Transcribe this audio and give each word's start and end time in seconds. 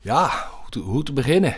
Ja, 0.00 0.48
hoe 0.60 0.70
te, 0.70 0.78
hoe 0.78 1.02
te 1.02 1.12
beginnen? 1.12 1.54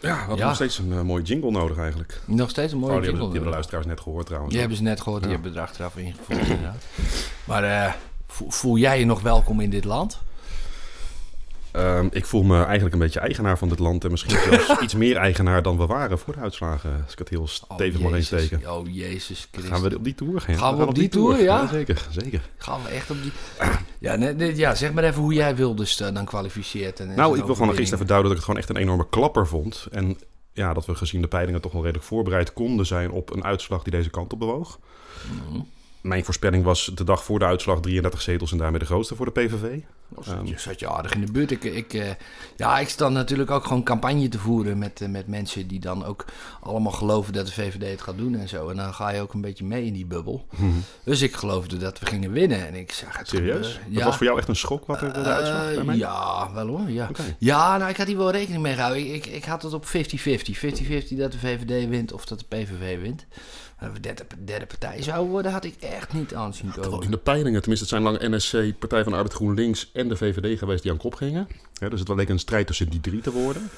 Ja, 0.00 0.12
we 0.12 0.18
hadden 0.18 0.36
Ja. 0.36 0.44
nog 0.46 0.54
steeds 0.54 0.78
een 0.78 0.92
eh, 0.92 1.00
mooie 1.00 1.22
jingle 1.22 1.50
nodig 1.50 1.78
eigenlijk. 1.78 2.20
Nog 2.24 2.50
steeds 2.50 2.72
een 2.72 2.78
mooie 2.78 2.92
Oh, 2.92 2.98
die, 3.00 3.06
hebben, 3.10 3.24
jingle. 3.24 3.40
die 3.40 3.44
hebben 3.44 3.48
de 3.48 3.54
luisteraars 3.54 3.86
net 3.86 4.00
gehoord 4.00 4.26
trouwens. 4.26 4.50
Die 4.52 4.60
hebben 4.60 4.78
ze 4.78 4.84
net 4.84 5.00
gehoord, 5.00 5.22
die 5.22 5.32
hebben 5.32 5.54
er 5.54 5.60
achteraf 5.60 5.96
ingevoerd 5.96 6.38
inderdaad. 6.40 6.84
Maar 7.44 7.64
eh, 7.64 7.92
vo- 8.26 8.50
voel 8.50 8.76
jij 8.76 8.98
je 8.98 9.04
nog 9.04 9.20
welkom 9.22 9.60
in 9.60 9.70
dit 9.70 9.84
land? 9.84 10.18
Ehm, 11.76 12.08
ik 12.10 12.26
voel 12.26 12.42
me 12.42 12.62
eigenlijk 12.62 12.94
een 12.94 13.00
beetje 13.00 13.20
eigenaar 13.20 13.58
van 13.58 13.68
dit 13.68 13.78
land. 13.78 14.04
En 14.04 14.10
misschien 14.10 14.38
zelfs 14.38 14.80
iets 14.82 14.94
meer 14.94 15.16
eigenaar 15.16 15.62
dan 15.62 15.76
we 15.78 15.86
waren 15.86 16.18
voor 16.18 16.34
de 16.34 16.40
uitslagen. 16.40 17.00
Als 17.02 17.12
ik 17.12 17.18
het 17.18 17.28
heel 17.28 17.46
stevig 17.46 18.00
mag 18.00 18.10
Jezus. 18.10 18.30
insteken. 18.40 18.72
Oh, 18.72 18.94
Jezus 18.94 19.48
Christus. 19.50 19.72
Gaan 19.72 19.88
we 19.88 19.96
op 19.96 20.04
die 20.04 20.14
tour 20.14 20.40
gaan? 20.40 20.56
Gaan 20.56 20.76
we 20.76 20.86
op 20.86 20.94
die 20.94 21.08
tour, 21.08 21.42
ja? 21.42 21.66
Zeker, 21.66 22.06
zeker. 22.10 22.50
Gaan 22.56 22.82
we 22.82 22.88
echt 22.88 23.10
op 23.10 23.16
die... 23.22 23.32
Ja, 23.98 24.16
nee, 24.16 24.34
nee, 24.34 24.56
ja 24.56 24.74
zeg 24.74 24.92
maar 24.92 25.04
even 25.04 25.22
hoe 25.22 25.32
jij 25.34 25.56
Wilders 25.56 26.00
eh, 26.00 26.14
dan 26.14 26.24
kwalificeert. 26.24 27.00
En, 27.00 27.10
en 27.10 27.16
Nou, 27.16 27.30
ik 27.30 27.44
wil 27.44 27.54
gewoon 27.54 27.60
overwinning. 27.68 27.94
even 27.94 28.06
duiden 28.06 28.28
dat 28.30 28.38
ik 28.38 28.44
het 28.46 28.46
gewoon 28.46 28.60
echt 28.60 28.68
een 28.68 28.82
enorme 28.82 29.08
klapper 29.08 29.46
vond. 29.46 29.86
En 29.90 30.18
ja, 30.52 30.74
dat 30.74 30.86
we 30.86 30.94
gezien 30.94 31.20
de 31.20 31.28
peilingen 31.28 31.60
toch 31.60 31.72
wel 31.72 31.82
redelijk 31.82 32.06
voorbereid 32.06 32.52
konden 32.52 32.86
zijn 32.86 33.10
op 33.10 33.32
een 33.34 33.44
uitslag 33.44 33.82
die 33.82 33.92
deze 33.92 34.10
kant 34.10 34.32
op 34.32 34.38
bewoog. 34.38 34.78
Mhm. 35.50 35.60
Mijn 36.06 36.24
voorspelling 36.24 36.64
was 36.64 36.90
de 36.94 37.04
dag 37.04 37.24
voor 37.24 37.38
de 37.38 37.44
uitslag 37.44 37.80
33 37.80 38.22
zetels 38.22 38.52
en 38.52 38.58
daarmee 38.58 38.78
de 38.78 38.84
grootste 38.86 39.14
voor 39.16 39.26
de 39.26 39.32
PVV. 39.46 39.78
Oh, 40.14 40.24
zat, 40.24 40.48
je, 40.48 40.58
zat 40.58 40.80
je 40.80 40.88
aardig 40.88 41.14
in 41.14 41.20
de 41.26 41.32
buurt. 41.32 41.50
Ik, 41.50 41.64
ik, 41.64 41.92
eh, 41.94 42.08
ja, 42.56 42.78
ik 42.78 42.88
sta 42.88 43.08
natuurlijk 43.08 43.50
ook 43.50 43.64
gewoon 43.66 43.82
campagne 43.82 44.28
te 44.28 44.38
voeren 44.38 44.78
met, 44.78 45.00
eh, 45.00 45.08
met 45.08 45.26
mensen 45.26 45.66
die 45.68 45.80
dan 45.80 46.04
ook 46.04 46.24
allemaal 46.60 46.92
geloven 46.92 47.32
dat 47.32 47.46
de 47.46 47.52
VVD 47.52 47.90
het 47.90 48.00
gaat 48.02 48.16
doen 48.18 48.34
en 48.34 48.48
zo. 48.48 48.68
En 48.68 48.76
dan 48.76 48.94
ga 48.94 49.08
je 49.10 49.20
ook 49.20 49.32
een 49.32 49.40
beetje 49.40 49.64
mee 49.64 49.84
in 49.84 49.92
die 49.92 50.06
bubbel. 50.06 50.46
Dus 51.04 51.22
ik 51.22 51.34
geloofde 51.36 51.76
dat 51.76 51.98
we 51.98 52.06
gingen 52.06 52.32
winnen 52.32 52.66
en 52.66 52.74
ik 52.74 52.92
zag 52.92 53.18
het 53.18 53.28
Serieus? 53.28 53.80
Dat 53.88 54.02
was 54.02 54.16
voor 54.16 54.26
jou 54.26 54.38
echt 54.38 54.48
een 54.48 54.56
schok 54.56 54.86
wat 54.86 55.00
er 55.02 55.12
de 55.12 55.18
uitslag 55.18 55.64
bij 55.64 55.76
Eh, 55.76 55.82
mij? 55.84 55.96
ja, 55.96 56.50
wel 56.54 56.66
hoor. 56.66 56.90
Ja. 56.90 57.08
Ja, 57.38 57.76
nou, 57.76 57.90
ik 57.90 57.96
had 57.96 58.06
hier 58.06 58.16
wel 58.16 58.30
rekening 58.30 58.62
mee 58.62 58.74
gehouden. 58.74 59.14
Ik, 59.14 59.26
ik, 59.26 59.32
ik 59.32 59.44
had 59.44 59.62
het 59.62 59.72
op 59.72 59.84
50-50. 59.86 59.88
50-50 59.88 61.16
dat 61.16 61.32
de 61.32 61.38
VVD 61.38 61.88
wint 61.88 62.12
of 62.12 62.24
dat 62.24 62.38
de 62.38 62.44
PVV 62.48 63.00
wint. 63.00 63.26
We 63.78 64.00
derde, 64.00 64.26
derde 64.44 64.66
partij 64.66 65.02
zou 65.02 65.28
worden, 65.28 65.52
had 65.52 65.64
ik 65.64 65.74
echt 65.80 66.12
niet 66.12 66.34
aanzien 66.34 66.72
in 67.00 67.10
de 67.10 67.18
peilingen, 67.18 67.60
tenminste 67.60 67.86
het 67.86 67.88
zijn 67.88 68.02
lang 68.02 68.36
NSC, 68.36 68.78
Partij 68.78 69.02
van 69.02 69.12
de 69.12 69.18
Arbeid 69.18 69.34
GroenLinks 69.34 69.90
en 69.92 70.08
de 70.08 70.16
VVD 70.16 70.58
geweest 70.58 70.82
die 70.82 70.92
aan 70.92 70.98
kop 70.98 71.14
gingen. 71.14 71.48
Hè, 71.78 71.90
dus 71.90 71.98
het 71.98 72.08
wel 72.08 72.16
leek 72.16 72.28
een 72.28 72.38
strijd 72.38 72.66
tussen 72.66 72.88
die 72.88 73.00
drie 73.00 73.20
te 73.20 73.32
worden. 73.32 73.70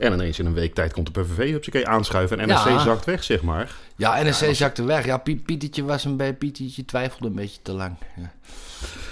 En 0.00 0.12
ineens 0.12 0.38
in 0.38 0.46
een 0.46 0.52
week 0.52 0.74
tijd 0.74 0.92
komt 0.92 1.14
de 1.14 1.20
PVV 1.20 1.50
hupsakee 1.50 1.88
aanschuiven 1.88 2.38
en 2.38 2.48
NSC 2.48 2.68
Ja. 2.68 2.78
zakt 2.78 3.04
weg, 3.04 3.24
zeg 3.24 3.42
maar. 3.42 3.74
Ja, 3.96 4.22
NSC 4.22 4.54
zakte 4.54 4.82
weg. 4.84 5.04
Ja, 5.04 5.16
Piet, 5.16 5.42
Pietertje 5.44 5.84
was 5.84 6.04
een 6.04 6.16
beetje... 6.16 6.34
Pietertje 6.34 6.84
twijfelde 6.84 7.26
een 7.26 7.34
beetje 7.34 7.58
te 7.62 7.72
lang. 7.72 7.94
Ja, 8.16 8.30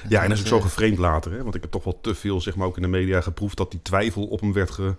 Ja, 0.09 0.23
en 0.23 0.29
dat 0.29 0.37
is 0.39 0.43
ook 0.45 0.49
zo 0.49 0.57
eh, 0.57 0.63
gevreemd 0.63 0.99
later. 0.99 1.33
Hè? 1.33 1.43
Want 1.43 1.55
ik 1.55 1.61
heb 1.63 1.71
toch 1.71 1.85
wel 1.85 1.99
te 2.01 2.15
veel, 2.15 2.41
zeg 2.41 2.57
maar, 2.57 2.67
ook 2.67 2.77
in 2.77 2.83
de 2.83 2.89
media 2.89 3.21
geproefd 3.21 3.57
dat 3.57 3.71
die 3.71 3.83
twijfel 3.83 4.23
op 4.25 4.41
hem 4.41 4.53
werd 4.53 4.71
ge- 4.71 4.95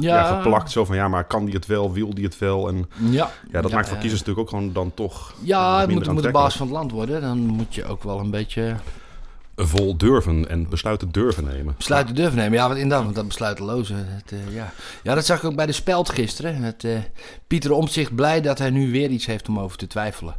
ja. 0.00 0.14
Ja. 0.16 0.36
geplakt. 0.42 0.70
Zo 0.70 0.84
van, 0.84 0.96
ja, 0.96 1.08
maar 1.08 1.24
kan 1.24 1.44
die 1.44 1.54
het 1.54 1.66
wel? 1.66 1.92
Wil 1.92 2.14
die 2.14 2.24
het 2.24 2.38
wel? 2.38 2.68
En 2.68 2.88
Ja, 3.10 3.30
ja, 3.50 3.60
dat 3.60 3.72
maakt 3.72 3.88
voor 3.88 3.98
kiezers 3.98 4.20
natuurlijk 4.20 4.48
ook 4.48 4.54
gewoon 4.58 4.72
dan 4.72 4.94
toch 4.94 5.34
Ja, 5.42 5.80
het 5.80 5.90
moet, 5.90 6.12
moet 6.12 6.22
de 6.22 6.30
baas 6.30 6.56
van 6.56 6.66
het 6.66 6.76
land 6.76 6.90
worden. 6.92 7.20
Dan 7.20 7.38
moet 7.38 7.74
je 7.74 7.84
ook 7.84 8.02
wel 8.02 8.18
een 8.18 8.30
beetje 8.30 8.76
vol 9.56 9.96
durven 9.96 10.48
en 10.48 10.68
besluiten 10.68 11.10
durven 11.10 11.44
nemen. 11.44 11.74
besluiten 11.76 12.14
durven 12.14 12.36
nemen. 12.38 12.52
Ja, 12.58 12.66
want 12.66 12.78
inderdaad, 12.78 13.02
want 13.04 13.16
dat 13.16 13.26
besluiteloze. 13.26 13.94
Het, 13.94 14.32
eh, 14.32 14.54
ja. 14.54 14.72
ja, 15.02 15.14
dat 15.14 15.26
zag 15.26 15.38
ik 15.38 15.44
ook 15.44 15.56
bij 15.56 15.66
de 15.66 15.72
speld 15.72 16.08
gisteren. 16.08 16.62
Het, 16.62 16.84
eh, 16.84 16.98
Pieter 17.46 17.72
Omtzigt 17.72 18.14
blij 18.14 18.40
dat 18.40 18.58
hij 18.58 18.70
nu 18.70 18.90
weer 18.90 19.08
iets 19.10 19.26
heeft 19.26 19.48
om 19.48 19.58
over 19.58 19.78
te 19.78 19.86
twijfelen. 19.86 20.34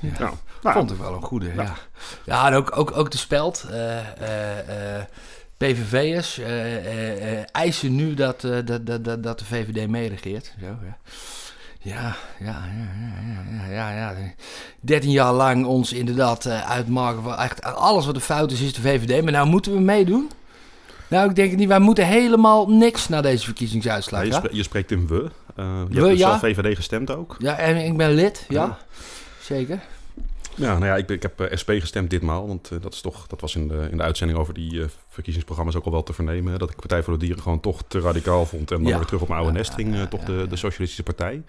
Ja. 0.00 0.32
Nou, 0.62 0.76
Vond 0.76 0.90
ik 0.90 0.98
wel 0.98 1.14
een 1.14 1.22
goede, 1.22 1.52
ja. 1.56 1.74
Ja, 2.24 2.46
en 2.46 2.54
ook, 2.54 2.76
ook, 2.76 2.96
ook 2.96 3.10
de 3.10 3.18
speld. 3.18 3.64
eh, 3.70 3.98
eh, 3.98 4.98
eh, 4.98 5.04
PVV'ers 5.56 6.38
eh, 6.38 6.76
eh, 6.76 7.32
eh, 7.38 7.44
eisen 7.52 7.94
nu 7.94 8.14
dat, 8.14 8.44
eh, 8.44 8.50
dat, 8.64 8.86
dat, 8.86 9.04
dat, 9.04 9.22
dat 9.22 9.38
de 9.38 9.44
VVD 9.44 9.88
meeregeert. 9.88 10.54
Zo, 10.60 10.66
ja. 10.66 10.96
Ja, 11.84 12.16
ja, 12.40 12.46
ja, 12.46 12.88
ja, 13.50 13.74
ja, 13.74 13.90
ja, 13.90 14.10
ja. 14.10 14.32
13 14.80 15.10
jaar 15.10 15.32
lang 15.32 15.66
ons 15.66 15.92
inderdaad 15.92 16.46
eh, 16.46 16.70
uitmaken 16.70 17.22
van 17.22 17.36
echt 17.36 17.62
alles 17.62 18.06
wat 18.06 18.14
de 18.14 18.20
fout 18.20 18.50
is, 18.50 18.60
is 18.60 18.72
de 18.72 18.80
VVD. 18.80 19.22
Maar 19.22 19.32
nou 19.32 19.46
moeten 19.46 19.72
we 19.72 19.80
meedoen? 19.80 20.30
Nou, 21.08 21.28
ik 21.28 21.36
denk 21.36 21.50
het 21.50 21.58
niet. 21.58 21.68
Wij 21.68 21.78
moeten 21.78 22.06
helemaal 22.06 22.68
niks 22.68 23.08
na 23.08 23.20
deze 23.20 23.44
verkiezingsuitslag. 23.44 24.26
Ja, 24.26 24.42
je, 24.50 24.62
spreekt 24.62 24.90
in 24.90 25.06
we. 25.06 25.30
Eh, 25.56 25.64
je 25.64 25.94
We, 25.94 25.94
hebt 25.94 26.10
dus 26.10 26.18
ja. 26.18 26.38
zelf 26.38 26.40
VVD 26.40 26.76
gestemd 26.76 27.10
ook. 27.10 27.36
Ja, 27.38 27.58
en 27.58 27.76
ik 27.76 27.96
ben 27.96 28.10
lid, 28.10 28.44
ja. 28.48 28.62
Ja. 28.64 28.78
Zeker. 29.40 29.80
Ja, 30.56 30.72
nou 30.72 30.84
ja, 30.86 30.96
ik, 30.96 31.08
ik 31.10 31.22
heb 31.22 31.40
eh, 31.40 31.56
SP 31.62 31.70
gestemd 31.70 32.10
ditmaal. 32.10 32.46
Want 32.46 32.70
eh, 32.70 32.78
dat, 32.80 32.94
is 32.94 33.00
toch, 33.00 33.26
dat 33.26 33.40
was 33.40 33.54
in 33.54 33.68
de, 33.68 33.88
in 33.90 33.96
de 33.96 34.02
uitzending 34.02 34.38
over 34.38 34.54
die 34.54 34.82
eh, 34.82 34.88
verkiezingsprogramma's 35.08 35.76
ook 35.76 35.84
al 35.84 35.90
wel 35.92 36.02
te 36.02 36.12
vernemen. 36.12 36.58
Dat 36.58 36.70
ik 36.70 36.76
Partij 36.76 37.02
voor 37.02 37.12
de 37.12 37.18
Dieren 37.24 37.42
gewoon 37.42 37.60
toch 37.60 37.82
te 37.88 38.00
radicaal 38.00 38.46
vond. 38.46 38.70
En 38.70 38.76
dan 38.82 38.86
Ja. 38.92 38.96
weer 38.96 39.06
terug 39.06 39.22
op 39.22 39.28
mijn 39.28 39.40
oude 39.40 39.56
nest 39.58 39.74
ging, 39.74 40.08
toch 40.08 40.24
de, 40.24 40.46
de 40.48 40.56
Socialistische 40.56 41.02
Partij. 41.02 41.42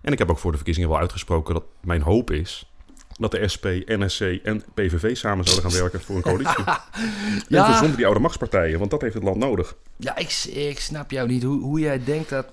En 0.00 0.12
ik 0.12 0.18
heb 0.18 0.30
ook 0.30 0.38
voor 0.38 0.50
de 0.50 0.56
verkiezingen 0.56 0.88
wel 0.88 0.98
uitgesproken 0.98 1.54
dat 1.54 1.64
mijn 1.80 2.02
hoop 2.02 2.30
is... 2.30 2.70
dat 3.18 3.30
de 3.30 3.48
SP, 3.54 3.64
NSC 3.86 4.20
en 4.20 4.62
PVV 4.74 5.16
samen 5.16 5.44
zouden 5.44 5.70
gaan 5.70 5.80
werken 5.80 6.00
voor 6.00 6.16
een 6.16 6.22
coalitie. 6.22 6.64
En 7.34 7.44
Ja. 7.48 7.64
verzonder 7.66 7.96
die 7.96 8.04
oude 8.06 8.20
machtspartijen, 8.20 8.78
want 8.78 8.90
dat 8.90 9.00
heeft 9.00 9.14
het 9.14 9.22
land 9.22 9.36
nodig. 9.36 9.76
Ja, 9.96 10.16
ik, 10.16 10.44
ik 10.52 10.80
snap 10.80 11.10
jou 11.10 11.28
niet 11.28 11.42
hoe, 11.42 11.60
hoe 11.62 11.80
jij 11.80 12.04
denkt 12.04 12.28
dat, 12.28 12.46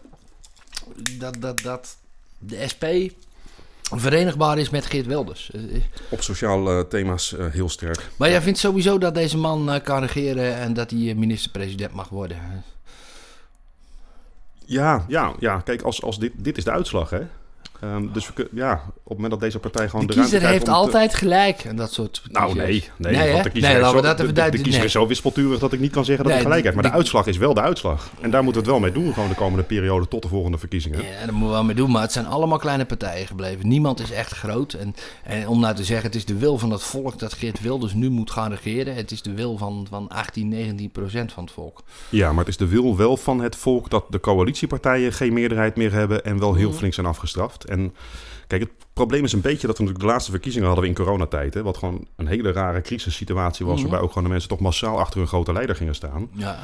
dat, 1.19 1.35
dat, 1.40 1.61
dat 1.61 1.97
de 2.40 2.67
SP 2.73 2.85
verenigbaar 4.00 4.57
is 4.57 4.69
met 4.69 4.85
Geert 4.85 5.06
Wilders. 5.06 5.52
Eh, 5.52 5.75
eh, 5.75 5.81
Op 6.09 6.22
sociale 6.22 6.88
thema's 6.88 7.34
eh, 7.34 7.46
heel 7.50 7.69
sterk. 7.69 8.09
Maar 8.18 8.29
jij 8.29 8.41
vindt 8.41 8.59
sowieso 8.59 8.97
dat 8.97 9.16
deze 9.16 9.38
man 9.38 9.79
kan 9.84 10.00
regeren 10.02 10.56
en 10.56 10.74
dat 10.74 10.91
hij 10.91 11.13
minister-president 11.16 11.94
mag 11.94 12.09
worden. 12.09 12.38
Ja, 14.66 15.06
ja, 15.07 15.34
ja. 15.40 15.59
Kijk, 15.59 15.81
als, 15.81 16.03
als 16.03 16.19
dit, 16.19 16.31
dit 16.38 16.57
is 16.57 16.63
de 16.63 16.72
uitslag, 16.72 17.09
hè. 17.09 17.22
Ehm, 17.81 18.07
dus 18.13 18.31
we 18.35 18.47
ja, 18.51 18.73
op 18.73 18.93
het 19.03 19.13
moment 19.13 19.29
dat 19.31 19.39
deze 19.39 19.59
partij 19.59 19.89
gewoon 19.89 20.05
De 20.05 20.13
de 20.13 20.19
kiezer 20.19 20.41
heeft 20.41 20.65
te- 20.65 20.71
altijd 20.71 21.15
gelijk 21.15 21.63
en 21.63 21.75
dat 21.75 21.93
soort 21.93 22.21
Nou, 22.31 22.55
nee. 22.55 22.83
Nee, 22.97 23.15
Nee, 23.15 23.31
want 23.31 23.43
de 23.43 23.49
kiezer, 23.49 23.69
Nee, 23.71 23.81
we 23.81 23.85
zo, 23.89 24.01
dat 24.01 24.19
even 24.19 24.33
de, 24.35 24.49
kiezer 24.49 24.71
nee. 24.71 24.83
is 24.83 24.91
zo 24.91 25.07
wispelturig 25.07 25.59
dat 25.59 25.73
ik 25.73 25.79
niet 25.79 25.91
kan 25.91 26.05
zeggen 26.05 26.23
dat 26.23 26.33
hij 26.33 26.41
gelijk 26.41 26.63
heeft. 26.63 26.75
Maar 26.75 26.83
de 26.83 26.91
uitslag 26.91 27.25
is 27.27 27.37
wel 27.37 27.53
de 27.53 27.61
uitslag. 27.61 28.09
En 28.21 28.31
daar 28.31 28.43
moeten 28.43 28.61
we 28.63 28.69
het 28.71 28.79
wel 28.79 28.89
mee 28.91 29.03
doen, 29.03 29.13
gewoon 29.13 29.29
de 29.29 29.35
komende 29.35 29.63
periode 29.63 30.07
tot 30.07 30.21
de 30.21 30.27
volgende 30.27 30.57
verkiezingen. 30.57 30.99
Ja, 31.03 31.09
daar 31.09 31.25
moeten 31.33 31.47
we 31.47 31.53
wel 31.53 31.63
mee 31.63 31.75
doen, 31.75 31.91
maar 31.91 32.01
het 32.01 32.11
zijn 32.11 32.25
allemaal 32.25 32.57
kleine 32.57 32.85
partijen 32.85 33.27
gebleven. 33.27 33.67
Niemand 33.67 33.99
is 33.99 34.11
echt 34.11 34.31
groot. 34.33 34.73
En, 34.73 34.95
en 35.23 35.47
om 35.47 35.59
nou 35.59 35.75
te 35.75 35.83
zeggen, 35.83 36.05
het 36.05 36.15
is 36.15 36.25
de 36.25 36.37
wil 36.37 36.57
van 36.57 36.71
het 36.71 36.83
volk 36.83 37.19
dat 37.19 37.33
Geert 37.33 37.61
Wilders 37.61 37.93
nu 37.93 38.09
moet 38.09 38.31
gaan 38.31 38.51
regeren. 38.53 38.95
Het 38.95 39.11
is 39.11 39.21
de 39.21 39.33
wil 39.33 39.57
van, 39.57 39.87
van 39.89 40.07
18, 40.09 40.47
19 40.47 40.91
procent 40.91 41.31
van 41.31 41.43
het 41.43 41.53
volk. 41.53 41.83
Ja, 42.09 42.29
maar 42.29 42.39
het 42.39 42.47
is 42.47 42.57
de 42.57 42.67
wil 42.67 42.97
wel 42.97 43.17
van 43.17 43.41
het 43.41 43.55
volk 43.55 43.89
dat 43.89 44.05
de 44.09 44.19
coalitiepartijen 44.19 45.13
geen 45.13 45.33
meerderheid 45.33 45.75
meer 45.75 45.91
hebben 45.91 46.23
en 46.25 46.39
wel 46.39 46.53
heel 46.55 46.69
Mhm. 46.69 46.77
flink 46.77 46.93
zijn 46.93 47.05
afgestraft. 47.07 47.65
En 47.71 47.93
kijk, 48.47 48.61
het 48.61 48.71
probleem 49.06 49.23
is 49.23 49.34
een 49.34 49.41
beetje 49.41 49.67
dat 49.67 49.78
we 49.78 49.84
natuurlijk 49.84 50.00
de 50.00 50.12
laatste 50.12 50.31
verkiezingen 50.31 50.67
hadden 50.67 50.84
we 50.85 50.89
in 50.89 50.95
coronatijd. 51.03 51.53
Hè, 51.53 51.63
wat 51.63 51.78
gewoon 51.78 52.07
een 52.16 52.28
hele 52.28 52.51
rare 52.51 52.81
crisissituatie 52.81 53.66
was, 53.66 53.73
Mhm. 53.73 53.84
waarbij 53.84 54.01
ook 54.01 54.07
gewoon 54.09 54.23
de 54.23 54.29
mensen 54.29 54.50
toch 54.50 54.59
massaal 54.59 55.00
achter 55.00 55.19
hun 55.19 55.28
grote 55.28 55.53
leider 55.53 55.75
gingen 55.75 55.95
staan. 55.95 56.28
Ja. 56.34 56.59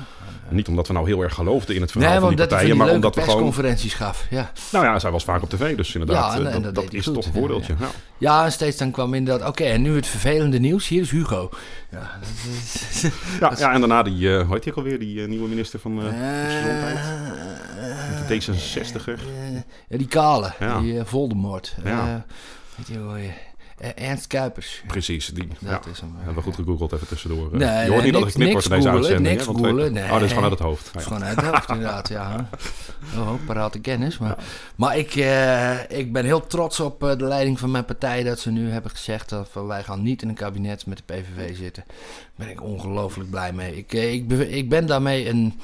En 0.50 0.56
niet 0.56 0.68
omdat 0.68 0.88
we 0.88 0.94
nou 0.94 1.06
heel 1.08 1.22
erg 1.22 1.34
geloofden 1.34 1.76
in 1.76 1.81
het 1.81 1.92
verhaal 1.92 2.09
Nee, 2.12 2.20
van 2.20 2.30
die 2.30 2.38
hij 2.38 2.47
partijen, 2.47 2.76
die 2.76 2.84
maar 2.86 2.94
omdat 2.94 3.16
we 3.16 3.22
gewoon... 3.22 3.36
persconferenties 3.36 3.94
gaf. 3.94 4.26
Ja. 4.30 4.52
Nou 4.72 4.86
ja, 4.86 5.00
zij 5.00 5.12
was 5.12 5.24
vaak 5.24 5.42
op 5.42 5.50
tv, 5.50 5.76
dus 5.76 5.94
inderdaad, 5.94 6.34
Ja, 6.34 6.40
en- 6.40 6.47
eh, 6.47 6.53
en 6.56 6.62
dat, 6.62 6.64
dat 6.64 6.74
dat 6.76 6.84
deed 6.84 6.92
hij 6.92 7.00
is 7.00 7.06
goed. 7.06 7.14
toch 7.16 7.26
een 7.26 7.34
voordeeltje. 7.34 7.76
ja. 8.18 8.46
En 8.46 8.52
steeds 8.52 8.78
dan 8.78 8.92
kwam 8.92 9.14
inderdaad... 9.14 9.47
Oké, 9.50 9.64
en 9.64 9.81
nu 9.81 9.96
het 9.96 10.08
vervelende 10.08 10.59
nieuws. 10.59 10.88
Hier 10.88 11.02
is 11.02 11.12
Hugo. 11.12 11.50
Ja, 11.92 12.12
is... 12.62 13.02
Ja, 13.40 13.53
ja, 13.58 13.74
en 13.74 13.80
daarna 13.80 14.03
die, 14.03 14.38
eh 14.38 14.46
hoe 14.46 14.53
heet 14.53 14.70
ook 14.70 14.76
alweer, 14.76 15.00
die 15.00 15.22
eh, 15.22 15.28
nieuwe 15.28 15.47
minister 15.47 15.80
van 15.80 15.97
Eh, 16.00 16.03
Gezondheid? 16.46 16.97
eh, 16.97 18.28
Die 18.28 18.42
D66er. 18.42 19.14
eh, 19.14 19.56
ja, 19.90 19.97
die 19.97 20.08
kale. 20.08 20.52
Die 20.81 21.03
Voldemort. 21.03 21.76
Ja. 21.84 22.26
Eh, 22.28 22.78
weet 22.78 22.88
je 22.88 23.00
wel, 23.04 23.16
eh, 23.16 23.26
eh, 23.78 24.10
Ernst 24.10 24.28
Kuipers. 24.28 24.82
Precies, 24.88 25.26
die. 25.28 25.48
Dat 25.60 25.86
ja. 25.86 25.92
is 25.92 26.00
hem. 26.00 26.14
Hebben 26.18 26.36
we 26.36 26.42
goed 26.42 26.56
gegoogeld 26.56 26.92
even 26.92 27.08
tussendoor. 27.08 27.46
eh. 27.54 27.60
Nee, 27.60 27.70
je 27.70 27.76
nee, 27.76 27.90
hoort 27.90 28.03
niet 28.03 28.14
dat 28.14 28.28
ik 28.28 28.34
knip 28.34 28.47
niks 28.53 28.68
word 28.68 28.79
in 28.79 28.84
deze 28.85 28.90
uitzending. 28.90 29.28
niks 29.28 29.40
hè, 29.40 29.46
want 29.46 29.58
we- 29.59 29.68
googelen, 29.68 29.94
nee. 29.94 30.03
Oh, 30.03 30.14
dit 30.14 30.22
is 30.22 30.34
vanuit 30.34 30.52
het 30.52 30.62
hoofd. 30.62 30.85
Dat 30.85 30.96
is 30.96 31.02
ja. 31.02 31.08
gewoon 31.08 31.24
uit 31.28 31.35
het 31.41 31.46
hoofd 31.46 31.70
inderdaad, 31.70 32.08
ja. 32.09 32.50
Oh, 33.18 33.34
parate 33.46 33.79
kennis. 33.79 34.18
Maar, 34.18 34.38
maar 34.76 34.97
ik, 34.97 35.16
eh, 35.16 35.90
ik 36.00 36.14
ben 36.14 36.26
heel 36.26 36.47
trots 36.47 36.79
op 36.79 37.03
eh, 37.03 37.18
de 37.18 37.24
leiding 37.24 37.59
van 37.59 37.72
mijn 37.72 37.85
partij... 37.85 38.24
dat 38.24 38.40
ze 38.40 38.52
nu 38.52 38.72
hebben 38.72 38.91
gezegd 38.91 39.30
dat 39.30 39.50
wij 39.53 39.84
gaan 39.84 40.02
niet 40.02 40.22
in 40.22 40.30
een 40.30 40.35
kabinet 40.35 40.85
met 40.85 40.97
de 40.97 41.03
PVV 41.14 41.58
zitten. 41.58 41.84
Ben 42.37 42.49
ik 42.49 42.61
ongelooflijk 42.63 43.29
blij 43.29 43.53
mee. 43.53 43.75
Ik, 43.78 43.93
eh, 43.93 44.13
ik, 44.13 44.31
ik 44.31 44.69
ben 44.69 44.85
daarmee 44.85 45.29
een... 45.29 45.59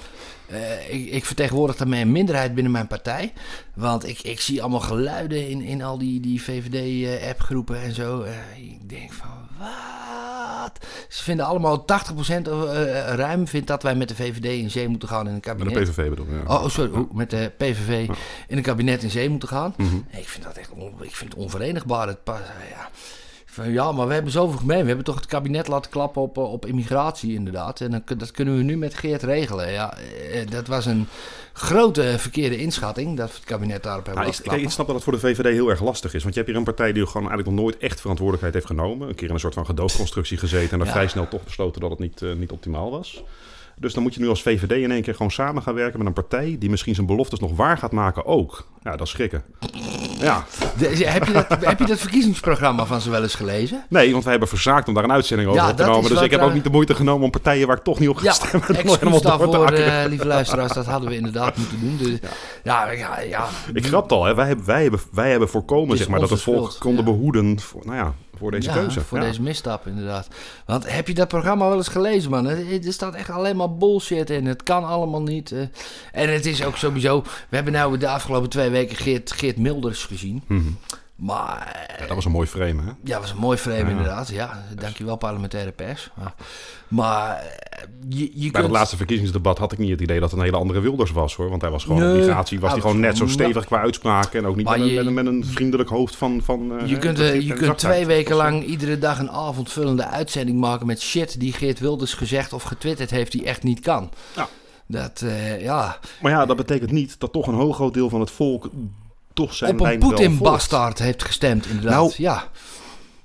eh, 0.48 0.94
ik, 0.94 1.10
ik 1.12 1.26
vertegenwoordig 1.26 1.76
daarmee 1.76 2.02
een 2.02 2.12
minderheid 2.12 2.54
binnen 2.54 2.72
mijn 2.72 2.88
partij. 2.88 3.34
Want 3.76 4.08
ik, 4.08 4.20
ik 4.22 4.40
zie 4.42 4.62
allemaal 4.62 4.80
geluiden 4.80 5.50
in, 5.50 5.62
in 5.62 5.82
al 5.84 5.98
die, 5.98 6.20
die 6.20 6.42
VVD-appgroepen 6.44 7.82
en 7.82 7.94
zo. 7.94 8.22
Eh, 8.22 8.34
ik 8.58 8.90
denk 8.90 9.14
van, 9.14 9.30
wat? 9.60 10.86
Ze 11.10 11.24
vinden 11.24 11.46
allemaal 11.46 11.82
80% 11.82 11.86
eh, 12.26 12.44
ruim 13.16 13.48
vindt 13.48 13.68
dat 13.68 13.84
wij 13.84 13.96
met 13.96 14.08
de 14.08 14.16
VVD 14.16 14.46
in 14.46 14.70
zee 14.72 14.88
moeten 14.88 15.08
gaan 15.10 15.22
in 15.22 15.28
een 15.28 15.34
Met 15.34 15.44
kabinet. 15.44 15.74
de 15.74 15.92
PVV 15.92 16.10
bedoel 16.10 16.26
ik. 16.26 16.32
Ja. 16.48 16.56
Oh, 16.56 16.64
oh, 16.64 16.70
sorry, 16.70 16.92
oeh, 16.98 17.12
met 17.12 17.30
de 17.30 17.52
PVV 17.58 18.08
in 18.48 18.58
een 18.58 18.64
kabinet 18.64 19.04
in 19.04 19.10
zee 19.12 19.30
moeten 19.30 19.48
gaan. 19.50 19.74
Mhm. 19.78 19.96
Ik 20.10 20.28
vind 20.30 20.44
dat 20.44 20.58
echt 20.58 20.70
on- 20.72 20.94
ik 21.02 21.16
vind 21.16 21.34
het 21.34 21.42
onverenigbaar. 21.42 22.08
Het 22.08 22.24
pas, 22.24 22.40
ja. 22.70 22.90
Van, 23.54 23.72
ja, 23.72 23.92
maar 23.92 24.08
we 24.08 24.14
hebben 24.14 24.32
zoveel 24.32 24.60
gemeen. 24.60 24.82
We 24.82 24.88
hebben 24.88 25.06
toch 25.06 25.16
het 25.16 25.26
kabinet 25.26 25.68
laten 25.68 25.92
klappen 25.92 26.22
op, 26.22 26.38
eh, 26.38 26.52
op 26.52 26.66
immigratie, 26.66 27.34
inderdaad. 27.34 27.82
En 27.82 27.92
dan, 27.92 28.18
dat 28.18 28.32
kunnen 28.32 28.58
we 28.58 28.64
nu 28.64 28.78
met 28.78 28.94
Geert 28.94 29.24
regelen. 29.24 29.72
Ja, 29.72 29.98
eh, 29.98 30.50
dat 30.50 30.68
was 30.68 30.86
een 30.86 31.08
grote 31.54 32.16
verkeerde 32.18 32.58
inschatting 32.58 33.18
dat 33.18 33.34
het 33.34 33.44
kabinet 33.44 33.84
daarop 33.84 34.06
hebben 34.06 34.24
Nou, 34.24 34.36
ik, 34.36 34.40
laten 34.40 34.52
kijk, 34.52 34.62
ik 34.62 34.68
klappen. 34.68 34.72
snap 34.72 34.86
dat 34.86 34.96
het 34.96 35.04
voor 35.04 35.14
de 35.14 35.20
VVD 35.44 35.54
heel 35.56 35.70
erg 35.70 35.82
lastig 35.82 36.14
is. 36.14 36.22
Want 36.24 36.34
je 36.34 36.40
hebt 36.40 36.52
hier 36.52 36.60
een 36.62 36.74
partij 36.76 36.94
die 36.94 37.06
gewoon 37.06 37.28
eigenlijk 37.28 37.50
nog 37.50 37.60
nooit 37.66 37.78
echt 37.78 38.02
verantwoordelijkheid 38.02 38.54
heeft 38.54 38.80
genomen. 38.80 39.10
Een 39.10 39.16
keer 39.16 39.28
in 39.28 39.34
een 39.34 39.40
soort 39.40 39.54
van 39.54 39.66
gedoogconstructie 39.66 40.38
gezeten. 40.38 40.72
En 40.72 40.78
dan 40.78 40.88
Ja. 40.88 40.94
vrij 40.94 41.08
snel 41.08 41.28
toch 41.28 41.44
besloten 41.44 41.82
dat 41.82 41.90
het 41.90 42.00
niet, 42.00 42.22
eh, 42.22 42.34
niet 42.34 42.52
optimaal 42.52 42.92
was. 42.92 43.24
Dus 43.80 43.94
dan 43.94 44.04
moet 44.04 44.14
je 44.14 44.20
nu 44.20 44.28
als 44.30 44.42
VVD 44.42 44.72
in 44.72 44.92
één 44.92 45.02
keer 45.02 45.16
gewoon 45.16 45.32
samen 45.32 45.62
gaan 45.62 45.74
werken 45.74 45.98
met 45.98 46.08
een 46.08 46.14
partij 46.14 46.56
die 46.60 46.70
misschien 46.70 46.96
zijn 46.96 47.08
beloftes 47.08 47.40
nog 47.40 47.56
waar 47.56 47.78
gaat 47.78 47.92
maken 47.92 48.26
ook. 48.26 48.68
Ja, 48.84 48.92
dat 48.92 49.02
is 49.08 49.10
schrikken. 49.10 49.44
Ja, 50.20 50.46
De- 50.78 51.06
heb, 51.06 51.24
je 51.26 51.34
dat, 51.34 51.46
heb 51.66 51.80
je 51.80 51.86
dat 51.86 52.00
verkiezingsprogramma 52.00 52.86
van 52.86 53.02
ze 53.02 53.10
wel 53.10 53.22
eens 53.24 53.36
gelezen? 53.36 53.84
nee, 53.90 54.12
want 54.12 54.22
wij 54.24 54.32
hebben 54.32 54.50
verzaakt 54.50 54.88
om 54.88 54.94
daar 54.94 55.04
een 55.04 55.12
uitzending 55.12 55.50
over 55.50 55.62
Ja, 55.62 55.70
op 55.70 55.78
te 55.78 55.84
nemen. 55.84 56.10
Dus 56.10 56.22
ik 56.22 56.32
heb 56.32 56.40
eh, 56.40 56.46
ook 56.46 56.54
niet 56.54 56.64
de 56.64 56.70
moeite 56.70 56.96
genomen 56.96 57.24
om 57.24 57.32
partijen 57.32 57.68
waar 57.68 57.78
ik 57.78 57.84
toch 57.84 58.00
niet 58.00 58.10
op 58.10 58.18
ga 58.18 58.24
Ja, 58.24 58.32
stemmen. 58.32 58.68
excuus 58.76 59.22
daarvoor, 59.22 59.66
eh, 59.72 60.04
lieve 60.10 60.28
luisteraars. 60.28 60.74
Dat 60.74 60.86
hadden 60.86 61.10
we 61.10 61.16
inderdaad 61.16 61.58
moeten 61.58 61.80
doen. 61.80 61.98
Dus, 61.98 62.20
ja, 62.64 62.92
ja, 62.92 63.20
ja. 63.20 63.48
Ik 63.74 63.86
grap 63.86 64.12
al, 64.12 64.26
hè. 64.26 64.36
Wij, 64.36 64.48
hebben, 64.48 64.66
wij, 64.66 64.82
hebben, 64.82 65.00
wij 65.12 65.30
hebben 65.30 65.50
voorkomen 65.50 65.98
zeg 65.98 66.08
maar, 66.08 66.20
dat 66.20 66.30
het 66.30 66.42
volk 66.42 66.76
konden 66.80 67.06
behoeden 67.06 67.60
voor, 67.60 67.82
nou 67.86 67.98
ja, 67.98 68.14
voor 68.44 68.52
deze 68.52 68.70
Ja, 68.70 68.76
keuze. 68.76 69.02
voor 69.02 69.18
Ja. 69.18 69.24
deze 69.24 69.42
misstap, 69.42 69.88
inderdaad. 69.88 70.28
Want 70.66 70.92
heb 70.92 71.08
je 71.08 71.14
dat 71.14 71.28
programma 71.28 71.68
wel 71.68 71.78
eens 71.78 71.88
gelezen, 71.88 72.32
man? 72.32 72.48
Er 72.48 72.86
er 72.86 72.94
staat 72.94 73.16
echt 73.16 73.30
alleen 73.30 73.56
maar 73.56 73.76
bullshit 73.78 74.30
in. 74.30 74.46
Het 74.46 74.64
kan 74.64 74.84
allemaal 74.84 75.22
niet. 75.22 75.52
eh. 75.52 75.60
En 76.12 76.34
het 76.34 76.46
is 76.46 76.64
ook 76.64 76.78
sowieso... 76.78 77.22
We 77.22 77.56
hebben 77.56 77.74
nou 77.74 77.98
de 77.98 78.08
afgelopen 78.08 78.50
twee 78.50 78.70
weken 78.70 78.96
Geert, 78.96 79.32
Geert 79.32 79.58
Milders 79.58 80.04
gezien. 80.04 80.44
Mhm. 80.48 80.62
Maar 81.24 81.88
Ja, 82.00 82.06
dat 82.06 82.16
was 82.16 82.26
een 82.26 82.32
mooi 82.32 82.48
frame, 82.48 82.82
hè? 82.82 82.92
ja, 83.04 83.20
was 83.20 83.32
een 83.32 83.38
mooi 83.38 83.58
frame 83.58 83.78
Ja. 83.78 83.90
inderdaad. 83.90 84.28
Ja, 84.30 84.64
dankjewel 84.80 85.16
parlementaire 85.16 85.72
pers. 85.72 86.10
Maar, 86.16 86.34
maar 86.88 87.36
eh, 87.38 87.84
je, 88.10 88.24
je 88.24 88.30
Bij 88.42 88.50
kunt... 88.52 88.64
het 88.64 88.72
laatste 88.72 88.98
verkiezingsdebat 88.98 89.58
had 89.58 89.72
ik 89.72 89.78
niet 89.78 89.90
het 89.90 90.02
idee 90.02 90.20
dat 90.20 90.30
het 90.30 90.40
een 90.40 90.46
hele 90.46 90.58
andere 90.58 90.80
Wilders 90.80 91.12
was, 91.12 91.36
hoor. 91.36 91.50
Want 91.50 91.62
hij 91.62 91.72
was 91.72 91.84
gewoon 91.84 92.02
Nee, 92.02 92.60
was 92.60 92.72
hij 92.72 92.82
gewoon 92.82 93.00
net 93.00 93.18
zo 93.18 93.28
stevig 93.28 93.66
qua 93.66 93.80
uitspraken. 93.80 94.40
En 94.40 94.46
ook 94.48 94.56
niet 94.56 94.70
met, 94.70 94.80
een, 94.80 94.86
je- 94.86 94.96
met, 94.96 95.06
een, 95.06 95.14
met 95.14 95.26
een 95.26 95.46
vriendelijk 95.46 95.90
hoofd 95.90 96.16
van... 96.16 96.42
van 96.44 96.80
eh, 96.80 96.88
Je 96.88 96.94
hè, 96.94 97.00
kunt, 97.00 97.20
eh, 97.20 97.42
je 97.42 97.54
kunt 97.54 97.78
twee 97.78 98.06
weken 98.06 98.36
lang 98.36 98.66
iedere 98.66 98.98
dag 99.00 99.20
een 99.20 99.32
avondvullende 99.32 100.06
uitzending 100.08 100.60
maken 100.60 100.86
met 100.88 101.02
shit 101.02 101.40
die 101.40 101.54
Geert 101.54 101.80
Wilders 101.80 102.14
gezegd 102.14 102.54
of 102.54 102.64
getwitterd 102.64 103.10
heeft 103.10 103.32
die 103.32 103.46
echt 103.46 103.64
niet 103.64 103.80
kan. 103.80 104.10
Ja. 104.36 104.48
Dat, 104.88 105.24
ja, 105.60 105.98
Maar 106.22 106.32
ja, 106.32 106.46
dat 106.46 106.58
betekent 106.58 106.92
niet 106.92 107.20
dat 107.20 107.32
toch 107.32 107.48
een 107.48 107.56
heel 107.56 107.72
groot 107.72 107.94
deel 107.94 108.10
van 108.10 108.20
het 108.20 108.32
volk 108.32 108.70
toch 109.34 109.54
zijn 109.54 109.80
op 109.80 109.86
een. 109.86 110.00
Poetin-bastaard 110.00 111.00
heeft 111.00 111.24
gestemd, 111.24 111.66
inderdaad. 111.68 111.94
Nou, 111.94 112.14
ja. 112.18 112.50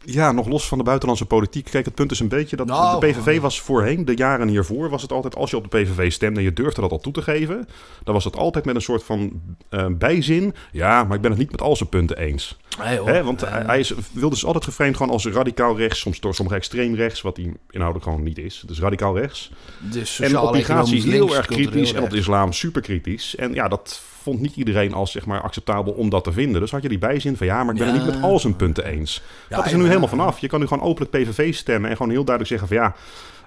Ja, 0.05 0.32
nog 0.32 0.49
los 0.49 0.69
van 0.69 0.78
de 0.78 0.84
buitenlandse 0.84 1.25
politiek. 1.26 1.70
Kijk, 1.70 1.84
het 1.84 1.94
punt 1.94 2.10
is 2.10 2.20
een 2.20 2.28
beetje 2.28 2.56
dat 2.56 2.66
Nou, 2.66 3.00
de 3.00 3.06
PVV 3.06 3.40
was 3.40 3.60
voorheen, 3.60 4.05
de 4.05 4.16
jaren 4.16 4.49
hiervoor, 4.49 4.90
was 4.90 5.02
het 5.02 5.12
altijd 5.12 5.37
als 5.37 5.50
je 5.50 5.56
op 5.56 5.70
de 5.70 5.78
PVV 5.78 6.12
stemde 6.12 6.38
en 6.38 6.44
je 6.44 6.52
durfde 6.52 6.81
dat 6.81 6.90
al 6.90 6.99
toe 6.99 7.12
te 7.12 7.22
geven, 7.22 7.69
dan 8.05 8.14
was 8.14 8.25
het 8.25 8.37
altijd 8.37 8.64
met 8.64 8.75
een 8.75 8.81
soort 8.82 9.02
van 9.02 9.40
eh, 9.69 9.87
bijzin. 9.90 10.55
Ja, 10.72 11.05
maar 11.05 11.16
ik 11.16 11.22
ben 11.22 11.31
het 11.31 11.40
niet 11.40 11.50
met 11.50 11.62
al 11.62 11.76
zijn 11.76 11.88
punten 11.88 12.16
eens. 12.19 12.56
Nee, 12.84 12.99
hoor. 12.99 13.08
Hè, 13.08 13.22
want 13.25 13.40
hij- 13.40 13.78
is, 13.78 13.93
wilde 14.12 14.34
dus 14.34 14.44
altijd 14.44 14.64
geframed 14.64 14.96
gewoon 14.96 15.12
als 15.12 15.26
radicaal 15.26 15.76
rechts, 15.76 16.00
soms 16.00 16.20
door 16.20 16.34
sommige 16.34 16.56
extreem 16.56 16.94
rechts, 16.94 17.20
wat 17.20 17.37
hij 17.37 17.55
inhoudelijk 17.70 18.10
gewoon 18.10 18.22
niet 18.22 18.38
is. 18.38 18.62
Dus 18.66 18.81
radicaal 18.81 19.19
rechts. 19.19 19.50
dus 19.78 20.20
En 20.20 20.38
op 20.38 20.52
migratie 20.52 21.02
heel 21.02 21.37
erg 21.37 21.46
kritisch 21.46 21.93
en 21.93 22.02
op 22.02 22.10
de 22.10 22.16
islam 22.16 22.52
super 22.52 22.82
kritisch. 22.82 23.37
En 23.37 23.55
ja, 23.55 23.69
dat 23.69 24.00
vond 24.28 24.40
niet 24.40 24.56
iedereen 24.56 24.92
als 24.94 25.10
zeg 25.12 25.26
maar 25.26 25.40
acceptabel 25.40 25.92
om 25.92 26.08
dat 26.10 26.25
te 26.25 26.32
vinden. 26.32 26.60
Dus 26.60 26.70
had 26.70 26.82
je 26.82 26.88
die 26.88 26.98
bijzin 26.98 27.36
van 27.36 27.46
ja, 27.46 27.64
maar 27.64 27.75
ik 27.75 27.80
ben 27.80 27.88
het 27.92 27.96
Ja. 27.96 28.04
niet 28.04 28.14
met 28.14 28.22
al 28.22 28.38
zijn 28.38 28.56
punten 28.56 28.84
eens. 28.84 29.22
Ja, 29.48 29.56
dat 29.56 29.66
is 29.66 29.72
er 29.72 29.78
nu 29.78 29.86
helemaal 29.86 30.08
vanaf. 30.08 30.38
Je 30.38 30.46
kan 30.48 30.60
nu 30.60 30.66
gewoon 30.66 30.84
openlijk 30.88 31.10
PVV 31.10 31.54
stemmen 31.54 31.90
en 31.90 31.96
gewoon 31.96 32.12
heel 32.12 32.25
duidelijk 32.25 32.60
zeggen 32.60 32.69
van 32.69 32.76
ja, 32.86 32.94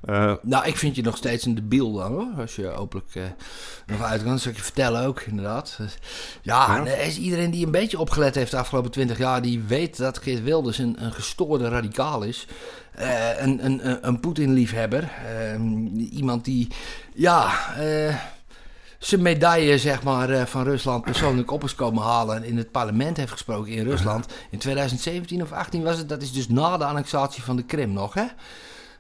eh, 0.05 0.33
Nou, 0.41 0.65
ik 0.65 0.77
vind 0.77 0.95
je 0.95 1.01
nog 1.01 1.17
steeds 1.17 1.45
een 1.45 1.55
debiel 1.55 1.93
dan 1.93 2.11
hoor. 2.11 2.27
Als 2.37 2.55
je 2.55 2.71
openlijk 2.71 3.15
eh 3.15 3.23
nog 3.85 4.01
uit 4.03 4.21
kan. 4.23 4.31
Dat 4.31 4.41
zal 4.41 4.51
ik 4.51 4.57
je 4.57 4.63
vertellen 4.63 5.05
ook, 5.05 5.21
inderdaad. 5.21 5.79
Ja, 6.41 6.75
Ja. 6.75 6.85
er 6.85 7.05
is 7.05 7.17
iedereen 7.17 7.51
die 7.51 7.65
een 7.65 7.71
beetje 7.71 7.99
opgelet 7.99 8.35
heeft 8.35 8.51
de 8.51 8.57
afgelopen 8.57 8.91
twintig 8.91 9.17
jaar, 9.17 9.41
die 9.41 9.63
weet 9.67 9.97
dat 9.97 10.17
Geert 10.17 10.43
Wilders 10.43 10.77
een, 10.77 10.95
een 10.99 11.11
gestoorde 11.13 11.69
radicaal 11.69 12.23
is. 12.23 12.47
Eh, 12.91 13.41
een 13.41 13.65
een, 13.65 13.89
een, 13.89 14.07
een 14.07 14.19
Poetin-liefhebber. 14.19 15.03
Eh, 15.03 15.59
iemand 16.11 16.45
die, 16.45 16.67
ja. 17.13 17.51
Zijn 19.07 19.21
medaille 19.21 19.77
zeg 19.77 20.03
maar, 20.03 20.29
eh, 20.29 20.45
van 20.45 20.63
Rusland 20.63 21.03
persoonlijk 21.03 21.51
op 21.51 21.63
is 21.63 21.75
komen 21.75 22.03
halen 22.03 22.35
en 22.35 22.43
in 22.43 22.57
het 22.57 22.71
parlement 22.71 23.17
heeft 23.17 23.31
gesproken 23.31 23.71
in 23.71 23.83
Rusland. 23.83 24.25
In 24.49 24.59
2017 24.59 25.41
of 25.41 25.51
18 25.51 25.83
was 25.83 25.97
het. 25.97 26.09
Dat 26.09 26.21
is 26.21 26.31
dus 26.31 26.47
na 26.47 26.77
de 26.77 26.85
annexatie 26.85 27.43
van 27.43 27.55
de 27.55 27.63
Krim 27.63 27.93
nog, 27.93 28.13
hè? 28.13 28.25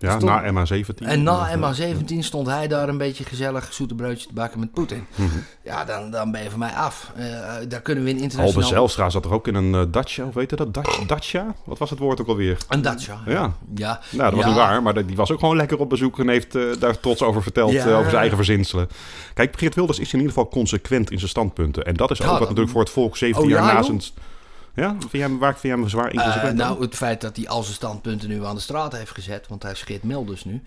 Ja 0.01 0.17
Stond- 0.19 0.23
na 0.23 0.65
MH17. 0.65 1.05
En 1.07 1.23
na 1.23 1.49
Ja. 1.49 1.57
MH17 1.57 2.17
stond 2.19 2.47
hij 2.47 2.67
daar 2.67 2.89
een 2.89 2.97
beetje 2.97 3.23
gezellig 3.23 3.73
zoete 3.73 3.95
broodje 3.95 4.27
te 4.27 4.33
bakken 4.33 4.59
met 4.59 4.71
Poetin. 4.71 5.05
Mhm. 5.15 5.29
Ja, 5.63 5.85
dan, 5.85 6.11
dan 6.11 6.31
ben 6.31 6.43
je 6.43 6.49
van 6.49 6.59
mij 6.59 6.71
af. 6.71 7.11
Eh, 7.15 7.25
daar 7.67 7.81
kunnen 7.81 8.03
we 8.03 8.09
in 8.09 8.17
internationaal... 8.19 8.67
Zijlstra 8.69 9.09
zat 9.09 9.25
er 9.25 9.31
ook 9.33 9.47
in 9.47 9.55
een 9.55 9.73
uh, 9.73 9.81
Dacia, 9.91 10.25
weet 10.33 10.49
je 10.49 10.55
dat? 10.55 10.73
Dacia? 10.73 11.05
Dacia? 11.05 11.55
Wat 11.65 11.77
was 11.77 11.89
het 11.89 11.99
woord 11.99 12.21
ook 12.21 12.27
alweer? 12.27 12.57
Een 12.69 12.81
Dacia. 12.81 13.19
Ja. 13.25 13.53
Ja. 13.75 13.99
Nou, 14.11 14.23
dat 14.23 14.31
was 14.33 14.39
Ja. 14.41 14.47
niet 14.47 14.55
waar, 14.57 14.81
maar 14.81 15.05
die 15.05 15.15
was 15.15 15.31
ook 15.31 15.39
gewoon 15.39 15.55
lekker 15.55 15.79
op 15.79 15.89
bezoek 15.89 16.19
en 16.19 16.27
heeft 16.29 16.55
eh, 16.55 16.63
daar 16.79 16.99
trots 16.99 17.21
over 17.21 17.43
verteld, 17.43 17.71
Ja. 17.71 17.85
over 17.93 18.03
zijn 18.03 18.15
eigen 18.15 18.35
verzinselen. 18.37 18.87
Kijk, 19.33 19.57
Geert 19.59 19.75
Wilders 19.75 19.99
is 19.99 20.13
in 20.13 20.19
ieder 20.19 20.33
geval 20.33 20.49
consequent 20.49 21.11
in 21.11 21.17
zijn 21.17 21.29
standpunten. 21.29 21.85
En 21.85 21.93
dat 21.93 22.11
is 22.11 22.21
ook 22.21 22.29
wat 22.29 22.39
natuurlijk 22.39 22.69
voor 22.69 22.81
het 22.81 22.89
volk 22.89 23.17
17 23.17 23.43
Oh, 23.43 23.49
jaar 23.49 23.65
ja, 23.67 23.73
na 23.73 23.83
zijn... 23.83 24.01
Ja, 24.75 24.95
vind 24.99 25.11
jij, 25.11 25.29
waar 25.29 25.51
vind 25.51 25.61
jij 25.61 25.71
hem 25.81 25.89
zwaar 25.89 26.07
Eh, 26.07 26.13
inconsequent 26.13 26.61
aan? 26.61 26.67
nou, 26.67 26.81
het 26.81 26.95
feit 26.95 27.21
dat 27.21 27.35
hij 27.35 27.47
al 27.47 27.63
zijn 27.63 27.75
standpunten 27.75 28.29
nu 28.29 28.45
aan 28.45 28.55
de 28.55 28.61
straat 28.61 28.91
heeft 28.97 29.11
gezet, 29.11 29.47
want 29.47 29.63
hij 29.63 29.75
scheert 29.75 30.03
Milders 30.03 30.43
nu. 30.45 30.61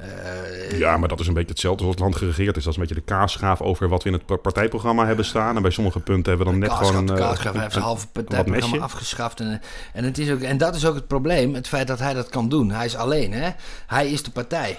Eh, 0.00 0.78
Ja, 0.78 0.96
maar 0.96 1.08
dat 1.08 1.20
is 1.20 1.26
een 1.26 1.34
beetje 1.34 1.50
hetzelfde 1.50 1.82
als 1.82 1.90
het 1.92 2.00
land 2.02 2.16
geregeerd 2.16 2.56
is. 2.56 2.62
Dat 2.64 2.72
is 2.72 2.78
een 2.78 2.86
beetje 2.86 3.00
de 3.06 3.06
kaasschaaf 3.06 3.60
over 3.60 3.88
wat 3.88 4.02
we 4.02 4.08
in 4.08 4.14
het 4.14 4.26
pa- 4.26 4.36
partijprogramma 4.36 5.06
hebben 5.06 5.24
staan. 5.24 5.56
En 5.56 5.62
bij 5.62 5.70
sommige 5.70 6.00
punten 6.00 6.28
hebben 6.36 6.46
we 6.46 6.52
dan 6.52 6.68
net 6.68 6.72
gewoon 6.78 6.96
een... 6.96 7.06
de 7.06 7.12
eh, 7.12 7.18
Kaasschap, 7.18 7.52
hij 7.52 7.60
heeft 7.62 7.72
zijn 7.72 7.84
halve 7.84 8.06
partijprogramma 8.06 8.76
afgeschaft. 8.84 9.40
En, 9.40 9.60
en, 9.92 10.04
het 10.04 10.18
is 10.18 10.30
ook, 10.30 10.40
en 10.40 10.58
dat 10.58 10.74
is 10.74 10.86
ook 10.86 10.94
het 10.94 11.06
probleem, 11.06 11.54
het 11.54 11.68
feit 11.68 11.86
dat 11.86 11.98
hij 11.98 12.14
dat 12.14 12.28
kan 12.28 12.48
doen. 12.48 12.70
Hij 12.70 12.84
is 12.84 12.96
alleen, 12.96 13.32
hè? 13.32 13.50
Hij 13.86 14.10
is 14.10 14.22
de 14.22 14.30
partij. 14.30 14.78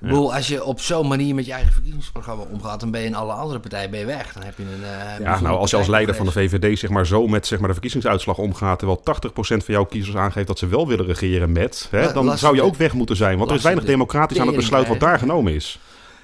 Ik 0.00 0.06
bedoel, 0.08 0.34
als 0.34 0.48
je 0.48 0.64
op 0.64 0.80
zo'n 0.80 1.08
manier 1.08 1.34
met 1.34 1.46
je 1.46 1.52
eigen 1.52 1.72
verkiezingsprogramma 1.72 2.44
omgaat, 2.52 2.80
dan 2.80 2.90
ben 2.90 3.00
je 3.00 3.06
in 3.06 3.14
alle 3.14 3.32
andere 3.32 3.60
partijen 3.60 3.90
ben 3.90 4.00
je 4.00 4.06
weg. 4.06 4.32
Dan 4.32 4.42
heb 4.42 4.56
je 4.56 4.62
een. 4.62 4.84
eh, 4.84 5.24
Ja, 5.24 5.40
nou, 5.40 5.56
als 5.58 5.70
je 5.70 5.76
als 5.76 5.86
leider 5.86 6.14
van 6.14 6.26
de. 6.26 6.32
VVD 6.32 6.78
zeg 6.78 6.90
maar, 6.90 7.06
zo 7.06 7.26
met 7.26 7.46
zeg 7.46 7.58
maar, 7.58 7.66
de 7.68 7.72
verkiezingsuitslag 7.74 8.38
omgaat... 8.38 8.78
terwijl 8.78 9.00
80% 9.00 9.30
van 9.40 9.60
jouw 9.66 9.84
kiezers 9.84 10.16
aangeeft 10.16 10.46
dat 10.46 10.58
ze 10.58 10.66
wel 10.68 10.86
willen 10.88 11.06
regeren 11.06 11.52
met... 11.52 11.88
Hè, 11.90 12.12
dan 12.12 12.38
zou 12.38 12.54
je 12.54 12.62
ook 12.62 12.76
weg 12.76 12.92
moeten 12.92 13.16
zijn. 13.16 13.38
Want 13.38 13.50
er 13.50 13.56
is 13.56 13.62
weinig 13.62 13.84
de 13.84 13.90
democratisch 13.90 14.38
aan 14.40 14.46
het 14.46 14.56
besluit 14.56 14.88
wat 14.88 15.00
daar 15.00 15.18
genomen 15.18 15.54
is. 15.54 15.78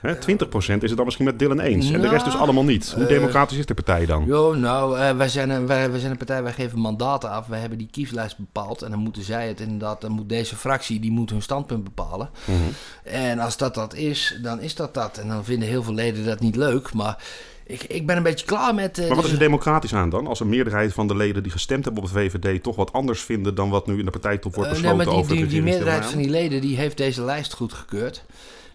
Hè, 0.07 0.15
20% 0.15 0.19
is 0.57 0.67
het 0.67 0.97
dan 0.97 1.05
misschien 1.05 1.25
met 1.25 1.39
Dylan 1.39 1.61
eens. 1.61 1.91
En 1.91 2.01
de 2.01 2.09
rest 2.09 2.25
dus 2.25 2.33
Nou, 2.35 2.45
allemaal 2.45 2.65
niet. 2.65 2.93
Hoe 2.95 3.03
eh, 3.03 3.09
democratisch 3.09 3.59
is 3.59 3.67
de 3.67 3.75
partij 3.75 4.07
dan? 4.07 4.25
Jo, 4.27 4.55
nou, 4.55 4.99
eh, 4.99 5.17
wij, 5.17 5.29
zijn 5.29 5.51
een, 5.51 5.67
wij, 5.67 5.91
wij 5.91 5.99
zijn 5.99 6.11
een 6.11 6.19
partij, 6.19 6.43
wij 6.43 6.53
geven 6.53 6.79
mandaten 6.79 7.31
af. 7.31 7.47
Wij 7.47 7.61
hebben 7.61 7.79
die 7.79 7.89
kieslijst 7.91 8.39
bepaald. 8.39 8.83
En 8.83 8.91
dan 8.91 8.99
moeten 8.99 9.23
zij 9.23 9.49
het 9.49 9.61
inderdaad, 9.61 10.01
dan 10.01 10.11
moet 10.13 10.29
deze 10.29 10.57
fractie, 10.57 11.01
die 11.01 11.11
moet 11.11 11.31
hun 11.31 11.43
standpunt 11.43 11.85
bepalen. 11.85 12.31
Mhm. 12.45 12.59
En 13.03 13.39
als 13.39 13.57
dat 13.57 13.75
dat 13.75 13.95
is, 13.95 14.39
dan 14.43 14.61
is 14.61 14.75
dat 14.75 14.95
dat. 14.95 15.19
En 15.19 15.29
dan 15.29 15.45
vinden 15.45 15.69
heel 15.69 15.83
veel 15.83 15.95
leden 15.95 16.25
dat 16.25 16.41
niet 16.41 16.57
leuk. 16.57 16.93
Maar 16.93 17.23
ik, 17.67 17.83
ik 17.83 18.07
ben 18.07 18.17
een 18.17 18.23
beetje 18.23 18.47
klaar 18.47 18.75
met... 18.75 18.99
eh, 18.99 19.07
Maar 19.07 19.17
wat 19.17 19.25
is 19.25 19.33
er 19.33 19.39
democratisch 19.39 19.95
aan 19.95 20.11
dan? 20.11 20.27
Als 20.27 20.41
een 20.41 20.49
meerderheid 20.49 20.93
van 20.93 21.09
de 21.09 21.17
leden 21.17 21.43
die 21.43 21.53
gestemd 21.53 21.85
hebben 21.85 22.03
op 22.03 22.09
de 22.09 22.15
VVD... 22.15 22.63
toch 22.63 22.77
wat 22.77 22.93
anders 22.93 23.21
vinden 23.21 23.55
dan 23.55 23.71
wat 23.71 23.87
nu 23.87 23.99
in 23.99 24.05
de 24.05 24.11
partijtop 24.11 24.55
wordt 24.55 24.71
Eh, 24.71 24.83
nee, 24.83 24.83
besloten 24.83 24.97
maar 25.13 25.15
die, 25.15 25.25
over 25.25 25.35
de 25.35 25.41
die, 25.41 25.51
die 25.51 25.63
meerderheid 25.63 26.07
van 26.07 26.19
die 26.19 26.31
leden 26.31 26.61
die 26.61 26.77
heeft 26.77 26.97
deze 26.97 27.23
lijst 27.23 27.53
goedgekeurd. 27.53 28.25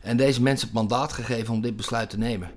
En 0.01 0.17
deze 0.17 0.41
mensen 0.41 0.67
het 0.67 0.75
mandaat 0.75 1.13
gegeven 1.13 1.53
om 1.53 1.61
dit 1.61 1.75
besluit 1.75 2.09
te 2.09 2.17
nemen. 2.17 2.51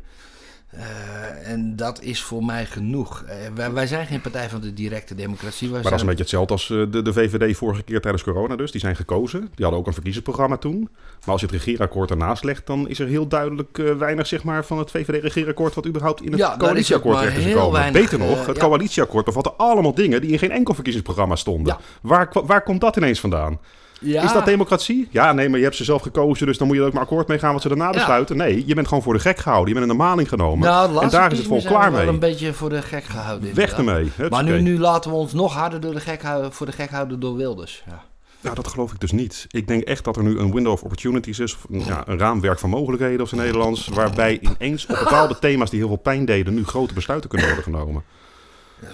Eh, 0.77 1.51
en 1.51 1.77
dat 1.77 2.03
is 2.03 2.23
voor 2.23 2.45
mij 2.45 2.67
genoeg. 2.67 3.25
Eh, 3.27 3.37
wij, 3.55 3.73
wij 3.73 3.87
zijn 3.87 4.07
geen 4.07 4.21
partij 4.21 4.49
van 4.49 4.61
de 4.61 4.73
directe 4.73 5.15
democratie. 5.15 5.71
Wij 5.71 5.81
Maar 5.81 5.91
dat 5.91 5.93
is 5.93 6.01
een 6.01 6.07
beetje 6.07 6.23
hetzelfde 6.23 6.53
als 6.53 6.71
eh, 6.71 6.83
de, 6.91 7.03
de 7.03 7.13
VVD 7.13 7.57
vorige 7.57 7.83
keer 7.83 8.01
tijdens 8.01 8.23
corona 8.23 8.57
dus. 8.57 8.71
Die 8.71 8.81
zijn 8.81 8.97
gekozen. 8.97 9.41
Die 9.41 9.65
hadden 9.65 9.79
ook 9.79 9.87
een 9.87 9.93
verkiezingsprogramma 9.93 10.57
toen. 10.57 10.89
Maar 11.21 11.33
als 11.33 11.41
je 11.41 11.47
het 11.47 11.55
regeerakkoord 11.57 12.11
ernaast 12.11 12.45
legt... 12.45 12.67
dan 12.67 12.89
is 12.89 12.99
er 12.99 13.07
heel 13.07 13.29
duidelijk 13.29 13.77
weinig 13.99 14.27
zeg 14.27 14.45
maar, 14.45 14.65
van 14.65 14.79
het 14.79 14.91
VVD-regeerakkoord... 14.91 15.75
wat 15.75 15.87
überhaupt 15.87 16.23
in 16.23 16.31
het 16.31 16.41
Ja, 16.41 16.57
coalitieakkoord 16.57 17.19
terecht 17.19 17.37
is 17.37 17.45
gekomen. 17.45 17.73
weinig, 17.73 18.01
Beter 18.01 18.19
nog, 18.19 18.47
het 18.47 18.57
ja. 18.57 18.63
coalitieakkoord 18.63 19.25
bevatte 19.25 19.53
allemaal 19.53 19.95
dingen... 19.95 20.21
die 20.21 20.31
in 20.31 20.39
geen 20.39 20.51
enkel 20.51 20.75
verkiezingsprogramma 20.75 21.37
stonden. 21.37 21.77
Ja. 21.79 22.09
Waar, 22.09 22.33
waar 22.47 22.63
komt 22.63 22.81
dat 22.81 22.97
ineens 22.97 23.21
vandaan? 23.21 23.59
Ja. 24.01 24.23
Is 24.23 24.33
dat 24.33 24.45
democratie? 24.45 25.09
Ja, 25.11 25.33
nee, 25.33 25.49
maar 25.49 25.59
je 25.59 25.65
hebt 25.65 25.77
ze 25.77 25.85
zelf 25.85 26.03
gekozen... 26.03 26.47
dus 26.47 26.59
dan 26.59 26.67
moet 26.67 26.77
je 26.77 26.83
er 26.83 26.89
ook 26.89 26.95
maar 26.95 27.03
akkoord 27.03 27.29
mee 27.29 27.39
gaan 27.39 27.53
wat 27.53 27.63
ze 27.63 27.69
daarna 27.69 27.85
Ja. 27.85 27.91
besluiten. 27.91 28.37
Nee, 28.37 28.63
je 28.67 28.75
bent 28.75 28.89
gewoon 28.89 29.03
voor 29.03 29.13
de 29.13 29.19
gek 29.19 29.39
gehouden. 29.39 29.69
Je 29.75 29.81
bent 29.81 29.91
in 29.91 29.97
de 29.99 30.03
maling 30.05 30.29
genomen. 30.29 30.69
Nou, 30.69 31.03
en 31.03 31.09
daar 31.09 31.33
is 31.33 31.39
het 31.39 31.47
volk 31.47 31.65
klaar 31.65 31.93
mee. 31.93 32.07
een 32.07 32.19
beetje 32.19 32.53
voor 32.53 32.69
de 32.69 32.83
gek 32.83 33.05
gehouden. 33.05 33.55
Weg 33.55 33.79
inderdaad. 33.79 34.07
ermee. 34.17 34.31
Maar 34.31 34.45
nu, 34.45 34.61
nu 34.61 34.79
laten 34.79 35.11
we 35.11 35.17
ons 35.17 35.33
nog 35.33 35.55
harder 35.55 35.81
door 35.81 35.93
de 35.93 36.01
gek 36.01 36.23
houden, 36.23 36.53
voor 36.53 36.67
de 36.67 36.73
gek 36.73 36.91
houden 36.91 37.21
door 37.21 37.37
Wilders. 37.37 37.83
Ja. 37.87 38.03
Nou, 38.41 38.55
dat 38.57 38.69
geloof 38.69 38.93
ik 38.93 39.01
dus 39.01 39.13
niet. 39.13 39.47
Ik 39.49 39.67
denk 39.67 39.83
echt 39.83 40.05
dat 40.05 40.17
er 40.17 40.23
nu 40.23 40.39
een 40.39 40.53
window 40.53 40.73
of 40.73 40.83
opportunities 40.83 41.39
is, 41.39 41.57
ja, 41.69 42.03
een 42.07 42.19
raamwerk 42.19 42.59
van 42.59 42.71
mogelijkheden 42.71 43.21
of 43.21 43.33
in 43.33 43.39
Nederlands, 43.39 43.89
waarbij 43.89 44.41
ineens 44.41 44.87
op 44.87 44.99
bepaalde 44.99 45.39
thema's 45.39 45.71
die 45.71 45.79
heel 45.79 45.89
veel 45.89 45.97
pijn 45.97 46.25
deden, 46.25 46.55
nu 46.55 46.65
grote 46.65 46.95
besluiten 46.95 47.29
kunnen 47.31 47.47
worden 47.47 47.65
genomen. 47.65 48.03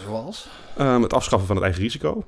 Zoals? 0.07 0.49
Ehm, 0.77 1.03
het 1.03 1.13
afschaffen 1.15 1.47
van 1.47 1.57
het 1.57 1.65
eigen 1.65 1.83
risico. 1.83 2.25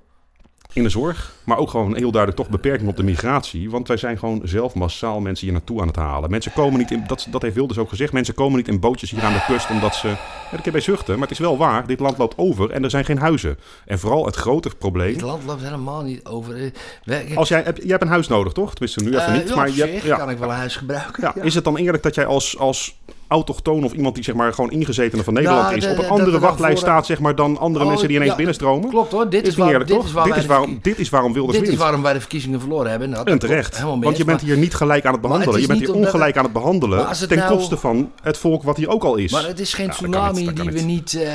In 0.74 0.82
de 0.82 0.88
zorg, 0.88 1.32
maar 1.44 1.58
ook 1.58 1.70
gewoon 1.70 1.96
heel 1.96 2.10
duidelijk 2.10 2.42
toch 2.42 2.50
beperking 2.50 2.88
op 2.88 2.96
de 2.96 3.02
migratie. 3.02 3.70
Want 3.70 3.88
wij 3.88 3.96
zijn 3.96 4.18
gewoon 4.18 4.40
zelf 4.44 4.74
massaal 4.74 5.20
mensen 5.20 5.44
hier 5.44 5.52
naartoe 5.54 5.80
aan 5.80 5.86
het 5.86 5.96
halen. 5.96 6.30
Mensen 6.30 6.52
komen 6.52 6.78
niet 6.78 6.90
in, 6.90 7.04
dat, 7.06 7.26
dat 7.30 7.42
heeft 7.42 7.54
Wilders 7.54 7.78
ook 7.78 7.88
gezegd, 7.88 8.12
mensen 8.12 8.34
komen 8.34 8.56
niet 8.56 8.68
in 8.68 8.80
bootjes 8.80 9.10
hier 9.10 9.22
aan 9.22 9.32
de 9.32 9.44
kust 9.46 9.70
omdat 9.70 9.94
ze, 9.94 10.08
ja, 10.08 10.58
ik 10.58 10.64
heb 10.64 10.72
bij 10.72 10.82
zuchten, 10.82 11.12
maar 11.14 11.22
het 11.28 11.30
is 11.30 11.38
wel 11.38 11.56
waar, 11.56 11.86
dit 11.86 12.00
land 12.00 12.18
loopt 12.18 12.38
over 12.38 12.70
en 12.70 12.84
er 12.84 12.90
zijn 12.90 13.04
geen 13.04 13.18
huizen. 13.18 13.58
En 13.86 13.98
vooral 13.98 14.26
het 14.26 14.36
grote 14.36 14.70
probleem... 14.78 15.12
Het 15.12 15.20
land 15.20 15.44
loopt 15.44 15.62
helemaal 15.62 16.02
niet 16.02 16.24
over. 16.24 16.72
Eh, 17.04 17.36
Als 17.36 17.48
jij, 17.48 17.62
heb, 17.62 17.76
jij 17.76 17.86
hebt 17.86 18.02
een 18.02 18.08
huis 18.08 18.28
nodig, 18.28 18.52
toch? 18.52 18.70
Tenminste, 18.74 19.02
nu 19.02 19.08
even 19.08 19.22
Eh, 19.26 19.32
niet. 19.34 19.54
maar 19.54 19.70
je 19.70 20.00
ja, 20.04 20.16
kan 20.16 20.30
ik 20.30 20.38
wel 20.38 20.48
een 20.50 20.56
huis 20.56 20.76
gebruiken. 20.76 21.32
ja, 21.34 21.42
Is 21.42 21.54
het 21.54 21.64
dan 21.64 21.76
eerlijk 21.76 22.02
dat 22.02 22.14
jij 22.14 22.26
als, 22.26 22.58
als 22.58 22.96
autochtoon 23.32 23.84
of 23.84 23.92
iemand 23.92 24.14
die 24.14 24.24
zeg 24.24 24.34
maar 24.34 24.52
gewoon 24.54 24.70
ingezetene 24.70 25.22
van 25.22 25.32
Nederland 25.34 25.62
Nou, 25.62 25.76
is, 25.76 25.84
op 25.84 25.90
een 25.90 25.96
de- 25.96 26.06
andere 26.08 26.24
de- 26.30 26.36
de- 26.36 26.38
wachtlijst 26.42 26.78
voor- 26.78 26.88
staat 26.88 27.06
zeg 27.06 27.20
maar 27.20 27.34
dan 27.34 27.58
andere 27.58 27.84
Oh, 27.84 27.90
mensen 27.90 28.08
die 28.08 28.16
ineens 28.16 28.30
ja, 28.30 28.36
binnenstromen? 28.36 28.88
Klopt 28.90 29.12
hoor, 29.12 29.28
dit 29.30 29.46
Is 29.46 29.56
waar, 29.56 29.66
eerlijk, 29.70 29.86
dit 29.86 29.96
toch? 29.96 30.06
is 30.06 30.12
waar 30.12 30.24
dit, 30.24 30.36
is 30.36 30.46
waarom, 30.46 30.78
dit 30.82 30.98
is 30.98 31.08
waarom 31.08 31.32
Wilders 31.32 31.58
dit 31.58 31.68
is 31.68 31.76
waarom 31.76 32.02
wij 32.02 32.12
de 32.12 32.20
verkiezingen 32.20 32.60
verloren 32.60 32.90
hebben. 32.90 33.10
Nou, 33.10 33.30
En 33.30 33.38
terecht. 33.38 33.80
Want 33.82 34.16
je 34.16 34.24
bent 34.24 34.40
hier 34.40 34.56
niet 34.56 34.74
gelijk 34.74 35.04
aan 35.06 35.12
het 35.12 35.20
behandelen. 35.22 35.54
het 35.54 35.62
Je 35.62 35.68
bent 35.68 35.80
hier 35.80 35.94
ongelijk 35.94 36.36
aan 36.36 36.44
het 36.44 36.52
behandelen 36.52 37.08
het 37.08 37.28
ten 37.28 37.38
nou- 37.38 37.56
koste 37.56 37.76
van 37.76 38.10
het 38.22 38.38
volk 38.38 38.62
wat 38.62 38.76
hier 38.76 38.88
ook 38.88 39.04
al 39.04 39.16
is. 39.16 39.32
Maar 39.32 39.46
het 39.46 39.60
is 39.60 39.74
geen 39.74 39.86
Ja, 39.86 39.90
niet, 39.90 40.00
tsunami 40.00 40.52
die 40.52 40.64
we 40.64 40.70
niet. 40.80 40.84
niet... 40.86 41.14
eh, 41.22 41.30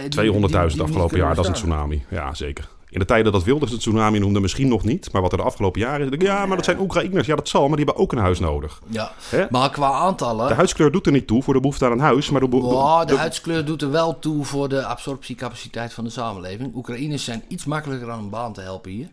die- 0.00 0.08
200.000 0.10 0.68
die- 0.68 0.74
die 0.74 0.82
afgelopen 0.82 1.18
jaar, 1.18 1.34
dat 1.34 1.44
is 1.44 1.50
een 1.50 1.56
tsunami. 1.56 2.04
Ja, 2.08 2.34
zeker. 2.34 2.68
In 2.92 2.98
de 2.98 3.04
tijden 3.04 3.32
dat 3.32 3.44
Wilders 3.44 3.70
het 3.70 3.80
tsunami 3.80 4.18
noemde, 4.18 4.40
misschien 4.40 4.68
nog 4.68 4.84
niet. 4.84 5.12
Maar 5.12 5.22
wat 5.22 5.32
er 5.32 5.38
de 5.38 5.44
afgelopen 5.44 5.80
jaren 5.80 6.10
is, 6.10 6.26
ja, 6.26 6.46
maar 6.46 6.56
dat 6.56 6.64
zijn 6.64 6.80
Oekraïners. 6.80 7.26
Ja, 7.26 7.34
dat 7.36 7.48
zal, 7.48 7.68
maar 7.68 7.76
die 7.76 7.84
hebben 7.86 8.02
ook 8.02 8.12
een 8.12 8.18
huis 8.18 8.38
nodig. 8.40 8.80
Ja, 8.86 9.12
Hè? 9.28 9.44
maar 9.50 9.70
qua 9.70 9.90
aantallen... 9.90 10.48
De 10.48 10.54
huidskleur 10.54 10.90
doet 10.92 11.06
er 11.06 11.12
niet 11.12 11.26
toe 11.26 11.42
voor 11.42 11.54
de 11.54 11.60
behoefte 11.60 11.84
aan 11.84 11.92
een 11.92 12.00
huis, 12.00 12.30
maar 12.30 12.40
de, 12.40 12.56
Oh, 12.56 13.00
de 13.00 13.06
de- 13.06 13.16
huidskleur 13.16 13.64
doet 13.64 13.82
er 13.82 13.90
wel 13.90 14.18
toe 14.18 14.44
voor 14.44 14.68
de 14.68 14.84
absorptiecapaciteit 14.84 15.92
van 15.92 16.04
de 16.04 16.10
samenleving. 16.10 16.74
Oekraïners 16.74 17.24
zijn 17.24 17.42
iets 17.48 17.64
makkelijker 17.64 18.10
aan 18.10 18.18
een 18.18 18.30
baan 18.30 18.52
te 18.52 18.60
helpen 18.60 18.90
hier. 18.90 19.08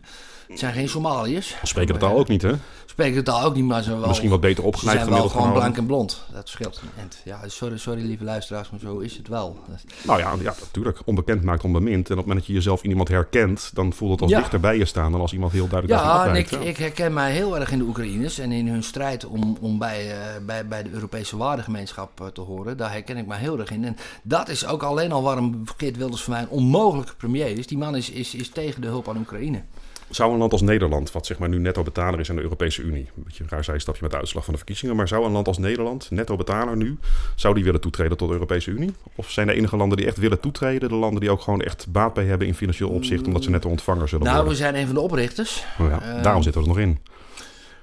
Het 0.50 0.58
zijn 0.58 0.72
geen 0.74 0.88
Somaliërs. 0.88 1.56
spreken 1.62 1.94
de 1.94 2.00
taal 2.00 2.18
ook 2.18 2.28
niet, 2.28 2.42
hè? 2.42 2.52
Spreken 2.86 3.14
de 3.14 3.22
taal 3.22 3.42
ook 3.44 3.54
niet, 3.54 3.64
maar 3.64 3.78
ze 3.78 3.84
zijn 3.84 3.98
wel... 3.98 4.08
Misschien 4.08 4.30
wat 4.30 4.40
beter 4.40 4.62
Ze 4.62 4.68
opgeleid 4.68 4.98
zijn 4.98 5.10
wel 5.10 5.28
gewoon 5.28 5.52
blank 5.52 5.76
en 5.76 5.86
blond. 5.86 6.22
Dat 6.32 6.48
scheelt. 6.48 6.82
Ja, 7.24 7.40
sorry, 7.46 7.78
sorry 7.78 8.02
lieve 8.02 8.24
luisteraars, 8.24 8.70
maar 8.70 8.80
zo 8.80 8.98
is 8.98 9.16
het 9.16 9.28
wel. 9.28 9.58
Nou 10.02 10.18
ja, 10.18 10.34
ja, 10.42 10.54
natuurlijk. 10.60 11.00
Onbekend 11.04 11.42
maakt 11.42 11.64
onbemind. 11.64 12.06
En 12.06 12.12
op 12.12 12.18
het 12.18 12.26
moment 12.26 12.38
dat 12.38 12.46
je 12.46 12.52
jezelf 12.52 12.82
in 12.82 12.90
iemand 12.90 13.08
herkent, 13.08 13.70
dan 13.74 13.92
voelt 13.92 14.10
het 14.12 14.20
als 14.20 14.30
Ja. 14.30 14.38
dichter 14.38 14.60
bij 14.60 14.76
je 14.76 14.84
staan 14.84 15.12
dan 15.12 15.20
als 15.20 15.32
iemand 15.32 15.52
heel 15.52 15.68
duidelijk 15.68 16.00
Ja, 16.00 16.26
en 16.26 16.34
ik, 16.34 16.50
ik 16.50 16.76
herken 16.76 17.12
mij 17.12 17.32
heel 17.32 17.58
erg 17.58 17.72
in 17.72 17.78
de 17.78 17.84
Oekraïners 17.84 18.38
en 18.38 18.52
in 18.52 18.68
hun 18.68 18.82
strijd 18.82 19.26
om, 19.26 19.56
om 19.60 19.78
bij, 19.78 20.10
eh, 20.10 20.44
bij, 20.46 20.66
bij 20.66 20.82
de 20.82 20.90
Europese 20.90 21.36
waardegemeenschap 21.36 22.20
eh, 22.20 22.26
te 22.26 22.40
horen. 22.40 22.76
Daar 22.76 22.92
herken 22.92 23.16
ik 23.16 23.26
mij 23.26 23.38
heel 23.38 23.58
erg 23.58 23.70
in. 23.70 23.84
En 23.84 23.96
dat 24.22 24.48
is 24.48 24.66
ook 24.66 24.82
alleen 24.82 25.12
al 25.12 25.22
waarom 25.22 25.62
Geert 25.76 25.96
Wilders 25.96 26.22
voor 26.22 26.32
mij 26.32 26.42
een 26.42 26.48
onmogelijke 26.48 27.14
premier 27.16 27.58
is. 27.58 27.66
Die 27.66 27.78
man 27.78 27.96
is, 27.96 28.10
is, 28.10 28.34
is 28.34 28.48
tegen 28.48 28.80
de 28.80 28.86
hulp 28.88 29.08
aan 29.08 29.16
Oekraïne. 29.16 29.62
Zou 30.10 30.32
een 30.32 30.38
land 30.38 30.52
als 30.52 30.60
Nederland, 30.60 31.12
wat 31.12 31.26
zeg 31.26 31.38
maar 31.38 31.48
nu 31.48 31.58
netto 31.58 31.82
betaler 31.82 32.20
is 32.20 32.30
aan 32.30 32.36
de 32.36 32.42
Europese 32.42 32.82
Unie, 32.82 33.08
een 33.16 33.22
beetje 33.24 33.42
een 33.42 33.48
raar 33.50 33.64
zijstapje 33.64 34.02
met 34.02 34.10
de 34.10 34.16
uitslag 34.16 34.42
van 34.44 34.52
de 34.52 34.58
verkiezingen, 34.58 34.96
maar 34.96 35.08
zou 35.08 35.24
een 35.24 35.32
land 35.32 35.46
als 35.46 35.58
Nederland, 35.58 36.10
netto 36.10 36.36
betaler 36.36 36.76
nu, 36.76 36.98
zou 37.36 37.54
die 37.54 37.64
willen 37.64 37.80
toetreden 37.80 38.16
tot 38.16 38.28
de 38.28 38.34
Europese 38.34 38.70
Unie? 38.70 38.92
Of 39.14 39.30
zijn 39.30 39.46
de 39.46 39.52
enige 39.52 39.76
landen 39.76 39.96
die 39.96 40.06
echt 40.06 40.16
willen 40.16 40.40
toetreden, 40.40 40.88
de 40.88 40.94
landen 40.94 41.20
die 41.20 41.30
ook 41.30 41.40
gewoon 41.40 41.60
echt 41.62 41.86
baat 41.88 42.14
bij 42.14 42.24
hebben 42.24 42.46
in 42.46 42.54
financieel 42.54 42.88
opzicht, 42.90 43.26
omdat 43.26 43.42
ze 43.42 43.50
netto 43.50 43.68
ontvanger 43.68 44.08
zullen 44.08 44.24
Nou, 44.24 44.36
we 44.38 44.42
worden? 44.44 44.60
zijn 44.62 44.76
een 44.76 44.86
van 44.86 44.94
de 44.94 45.00
oprichters. 45.00 45.64
Nou 45.78 45.90
ja, 45.90 46.00
eh, 46.16 46.22
daarom 46.22 46.42
zitten 46.42 46.62
we 46.62 46.68
er 46.68 46.74
nog 46.74 46.84
in. 46.84 46.98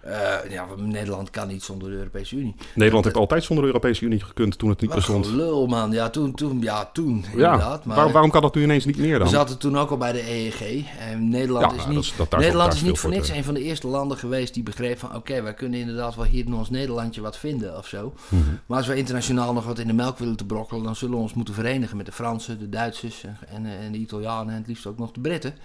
Eh, 0.01 0.51
ja, 0.51 0.65
Nederland 0.77 1.29
kan 1.29 1.47
niet 1.47 1.63
zonder 1.63 1.89
de 1.89 1.95
Europese 1.95 2.35
Unie. 2.35 2.55
Nederland 2.75 3.03
heeft 3.05 3.17
altijd 3.17 3.43
zonder 3.43 3.65
de 3.65 3.71
Europese 3.71 4.05
Unie 4.05 4.19
gekund 4.19 4.57
toen 4.57 4.69
het 4.69 4.81
niet 4.81 4.93
bestond. 4.93 5.25
lul 5.25 5.67
man, 5.67 5.91
ja 5.91 6.09
toen, 6.09 6.33
toen, 6.33 6.61
ja 6.61 6.89
toen 6.93 7.17
Ja, 7.25 7.31
inderdaad. 7.31 7.85
Maar 7.85 7.95
waar- 7.95 8.11
waarom 8.11 8.31
kan 8.31 8.41
dat 8.41 8.55
nu 8.55 8.63
ineens 8.63 8.85
niet 8.85 8.97
meer 8.97 9.13
we 9.13 9.19
dan? 9.19 9.27
zaten 9.27 9.57
toen 9.57 9.77
ook 9.77 9.89
al 9.89 9.97
bij 9.97 10.11
de 10.11 10.29
EEG. 10.31 10.85
En 10.99 11.29
Nederland 11.29 11.71
Ja, 11.71 11.77
is 11.77 11.85
niet, 11.85 12.13
dat 12.17 12.31
dat- 12.31 12.39
Nederland 12.39 12.73
is 12.73 12.81
niet 12.81 12.99
voor 12.99 13.09
niks 13.09 13.29
een 13.29 13.43
van 13.43 13.53
de 13.53 13.61
eerste 13.63 13.87
landen 13.87 14.17
geweest 14.17 14.53
die 14.53 14.63
begreep 14.63 14.99
van... 14.99 15.15
oké, 15.15 15.41
wij 15.41 15.53
kunnen 15.53 15.79
inderdaad 15.79 16.15
wel 16.15 16.25
hier 16.25 16.45
in 16.45 16.53
ons 16.53 16.69
Nederlandje 16.69 17.21
wat 17.21 17.37
vinden 17.37 17.77
of 17.77 17.87
zo. 17.87 18.13
Mhm. 18.29 18.41
Maar 18.65 18.77
als 18.77 18.87
we 18.87 18.95
internationaal 18.95 19.53
nog 19.53 19.65
wat 19.65 19.79
in 19.79 19.87
de 19.87 19.93
melk 19.93 20.17
willen 20.17 20.35
te 20.35 20.45
brokkelen... 20.45 20.83
dan 20.83 20.95
zullen 20.95 21.15
we 21.15 21.21
ons 21.21 21.33
moeten 21.33 21.53
verenigen 21.53 21.97
met 21.97 22.05
de 22.05 22.11
Fransen, 22.11 22.59
de 22.59 22.69
Duitsers 22.69 23.23
en, 23.47 23.65
en 23.65 23.91
de 23.91 23.97
Italianen... 23.97 24.53
en 24.53 24.59
het 24.59 24.67
liefst 24.67 24.85
ook 24.85 24.97
nog 24.97 25.11
de 25.11 25.19
Britten. 25.19 25.55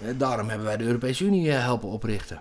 Eh, 0.00 0.08
daarom 0.18 0.48
hebben 0.48 0.66
wij 0.66 0.76
de 0.76 0.84
Europese 0.84 1.24
Unie 1.24 1.50
eh, 1.50 1.62
helpen 1.62 1.88
oprichten 1.88 2.40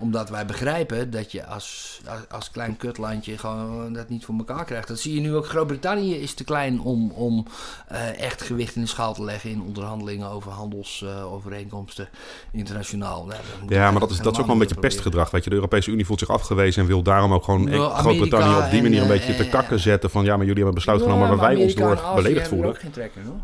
omdat 0.00 0.30
wij 0.30 0.46
begrijpen 0.46 1.10
dat 1.10 1.32
je 1.32 1.46
als, 1.46 2.00
als, 2.06 2.20
als 2.30 2.50
klein 2.50 2.76
kutlandje 2.76 3.38
gewoon 3.38 3.92
dat 3.92 4.08
niet 4.08 4.24
voor 4.24 4.34
elkaar 4.38 4.64
krijgt. 4.64 4.88
Dat 4.88 4.98
zie 4.98 5.14
je 5.14 5.20
nu 5.20 5.34
ook. 5.34 5.46
Groot-Brittannië 5.46 6.14
is 6.14 6.34
te 6.34 6.44
klein 6.44 6.80
om, 6.80 7.10
om 7.10 7.46
eh, 7.88 8.20
echt 8.20 8.42
gewicht 8.42 8.74
in 8.74 8.80
de 8.82 8.88
schaal 8.88 9.14
te 9.14 9.24
leggen 9.24 9.50
in 9.50 9.62
onderhandelingen 9.62 10.28
over 10.30 10.50
handelsovereenkomsten 10.52 12.08
internationaal. 12.52 13.24
Nou, 13.24 13.40
dan 13.50 13.60
moet 13.60 13.70
Ja, 13.70 13.90
maar 13.90 14.00
dat 14.00 14.10
is, 14.10 14.16
dat 14.18 14.32
is 14.32 14.38
ook 14.38 14.44
wel 14.46 14.54
een 14.54 14.60
beetje 14.60 14.74
proberen. 14.74 14.96
pestgedrag. 14.96 15.30
Weet 15.30 15.44
je, 15.44 15.50
de 15.50 15.56
Europese 15.56 15.90
Unie 15.90 16.06
voelt 16.06 16.18
zich 16.18 16.28
afgewezen 16.28 16.82
en 16.82 16.88
wil 16.88 17.02
daarom 17.02 17.32
ook 17.32 17.44
gewoon 17.44 17.68
eh, 17.68 17.98
Groot-Brittannië 17.98 18.56
op 18.64 18.70
die 18.70 18.78
en, 18.78 18.82
manier 18.82 19.02
een 19.02 19.10
eh, 19.10 19.18
beetje 19.18 19.34
te 19.36 19.44
eh, 19.44 19.50
kakken 19.50 19.78
zetten. 19.80 20.10
Van 20.10 20.24
ja, 20.24 20.36
maar 20.36 20.46
jullie 20.46 20.62
hebben 20.64 20.66
een 20.66 20.74
besluit 20.74 20.98
Ja, 21.00 21.04
genomen 21.04 21.28
waar 21.28 21.36
maar 21.36 21.46
wij 21.46 21.64
ons 21.64 21.76
Amerika 21.76 22.02
door 22.04 22.14
beledigd 22.14 22.48
voelen. 22.48 22.68
ook 22.68 22.78
geen 22.80 22.90
trekken, 22.90 23.24
hoor. 23.24 23.40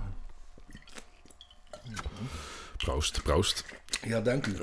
Proost, 2.76 3.22
proost. 3.22 3.64
Ja, 4.02 4.20
dank 4.20 4.46
u. 4.46 4.56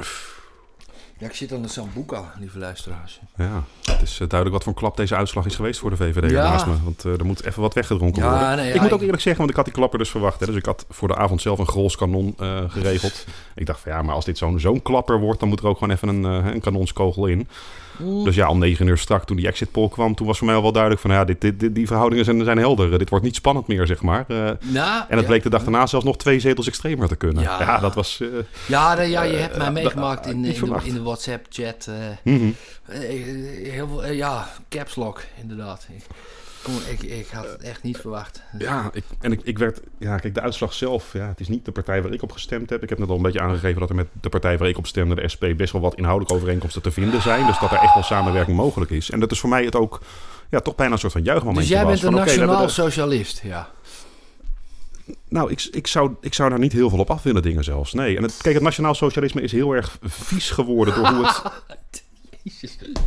Ja, 1.18 1.28
ik 1.28 1.36
zit 1.36 1.54
aan 1.54 1.62
de 1.62 1.68
Sambuca, 1.68 2.34
lieve 2.40 2.58
luisteraars. 2.60 3.20
Ja, 3.36 3.64
het 3.86 4.02
is 4.02 4.12
eh, 4.20 4.28
duidelijk 4.28 4.52
wat 4.52 4.64
voor 4.64 4.74
een 4.74 4.80
klap 4.80 4.98
deze 4.98 5.16
uitslag 5.16 5.46
is 5.46 5.56
geweest 5.56 5.80
voor 5.80 5.90
de 5.90 5.96
VVD 5.96 6.32
Ja. 6.32 6.44
naast 6.50 6.66
me. 6.66 6.84
Want 6.84 7.06
eh, 7.06 7.12
er 7.20 7.26
moet 7.26 7.44
even 7.46 7.62
wat 7.62 7.74
weggedronken 7.74 8.24
Ja, 8.24 8.30
worden. 8.30 8.56
nee, 8.56 8.68
ja, 8.68 8.74
ik 8.74 8.82
moet 8.82 8.92
ook 8.92 9.02
eerlijk 9.02 9.22
zeggen, 9.22 9.38
want 9.38 9.50
ik 9.50 9.56
had 9.56 9.66
die 9.66 9.74
klapper 9.74 10.00
dus 10.00 10.10
verwacht. 10.10 10.40
Hè, 10.40 10.46
dus 10.46 10.56
ik 10.56 10.66
had 10.66 10.86
voor 10.90 11.08
de 11.08 11.16
avond 11.16 11.42
zelf 11.42 11.60
een 11.60 11.68
grols 11.68 11.96
kanon 11.96 12.34
eh, 12.38 12.64
geregeld. 12.68 13.26
ik 13.56 13.66
dacht 13.66 13.80
van 13.80 13.92
ja, 13.92 14.02
maar 14.02 14.16
als 14.16 14.26
dit 14.26 14.38
zo'n 14.38 14.60
zo'n 14.60 14.82
klapper 14.82 15.20
wordt, 15.20 15.40
dan 15.40 15.50
moet 15.50 15.60
er 15.60 15.68
ook 15.68 15.78
gewoon 15.78 15.94
even 15.96 16.08
een, 16.08 16.24
een 16.24 16.62
kanonskogel 16.62 17.26
in. 17.28 17.48
Mm. 17.98 18.24
Dus 18.24 18.36
ja, 18.36 18.50
om 18.50 18.60
negen 18.60 18.88
uur 18.88 18.98
strak 18.98 19.26
toen 19.26 19.38
die 19.38 19.48
exit 19.48 19.72
poll 19.72 19.90
kwam, 19.90 20.16
toen 20.16 20.28
was 20.28 20.38
voor 20.38 20.48
mij 20.48 20.56
al 20.56 20.62
wel 20.62 20.72
duidelijk 20.72 21.02
van 21.02 21.12
ja, 21.12 21.24
dit, 21.26 21.42
dit, 21.42 21.60
dit- 21.60 21.76
die 21.76 21.88
verhoudingen 21.88 22.26
zijn, 22.26 22.44
zijn 22.44 22.58
helder. 22.58 22.98
dit 23.00 23.10
wordt 23.10 23.26
niet 23.26 23.36
spannend 23.36 23.68
meer, 23.68 23.88
zeg 23.88 24.02
maar. 24.02 24.26
Eh, 24.28 24.38
Nou, 24.62 25.04
en 25.10 25.18
het 25.18 25.26
bleek 25.26 25.44
de 25.44 25.50
dag 25.50 25.62
daarna 25.64 25.86
zelfs 25.88 26.06
nog 26.06 26.18
twee 26.18 26.40
zetels 26.40 26.68
extremer 26.68 27.08
te 27.08 27.16
kunnen. 27.16 27.44
Ja, 27.44 27.60
Ja. 27.62 27.80
dat 27.80 27.96
was... 27.96 28.20
eh, 28.22 28.28
Ja, 28.68 29.02
ja, 29.02 29.22
je 29.24 29.36
hebt 29.36 29.58
mij 29.58 29.66
Eh, 29.68 29.74
meegemaakt 29.74 30.26
in, 30.26 30.32
in, 30.36 30.42
de, 30.42 30.54
verwacht. 30.54 30.86
in 30.86 30.94
de 30.94 31.02
WhatsApp-chat. 31.02 31.88
eh, 31.90 32.34
mhm. 32.34 32.50
eh, 32.86 33.00
heel 33.72 33.88
veel, 33.88 34.04
eh, 34.04 34.16
ja, 34.16 34.48
caps 34.70 34.96
lock, 34.96 35.22
inderdaad. 35.42 35.88
Ik, 36.66 36.70
kom, 36.72 36.82
ik, 36.92 37.02
ik 37.20 37.28
had 37.28 37.46
het 37.48 37.62
echt 37.62 37.84
niet 37.84 37.98
verwacht. 37.98 38.42
Ja, 38.58 38.90
ik, 38.94 39.04
en 39.20 39.32
ik, 39.32 39.42
ik 39.44 39.58
werd... 39.58 39.80
Ja, 39.98 40.18
kijk, 40.18 40.34
de 40.34 40.42
uitslag 40.42 40.74
zelf... 40.74 41.14
Ja, 41.14 41.28
het 41.28 41.40
is 41.40 41.48
niet 41.48 41.66
de 41.66 41.72
partij 41.72 42.02
waar 42.02 42.12
ik 42.14 42.22
op 42.22 42.32
gestemd 42.32 42.70
heb. 42.70 42.84
Ik 42.84 42.90
heb 42.90 42.98
net 43.00 43.10
al 43.10 43.16
een 43.16 43.22
beetje 43.22 43.40
aangegeven 43.42 43.80
dat 43.80 43.90
er 43.90 43.96
met 43.96 44.08
de 44.22 44.30
partij 44.30 44.58
waar 44.58 44.68
ik 44.70 44.78
op 44.78 44.88
stemde, 44.88 45.16
de 45.16 45.28
SP, 45.34 45.44
best 45.58 45.72
wel 45.72 45.82
wat 45.82 45.96
inhoudelijke 45.96 46.36
overeenkomsten 46.36 46.82
te 46.82 46.92
vinden 46.92 47.22
zijn. 47.22 47.46
Dus 47.46 47.60
dat 47.60 47.72
er 47.72 47.78
echt 47.78 47.94
wel 47.94 48.04
samenwerking 48.04 48.58
mogelijk 48.58 48.92
is. 48.92 49.10
En 49.10 49.20
dat 49.20 49.32
is 49.32 49.40
voor 49.40 49.50
mij 49.50 49.64
het 49.66 49.76
ook... 49.76 50.02
Ja, 50.50 50.60
toch 50.60 50.76
bijna 50.76 50.94
een 50.94 51.00
soort 51.00 51.12
van 51.14 51.24
juichmoment 51.24 51.60
Dus 51.60 51.68
jij 51.70 51.86
was. 51.86 51.92
bent 51.92 52.04
een 52.04 52.10
van, 52.12 52.20
oké, 52.22 52.24
we 52.24 52.30
hebben 52.38 52.48
nationaal 52.56 52.86
de- 52.86 52.92
socialist, 52.92 53.42
ja. 53.44 53.70
Nou, 55.30 55.52
ik, 55.52 55.68
ik, 55.72 55.88
zou, 55.88 56.16
ik 56.22 56.34
zou 56.34 56.50
daar 56.50 56.60
niet 56.60 56.72
heel 56.74 56.90
veel 56.90 57.00
op 57.00 57.10
af 57.10 57.24
willen 57.24 57.42
dingen 57.42 57.64
zelfs. 57.64 57.94
Nee. 57.94 58.18
En 58.18 58.24
het, 58.24 58.38
kijk, 58.42 58.54
het 58.56 58.64
nationaal 58.64 58.96
socialisme 58.96 59.42
is 59.42 59.52
heel 59.52 59.72
erg 59.72 59.98
vies 60.02 60.50
geworden 60.50 60.96
door 60.96 61.08
hoe 61.08 61.26
het... 61.26 61.42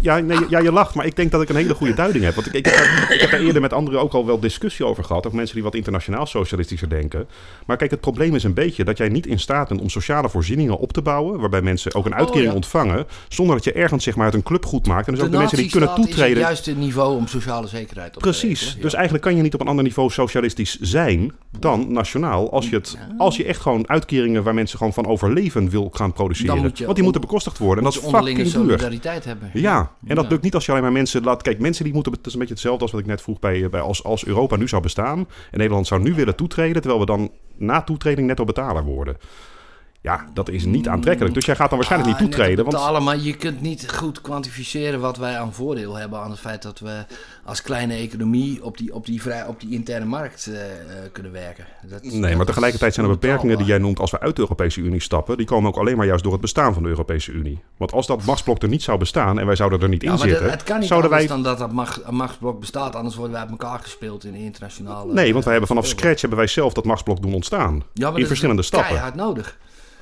Ja, 0.01 0.19
nee, 0.19 0.39
ja, 0.49 0.59
je 0.59 0.73
lacht, 0.73 0.95
maar 0.95 1.07
ik 1.07 1.17
denk 1.17 1.31
dat 1.31 1.43
ik 1.43 1.49
een 1.49 1.57
hele 1.57 1.75
goede 1.75 1.95
duiding 1.95 2.25
heb. 2.25 2.35
Want 2.35 2.47
ik, 2.47 2.53
ik, 2.53 2.65
heb, 2.67 2.75
daar, 2.75 3.13
ik 3.13 3.21
heb 3.21 3.31
daar 3.31 3.41
eerder 3.41 3.61
met 3.63 3.73
anderen 3.73 4.01
ook 4.01 4.13
al 4.13 4.27
wel 4.27 4.41
discussie 4.41 4.85
over 4.87 5.05
gehad. 5.05 5.27
Ook 5.27 5.33
mensen 5.33 5.55
die 5.55 5.65
wat 5.65 5.75
internationaal 5.75 6.27
socialistischer 6.27 6.89
denken. 6.89 7.29
Maar 7.67 7.77
kijk, 7.77 7.91
het 7.91 8.01
probleem 8.01 8.35
is 8.35 8.45
een 8.45 8.55
beetje 8.55 8.85
dat 8.85 8.97
jij 8.99 9.09
niet 9.09 9.27
in 9.27 9.39
staat 9.39 9.69
bent 9.69 9.81
om 9.81 9.89
sociale 9.89 10.29
voorzieningen 10.29 10.79
op 10.79 10.93
te 10.93 11.03
bouwen. 11.03 11.41
Waarbij 11.41 11.63
mensen 11.63 11.95
ook 11.95 12.07
een 12.07 12.15
uitkering 12.15 12.45
Oh, 12.47 12.51
ja. 12.51 12.55
ontvangen. 12.55 13.07
Zonder 13.29 13.55
dat 13.55 13.65
je 13.65 13.73
ergens 13.73 14.05
zeg 14.05 14.17
maar, 14.17 14.27
het 14.27 14.35
een 14.35 14.43
club 14.43 14.65
goed 14.65 14.87
maakt. 14.87 15.07
En 15.07 15.13
dus 15.13 15.21
De 15.21 15.27
ook 15.27 15.33
de 15.33 15.39
mensen 15.39 15.57
die 15.57 15.71
kunnen 15.71 15.89
nazistaat 15.89 16.09
is 16.11 16.15
toetreden. 16.17 16.43
het 16.43 16.53
juiste 16.53 16.73
niveau 16.73 17.17
om 17.17 17.27
sociale 17.27 17.67
zekerheid 17.67 18.17
op 18.17 18.23
te 18.23 18.29
Precies. 18.29 18.77
Dus 18.81 18.95
eigenlijk 18.95 19.25
kan 19.25 19.37
je 19.37 19.43
niet 19.43 19.55
op 19.55 19.61
een 19.61 19.67
ander 19.69 19.85
niveau 19.85 20.11
socialistisch 20.11 20.79
zijn 20.81 21.33
dan 21.59 21.93
nationaal. 21.93 22.53
Als 22.53 22.69
je, 22.69 22.77
het, 22.77 22.99
als 23.19 23.37
je 23.37 23.45
echt 23.45 23.61
gewoon 23.61 23.89
uitkeringen 23.89 24.43
waar 24.43 24.55
mensen 24.55 24.79
gewoon 24.79 24.93
van 24.93 25.07
overleven 25.07 25.71
wil 25.71 25.89
gaan 25.93 26.13
produceren. 26.13 26.63
Want 26.63 26.95
die 26.95 27.03
moeten 27.03 27.21
bekostigd 27.21 27.59
worden. 27.59 27.85
En 27.85 27.91
dat 27.91 28.03
is 28.03 28.09
fucking 28.09 28.37
duur. 28.37 28.47
solidariteit 28.47 29.25
Ja, 29.53 29.93
en 30.07 30.15
dat 30.15 30.25
Ja. 30.25 30.31
lukt 30.31 30.43
niet 30.43 30.55
als 30.55 30.65
je 30.65 30.71
alleen 30.71 30.83
maar 30.83 30.93
mensen 30.93 31.23
laat. 31.23 31.43
Kijk, 31.43 31.59
mensen 31.59 31.85
die 31.85 31.93
moeten. 31.93 32.13
Het 32.13 32.27
is 32.27 32.33
een 32.33 32.39
beetje 32.39 32.55
hetzelfde 32.55 32.83
als 32.83 32.91
wat 32.93 33.01
ik 33.01 33.07
net 33.07 33.23
vroeg 33.23 33.39
bij, 33.39 33.69
bij 33.71 33.81
als, 33.81 34.05
als 34.05 34.27
Europa 34.27 34.57
nu 34.57 34.69
zou 34.69 34.83
bestaan. 34.83 35.19
En 35.51 35.59
Nederland 35.59 35.87
zou 35.87 36.03
nu 36.03 36.15
willen 36.15 36.37
toetreden, 36.37 36.83
terwijl 36.83 37.01
we 37.01 37.07
dan 37.07 37.31
na 37.57 37.83
toetreding 37.83 38.27
netto 38.27 38.45
betaler 38.45 38.85
worden. 38.85 39.17
Ja, 40.07 40.25
dat 40.35 40.49
is 40.49 40.65
niet 40.65 40.89
aantrekkelijk. 40.89 41.35
Dus 41.35 41.45
jij 41.45 41.57
gaat 41.57 41.69
dan 41.69 41.79
waarschijnlijk 41.79 42.13
Ah, 42.15 42.21
niet 42.21 42.29
net 42.31 42.39
toetreden. 42.39 42.65
Want 42.65 43.05
maar 43.05 43.19
je 43.19 43.37
kunt 43.37 43.61
niet 43.61 43.91
goed 43.93 44.21
kwantificeren 44.21 45.01
wat 45.01 45.17
wij 45.17 45.39
aan 45.39 45.53
voordeel 45.53 45.95
hebben 45.95 46.19
aan 46.19 46.31
het 46.31 46.39
feit 46.39 46.63
dat 46.63 46.79
we 46.79 47.05
als 47.45 47.63
kleine 47.63 47.95
economie 47.95 48.65
op 48.65 48.79
die, 48.79 48.95
op 48.95 49.07
die, 49.07 49.23
vrij, 49.23 49.47
op 49.47 49.61
die 49.61 49.71
interne 49.71 50.05
markt 50.05 50.47
eh, 50.47 50.55
eh, 50.55 51.13
kunnen 51.13 51.33
werken. 51.33 51.65
Dat, 51.83 52.03
Nee, 52.03 52.37
maar 52.37 52.47
tegelijkertijd 52.47 52.95
zijn 52.95 53.07
er 53.07 53.13
beperkingen 53.13 53.57
die 53.59 53.67
jij 53.67 53.79
noemt 53.79 53.99
als 53.99 54.11
we 54.11 54.21
uit 54.21 54.37
de 54.37 54.43
Europese 54.43 54.81
Unie 54.81 55.01
stappen. 55.01 55.37
Die 55.37 55.47
komen 55.47 55.71
ook 55.71 55.77
alleen 55.77 55.97
maar 55.97 56.07
juist 56.07 56.23
door 56.23 56.33
het 56.33 56.41
bestaan 56.41 56.75
van 56.75 56.83
de 56.83 56.89
Europese 56.89 57.33
Unie. 57.33 57.61
Want 57.77 57.93
als 57.93 58.07
dat 58.07 58.25
machtsblok 58.25 58.63
er 58.63 58.69
niet 58.69 58.83
zou 58.83 58.99
bestaan 58.99 59.39
en 59.39 59.47
wij 59.47 59.57
zouden 59.57 59.81
er 59.81 59.89
niet 59.89 60.03
Ja, 60.03 60.11
in 60.11 60.17
dat- 60.17 60.29
zitten, 60.29 60.51
het 60.51 60.63
kan 60.63 60.79
niet 60.79 60.89
zouden 60.89 61.11
anders 61.11 61.29
wij. 61.29 61.37
dan 61.43 61.51
dat 61.51 61.59
dat 61.59 61.73
macht, 61.73 62.11
machtsblok 62.11 62.61
bestaat, 62.61 62.95
anders 62.95 63.15
worden 63.15 63.33
wij 63.33 63.43
uit 63.43 63.51
elkaar 63.51 63.79
gespeeld 63.79 64.25
in 64.25 64.33
de 64.33 64.39
internationale... 64.39 65.13
Nee, 65.13 65.33
want 65.33 65.43
wij 65.45 65.53
hebben 65.53 65.71
vanaf 65.71 65.85
eh, 65.85 65.91
scratch 65.97 66.21
hebben 66.21 66.39
wij 66.39 66.49
zelf 66.49 66.73
dat 66.73 66.85
machtsblok 66.85 67.23
doen 67.23 67.35
ontstaan. 67.35 67.73
Ja, 67.93 68.05
maar 68.05 68.13
in 68.13 68.19
dat 68.19 68.27
verschillende 68.27 68.61
is 68.63 68.67
stappen. 68.67 68.89
keihard 68.89 69.15
nodig. 69.15 69.57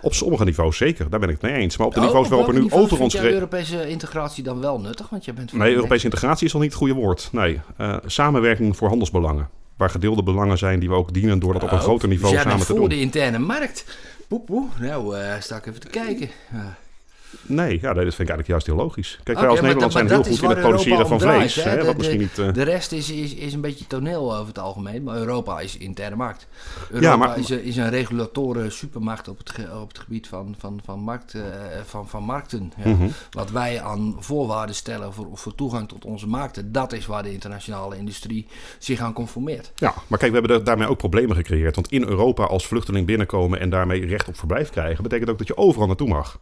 Op 0.05 0.15
sommige 0.15 0.45
niveaus 0.45 0.77
zeker, 0.77 1.11
daar 1.11 1.21
ben 1.21 1.29
ik 1.29 1.35
het 1.41 1.51
mee 1.51 1.61
eens. 1.61 1.77
Maar 1.77 1.87
op 1.87 1.95
de 1.95 2.01
Oh, 2.01 2.07
niveaus 2.07 2.29
waarop 2.29 2.49
er 2.49 2.55
nu 2.55 2.71
over 2.71 3.01
ons... 3.01 3.15
gere- 3.15 3.33
Europese 3.33 3.89
integratie 3.89 4.43
dan 4.45 4.61
wel 4.61 4.81
nuttig? 4.81 5.09
Want 5.11 5.25
je 5.25 5.33
bent 5.33 5.53
Nee, 5.53 5.75
Europese 5.75 6.05
integratie 6.05 6.47
is 6.47 6.55
al 6.55 6.61
niet 6.61 6.69
het 6.69 6.79
goede 6.79 6.95
woord. 6.95 7.29
Nee, 7.33 7.61
eh, 7.77 7.97
samenwerking 8.07 8.77
voor 8.77 8.89
handelsbelangen. 8.89 9.49
Waar 9.77 9.91
gedeelde 9.91 10.23
belangen 10.23 10.59
zijn 10.59 10.81
die 10.81 10.89
we 10.89 10.95
ook 10.95 11.13
dienen 11.13 11.39
door 11.39 11.53
dat 11.53 11.63
op 11.63 11.71
een 11.71 11.77
Oh, 11.79 11.83
groter 11.83 12.09
niveau 12.09 12.33
dus 12.35 12.43
samen 12.43 12.59
te 12.59 12.65
voor 12.65 12.77
doen. 12.77 12.89
de 12.89 13.01
interne 13.01 13.39
markt. 13.39 13.85
Poep, 14.29 14.47
poep. 14.47 14.71
Nou, 14.81 15.17
eh, 15.19 15.41
sta 15.41 15.57
ik 15.57 15.67
even 15.67 15.81
te 15.81 15.89
kijken. 15.89 16.29
Ja. 16.53 16.77
Nee, 17.43 17.73
ja, 17.81 17.93
dat 17.93 18.03
vind 18.03 18.13
ik 18.13 18.19
eigenlijk 18.19 18.49
juist 18.49 18.67
heel 18.67 18.77
logisch. 18.77 19.19
Kijk, 19.23 19.39
wij 19.39 19.49
als 19.49 19.61
Nederland 19.61 19.93
zijn 19.93 20.09
heel 20.09 20.23
goed 20.25 20.43
in 20.43 20.49
het 20.49 20.61
produceren 20.61 20.91
Europa 20.99 21.09
van 21.09 21.19
draait, 21.19 21.53
vlees. 21.53 21.65
hè. 21.65 21.77
De- 21.79 21.85
wat 21.85 21.97
misschien 21.97 22.19
niet... 22.21 22.39
eh, 22.39 22.53
De 22.53 22.63
rest 22.63 22.93
is, 22.93 23.11
is, 23.11 23.35
is 23.35 23.53
een 23.53 23.61
beetje 23.61 23.87
toneel 23.87 24.35
over 24.35 24.47
het 24.47 24.59
algemeen, 24.59 25.03
maar 25.03 25.17
Europa 25.17 25.61
is 25.61 25.77
interne 25.77 26.17
markt. 26.17 26.47
Europa 26.91 27.17
maar- 27.17 27.39
is, 27.39 27.49
een- 27.49 27.63
is 27.65 27.77
een 27.77 27.91
regulatoren 27.91 28.73
supermacht 28.73 29.29
op 29.29 29.39
het, 29.39 29.51
ge- 29.51 29.81
op 29.81 29.89
het 29.89 29.99
gebied 29.99 30.29
van, 30.29 30.55
van, 30.59 30.81
van, 30.85 30.99
markt, 30.99 31.35
eh, 31.35 31.41
van, 31.85 32.09
van 32.09 32.23
markten. 32.23 32.73
Ja. 32.85 32.91
Mhm. 32.91 33.09
Wat 33.31 33.51
wij 33.51 33.83
aan 33.83 34.17
voorwaarden 34.19 34.75
stellen 34.75 35.13
voor, 35.13 35.27
voor 35.35 35.55
toegang 35.55 35.89
tot 35.89 36.05
onze 36.05 36.27
markten, 36.27 36.73
dat 36.73 36.93
is 36.93 37.07
waar 37.07 37.23
de 37.23 37.33
internationale 37.33 37.97
industrie 37.97 38.47
zich 38.79 39.01
aan 39.01 39.13
conformeert. 39.13 39.73
Ja, 39.77 39.95
maar 40.07 40.19
kijk, 40.19 40.33
we 40.33 40.39
hebben 40.39 40.57
er 40.57 40.65
daarmee 40.65 40.89
ook 40.89 40.99
problemen 40.99 41.37
gecreëerd. 41.37 41.75
Want 41.75 41.91
in 41.93 42.03
Europa 42.09 42.45
als 42.45 42.67
vluchteling 42.67 43.07
binnenkomen 43.07 43.61
en 43.61 43.71
daarmee 43.71 44.07
recht 44.07 44.29
op 44.29 44.37
verblijf 44.39 44.71
krijgen... 44.71 45.03
betekent 45.03 45.31
ook 45.31 45.39
dat 45.39 45.47
je 45.47 45.57
overal 45.57 45.87
naartoe 45.87 46.09
mag. 46.09 46.39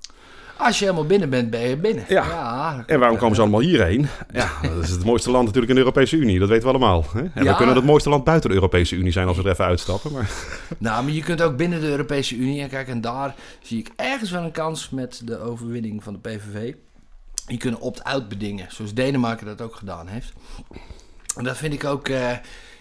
Als 0.62 0.78
je 0.78 0.84
helemaal 0.84 1.06
binnen 1.06 1.30
bent, 1.30 1.50
ben 1.50 1.60
je 1.68 1.76
binnen. 1.76 2.04
Ja. 2.08 2.84
En 2.86 2.98
waarom 2.98 3.18
komen 3.18 3.34
ze 3.34 3.40
allemaal 3.42 3.60
hierheen? 3.60 4.06
Ja, 4.32 4.50
dat 4.74 4.82
is 4.82 4.90
het 4.90 5.04
mooiste 5.04 5.30
land 5.30 5.44
natuurlijk 5.44 5.70
in 5.72 5.78
de 5.78 5.84
Europese 5.84 6.16
Unie. 6.16 6.38
Dat 6.38 6.48
weten 6.48 6.62
we 6.64 6.68
allemaal. 6.68 7.04
Hè? 7.12 7.20
En 7.20 7.44
Ja. 7.44 7.50
we 7.50 7.56
kunnen 7.56 7.74
het 7.76 7.84
mooiste 7.84 8.08
land 8.08 8.24
buiten 8.24 8.48
de 8.48 8.54
Europese 8.54 8.96
Unie 8.96 9.12
zijn 9.12 9.26
als 9.28 9.36
we 9.36 9.42
er 9.42 9.50
even 9.50 9.64
uitstappen. 9.64 10.12
Maar... 10.12 10.30
Nou, 10.78 11.04
maar 11.04 11.12
je 11.12 11.22
kunt 11.22 11.42
ook 11.42 11.56
binnen 11.56 11.80
de 11.80 11.86
Europese 11.88 12.36
Unie. 12.36 12.62
En 12.62 12.68
kijk, 12.68 12.88
en 12.88 13.00
daar 13.00 13.34
zie 13.62 13.78
ik 13.78 13.90
ergens 13.96 14.30
wel 14.30 14.42
een 14.42 14.50
kans 14.52 14.90
met 14.90 15.20
de 15.24 15.38
overwinning 15.38 16.02
van 16.02 16.12
de 16.12 16.18
PVV. 16.18 16.74
Je 17.46 17.56
kunt 17.56 17.78
opt-out 17.78 18.28
bedingen, 18.28 18.66
zoals 18.68 18.94
Denemarken 18.94 19.46
dat 19.46 19.60
ook 19.60 19.74
gedaan 19.76 20.06
heeft. 20.08 20.32
En 21.36 21.44
dat 21.44 21.56
vind 21.56 21.72
ik 21.72 21.84
ook, 21.84 22.08
eh, 22.08 22.30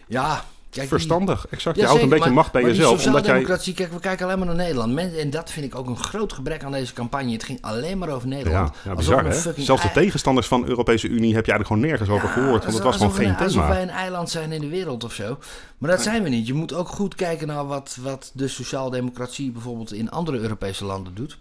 ja... 0.08 0.44
Kijk, 0.72 0.88
Verstandig, 0.88 1.48
exact. 1.50 1.76
Ja, 1.76 1.82
je 1.82 1.88
houdt 1.88 2.04
een 2.04 2.10
beetje 2.10 2.30
macht 2.30 2.52
bij 2.52 2.64
jezelf. 2.64 3.06
Omdat 3.06 3.26
jij... 3.26 3.44
kijk, 3.74 3.92
we 3.92 4.00
kijken 4.00 4.26
alleen 4.26 4.38
maar 4.38 4.48
naar 4.48 4.56
Nederland. 4.56 4.94
Men- 4.94 5.20
en 5.20 5.30
dat 5.30 5.52
vind 5.52 5.66
ik 5.66 5.76
ook 5.76 5.88
een 5.88 5.98
groot 5.98 6.34
gebrek 6.34 6.64
aan 6.64 6.72
deze 6.72 6.94
campagne. 6.94 7.32
Het 7.32 7.44
ging 7.44 7.62
alleen 7.62 7.98
maar 7.98 8.10
over 8.10 8.28
Nederland. 8.28 8.76
Ja, 8.84 8.90
ja 8.90 8.96
bizar 8.96 9.26
hè? 9.26 9.34
fucking 9.34 9.66
Zelfs 9.66 9.82
de 9.82 9.92
tegenstanders 9.92 10.48
van 10.48 10.62
de 10.62 10.68
Europese 10.68 11.08
Unie 11.08 11.36
heb 11.36 11.46
je 11.46 11.52
eigenlijk 11.52 11.68
gewoon 11.68 11.82
nergens 11.82 12.10
over 12.10 12.30
gehoord. 12.30 12.64
Want 12.64 12.74
het 12.76 12.84
was 12.84 12.96
gewoon 12.96 13.14
geen 13.14 13.36
we- 13.36 13.44
Alsof 13.44 13.68
wij 13.68 13.80
thema. 13.80 13.82
een 13.82 13.90
eiland 13.90 14.30
zijn 14.30 14.52
in 14.52 14.62
de 14.62 14.68
wereld 14.70 15.04
of 15.04 15.14
zo. 15.14 15.38
Maar 15.78 15.90
dat 15.90 16.02
zijn 16.02 16.24
we 16.24 16.30
niet. 16.30 16.48
Je 16.48 16.54
moet 16.54 16.74
ook 16.74 16.88
goed 16.88 17.16
kijken 17.16 17.48
naar 17.48 17.68
wat, 17.68 17.98
wat 18.02 18.32
de 18.34 18.48
sociaaldemocratie 18.48 19.52
bijvoorbeeld 19.52 19.94
in 19.94 20.10
andere 20.12 20.38
Europese 20.40 20.86
landen 20.86 21.16
doet. 21.16 21.38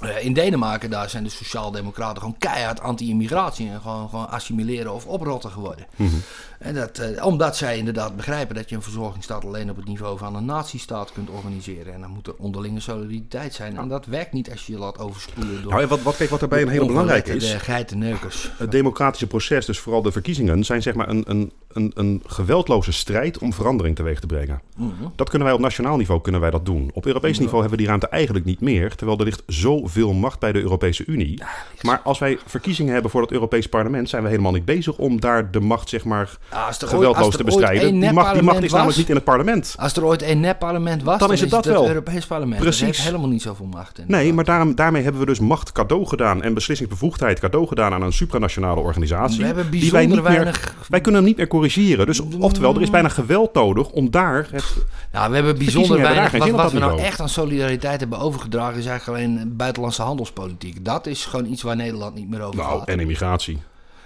Eh, 0.00 0.24
in 0.24 0.32
Denemarken, 0.32 0.90
daar 0.90 1.10
zijn 1.10 1.24
de 1.24 1.30
sociaaldemocraten 1.30 2.18
gewoon 2.18 2.38
keihard 2.38 2.80
anti-immigratie 2.80 3.68
en 3.68 3.80
gewoon, 3.80 4.08
gewoon 4.08 4.28
assimileren 4.28 4.94
of 4.94 5.06
oprotten 5.06 5.50
geworden. 5.50 5.86
Mhm. 5.96 6.14
En 6.58 6.74
dat, 6.74 6.98
eh, 6.98 7.26
omdat 7.26 7.56
zij 7.56 7.78
inderdaad 7.78 8.16
begrijpen 8.16 8.54
dat 8.54 8.68
je 8.68 8.76
een 8.76 8.82
verzorgingsstaat 8.82 9.44
alleen 9.44 9.70
op 9.70 9.76
het 9.76 9.86
niveau 9.86 10.18
van 10.18 10.36
een 10.36 10.44
natiestaat 10.44 11.12
kunt 11.12 11.30
organiseren. 11.30 11.94
En 11.94 12.00
dan 12.00 12.10
moet 12.10 12.26
er 12.26 12.34
onderlinge 12.38 12.80
solidariteit 12.80 13.54
zijn. 13.54 13.76
En 13.76 13.88
dat 13.88 14.06
werkt 14.06 14.32
niet 14.32 14.50
als 14.50 14.66
je 14.66 14.72
je 14.72 14.78
laat 14.78 14.98
overspoelen 14.98 15.62
door 15.62 15.72
Nou, 15.72 15.86
wat, 15.86 16.02
wat, 16.02 16.16
kijk, 16.16 16.30
wat 16.30 16.40
daarbij 16.40 16.62
een 16.62 16.68
hele 16.68 16.86
belangrijke 16.86 17.34
is. 17.34 17.50
de 17.50 17.58
geitenneukers. 17.58 18.50
Het 18.56 18.70
democratische 18.70 19.26
proces, 19.26 19.66
dus 19.66 19.78
vooral 19.78 20.02
de 20.02 20.12
verkiezingen, 20.12 20.64
zijn 20.64 20.82
zeg 20.82 20.94
maar 20.94 21.08
een, 21.08 21.24
een, 21.26 21.52
een, 21.76 21.90
een 21.94 22.22
geweldloze 22.26 22.92
strijd 22.92 23.38
om 23.38 23.52
verandering 23.52 23.96
teweeg 23.96 24.20
te 24.20 24.26
brengen. 24.26 24.60
Mhm. 24.76 24.90
Dat 25.16 25.28
kunnen 25.28 25.46
wij 25.48 25.56
op 25.56 25.62
nationaal 25.62 25.96
niveau 25.96 26.20
kunnen 26.20 26.40
wij 26.40 26.50
dat 26.50 26.64
doen. 26.64 26.90
Op 26.94 27.06
Europees 27.06 27.38
niveau 27.38 27.60
hebben 27.60 27.70
we 27.70 27.76
die 27.76 27.86
ruimte 27.86 28.08
eigenlijk 28.08 28.44
niet 28.44 28.60
meer, 28.60 28.94
terwijl 28.94 29.18
er 29.18 29.24
ligt 29.24 29.42
zoveel 29.46 30.12
macht 30.12 30.38
bij 30.38 30.52
de 30.52 30.60
Europese 30.60 31.04
Unie. 31.06 31.42
Maar 31.82 32.00
als 32.04 32.18
wij 32.18 32.38
verkiezingen 32.46 32.92
hebben 32.92 33.10
voor 33.10 33.20
het 33.22 33.30
Europees 33.32 33.68
Parlement, 33.68 34.08
zijn 34.08 34.22
we 34.22 34.28
helemaal 34.28 34.52
niet 34.52 34.64
bezig 34.64 34.96
om 34.98 35.20
daar 35.20 35.50
de 35.50 35.60
macht 35.60 35.88
zeg 35.88 36.04
maar 36.04 36.38
ooit- 36.66 36.84
geweldloos 36.84 37.36
te 37.36 37.44
bestrijden. 37.44 38.00
Die 38.00 38.12
macht, 38.12 38.32
die 38.32 38.42
macht 38.42 38.62
is 38.62 38.72
namelijk 38.72 38.98
niet 38.98 39.08
in 39.08 39.14
het 39.14 39.24
parlement. 39.24 39.74
Als 39.78 39.96
er 39.96 40.04
ooit 40.04 40.22
een 40.22 40.40
nep-parlement 40.40 41.02
was, 41.02 41.18
Dan 41.18 41.32
is 41.32 41.40
het 41.40 41.50
dat 41.50 41.64
het, 41.64 41.74
wel. 41.74 41.88
Europees 41.88 42.26
parlement. 42.26 42.60
Precies. 42.60 42.80
Dat 42.80 42.88
heeft 42.88 43.02
helemaal 43.08 43.28
niet 43.28 43.42
zoveel 43.42 43.66
macht. 43.66 44.00
Nee, 44.06 44.32
maar 44.32 44.44
daarom, 44.44 44.74
daarmee 44.74 45.02
hebben 45.02 45.20
we 45.20 45.26
dus 45.26 45.38
macht 45.38 45.72
cadeau 45.72 46.06
gedaan 46.06 46.42
en 46.42 46.54
beslissingsbevoegdheid 46.54 47.38
cadeau 47.40 47.66
gedaan 47.66 47.92
aan 47.92 48.02
een 48.02 48.12
supranationale 48.12 48.80
organisatie. 48.80 49.38
We 49.40 49.46
hebben 49.46 49.70
die 49.70 49.90
wij, 49.90 50.06
bijzonder 50.06 50.30
niet 50.32 50.44
meer, 50.44 50.74
wij 50.88 51.00
kunnen 51.00 51.20
hem 51.20 51.28
niet 51.28 51.36
meer 51.36 51.46
corrigeren. 51.46 51.64
Dus 52.06 52.20
oftewel, 52.38 52.74
er 52.74 52.82
is 52.82 52.90
bijna 52.90 53.08
geweld 53.08 53.54
nodig 53.54 53.90
om 53.90 54.10
daar 54.10 54.48
het 54.50 54.74
Nou, 55.12 55.28
we 55.30 55.34
hebben 55.36 55.58
bijzonder 55.58 55.90
hebben 56.00 56.16
weinig... 56.16 56.32
Wat, 56.38 56.62
wat 56.62 56.72
we 56.72 56.78
nou 56.78 57.00
echt 57.00 57.20
aan 57.20 57.28
solidariteit 57.28 58.00
hebben 58.00 58.18
overgedragen... 58.18 58.78
is 58.78 58.86
eigenlijk 58.86 59.18
alleen 59.18 59.56
buitenlandse 59.56 60.02
handelspolitiek. 60.02 60.84
Dat 60.84 61.06
is 61.06 61.24
gewoon 61.24 61.46
iets 61.46 61.62
waar 61.62 61.76
Nederland 61.76 62.14
niet 62.14 62.30
meer 62.30 62.42
over 62.42 62.56
Nou, 62.56 62.78
gaat. 62.78 62.88
en 62.88 63.00
immigratie. 63.00 63.58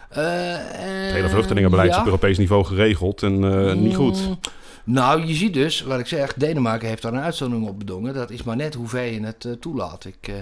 Eh, 0.09 0.23
Het 0.25 1.13
hele 1.13 1.29
vluchtelingenbeleid 1.29 1.91
is 1.91 1.97
op 1.99 2.05
Europees 2.05 2.39
niveau 2.39 2.65
geregeld 2.65 3.23
en 3.23 3.69
eh, 3.69 3.75
niet 3.75 3.97
goed. 3.97 4.27
Mm, 4.29 4.39
Nou, 4.85 5.27
je 5.27 5.35
ziet 5.35 5.55
dus, 5.55 5.83
wat 5.83 5.99
ik 5.99 6.07
zeg, 6.07 6.35
Denemarken 6.35 6.89
heeft 6.89 7.03
daar 7.03 7.13
een 7.13 7.21
uitzondering 7.21 7.69
op 7.69 7.79
bedongen. 7.79 8.15
Dat 8.15 8.31
is 8.31 8.43
maar 8.43 8.57
net 8.57 8.75
hoe 8.75 8.89
ver 8.89 9.05
je 9.13 9.21
het 9.23 9.45
eh, 9.45 9.53
toelaat. 9.53 10.05
Ik, 10.05 10.17
eh, 10.29 10.35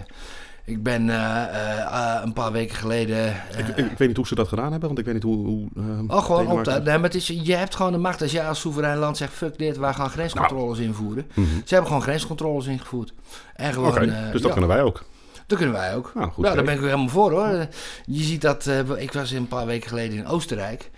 ik 0.69 0.83
ben 0.83 1.11
eh, 1.11 1.43
eh, 1.43 1.79
eh, 1.81 2.21
een 2.25 2.33
paar 2.33 2.53
weken 2.53 2.77
geleden... 2.77 3.17
eh, 3.17 3.59
Ik, 3.59 3.69
ik, 3.69 3.91
ik 3.91 3.99
weet 3.99 4.09
niet 4.09 4.17
hoe 4.17 4.27
ze 4.27 4.35
dat 4.35 4.49
gedaan 4.49 4.71
hebben, 4.71 4.87
want 4.89 4.99
ik 4.99 5.05
weet 5.05 5.15
niet 5.15 5.23
hoe... 5.23 5.47
hoe 5.47 5.69
eh, 5.77 6.17
Oh, 6.17 6.25
gewoon 6.25 6.47
op 6.51 6.65
de, 6.65 6.71
nee, 6.71 6.83
maar 6.95 7.03
het 7.11 7.15
is, 7.15 7.27
je 7.27 7.55
hebt 7.55 7.75
gewoon 7.75 7.93
de 7.93 7.99
macht 7.99 8.23
als 8.23 8.33
jij 8.33 8.49
als 8.49 8.61
soeverein 8.61 8.99
land 8.99 9.17
zegt: 9.17 9.33
fuck 9.33 9.59
dit, 9.59 9.77
wij 9.79 9.93
gaan 9.95 10.11
grenscontroles 10.11 10.79
invoeren. 10.79 11.27
Mhm. 11.35 11.47
Ze 11.47 11.75
hebben 11.75 11.87
gewoon 11.87 12.03
grenscontroles 12.03 12.67
ingevoerd. 12.67 13.13
En 13.55 13.73
gewoon, 13.73 13.97
eh, 14.11 14.23
dus 14.23 14.33
dat 14.33 14.43
ja, 14.43 14.51
kunnen 14.51 14.69
wij 14.69 14.83
ook. 14.83 15.05
dat 15.47 15.59
kunnen 15.59 15.75
wij 15.77 15.95
ook. 15.95 16.13
Nou, 16.15 16.31
goed. 16.31 16.45
ja, 16.47 16.55
daar 16.55 16.65
ben 16.65 16.75
ik 16.75 16.81
ook 16.81 16.87
helemaal 16.87 17.09
voor 17.09 17.31
hoor. 17.31 17.67
Je 18.07 18.23
ziet 18.23 18.41
dat, 18.41 18.67
eh, 18.67 18.79
ik 18.97 19.13
was 19.13 19.31
een 19.31 19.49
paar 19.49 19.67
weken 19.67 19.89
geleden 19.89 20.19
in 20.19 20.27
Oostenrijk. 20.27 20.91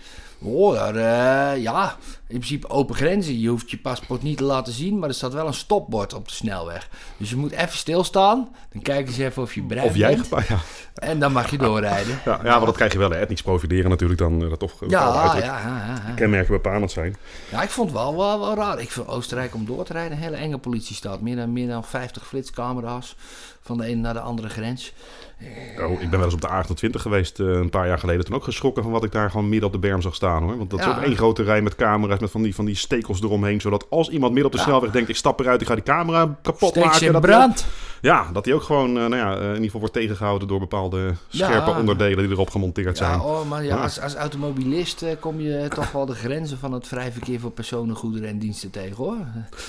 Oh, 0.43 0.73
daar, 0.73 0.95
eh, 0.95 1.61
ja, 1.61 1.95
in 2.31 2.37
principe 2.37 2.69
open 2.69 2.95
grenzen. 2.95 3.39
Je 3.39 3.49
hoeft 3.49 3.71
je 3.71 3.77
paspoort 3.77 4.23
niet 4.23 4.37
te 4.37 4.43
laten 4.43 4.73
zien, 4.73 4.99
maar 4.99 5.09
er 5.09 5.15
staat 5.15 5.33
wel 5.33 5.47
een 5.47 5.53
stopbord 5.53 6.13
op 6.13 6.27
de 6.27 6.33
snelweg. 6.33 6.89
Dus 7.17 7.29
je 7.29 7.35
moet 7.35 7.51
even 7.51 7.77
stilstaan. 7.77 8.49
Dan 8.73 8.81
kijken 8.81 9.13
ze 9.13 9.25
even 9.25 9.41
of 9.43 9.53
je 9.53 9.61
bruin 9.61 9.87
Of 9.87 9.95
jij... 9.95 10.15
bent. 10.29 10.47
Ja, 10.47 10.57
En 10.93 11.19
dan 11.19 11.31
mag 11.31 11.51
je 11.51 11.57
doorrijden. 11.57 12.19
ja, 12.25 12.39
ja, 12.43 12.57
maar 12.57 12.65
dat 12.65 12.75
krijg 12.75 12.91
je 12.91 12.97
wel. 12.97 13.09
hè. 13.09 13.17
Etnisch 13.19 13.41
profileren 13.41 13.89
natuurlijk 13.89 14.19
dan. 14.19 14.43
eh, 14.43 14.49
dat 14.49 14.59
toch 14.59 14.73
Ja, 14.79 15.05
bepaalde 15.05 15.39
ja, 15.39 15.45
ja, 15.59 16.01
ja, 16.07 16.13
kenmerken 16.15 16.53
bepalend 16.53 16.91
zijn. 16.91 17.15
Ja, 17.51 17.61
ik 17.63 17.69
vond 17.69 17.89
het 17.89 17.97
wel, 17.99 18.15
wel, 18.17 18.39
wel 18.39 18.55
raar. 18.55 18.79
Ik 18.81 18.91
vind 18.91 19.07
Oostenrijk 19.07 19.53
om 19.53 19.65
door 19.65 19.83
te 19.85 19.93
rijden 19.93 20.11
een 20.17 20.23
hele 20.23 20.35
enge 20.35 20.57
politiestaat. 20.57 21.21
Meer 21.21 21.35
dan, 21.35 21.53
meer 21.53 21.67
dan 21.67 21.83
50 21.83 22.27
flitscamera's 22.27 23.15
van 23.61 23.77
de 23.77 23.85
ene 23.85 24.01
naar 24.01 24.13
de 24.13 24.19
andere 24.19 24.49
grens. 24.49 24.93
Oh, 25.79 25.91
ik 26.01 26.09
ben 26.09 26.19
wel 26.19 26.23
eens 26.23 26.33
op 26.33 26.41
de 26.41 26.47
A28 26.87 27.01
geweest 27.01 27.39
eh, 27.39 27.45
een 27.47 27.69
paar 27.69 27.87
jaar 27.87 27.99
geleden. 27.99 28.25
Toen 28.25 28.35
ook 28.35 28.43
geschrokken 28.43 28.83
van 28.83 28.91
wat 28.91 29.03
ik 29.03 29.11
daar 29.11 29.29
gewoon 29.31 29.49
midden 29.49 29.67
op 29.67 29.73
de 29.73 29.79
berm 29.87 30.01
zag 30.01 30.15
staan. 30.15 30.43
hoor. 30.43 30.57
Want 30.57 30.69
dat 30.69 30.79
is 30.79 30.85
ook 30.85 31.01
één 31.01 31.15
grote 31.15 31.43
rij 31.43 31.61
met 31.61 31.75
camera's 31.75 32.19
met 32.21 32.31
van 32.31 32.41
die, 32.41 32.55
van 32.55 32.65
die 32.65 32.75
stekels 32.75 33.21
eromheen. 33.21 33.61
Zodat 33.61 33.85
als 33.89 34.09
iemand 34.09 34.33
midden 34.33 34.45
op 34.45 34.51
de 34.51 34.57
Ja. 34.57 34.63
snelweg 34.63 34.91
denkt, 34.91 35.09
ik 35.09 35.15
stap 35.15 35.39
eruit, 35.39 35.61
ik 35.61 35.67
ga 35.67 35.73
die 35.75 35.83
camera 35.83 36.37
kapot 36.41 36.69
Steek 36.69 36.83
maken. 36.83 37.05
in 37.05 37.11
dat 37.11 37.21
brand. 37.21 37.55
Die 37.57 37.65
ja, 38.01 38.29
dat 38.33 38.43
die 38.43 38.53
ook 38.53 38.61
gewoon 38.63 38.89
eh, 38.89 39.05
nou 39.05 39.15
ja, 39.15 39.35
eh, 39.35 39.41
in 39.41 39.47
ieder 39.47 39.63
geval 39.63 39.79
wordt 39.79 39.95
tegengehouden 39.95 40.47
door 40.47 40.59
bepaalde 40.59 41.13
scherpe 41.29 41.69
Ja. 41.71 41.79
onderdelen 41.79 42.17
die 42.23 42.29
erop 42.31 42.49
gemonteerd 42.49 42.97
zijn. 42.97 43.19
Oh, 43.19 43.49
maar 43.49 43.63
ja, 43.63 43.75
als, 43.81 43.99
als 43.99 44.15
automobilist 44.15 45.01
eh, 45.01 45.11
kom 45.19 45.39
je 45.41 45.67
toch 45.75 45.91
wel 45.91 46.05
de 46.05 46.13
grenzen 46.15 46.57
van 46.57 46.71
het 46.73 46.87
vrij 46.87 47.11
verkeer 47.11 47.39
voor 47.39 47.51
personen, 47.51 47.95
goederen 47.95 48.27
en 48.29 48.39
diensten 48.39 48.69
tegen 48.69 48.95
hoor. 48.95 49.15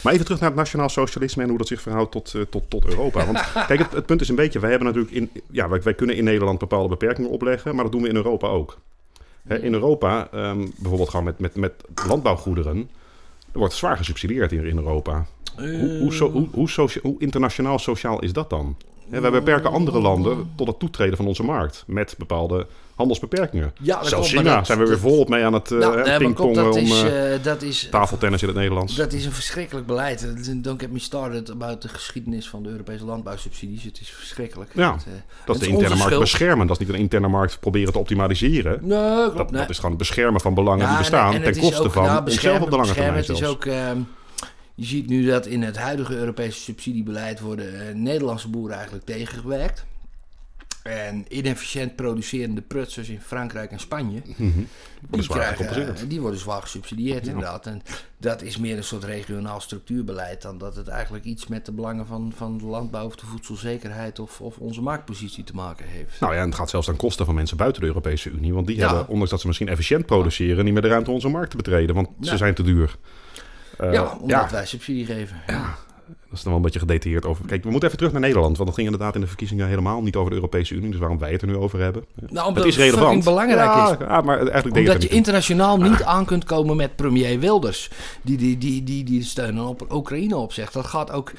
Maar 0.03 0.13
even 0.13 0.25
terug 0.25 0.41
naar 0.41 0.49
het 0.49 0.59
nationaal 0.59 0.89
socialisme 0.89 1.43
en 1.43 1.49
hoe 1.49 1.59
dat 1.59 1.67
zich 1.69 1.81
verhoudt 1.81 2.13
tot, 2.13 2.35
tot, 2.51 2.71
tot 2.71 2.87
Europa. 2.87 3.25
Want 3.27 3.39
kijk, 3.69 3.79
het, 3.79 3.93
het 3.93 4.07
punt 4.07 4.21
is 4.21 4.29
een 4.29 4.35
beetje, 4.37 4.59
wij 4.59 4.71
hebben 4.71 4.89
natuurlijk 4.89 5.15
in, 5.15 5.31
ja, 5.51 5.69
wij, 5.69 5.83
wij 5.83 5.95
kunnen 5.95 6.17
in 6.17 6.25
Nederland 6.25 6.59
bepaalde 6.59 6.89
beperkingen 6.89 7.31
opleggen, 7.31 7.75
maar 7.75 7.83
dat 7.85 7.93
doen 7.93 8.03
we 8.03 8.09
in 8.09 8.17
Europa 8.17 8.47
ook. 8.49 8.79
Hè, 9.43 9.59
in 9.59 9.73
Europa, 9.73 10.29
ehm, 10.33 10.69
bijvoorbeeld 10.79 11.09
gewoon 11.09 11.25
met, 11.25 11.39
met, 11.39 11.57
met 11.57 11.73
landbouwgoederen, 12.07 12.91
er 13.53 13.59
wordt 13.59 13.75
zwaar 13.75 13.97
gesubsidieerd 13.97 14.51
hier 14.51 14.67
in 14.67 14.77
Europa. 14.77 15.27
Hoe, 15.57 16.49
hoe, 16.53 16.91
hoe 17.03 17.15
internationaal 17.19 17.79
sociaal 17.79 18.21
is 18.21 18.33
dat 18.33 18.51
dan? 18.51 18.77
Hè, 19.11 19.21
wij 19.21 19.31
beperken 19.31 19.71
andere 19.71 20.01
landen 20.01 20.53
tot 20.55 20.67
het 20.67 20.79
toetreden 20.79 21.17
van 21.17 21.27
onze 21.27 21.43
markt 21.43 21.85
met 21.87 22.15
bepaalde 22.19 22.67
handelsbeperkingen. 22.95 23.73
Ja, 23.81 24.05
Zelfs 24.05 24.31
China 24.31 24.65
zijn 24.65 24.79
we 24.79 24.87
weer 24.87 24.99
volop 24.99 25.29
mee 25.29 25.45
aan 25.45 25.53
het 25.53 25.71
Nou, 25.71 25.95
nee, 25.95 26.03
klopt, 26.05 26.19
pingpongen 26.19 26.65
dat 26.65 26.75
om 26.75 26.81
is, 26.83 27.03
eh, 27.03 27.35
eh, 27.35 27.43
dat 27.43 27.63
is 27.63 27.89
tafeltennis 27.91 28.43
in 28.43 28.49
het 28.49 28.57
Nederlands. 28.57 28.95
Dat 28.97 29.13
is 29.13 29.25
een 29.25 29.33
verschrikkelijk 29.33 29.87
beleid. 29.87 30.27
Don't 30.65 30.81
get 30.81 30.91
me 30.93 30.99
started 30.99 31.51
about 31.51 31.83
de 31.83 31.89
geschiedenis 31.89 32.49
van 32.49 32.63
de 32.63 32.69
Europese 32.69 33.05
landbouwsubsidies. 33.05 33.83
Het 33.85 34.01
is 34.01 34.11
verschrikkelijk. 34.11 34.71
Ja, 34.75 34.93
Het, 34.95 35.03
Dat 35.45 35.57
is 35.57 35.63
de 35.63 35.69
interne 35.69 35.97
markt 35.97 36.19
beschermen. 36.19 36.67
Dat 36.67 36.81
is 36.81 36.87
niet 36.87 36.95
een 36.95 37.01
interne 37.01 37.29
markt 37.29 37.61
proberen 37.61 37.93
te 37.93 37.99
optimaliseren. 37.99 38.79
Nee, 38.83 38.99
klopt. 39.15 39.37
Dat, 39.37 39.51
nee. 39.51 39.61
dat 39.61 39.71
is 39.71 39.77
gewoon 39.77 39.91
het 39.91 39.99
beschermen 39.99 40.41
van 40.41 40.55
belangen 40.55 40.89
die 40.89 40.97
bestaan 40.99 41.35
en- 41.35 41.43
en 41.43 41.53
ten 41.53 41.63
koste 41.63 41.83
ook- 41.83 41.93
van 41.93 42.05
nou, 42.05 42.25
onszelf 42.25 42.61
op 42.61 42.71
de 42.71 42.77
lange 42.77 42.93
termijn 42.93 43.25
zelfs. 43.25 43.41
Het 43.41 43.49
is 43.49 43.55
ook, 43.55 43.65
ehm, 43.67 43.99
je 44.75 44.85
ziet 44.85 45.09
nu 45.09 45.27
dat 45.27 45.47
in 45.47 45.63
het 45.63 45.77
huidige 45.77 46.17
Europese 46.17 46.61
subsidiebeleid 46.61 47.41
worden 47.41 48.03
Nederlandse 48.03 48.49
boeren 48.49 48.75
eigenlijk 48.77 49.05
tegengewerkt. 49.05 49.85
En 50.83 51.25
inefficiënt 51.29 51.97
producerende 51.97 52.61
prutsers 52.61 53.09
in 53.09 53.21
Frankrijk 53.21 53.71
en 53.71 53.79
Spanje, 53.81 54.23
Mhm. 54.37 54.51
Worden 55.11 55.29
die, 55.29 55.29
krijgen, 55.29 55.87
eh, 55.97 56.03
die 56.09 56.21
worden 56.21 56.39
zwaar 56.41 56.63
gesubsidieerd 56.63 57.25
Ja. 57.25 57.31
inderdaad. 57.33 57.67
En 57.67 57.83
dat 58.19 58.43
is 58.43 58.57
meer 58.59 58.77
een 58.77 58.85
soort 58.85 59.05
regionaal 59.05 59.61
structuurbeleid 59.61 60.43
dan 60.43 60.59
dat 60.59 60.77
het 60.77 60.89
eigenlijk 60.89 61.25
iets 61.25 61.47
met 61.47 61.67
de 61.67 61.73
belangen 61.73 62.07
van, 62.07 62.33
van 62.37 62.59
de 62.59 62.65
landbouw 62.65 63.07
of 63.07 63.17
de 63.17 63.27
voedselzekerheid 63.27 64.19
of, 64.19 64.41
of 64.41 64.57
onze 64.59 64.81
marktpositie 64.83 65.45
te 65.45 65.55
maken 65.55 65.87
heeft. 65.89 66.21
Nou 66.21 66.35
ja, 66.35 66.41
en 66.41 66.47
het 66.47 66.55
gaat 66.55 66.71
zelfs 66.71 66.87
ten 66.87 66.97
koste 66.97 67.25
van 67.25 67.35
mensen 67.35 67.57
buiten 67.57 67.81
de 67.81 67.87
Europese 67.87 68.31
Unie. 68.31 68.55
Want 68.55 68.67
die 68.67 68.77
Ja. 68.77 68.87
hebben, 68.87 69.09
ondanks 69.09 69.31
dat 69.31 69.41
ze 69.41 69.47
misschien 69.47 69.69
efficiënt 69.69 70.07
produceren, 70.07 70.65
niet 70.65 70.73
meer 70.73 70.83
de 70.83 70.89
ruimte 70.89 71.09
om 71.09 71.15
onze 71.15 71.29
markt 71.29 71.51
te 71.51 71.57
betreden. 71.57 71.95
Want 71.95 72.09
ze 72.21 72.31
Ja. 72.31 72.37
zijn 72.37 72.55
te 72.55 72.63
duur. 72.63 72.97
Eh, 73.79 73.93
ja, 73.93 74.13
omdat 74.13 74.29
ja, 74.31 74.51
wij 74.51 74.67
subsidie 74.67 75.07
geven. 75.07 75.37
Dat 76.29 76.39
is 76.39 76.43
dan 76.43 76.53
wel 76.53 76.57
een 76.57 76.63
beetje 76.63 76.79
gedetailleerd 76.79 77.25
over. 77.25 77.47
Kijk, 77.47 77.63
we 77.63 77.71
moeten 77.71 77.87
even 77.87 77.99
terug 77.99 78.13
naar 78.13 78.23
Nederland. 78.23 78.57
Want 78.57 78.69
dat 78.69 78.79
ging 78.79 78.91
inderdaad 78.91 79.15
in 79.15 79.21
de 79.21 79.27
verkiezingen 79.27 79.67
helemaal 79.67 80.03
niet 80.03 80.17
over 80.17 80.31
de 80.31 80.37
Europese 80.37 80.75
Unie. 80.75 80.91
Dus 80.91 80.99
waarom 80.99 81.19
wij 81.19 81.33
het 81.33 81.43
er 81.43 81.49
nu 81.49 81.57
over 81.57 81.81
hebben. 81.81 82.05
Nou, 82.15 82.47
omdat 82.49 82.65
het 82.65 82.73
is 82.73 82.79
het 82.79 82.85
relevant. 82.85 83.05
fucking 83.05 83.25
belangrijk 83.25 83.71
ja, 83.71 83.93
is. 83.93 83.97
Ja, 83.99 84.21
maar 84.21 84.37
eigenlijk 84.37 84.77
Omdat 84.77 84.77
het 84.77 84.87
je 84.87 84.93
er 84.93 84.99
toe. 84.99 85.09
internationaal 85.09 85.77
niet 85.77 86.03
aan 86.03 86.25
kunt 86.25 86.45
komen 86.45 86.77
met 86.77 86.97
premier 86.97 87.39
Wilders. 87.39 87.91
Die, 88.23 88.37
die, 88.37 88.59
die, 88.59 88.85
die, 88.85 89.05
die 89.05 89.23
steun 89.25 89.61
op 89.61 89.93
Oekraïne 89.93 90.37
opzegt. 90.37 90.73
Dat 90.73 90.87
gaat 90.87 91.11
ook. 91.11 91.33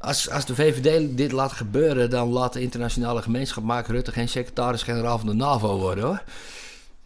Als, 0.00 0.30
als 0.30 0.46
de 0.46 0.54
VVD 0.54 1.16
dit 1.16 1.32
laat 1.32 1.52
gebeuren, 1.52 2.10
dan 2.10 2.28
laat 2.28 2.52
de 2.52 2.60
internationale 2.60 3.22
gemeenschap 3.22 3.64
Mark 3.64 3.86
Rutte 3.86 4.12
geen 4.12 4.28
secretaris-generaal 4.28 5.18
van 5.18 5.26
de 5.26 5.34
NAVO 5.34 5.78
worden 5.78 6.04
hoor. 6.04 6.22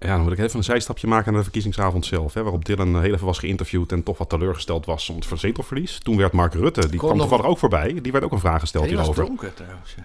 Ja, 0.02 0.14
dan 0.14 0.20
moet 0.22 0.32
ik 0.32 0.38
even 0.38 0.56
een 0.58 0.64
zijstapje 0.64 1.06
maken 1.06 1.26
naar 1.26 1.36
de 1.38 1.42
verkiezingsavond 1.42 2.06
zelf. 2.06 2.34
Hè, 2.34 2.42
waarop 2.42 2.64
Dylan 2.64 3.00
heel 3.02 3.14
even 3.14 3.26
was 3.26 3.38
geïnterviewd 3.38 3.92
en 3.92 4.02
toch 4.02 4.18
wat 4.18 4.28
teleurgesteld 4.28 4.86
was 4.86 5.08
om 5.10 5.16
het 5.16 5.40
zetelverlies. 5.40 5.98
Toen 6.02 6.16
werd 6.16 6.32
Mark 6.32 6.54
Rutte, 6.54 6.88
die 6.88 6.98
kwam 6.98 7.10
nog- 7.10 7.20
toevallig 7.20 7.46
ook 7.46 7.58
voorbij. 7.58 7.98
Die 8.02 8.12
werd 8.12 8.24
ook 8.24 8.32
een 8.32 8.38
vraag 8.38 8.60
gesteld 8.60 8.86
hierover. 8.86 9.28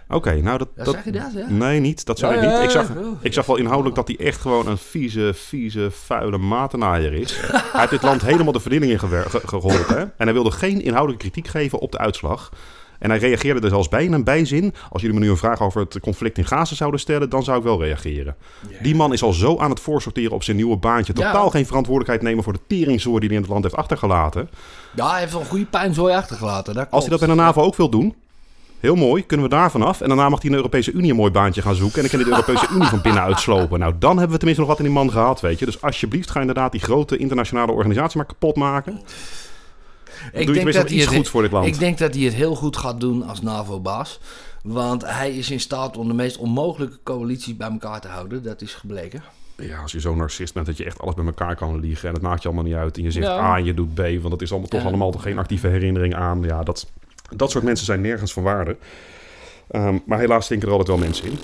Oké, 0.07 0.41
nou 0.41 0.57
dat, 0.57 0.67
Ja, 0.75 0.83
dat... 0.83 0.93
zag 0.93 1.05
je 1.05 1.11
dat, 1.11 1.33
hè? 1.33 1.51
Nee, 1.53 1.79
niet. 1.79 2.05
Dat 2.05 2.19
zag 2.19 2.33
Ja, 2.33 2.41
ik 2.41 2.49
niet. 2.51 2.63
Ik 2.63 2.69
zag, 2.69 2.91
ik 3.21 3.33
zag 3.33 3.45
wel 3.45 3.55
inhoudelijk 3.55 3.95
dat 3.95 4.07
hij 4.07 4.17
echt 4.19 4.41
gewoon 4.41 4.67
een 4.67 4.77
vieze, 4.77 5.31
vieze, 5.33 5.91
vuile 5.91 6.37
matenaaier 6.37 7.13
is. 7.13 7.37
hij 7.41 7.61
heeft 7.79 7.89
dit 7.89 8.03
land 8.03 8.21
helemaal 8.21 8.53
de 8.53 8.59
verdiening 8.59 8.91
in 8.91 8.99
geholpen. 9.45 9.97
Hè? 9.97 10.01
En 10.01 10.11
hij 10.17 10.33
wilde 10.33 10.51
geen 10.51 10.81
inhoudelijke 10.81 11.29
kritiek 11.29 11.47
geven 11.51 11.79
op 11.79 11.91
de 11.91 11.97
uitslag. 11.97 12.51
En 12.99 13.09
hij 13.09 13.19
reageerde 13.19 13.61
er 13.61 13.69
zelfs 13.69 13.89
bij 13.89 14.03
in 14.03 14.13
een 14.13 14.23
bijzin. 14.23 14.73
Als 14.89 15.01
jullie 15.01 15.19
me 15.19 15.25
nu 15.25 15.31
een 15.31 15.37
vraag 15.37 15.61
over 15.61 15.81
het 15.81 15.99
conflict 15.99 16.37
in 16.37 16.45
Gaza 16.45 16.75
zouden 16.75 16.99
stellen, 16.99 17.29
dan 17.29 17.43
zou 17.43 17.57
ik 17.57 17.63
wel 17.63 17.83
reageren. 17.83 18.35
Die 18.81 18.95
man 18.95 19.13
is 19.13 19.23
al 19.23 19.33
zo 19.33 19.57
aan 19.57 19.69
het 19.69 19.79
voorsorteren 19.79 20.31
op 20.31 20.43
zijn 20.43 20.57
nieuwe 20.57 20.77
baantje. 20.77 21.13
Ja. 21.15 21.31
Totaal 21.31 21.49
geen 21.49 21.65
verantwoordelijkheid 21.65 22.21
nemen 22.21 22.43
voor 22.43 22.53
de 22.53 22.59
teringzooi 22.67 23.19
die 23.19 23.27
hij 23.27 23.37
in 23.37 23.43
het 23.43 23.51
land 23.51 23.63
heeft 23.63 23.75
achtergelaten. 23.75 24.49
Ja, 24.95 25.09
hij 25.09 25.19
heeft 25.19 25.31
wel 25.31 25.41
een 25.41 25.47
goede 25.47 25.65
puinzooi 25.65 26.13
achtergelaten. 26.13 26.73
Dat 26.73 26.87
Als 26.91 27.01
hij 27.01 27.09
dat 27.09 27.19
bij 27.19 27.35
de 27.35 27.41
NAVO 27.41 27.61
ook 27.61 27.75
wil 27.75 27.89
doen, 27.89 28.15
heel 28.79 28.95
mooi, 28.95 29.25
kunnen 29.25 29.49
we 29.49 29.55
daar 29.55 29.71
vanaf. 29.71 30.01
En 30.01 30.07
daarna 30.07 30.29
mag 30.29 30.41
hij 30.41 30.45
in 30.45 30.51
de 30.51 30.57
Europese 30.57 30.91
Unie 30.91 31.09
een 31.09 31.15
mooi 31.15 31.31
baantje 31.31 31.61
gaan 31.61 31.75
zoeken. 31.75 32.03
En 32.03 32.09
dan 32.09 32.09
kan 32.09 32.19
hij 32.19 32.29
de 32.29 32.35
Europese 32.35 32.67
Unie 32.75 32.87
van 32.87 33.01
binnen 33.01 33.23
uitslopen. 33.23 33.79
Nou, 33.79 33.93
dan 33.99 34.11
hebben 34.11 34.31
we 34.31 34.37
tenminste 34.37 34.63
nog 34.63 34.69
wat 34.69 34.79
in 34.79 34.85
die 34.85 34.93
man 34.93 35.11
gehad, 35.11 35.41
weet 35.41 35.59
je. 35.59 35.65
Dus 35.65 35.81
alsjeblieft, 35.81 36.29
ga 36.29 36.39
inderdaad 36.39 36.71
die 36.71 36.81
grote 36.81 37.17
internationale 37.17 37.71
organisatie 37.71 38.17
maar 38.17 38.25
kapot 38.25 38.55
maken. 38.55 39.01
Ik 40.25 40.31
Doe 40.31 40.39
je 40.39 40.45
tenminste 40.53 40.81
dat 40.81 40.91
iets 40.91 40.91
hij 40.91 41.05
het- 41.05 41.15
goeds 41.15 41.29
voor 41.29 41.41
dit 41.41 41.51
land. 41.51 41.65
Ik 41.67 41.79
denk 41.79 41.97
dat 41.97 42.13
hij 42.13 42.23
het 42.23 42.33
heel 42.33 42.55
goed 42.55 42.77
gaat 42.77 42.99
doen 42.99 43.23
als 43.27 43.41
NAVO-baas. 43.41 44.19
Want 44.63 45.05
hij 45.05 45.31
is 45.37 45.49
in 45.51 45.59
staat 45.59 45.97
om 45.97 46.07
de 46.07 46.13
meest 46.13 46.37
onmogelijke 46.37 46.99
coalitie 47.03 47.55
bij 47.55 47.69
elkaar 47.69 48.01
te 48.01 48.07
houden. 48.07 48.43
Dat 48.43 48.61
is 48.61 48.73
gebleken. 48.73 49.23
Ja, 49.57 49.77
als 49.81 49.91
je 49.91 49.99
zo'n 49.99 50.17
narcist 50.17 50.53
bent 50.53 50.65
dat 50.65 50.77
je 50.77 50.85
echt 50.85 50.99
alles 50.99 51.13
bij 51.15 51.25
elkaar 51.25 51.55
kan 51.55 51.79
liegen. 51.79 52.07
En 52.07 52.13
het 52.13 52.23
maakt 52.23 52.41
je 52.41 52.47
allemaal 52.47 52.65
niet 52.65 52.75
uit. 52.75 52.97
En 52.97 53.03
je 53.03 53.11
zegt 53.11 53.25
Ja. 53.25 53.39
A 53.39 53.57
en 53.57 53.65
je 53.65 53.73
doet 53.73 53.93
B. 53.93 53.97
Want 53.97 54.29
dat 54.29 54.41
is 54.41 54.51
allemaal 54.51 54.69
toch 54.69 54.81
Ja. 54.81 54.87
allemaal 54.87 55.11
toch 55.11 55.21
geen 55.21 55.37
actieve 55.37 55.67
herinnering 55.67 56.15
aan. 56.15 56.43
Ja, 56.43 56.63
dat, 56.63 56.87
dat 57.35 57.51
soort 57.51 57.63
mensen 57.63 57.85
zijn 57.85 58.01
nergens 58.01 58.33
van 58.33 58.43
waarde. 58.43 58.77
Ehm, 59.71 59.97
maar 60.05 60.19
helaas 60.19 60.45
stinken 60.45 60.67
er 60.67 60.73
altijd 60.73 60.97
wel 60.97 61.07
mensen 61.07 61.25
in. 61.25 61.39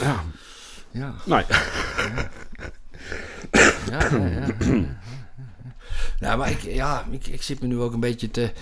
Ja, 0.00 0.22
Ja, 0.90 1.14
nou 1.24 1.42
ja. 1.48 1.56
ja, 3.90 3.98
ja. 4.16 4.46
Ja, 6.24 6.36
maar 6.36 6.50
ik, 6.50 6.62
ja, 6.62 7.06
ik, 7.10 7.26
ik 7.26 7.42
zit 7.42 7.60
me 7.60 7.66
nu 7.66 7.80
ook 7.80 7.92
een 7.92 8.00
beetje 8.00 8.30
te... 8.30 8.52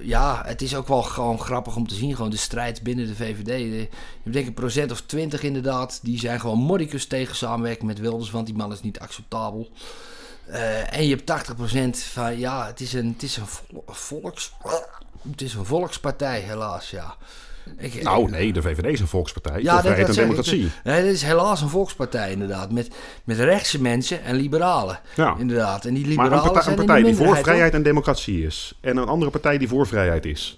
Ja, 0.00 0.42
het 0.46 0.62
is 0.62 0.74
ook 0.74 0.88
wel 0.88 1.02
gewoon 1.02 1.40
grappig 1.40 1.76
om 1.76 1.86
te 1.86 1.94
zien. 1.94 2.14
Gewoon 2.16 2.30
de 2.30 2.36
strijd 2.36 2.82
binnen 2.82 3.06
de 3.06 3.14
VVD. 3.14 3.44
De- 3.44 3.88
hebt 4.22 4.32
denk 4.32 4.34
ik 4.36 4.46
een 4.46 4.54
procent 4.54 4.90
of 4.90 5.00
twintig 5.00 5.42
inderdaad. 5.42 5.98
Die 6.02 6.18
zijn 6.18 6.40
gewoon 6.40 6.58
mordicus 6.58 7.06
tegen 7.06 7.36
samenwerking 7.36 7.86
met 7.88 7.98
Wilders. 7.98 8.30
Want 8.30 8.46
die 8.46 8.54
man 8.54 8.72
is 8.72 8.80
niet 8.82 8.98
acceptabel. 8.98 9.70
Eh, 10.46 10.96
en 10.96 11.06
je 11.06 11.14
hebt 11.24 11.52
80% 11.52 11.98
van... 12.12 12.38
Ja, 12.38 12.66
het 12.66 12.80
is 12.80 12.92
een, 12.92 13.08
het 13.12 13.22
is 13.22 13.36
een 13.36 13.46
vol- 13.46 13.84
volks... 13.86 14.52
Het 15.30 15.42
is 15.42 15.54
een 15.54 15.64
volkspartij, 15.64 16.40
helaas, 16.40 16.90
ja. 16.90 17.16
Ik, 17.78 18.02
Nou, 18.02 18.30
nee, 18.30 18.52
de 18.52 18.62
VVD 18.62 18.84
is 18.86 19.00
een 19.00 19.06
volkspartij. 19.06 19.62
ja, 19.62 19.72
dat, 19.72 19.80
vrijheid 19.80 20.06
en 20.06 20.12
ik. 20.12 20.18
democratie. 20.20 20.70
Nee, 20.84 21.02
dit 21.02 21.12
is 21.12 21.22
helaas 21.22 21.60
een 21.60 21.68
volkspartij 21.68 22.32
inderdaad. 22.32 22.72
Met, 22.72 22.88
met 23.24 23.38
rechtse 23.38 23.80
mensen 23.80 24.24
en 24.24 24.36
liberalen. 24.36 25.00
Ja. 25.14 25.36
Inderdaad. 25.38 25.84
En 25.84 25.94
die 25.94 26.02
Maar 26.02 26.10
liberalen 26.10 26.38
een 26.38 26.44
partij, 26.44 26.62
zijn 26.62 26.78
een 26.78 26.84
partij 26.84 27.02
de 27.02 27.08
die 27.16 27.26
voor 27.26 27.36
vrijheid 27.36 27.74
en 27.74 27.82
democratie 27.82 28.46
is. 28.46 28.78
En 28.80 28.96
een 28.96 29.08
andere 29.08 29.30
partij 29.30 29.58
die 29.58 29.68
voor 29.68 29.86
vrijheid 29.86 30.24
is. 30.24 30.56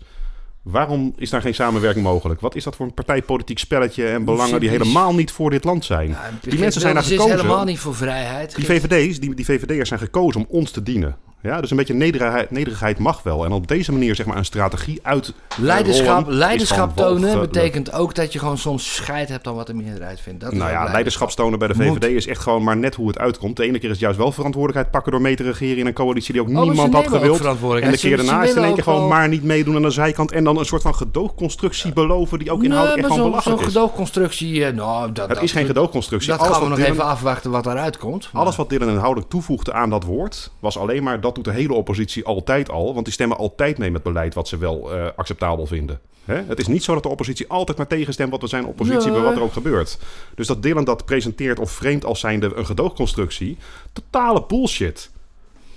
Waarom 0.65 1.13
is 1.17 1.31
daar 1.31 1.41
geen 1.41 1.55
samenwerking 1.55 2.05
mogelijk? 2.05 2.41
Wat 2.41 2.55
is 2.55 2.65
dat 2.65 2.77
voor 2.77 2.87
een 2.87 2.95
partijpolitiek 2.95 3.59
spelletje 3.59 4.07
en 4.07 4.25
belangen 4.25 4.61
die 4.61 4.69
helemaal 4.69 5.15
niet 5.15 5.33
voor 5.33 5.51
dit 5.51 5.65
land 5.65 5.85
zijn? 5.85 6.17
die 6.41 6.59
mensen 6.59 6.81
zijn 6.81 6.95
daar 6.95 7.03
Wilders 7.03 7.23
is 7.23 7.31
gekozen. 7.31 7.47
helemaal 7.47 7.65
niet 7.65 7.79
voor 7.79 7.95
vrijheid. 7.95 8.55
Die 8.57 8.65
VVD's, 8.65 9.21
die, 9.21 9.35
die 9.35 9.45
VVD'ers 9.45 9.89
zijn 9.89 10.01
gekozen 10.01 10.41
om 10.41 10.47
ons 10.49 10.71
te 10.71 10.83
dienen. 10.83 11.17
Ja, 11.45 11.61
dus 11.61 11.71
een 11.71 11.77
beetje 11.77 11.95
nederigheid, 11.95 12.51
nederigheid 12.51 12.99
mag 12.99 13.23
wel. 13.23 13.45
En 13.45 13.53
op 13.53 13.69
deze 13.69 13.93
manier 13.93 14.15
zeg 14.15 14.27
maar 14.27 14.37
een 14.37 14.45
strategie 14.45 14.99
uit 15.03 15.33
Leiderschap, 15.57 16.29
leiderschap 16.29 16.97
tonen 16.97 17.21
walgelijk. 17.21 17.53
betekent 17.53 17.93
ook 17.93 18.15
dat 18.15 18.33
je 18.33 18.39
gewoon 18.39 18.59
soms 18.59 18.95
scheid 18.95 19.29
hebt 19.29 19.47
aan 19.47 19.55
wat 19.55 19.67
de 19.67 19.75
meerderheid 19.75 20.21
vindt. 20.21 20.41
Dat 20.41 20.53
Nou 20.53 20.71
ja, 20.71 20.85
leiderschap 20.85 21.31
tonen 21.31 21.59
bij 21.59 21.69
de 21.69 21.75
VVD 21.75 21.89
Moet. 21.89 22.05
is 22.05 22.27
echt 22.27 22.41
gewoon 22.41 22.63
maar 22.63 22.77
net 22.77 22.95
hoe 22.95 23.09
het 23.09 23.19
uitkomt. 23.19 23.57
De 23.57 23.65
ene 23.65 23.79
keer 23.79 23.91
is 23.91 23.99
juist 23.99 24.19
wel 24.19 24.33
verantwoordelijkheid 24.33 24.91
pakken 24.91 25.13
door 25.13 25.21
mee 25.21 25.37
te 25.37 25.43
regeren 25.43 25.79
in 25.79 25.87
een 25.87 25.93
coalitie 25.93 26.33
die 26.33 26.43
ook 26.43 26.49
maar 26.49 26.65
niemand 26.65 26.95
had 26.95 27.09
gewild. 27.09 27.41
En 27.81 27.91
de 27.91 27.99
keer 27.99 28.17
daarna 28.17 28.43
is 28.43 28.55
in 28.55 28.65
één 28.65 28.75
keer 28.75 28.83
gewoon 28.83 29.09
maar 29.09 29.29
niet 29.29 29.43
meedoen 29.43 29.77
aan 29.77 29.83
de 29.83 29.91
zijkant. 29.91 30.33
En 30.33 30.45
dan 30.45 30.54
een 30.59 30.67
soort 30.67 30.83
van 30.83 30.95
gedoogconstructie 30.95 31.93
beloven 31.93 32.39
die 32.39 32.51
ook 32.53 32.63
inhoudelijk 32.65 33.01
echt 33.03 33.09
Nee, 33.09 33.17
gewoon 33.19 33.33
maar 33.33 33.43
zo'n 33.43 33.53
belachelijk 33.55 33.73
zo'n 33.73 33.83
is. 33.83 33.91
gedoogconstructie, 33.95 34.65
eh, 34.65 34.75
nou, 34.75 35.13
dat, 35.13 35.27
Het 35.27 35.35
dat, 35.35 35.45
is 35.45 35.53
geen 35.53 35.67
gedoogconstructie. 35.67 36.31
Dat 36.31 36.39
Alles 36.39 36.53
gaan 36.53 36.63
we 36.63 36.69
nog 36.69 36.79
Dylan- 36.79 36.93
even 36.93 37.05
afwachten 37.05 37.51
wat 37.51 37.65
daaruit 37.65 37.99
komt. 37.99 38.29
Maar- 38.33 38.43
Alles 38.43 38.57
wat 38.57 38.69
Dylan 38.69 38.89
inhoudelijk 38.89 39.31
toevoegde 39.31 39.73
aan 39.73 39.91
dat 39.91 40.05
woord, 40.05 40.51
was 40.59 40.79
alleen 40.79 41.03
maar 41.03 41.21
dat 41.21 41.35
doet 41.35 41.45
de 41.45 41.53
hele 41.53 41.73
oppositie 41.75 42.25
altijd 42.25 42.71
al. 42.71 42.93
Want 42.93 43.05
die 43.05 43.15
stemmen 43.15 43.37
altijd 43.39 43.79
mee 43.79 43.91
met 43.91 44.03
beleid 44.03 44.35
wat 44.35 44.49
ze 44.49 44.57
wel 44.59 44.93
eh, 44.93 45.07
acceptabel 45.17 45.67
vinden. 45.67 46.01
Hè? 46.25 46.43
Het 46.47 46.59
is 46.59 46.67
niet 46.67 46.85
zo 46.85 46.95
dat 46.95 47.03
de 47.03 47.09
oppositie 47.09 47.49
altijd 47.49 47.77
maar 47.79 47.87
tegenstemt 47.87 48.31
wat 48.31 48.41
we 48.41 48.47
zijn 48.47 48.67
oppositie, 48.67 49.11
Nee. 49.11 49.13
bij 49.13 49.23
wat 49.29 49.37
er 49.37 49.43
ook 49.43 49.53
gebeurt. 49.53 49.99
Dus 50.35 50.47
dat 50.47 50.63
Dylan 50.63 50.85
dat 50.85 51.05
presenteert 51.05 51.59
of 51.59 51.71
vreemd 51.71 52.05
als 52.05 52.21
zijnde 52.21 52.53
een 52.55 52.67
gedoogconstructie, 52.67 53.59
totale 53.93 54.45
bullshit. 54.49 55.11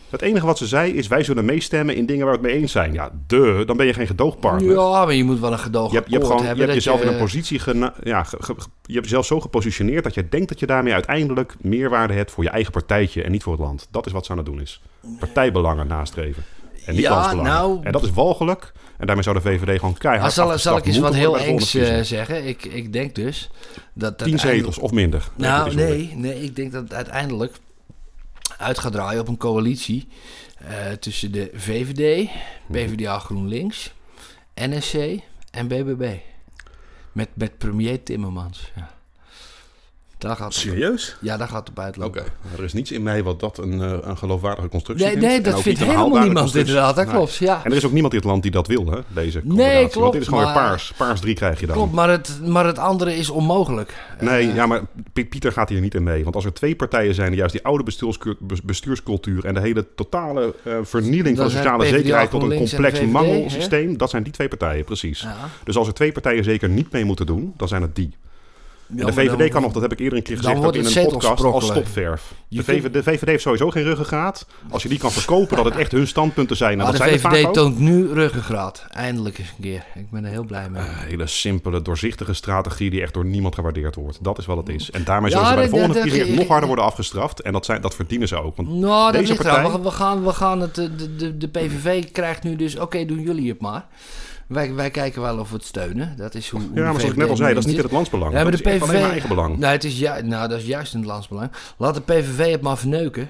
Het 0.10 0.22
enige 0.22 0.46
wat 0.46 0.58
ze 0.58 0.68
zei 0.68 0.92
is 0.92 1.08
wij 1.08 1.24
zullen 1.24 1.46
meestemmen 1.46 1.96
in 1.96 2.06
dingen 2.06 2.26
waar 2.26 2.36
we 2.36 2.42
het 2.42 2.52
mee 2.52 2.62
eens 2.62 2.72
zijn. 2.72 2.94
Ja, 2.94 3.12
de, 3.28 3.64
dan 3.66 3.78
ben 3.78 3.86
je 3.86 3.94
geen 3.94 4.08
gedoogpartner. 4.08 4.72
Ja, 4.74 5.06
maar 5.06 5.14
je 5.14 5.24
moet 5.24 5.40
wel 5.40 5.52
een 5.52 5.60
gedoog 5.60 5.90
Je 5.92 5.96
hebt, 5.98 6.08
je 6.10 6.14
hebt, 6.16 6.26
gewoon, 6.26 6.42
je 6.42 6.48
hebben. 6.48 6.66
hebt 6.70 6.76
dat 6.76 6.84
jezelf 6.84 7.06
in 7.08 7.14
een 7.14 7.20
positie 7.24 7.60
gena- 7.60 7.94
ja, 8.04 8.24
ge- 8.24 8.38
ge- 8.40 8.56
je 8.86 8.94
hebt 8.94 9.06
jezelf 9.06 9.26
zo 9.26 9.40
gepositioneerd 9.40 10.04
dat 10.04 10.14
je 10.14 10.30
denkt 10.30 10.50
dat 10.50 10.60
je 10.60 10.66
daarmee 10.66 10.94
uiteindelijk 10.94 11.56
meerwaarde 11.62 12.14
hebt 12.14 12.32
voor 12.32 12.44
je 12.44 12.50
eigen 12.50 12.72
partijtje 12.72 13.24
en 13.24 13.32
niet 13.32 13.44
voor 13.44 13.54
het 13.54 13.62
land. 13.62 13.88
Dat 13.92 14.06
is 14.06 14.12
wat 14.12 14.26
ze 14.26 14.32
aan 14.32 14.38
het 14.38 14.46
doen 14.46 14.62
is. 14.62 14.82
Partijbelangen 15.20 15.88
nastreven. 15.88 16.44
En 16.86 16.94
niet 16.94 17.02
Ja, 17.04 17.34
nou- 17.34 17.80
en 17.84 17.92
dat 17.92 18.04
is 18.04 18.12
walgelijk. 18.12 18.72
En 18.98 19.06
daarmee 19.06 19.24
zou 19.24 19.36
de 19.36 19.42
VVD 19.42 19.80
gewoon 19.80 19.98
keihard 19.98 20.22
Maar 20.36 20.48
zal, 20.48 20.60
zal 20.60 20.78
ik 20.78 20.86
eens 20.86 20.98
wat 20.98 21.16
heel 21.16 21.38
engs 21.40 21.76
eh, 21.76 22.02
zeggen? 22.02 22.48
Ik, 22.48 22.66
ik 22.66 22.94
denk 22.94 23.16
dus 23.16 23.50
dat... 23.94 24.18
Tien 24.18 24.40
zetels 24.40 24.78
of 24.78 24.92
minder. 24.92 25.28
Nou, 25.36 25.76
nee, 25.76 26.12
nee, 26.16 26.44
ik 26.44 26.56
denk 26.56 26.72
dat 26.72 26.94
uiteindelijk 26.94 27.54
uit 28.58 28.80
gaat 28.80 28.92
draaien 28.92 29.22
op 29.22 29.28
een 29.28 29.38
coalitie 29.38 30.08
eh, 30.58 30.92
tussen 30.92 31.32
de 31.32 31.50
VVD, 31.54 32.30
PvdA 32.72 33.20
GroenLinks, 33.20 33.94
NSC 34.56 35.20
en 35.52 35.68
BBB. 35.68 36.16
Met, 37.12 37.30
met 37.34 37.58
premier 37.58 38.04
Timmermans. 38.04 38.72
Ja. 38.76 38.97
Daar 40.18 40.36
gaat 40.36 40.46
het, 40.54 40.54
Serieus? 40.56 41.18
ja, 41.22 41.38
daar 41.38 41.48
gaat 41.48 41.60
het 41.60 41.70
op 41.70 41.80
uitlopen. 41.80 42.22
Oké. 42.22 42.30
Er 42.58 42.64
is 42.64 42.74
niets 42.74 42.92
in 42.92 43.04
mij 43.04 43.24
wat 43.24 43.40
dat 43.40 43.58
een, 43.58 43.82
eh, 43.82 43.98
een 44.02 44.18
geloofwaardige 44.18 44.68
constructie 44.68 45.06
Nee, 45.08 45.16
vindt. 45.18 45.30
nee, 45.30 45.42
dat 45.54 45.62
vindt 45.62 45.80
helemaal 45.80 46.20
niemand 46.24 46.56
inderdaad. 46.56 46.96
Dat 46.96 47.06
Nee. 47.06 47.16
klopt, 47.16 47.36
ja. 47.36 47.62
En 47.64 47.72
er 47.72 47.78
is 47.78 47.86
ook 47.86 47.92
niemand 47.92 48.14
in 48.14 48.20
het 48.20 48.28
land 48.28 48.42
die 48.42 48.52
dat 48.52 48.68
wil, 48.68 48.86
hè, 48.92 49.00
deze 49.08 49.40
combinatie. 49.42 49.80
Want 49.80 49.92
klopt, 49.92 50.12
dit 50.12 50.22
is 50.22 50.28
gewoon 50.28 50.44
weer 50.44 50.54
maar- 50.54 50.64
paars. 50.68 50.94
Paars 50.98 51.20
3 51.22 51.34
krijg 51.36 51.60
je 51.60 51.66
dan. 51.66 51.76
Klopt, 51.76 51.94
maar 51.94 52.10
het, 52.10 52.40
maar 52.46 52.66
het 52.66 52.78
andere 52.78 53.16
is 53.16 53.30
onmogelijk. 53.30 53.94
Nee, 54.20 54.48
Eh, 54.50 54.56
ja, 54.56 54.66
maar 54.66 54.82
Piet- 55.14 55.30
Pieter 55.30 55.52
gaat 55.52 55.70
hier 55.70 55.82
niet 55.82 55.96
in 55.96 56.04
mee. 56.04 56.24
Want 56.24 56.36
als 56.36 56.46
er 56.46 56.54
twee 56.54 56.76
partijen 56.76 57.14
zijn 57.16 57.28
die 57.30 57.38
juist 57.38 57.54
die 57.54 57.64
oude 57.64 57.84
bestuurscu- 57.84 58.36
bes- 58.40 58.62
bestuurscultuur 58.62 59.46
en 59.46 59.54
de 59.54 59.60
hele 59.60 59.88
totale 59.96 60.54
eh, 60.64 60.74
vernieling 60.84 61.38
van 61.38 61.46
de 61.46 61.52
sociale 61.52 61.86
zekerheid 61.86 62.30
tot 62.30 62.42
een 62.44 62.58
complex 62.58 63.00
VVD, 63.00 63.12
mangelsysteem, 63.12 63.98
dat 63.98 64.10
zijn 64.10 64.24
die 64.24 64.34
twee 64.34 64.48
partijen, 64.48 64.84
precies. 64.86 65.22
ja. 65.22 65.36
Dus 65.64 65.78
als 65.78 65.88
er 65.88 65.94
twee 65.94 66.12
partijen 66.12 66.44
zeker 66.44 66.70
niet 66.70 66.92
mee 66.92 67.06
moeten 67.06 67.26
doen, 67.26 67.54
dan 67.58 67.68
zijn 67.68 67.82
het 67.82 67.96
die. 67.96 68.16
En 68.90 69.06
de 69.06 69.14
VVD 69.14 69.52
kan 69.52 69.62
nog, 69.62 69.72
dat 69.72 69.82
heb 69.82 69.92
ik 69.92 70.00
eerder 70.00 70.18
een 70.18 70.24
keer 70.24 70.38
gezegd, 70.38 70.64
ook 70.64 70.76
in 70.76 70.86
een 70.86 71.06
podcast, 71.08 71.44
als 71.44 71.66
stopverf. 71.66 72.34
De 72.48 72.64
VVD, 72.64 72.94
de 72.94 73.04
VVD 73.04 73.26
heeft 73.26 73.42
sowieso 73.42 73.70
geen 73.70 73.84
ruggengraat. 73.84 74.48
Als 74.70 74.84
je 74.84 74.90
die 74.90 74.98
kan 74.98 75.12
verkopen 75.12 75.56
dat 75.56 75.66
het 75.66 75.76
echt 75.76 75.92
hun 75.92 76.08
standpunten 76.08 76.58
zijn. 76.58 76.78
Maar 76.78 76.92
de 76.92 76.98
zijn 76.98 77.20
VVD 77.20 77.54
toont 77.54 77.80
nu 77.80 78.14
ruggengraat. 78.14 78.86
Eindelijk 78.90 79.38
eens 79.38 79.50
een 79.50 79.62
keer. 79.62 79.86
Ik 79.96 80.10
ben 80.10 80.26
er 80.26 80.32
heel 80.32 80.44
blij 80.44 80.70
mee. 80.70 80.82
Een 80.82 80.88
hele 80.88 81.28
simpele, 81.28 81.82
doorzichtige 81.82 82.34
strategie 82.34 82.90
die 82.90 83.02
echt 83.02 83.14
door 83.14 83.26
niemand 83.26 83.56
gewaardeerd 83.56 83.96
wordt. 83.96 84.24
Dat 84.24 84.38
is 84.38 84.46
wat 84.46 84.58
het 84.58 84.70
is. 84.70 84.92
En 84.92 85.04
daarmee 85.04 85.32
zullen 85.32 85.48
ze 85.48 85.54
bij 85.54 85.64
de 85.64 85.70
volgende 85.70 86.02
keer 86.02 86.36
nog 86.36 86.48
harder 86.48 86.68
worden 86.68 86.86
afgestraft. 86.86 87.42
En 87.42 87.54
dat, 87.54 87.66
zijn, 87.66 87.82
dat 87.82 87.96
verdienen 87.96 88.28
ze 88.28 88.36
ook. 88.36 88.56
Want 88.56 88.70
nou, 88.70 89.12
deze 89.12 89.36
partij... 89.36 89.72
We 89.82 89.92
gaan, 89.92 90.24
we 90.24 90.34
gaan 90.34 90.62
het, 90.62 90.76
de, 90.76 91.16
de, 91.16 91.38
de 91.38 91.48
PVV 91.48 92.12
krijgt 92.12 92.44
nu 92.44 92.56
dus, 92.56 92.78
oké, 92.78 93.06
doen 93.06 93.22
jullie 93.22 93.50
het 93.50 93.62
maar. 93.62 93.86
Wij, 94.48 94.74
wij 94.74 94.90
kijken 94.90 95.22
wel 95.22 95.40
of 95.40 95.50
we 95.50 95.56
het 95.56 95.66
steunen. 95.66 96.14
Dat 96.18 96.36
is 96.36 96.50
hoe, 96.50 96.62
hoe 96.62 96.70
ja, 96.74 96.84
maar 96.84 97.00
zoals 97.00 97.16
ik 97.16 97.16
net 97.16 97.30
al 97.30 97.36
zei, 97.36 97.54
dat 97.54 97.64
is 97.64 97.70
niet 97.70 97.78
in 97.78 97.84
het 97.84 97.92
landsbelang. 97.92 98.34
Ja, 98.34 98.44
maar 98.44 98.52
de 98.52 98.58
PVV, 98.58 98.94
eigen 98.94 99.30
belang. 99.30 99.58
Nee, 99.58 99.72
het 99.72 99.84
is, 99.84 100.00
ja, 100.00 100.22
nou, 100.22 100.48
dat 100.48 100.60
is 100.60 100.66
juist 100.66 100.94
in 100.94 101.00
het 101.00 101.08
landsbelang. 101.08 101.52
Laat 101.78 101.94
de 101.94 102.02
PVV 102.02 102.52
het 102.52 102.62
maar 102.62 102.78
verneuken 102.78 103.30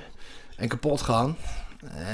en 0.55 0.67
kapot 0.67 1.01
gaan. 1.01 1.35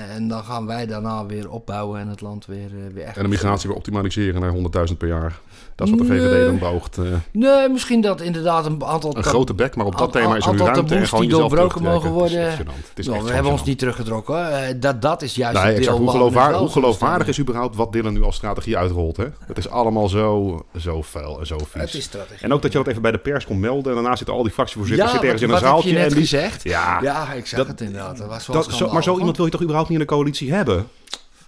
En 0.10 0.28
dan 0.28 0.44
gaan 0.44 0.66
wij 0.66 0.86
daarna 0.86 1.26
weer 1.26 1.50
opbouwen 1.50 2.00
en 2.00 2.08
het 2.08 2.22
land 2.22 2.46
weer, 2.46 2.72
uh, 2.74 2.94
weer 2.94 3.04
echt... 3.04 3.18
En 3.18 3.24
de 3.24 3.30
migratie 3.30 3.68
weer 3.68 3.78
optimaliseren 3.78 4.42
naar 4.42 4.88
100.000 4.90 4.98
per 4.98 5.08
jaar. 5.08 5.40
Dat 5.76 5.88
is 5.88 5.94
wat 5.94 6.08
de 6.08 6.14
VVD 6.14 6.46
dan 6.46 6.60
beoogt. 6.60 6.98
Uh. 6.98 7.06
Nee, 7.32 7.70
misschien 7.70 8.02
dat 8.02 8.22
inderdaad 8.22 8.66
een 8.66 8.84
aantal... 8.84 9.18
Een 9.18 9.24
grote 9.24 9.54
bek, 9.54 9.76
maar 9.76 9.86
op 9.86 9.98
dat 9.98 10.12
thema 10.12 10.36
is 10.36 10.46
er 10.46 10.52
nu 10.52 10.58
ruimte 10.58 10.96
en 10.96 11.08
gewoon 11.08 11.24
die 11.24 11.34
doorbroken 11.34 11.84
mogen 11.84 12.10
worden. 12.10 12.50
Het 12.52 12.68
is 12.96 13.08
nou, 13.08 13.24
we 13.24 13.32
hebben 13.32 13.52
ons 13.52 13.64
niet 13.64 13.80
teruggetrokken. 13.80 14.36
Uh, 14.36 14.60
dat, 14.76 15.02
dat 15.02 15.22
is 15.22 15.36
juist 15.36 15.64
nee, 15.64 15.80
deel 15.80 15.98
hoe, 15.98 16.10
geloofwaardig, 16.10 16.60
hoe 16.60 16.70
geloofwaardig 16.70 17.28
is 17.28 17.40
überhaupt 17.40 17.76
wat 17.76 17.92
Dylan 17.92 18.14
nu 18.14 18.24
als 18.24 18.36
strategie 18.36 18.78
uitrolt. 18.78 19.18
Hè? 19.18 19.26
Het 19.46 19.58
is 19.58 19.70
allemaal 19.70 20.10
zo, 20.10 20.66
zo 20.78 21.02
vuil 21.02 21.40
en 21.40 21.48
zo 21.48 21.58
vies. 21.58 21.82
Het 21.82 21.94
is 21.94 22.04
strategie. 22.04 22.42
En 22.42 22.54
ook 22.54 22.62
dat 22.62 22.72
je 22.72 22.78
dat 22.78 22.88
even 22.88 23.02
bij 23.02 23.12
de 23.12 23.18
pers 23.18 23.46
komt 23.46 23.60
melden. 23.60 23.92
En 23.92 23.94
daarna 23.94 24.16
zitten 24.16 24.36
al 24.36 24.44
die 24.44 24.52
fractievoorzitters 24.52 25.12
ja, 25.12 25.12
zitten 25.12 25.30
ergens 25.34 25.50
in 25.50 25.56
een 25.56 25.68
zaaltje. 25.68 26.00
en 26.00 26.10
die, 26.10 26.18
gezegd? 26.18 26.64
Ja, 26.64 27.00
ja, 27.02 27.32
ik 27.32 27.48
zeg 27.48 27.68
het 27.68 27.82
inderdaad. 27.82 28.18
Dat 28.18 28.28
was 28.28 28.46
dat, 28.46 28.74
zo, 28.74 28.92
maar 28.92 29.04
zo 29.04 29.18
iemand 29.18 29.36
wil 29.36 29.46
je 29.46 29.52
toch 29.52 29.62
überhaupt 29.62 29.90
niet 29.90 30.00
in 30.00 30.06
de 30.06 30.14
coalitie 30.14 30.54
hebben? 30.54 30.88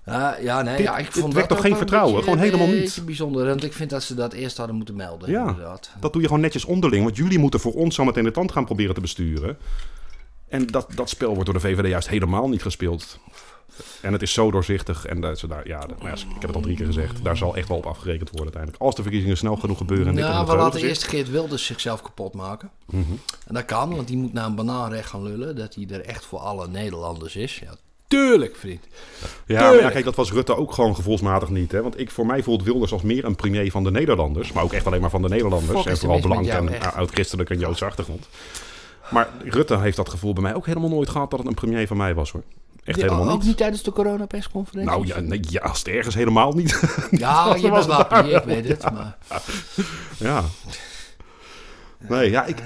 Ja, 0.06 0.38
ja, 0.41 0.62
nee, 0.62 0.82
ja, 0.82 0.98
ik 0.98 1.12
vond 1.12 1.36
het 1.36 1.48
toch 1.48 1.62
geen 1.62 1.78
vertrouwen? 1.78 2.24
gewoon 2.24 2.38
helemaal 2.38 2.68
niet. 2.68 3.02
bijzonder, 3.06 3.46
want 3.46 3.63
ik 3.63 3.74
vind 3.74 3.89
dat 3.89 4.04
ze 4.04 4.15
dat 4.15 4.34
eerst 4.34 4.58
hadden 4.58 4.76
moeten 4.76 4.96
melden. 4.96 5.32
Ja, 5.32 5.48
inderdaad. 5.48 5.89
dat 6.00 6.13
doe 6.13 6.22
je 6.22 6.28
gewoon 6.28 6.41
netjes 6.41 6.65
onderling. 6.65 7.04
Want 7.04 7.18
jullie 7.18 7.39
moeten 7.39 7.60
voor 7.60 7.74
ons 7.74 7.96
zometeen 7.96 8.24
de 8.24 8.32
tand 8.32 8.52
gaan 8.52 8.65
proberen 8.65 8.96
te 8.96 9.02
besturen. 9.02 9.58
En 10.48 10.68
dat, 10.68 10.88
dat 10.96 11.10
spel 11.10 11.30
wordt 11.30 11.46
door 11.46 11.54
de 11.54 11.68
VVD 11.68 11.88
juist 11.88 12.10
helemaal 12.10 12.50
niet 12.50 12.62
gespeeld. 12.62 13.20
En 14.02 14.13
het 14.13 14.22
is 14.22 14.34
zo 14.34 14.52
doorzichtig. 14.52 15.06
En 15.06 15.22
dat 15.22 15.39
ze 15.39 15.48
daar, 15.48 15.68
ja, 15.68 15.86
nou 15.86 16.08
ja, 16.08 16.12
ik 16.12 16.20
heb 16.39 16.41
het 16.41 16.56
al 16.56 16.62
drie 16.62 16.76
keer 16.76 16.86
gezegd. 16.86 17.24
Daar 17.24 17.38
zal 17.38 17.56
echt 17.56 17.68
wel 17.68 17.78
op 17.78 17.86
afgerekend 17.86 18.30
worden 18.30 18.54
uiteindelijk. 18.54 18.84
Als 18.84 18.96
de 18.96 19.02
verkiezingen 19.02 19.38
snel 19.38 19.56
genoeg 19.56 19.78
gebeuren. 19.78 20.08
En 20.08 20.13
nou, 20.15 20.46
we 20.48 20.56
laten 20.56 20.82
eerst 20.82 21.04
Geert 21.04 21.30
Wilders 21.30 21.65
zichzelf 21.65 22.02
kapot 22.02 22.34
maken. 22.34 22.70
Mm 22.86 23.04
-hmm. 23.04 23.20
En 23.48 23.54
dat 23.54 23.65
kan, 23.65 23.96
want 23.96 24.08
die 24.08 24.18
moet 24.18 24.34
naar 24.34 24.46
een 24.46 24.56
banaanrecht 24.56 25.10
gaan 25.10 25.24
lullen. 25.24 25.56
Dat 25.56 25.76
hij 25.76 25.88
er 25.89 26.02
echt 26.02 26.26
voor 26.26 26.39
alle 26.39 26.68
Nederlanders 26.68 27.36
is. 27.36 27.60
Ja, 27.60 27.76
Tuurlijk, 28.08 28.56
vriend. 28.56 28.84
Ja, 29.46 29.62
maar 29.62 29.80
ja, 29.80 29.89
kijk, 29.89 30.06
dat 30.06 30.15
was 30.15 30.32
Rutte 30.32 30.56
ook 30.56 30.74
gewoon 30.74 30.96
gevoelsmatig 30.96 31.50
niet. 31.50 31.72
Hè? 31.72 31.82
Want 31.82 32.00
ik, 32.00 32.12
voor 32.12 32.26
mij 32.26 32.44
voelt 32.44 32.63
Wilders 32.63 32.91
als 32.91 33.02
meer 33.02 33.26
een 33.26 33.36
premier 33.36 33.72
van 33.72 33.84
de 33.84 33.91
Nederlanders. 33.91 34.52
Maar 34.52 34.63
ook 34.63 34.74
echt 34.74 34.86
alleen 34.86 35.02
maar 35.02 35.10
van 35.10 35.22
de 35.22 35.30
Nederlanders. 35.30 35.86
en 35.86 35.98
vooral 35.98 36.20
blank 36.20 36.48
en 36.48 36.94
oud-christelijk 36.94 37.50
en 37.50 37.60
Joodse 37.60 37.86
achtergrond. 37.86 38.28
Maar 39.10 39.30
Rutte 39.44 39.80
heeft 39.80 39.98
dat 39.98 40.10
gevoel 40.10 40.34
bij 40.34 40.44
mij 40.44 40.56
ook 40.56 40.65
helemaal 40.65 40.89
nooit 40.89 41.10
gehad 41.10 41.30
dat 41.30 41.39
het 41.39 41.48
een 41.48 41.56
premier 41.56 41.88
van 41.88 41.98
mij 41.98 42.13
was 42.13 42.32
hoor. 42.32 42.44
Echt 42.84 43.02
helemaal 43.02 43.20
ook 43.20 43.26
niet. 43.26 43.36
Ook 43.36 43.44
niet 43.44 43.58
tijdens 43.58 43.84
de 43.84 43.91
coronapersconferentie? 43.91 44.91
Nou 44.91 45.08
ja, 45.08 45.20
nee, 45.20 45.39
ja, 45.50 45.62
als 45.62 45.78
het 45.78 45.88
ergens 45.88 46.15
helemaal 46.15 46.54
niet. 46.54 46.82
Ja, 47.12 47.56
je 47.56 47.70
bent 47.70 47.86
wel 47.86 48.26
ik 48.26 48.44
weet 48.44 48.68
het. 48.68 48.91
Maar... 48.91 49.18
Ja. 50.18 50.44
Nee, 51.98 52.30
ja, 52.30 52.46
ik, 52.46 52.58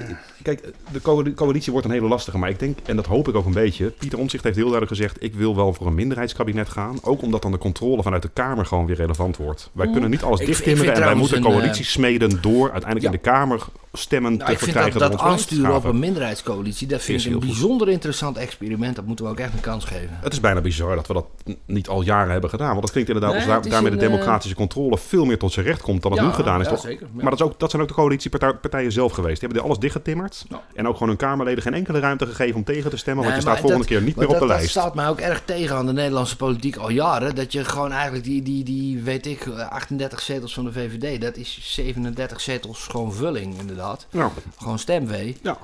kijk, 0.41 0.73
de 0.91 1.33
coalitie 1.35 1.71
wordt 1.71 1.87
een 1.87 1.93
hele 1.93 2.07
lastige. 2.07 2.37
Maar 2.37 2.49
ik 2.49 2.59
denk, 2.59 2.77
en 2.85 2.95
dat 2.95 3.05
hoop 3.05 3.27
ik 3.27 3.35
ook 3.35 3.45
een 3.45 3.53
beetje. 3.53 3.85
Pieter 3.89 4.19
Omtzigt 4.19 4.43
heeft 4.43 4.55
heel 4.55 4.69
duidelijk 4.69 4.97
gezegd: 4.97 5.23
ik 5.23 5.33
wil 5.33 5.55
wel 5.55 5.73
voor 5.73 5.87
een 5.87 5.95
minderheidskabinet 5.95 6.69
gaan. 6.69 6.97
Ook 7.03 7.21
omdat 7.21 7.41
dan 7.41 7.51
de 7.51 7.57
controle 7.57 8.03
vanuit 8.03 8.21
de 8.21 8.29
Kamer 8.33 8.65
gewoon 8.65 8.85
weer 8.85 8.95
relevant 8.95 9.37
wordt. 9.37 9.69
Wij 9.73 9.89
kunnen 9.91 10.09
niet 10.09 10.23
alles 10.23 10.39
dichttimmeren 10.39 10.93
en 10.93 11.01
wij 11.01 11.15
moeten 11.15 11.41
coalities 11.41 11.87
uh, 11.87 11.91
smeden 11.91 12.41
door 12.41 12.71
uiteindelijk 12.71 13.05
in 13.05 13.21
de 13.21 13.29
Kamer 13.29 13.65
stemmen 13.93 14.37
nou, 14.37 14.51
te 14.51 14.57
verkrijgen. 14.57 14.91
Ik 14.91 14.97
vind 14.97 15.11
dat, 15.11 15.19
dat 15.19 15.29
aansturen 15.29 15.75
op 15.75 15.83
een 15.83 15.99
minderheidscoalitie, 15.99 16.87
dat 16.87 17.01
vind 17.01 17.25
ik 17.25 17.31
een 17.31 17.39
bijzonder 17.39 17.89
interessant 17.89 18.37
experiment. 18.37 18.95
Dat 18.95 19.05
moeten 19.05 19.25
we 19.25 19.31
ook 19.31 19.39
echt 19.39 19.53
een 19.53 19.59
kans 19.59 19.85
geven. 19.85 20.17
Het 20.21 20.33
is 20.33 20.39
bijna 20.39 20.61
bizar 20.61 20.95
dat 20.95 21.07
we 21.07 21.13
dat 21.13 21.25
niet 21.65 21.87
al 21.87 22.01
jaren 22.01 22.31
hebben 22.31 22.49
gedaan. 22.49 22.69
Want 22.69 22.81
dat 22.81 22.91
klinkt 22.91 23.09
inderdaad 23.09 23.33
nee, 23.33 23.55
als 23.55 23.67
daarmee 23.67 23.91
de 23.91 23.97
eh, 23.97 24.09
democratische 24.09 24.55
controle 24.55 24.97
veel 24.97 25.25
meer 25.25 25.37
tot 25.37 25.51
zijn 25.51 25.65
recht 25.65 25.81
komt 25.81 26.01
dan 26.01 26.11
het 26.11 26.21
nu 26.21 26.31
gedaan 26.31 26.61
is. 26.61 26.69
Ja, 26.69 26.75
zeker, 26.75 27.07
maar 27.13 27.23
dat, 27.23 27.39
is 27.39 27.41
ook, 27.41 27.59
dat 27.59 27.69
zijn 27.69 27.81
ook 27.81 27.87
de 27.87 27.93
coalitiepartijen 27.93 28.91
zelf 28.91 29.11
geweest. 29.11 29.39
Die 29.39 29.49
hebben 29.49 29.67
alles 29.67 29.79
dichtgetimmerd. 29.79 30.28
En 30.73 30.87
ook 30.87 30.93
gewoon 30.93 31.07
hun 31.07 31.17
Kamerleden 31.17 31.63
geen 31.63 31.73
enkele 31.73 31.99
ruimte 31.99 32.25
gegeven 32.25 32.55
om 32.55 32.63
tegen 32.63 32.89
te 32.89 32.97
stemmen. 32.97 33.23
want 33.23 33.35
je 33.35 33.41
staat 33.41 33.59
volgende 33.59 33.85
keer 33.85 34.01
niet 34.01 34.15
meer 34.15 34.27
op 34.27 34.39
de 34.39 34.45
lijst. 34.45 34.73
Dat 34.73 34.83
staat 34.83 34.95
mij 34.95 35.07
ook 35.07 35.19
erg 35.19 35.41
tegen 35.45 35.75
aan 35.75 35.85
de 35.85 35.93
Nederlandse 35.93 36.35
politiek 36.35 36.75
al 36.75 36.89
jaren. 36.89 37.35
Dat 37.35 37.51
je 37.51 37.65
gewoon 37.65 37.91
eigenlijk 37.91 38.23
die, 38.23 38.41
die, 38.41 38.63
die 38.63 39.01
weet 39.03 39.25
ik, 39.25 39.47
38 39.69 40.21
zetels 40.21 40.53
van 40.53 40.65
de 40.65 40.71
VVD. 40.71 41.21
Dat 41.21 41.35
is 41.35 41.59
37 41.61 42.41
zetels 42.41 42.87
gewoon 42.87 43.13
vulling 43.13 43.59
inderdaad. 43.59 44.07
Ja. 44.09 44.31
Gewoon 44.57 44.79
stemwee. 44.79 45.37
Ja. 45.41 45.57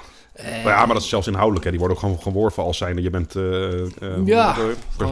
Ja, 0.63 0.85
maar 0.85 0.93
dat 0.93 1.03
is 1.03 1.09
zelfs 1.09 1.27
inhoudelijk. 1.27 1.63
Hè. 1.63 1.69
Die 1.69 1.79
worden 1.79 1.97
ook 1.97 2.03
gewoon 2.03 2.21
geworven 2.21 2.63
als 2.63 2.77
zijnde. 2.77 3.01
Je 3.01 3.09
bent 3.09 3.35
uh, 3.35 3.43
uh, 3.43 3.87
ja, 4.25 4.55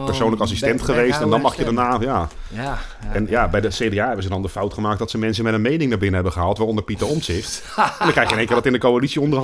persoonlijk 0.04 0.42
assistent 0.42 0.82
geweest 0.82 1.20
en 1.20 1.30
dan 1.30 1.40
mag 1.40 1.56
je 1.56 1.64
daarna... 1.64 1.98
Ja. 2.00 2.28
Ja, 2.48 2.62
ja. 2.62 2.78
En 3.12 3.26
ja, 3.28 3.48
bij 3.48 3.60
de 3.60 3.68
CDA 3.68 4.06
hebben 4.06 4.22
ze 4.22 4.28
dan 4.28 4.42
de 4.42 4.48
fout 4.48 4.74
gemaakt 4.74 4.98
dat 4.98 5.10
ze 5.10 5.18
mensen 5.18 5.44
met 5.44 5.54
een 5.54 5.62
mening 5.62 5.88
naar 5.88 5.98
binnen 5.98 6.14
hebben 6.14 6.32
gehaald, 6.32 6.58
waaronder 6.58 6.84
Pieter 6.84 7.06
Omtzigt. 7.06 7.62
en 7.76 7.82
dan 7.98 8.10
krijg 8.10 8.26
je 8.26 8.32
in 8.32 8.38
één 8.38 8.46
keer 8.46 8.56
dat 8.56 8.66
in 8.66 8.72
de 8.72 8.78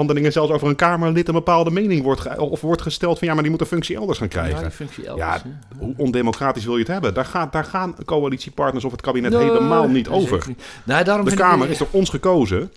coalitieonderhandelingen 0.07 0.33
zelfs 0.33 0.53
over 0.53 0.69
een 0.69 0.77
Kamerlid 0.77 1.29
een 1.29 1.35
bepaalde 1.35 1.71
mening 1.71 2.03
wordt, 2.03 2.39
of 2.39 2.61
wordt 2.61 2.83
gesteld 2.83 3.19
van 3.19 3.29
ja, 3.29 3.35
maar 3.35 3.43
die 3.43 3.53
moet 3.53 3.61
een 3.61 3.67
functie 3.67 3.97
elders 3.97 4.19
gaan 4.19 4.29
krijgen. 4.29 4.63
Ja, 4.63 4.71
functie 4.71 5.07
elders, 5.07 5.29
ja, 5.29 5.43
hoe 5.79 5.95
ondemocratisch 5.97 6.65
wil 6.65 6.75
je 6.75 6.83
het 6.83 6.93
hebben? 6.93 7.15
Daar, 7.15 7.25
gaat, 7.25 7.53
daar 7.53 7.65
gaan 7.65 7.95
coalitiepartners 8.05 8.85
of 8.85 8.93
het 8.93 9.01
kabinet 9.01 9.33
helemaal 9.33 9.89
niet 9.89 10.09
over. 10.09 10.47
Nee, 10.85 11.05
daarom 11.05 11.25
de 11.25 11.35
Kamer 11.35 11.71
is 11.71 11.79
door 11.79 11.89
ons 11.91 12.11
gekozen 12.11 12.73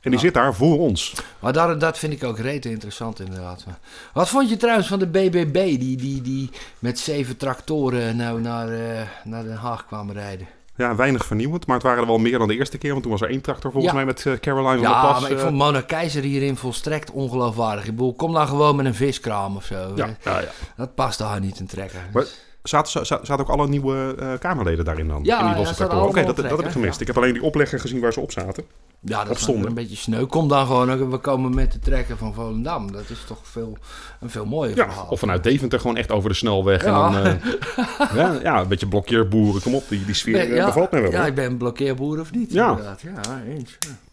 en 0.00 0.10
die 0.10 0.20
zit 0.20 0.34
daar 0.34 0.54
voor 0.54 0.78
ons. 0.78 1.14
Maar 1.38 1.52
dat, 1.52 1.80
dat 1.80 1.98
vind 1.98 2.12
ik 2.12 2.24
ook 2.24 2.38
rete 2.38 2.70
interessant 2.70 3.20
inderdaad. 3.20 3.64
Wat 4.12 4.28
vond 4.28 4.48
je 4.48 4.56
trouwens 4.56 4.88
van 4.88 4.98
de 4.98 5.06
BBB 5.06 5.78
die, 5.78 5.96
die, 5.96 6.22
die 6.22 6.50
met 6.78 6.98
zeven 6.98 7.36
tractoren 7.36 8.16
nou 8.16 8.40
naar, 8.40 8.68
uh, 8.68 9.00
naar 9.24 9.44
Den 9.44 9.56
Haag 9.56 9.86
kwamen 9.86 10.14
rijden? 10.14 10.46
Ja, 10.80 10.94
weinig 10.94 11.24
vernieuwend, 11.24 11.66
maar 11.66 11.76
het 11.76 11.84
waren 11.84 12.00
er 12.00 12.06
wel 12.06 12.18
meer 12.18 12.38
dan 12.38 12.48
de 12.48 12.56
eerste 12.56 12.78
keer. 12.78 12.90
Want 12.90 13.02
toen 13.02 13.12
was 13.12 13.20
er 13.20 13.28
één 13.28 13.40
tractor 13.40 13.72
volgens 13.72 13.92
mij 13.92 14.04
met 14.04 14.24
uh, 14.24 14.34
Caroline 14.34 14.68
van 14.68 14.80
ja, 14.80 15.00
der 15.02 15.10
Pas. 15.12 15.20
maar 15.20 15.30
ik 15.30 15.38
vond 15.38 15.56
Mona 15.56 15.80
Keizer 15.80 16.22
hierin 16.22 16.56
volstrekt 16.56 17.10
ongeloofwaardig. 17.10 17.84
Ik 17.84 17.90
bedoel, 17.90 18.14
kom 18.14 18.32
dan 18.32 18.48
gewoon 18.48 18.76
met 18.76 18.86
een 18.86 18.94
viskraam 18.94 19.56
of 19.56 19.64
zo. 19.64 19.92
Ja, 19.94 20.16
ja, 20.24 20.40
ja. 20.40 20.48
Dat 20.76 20.94
past 20.94 21.18
daar 21.18 21.40
niet 21.40 21.60
in 21.60 21.66
trekken. 21.66 22.00
Maar, 22.12 22.24
Zaten, 22.62 23.06
zaten, 23.06 23.38
ook 23.38 23.48
alle 23.48 23.68
nieuwe 23.68 24.16
uh, 24.18 24.32
Kamerleden 24.38 24.84
daarin 24.84 25.08
dan? 25.08 25.24
Ja, 25.24 25.40
in 25.40 25.46
die 25.46 25.56
losse 25.56 25.84
ja, 25.84 26.04
Oké, 26.04 26.24
dat, 26.24 26.36
dat, 26.36 26.50
heb 26.50 26.60
ik 26.60 26.70
gemist. 26.70 27.00
Ik 27.00 27.06
heb 27.06 27.16
alleen 27.16 27.32
die 27.32 27.42
oplegger 27.42 27.80
gezien 27.80 28.00
waar 28.00 28.12
ze 28.12 28.20
op 28.20 28.32
zaten. 28.32 28.64
Ja, 29.00 29.24
dat 29.24 29.36
is 29.36 29.46
een 29.46 29.74
beetje 29.74 29.96
sneu. 29.96 30.26
Kom 30.26 30.48
dan 30.48 30.66
gewoon, 30.66 31.10
we 31.10 31.18
komen 31.18 31.54
met 31.54 31.72
de 31.72 31.78
trekker 31.78 32.16
van 32.16 32.34
Volendam. 32.34 32.92
Dat 32.92 33.10
is 33.10 33.24
toch 33.26 33.38
veel, 33.42 33.78
een 34.20 34.30
veel 34.30 34.44
mooier 34.44 34.76
ja, 34.76 34.84
verhaal. 34.84 35.06
Of 35.08 35.18
vanuit 35.18 35.42
Deventer 35.42 35.80
gewoon 35.80 35.96
echt 35.96 36.10
over 36.10 36.28
de 36.28 36.34
snelweg. 36.34 36.84
Ja, 36.84 37.06
en 37.06 37.12
dan, 37.12 37.26
uh, 37.26 38.14
ja, 38.20 38.38
ja, 38.42 38.60
een 38.60 38.68
beetje 38.68 38.86
blokkeerboeren. 38.86 39.62
Kom 39.62 39.74
op, 39.74 39.84
die, 39.88 40.04
die 40.04 40.14
sfeer 40.14 40.34
nee, 40.34 40.54
ja, 40.54 40.66
bevalt 40.66 40.90
me 40.90 41.00
wel. 41.00 41.10
Ja, 41.10 41.26
ik 41.26 41.34
ben 41.34 41.56
blokkeerboer 41.56 42.20
of 42.20 42.32
niet, 42.32 42.52
ja. 42.52 42.70
inderdaad. 42.70 43.00
Ja, 43.00 43.42
eens. 43.48 43.76
Ja. 43.78 44.09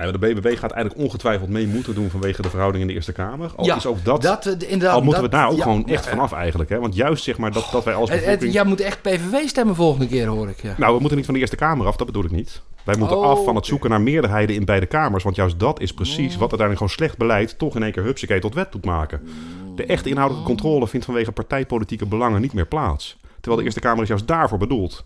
Nee, 0.00 0.12
de 0.12 0.18
BBB 0.18 0.58
gaat 0.58 0.70
eigenlijk 0.70 1.04
ongetwijfeld 1.04 1.48
mee 1.48 1.66
moeten 1.66 1.94
doen 1.94 2.10
vanwege 2.10 2.42
de 2.42 2.50
verhouding 2.50 2.82
in 2.82 2.88
de 2.88 2.94
Eerste 2.94 3.12
Kamer. 3.12 3.52
Al 3.56 3.76
is 3.76 3.86
ook 3.86 4.04
dat, 4.04 4.22
dat 4.22 4.46
eh, 4.46 4.52
inderdaad, 4.70 4.94
al 4.94 5.02
moeten 5.02 5.22
we 5.22 5.28
daar 5.28 5.48
ook 5.48 5.62
gewoon 5.62 5.86
echt 5.86 6.08
vanaf 6.08 6.32
eigenlijk. 6.32 6.70
Hè? 6.70 6.78
Want 6.78 6.94
juist 6.94 7.24
zeg 7.24 7.38
maar 7.38 7.52
dat, 7.52 7.68
dat 7.72 7.84
wij 7.84 7.94
als 7.94 8.10
bevolking... 8.10 8.52
Jij 8.52 8.64
moet 8.64 8.80
echt 8.80 9.02
PVV 9.02 9.48
stemmen 9.48 9.74
volgende 9.74 10.06
keer, 10.06 10.26
hoor 10.26 10.48
ik. 10.48 10.62
Ja. 10.62 10.74
Nou, 10.76 10.94
we 10.94 11.00
moeten 11.00 11.16
niet 11.16 11.26
van 11.26 11.34
de 11.34 11.40
Eerste 11.40 11.56
Kamer 11.56 11.86
af, 11.86 11.96
dat 11.96 12.06
bedoel 12.06 12.24
ik 12.24 12.30
niet. 12.30 12.62
Wij 12.84 12.96
moeten 12.96 13.18
oh, 13.18 13.24
af 13.24 13.44
van 13.44 13.56
het 13.56 13.66
zoeken 13.66 13.90
naar 13.90 14.00
meerderheden 14.00 14.56
in 14.56 14.64
beide 14.64 14.86
kamers. 14.86 15.24
Want 15.24 15.36
juist 15.36 15.58
dat 15.58 15.80
is 15.80 15.92
precies 15.92 16.36
wat 16.36 16.50
uiteindelijk 16.50 16.78
gewoon 16.78 16.92
slecht 16.92 17.16
beleid... 17.16 17.58
toch 17.58 17.76
in 17.76 17.82
één 17.82 17.92
keer 17.92 18.02
hupsakee 18.02 18.40
tot 18.40 18.54
wet 18.54 18.72
doet 18.72 18.84
maken. 18.84 19.20
De 19.76 19.84
echte 19.84 20.08
inhoudelijke 20.08 20.48
controle 20.48 20.88
vindt 20.88 21.06
vanwege 21.06 21.32
partijpolitieke 21.32 22.06
belangen 22.06 22.40
niet 22.40 22.52
meer 22.52 22.66
plaats. 22.66 23.18
Terwijl 23.34 23.56
de 23.56 23.64
Eerste 23.64 23.80
Kamer 23.80 24.02
is 24.02 24.08
juist 24.08 24.26
daarvoor 24.26 24.58
bedoeld. 24.58 25.04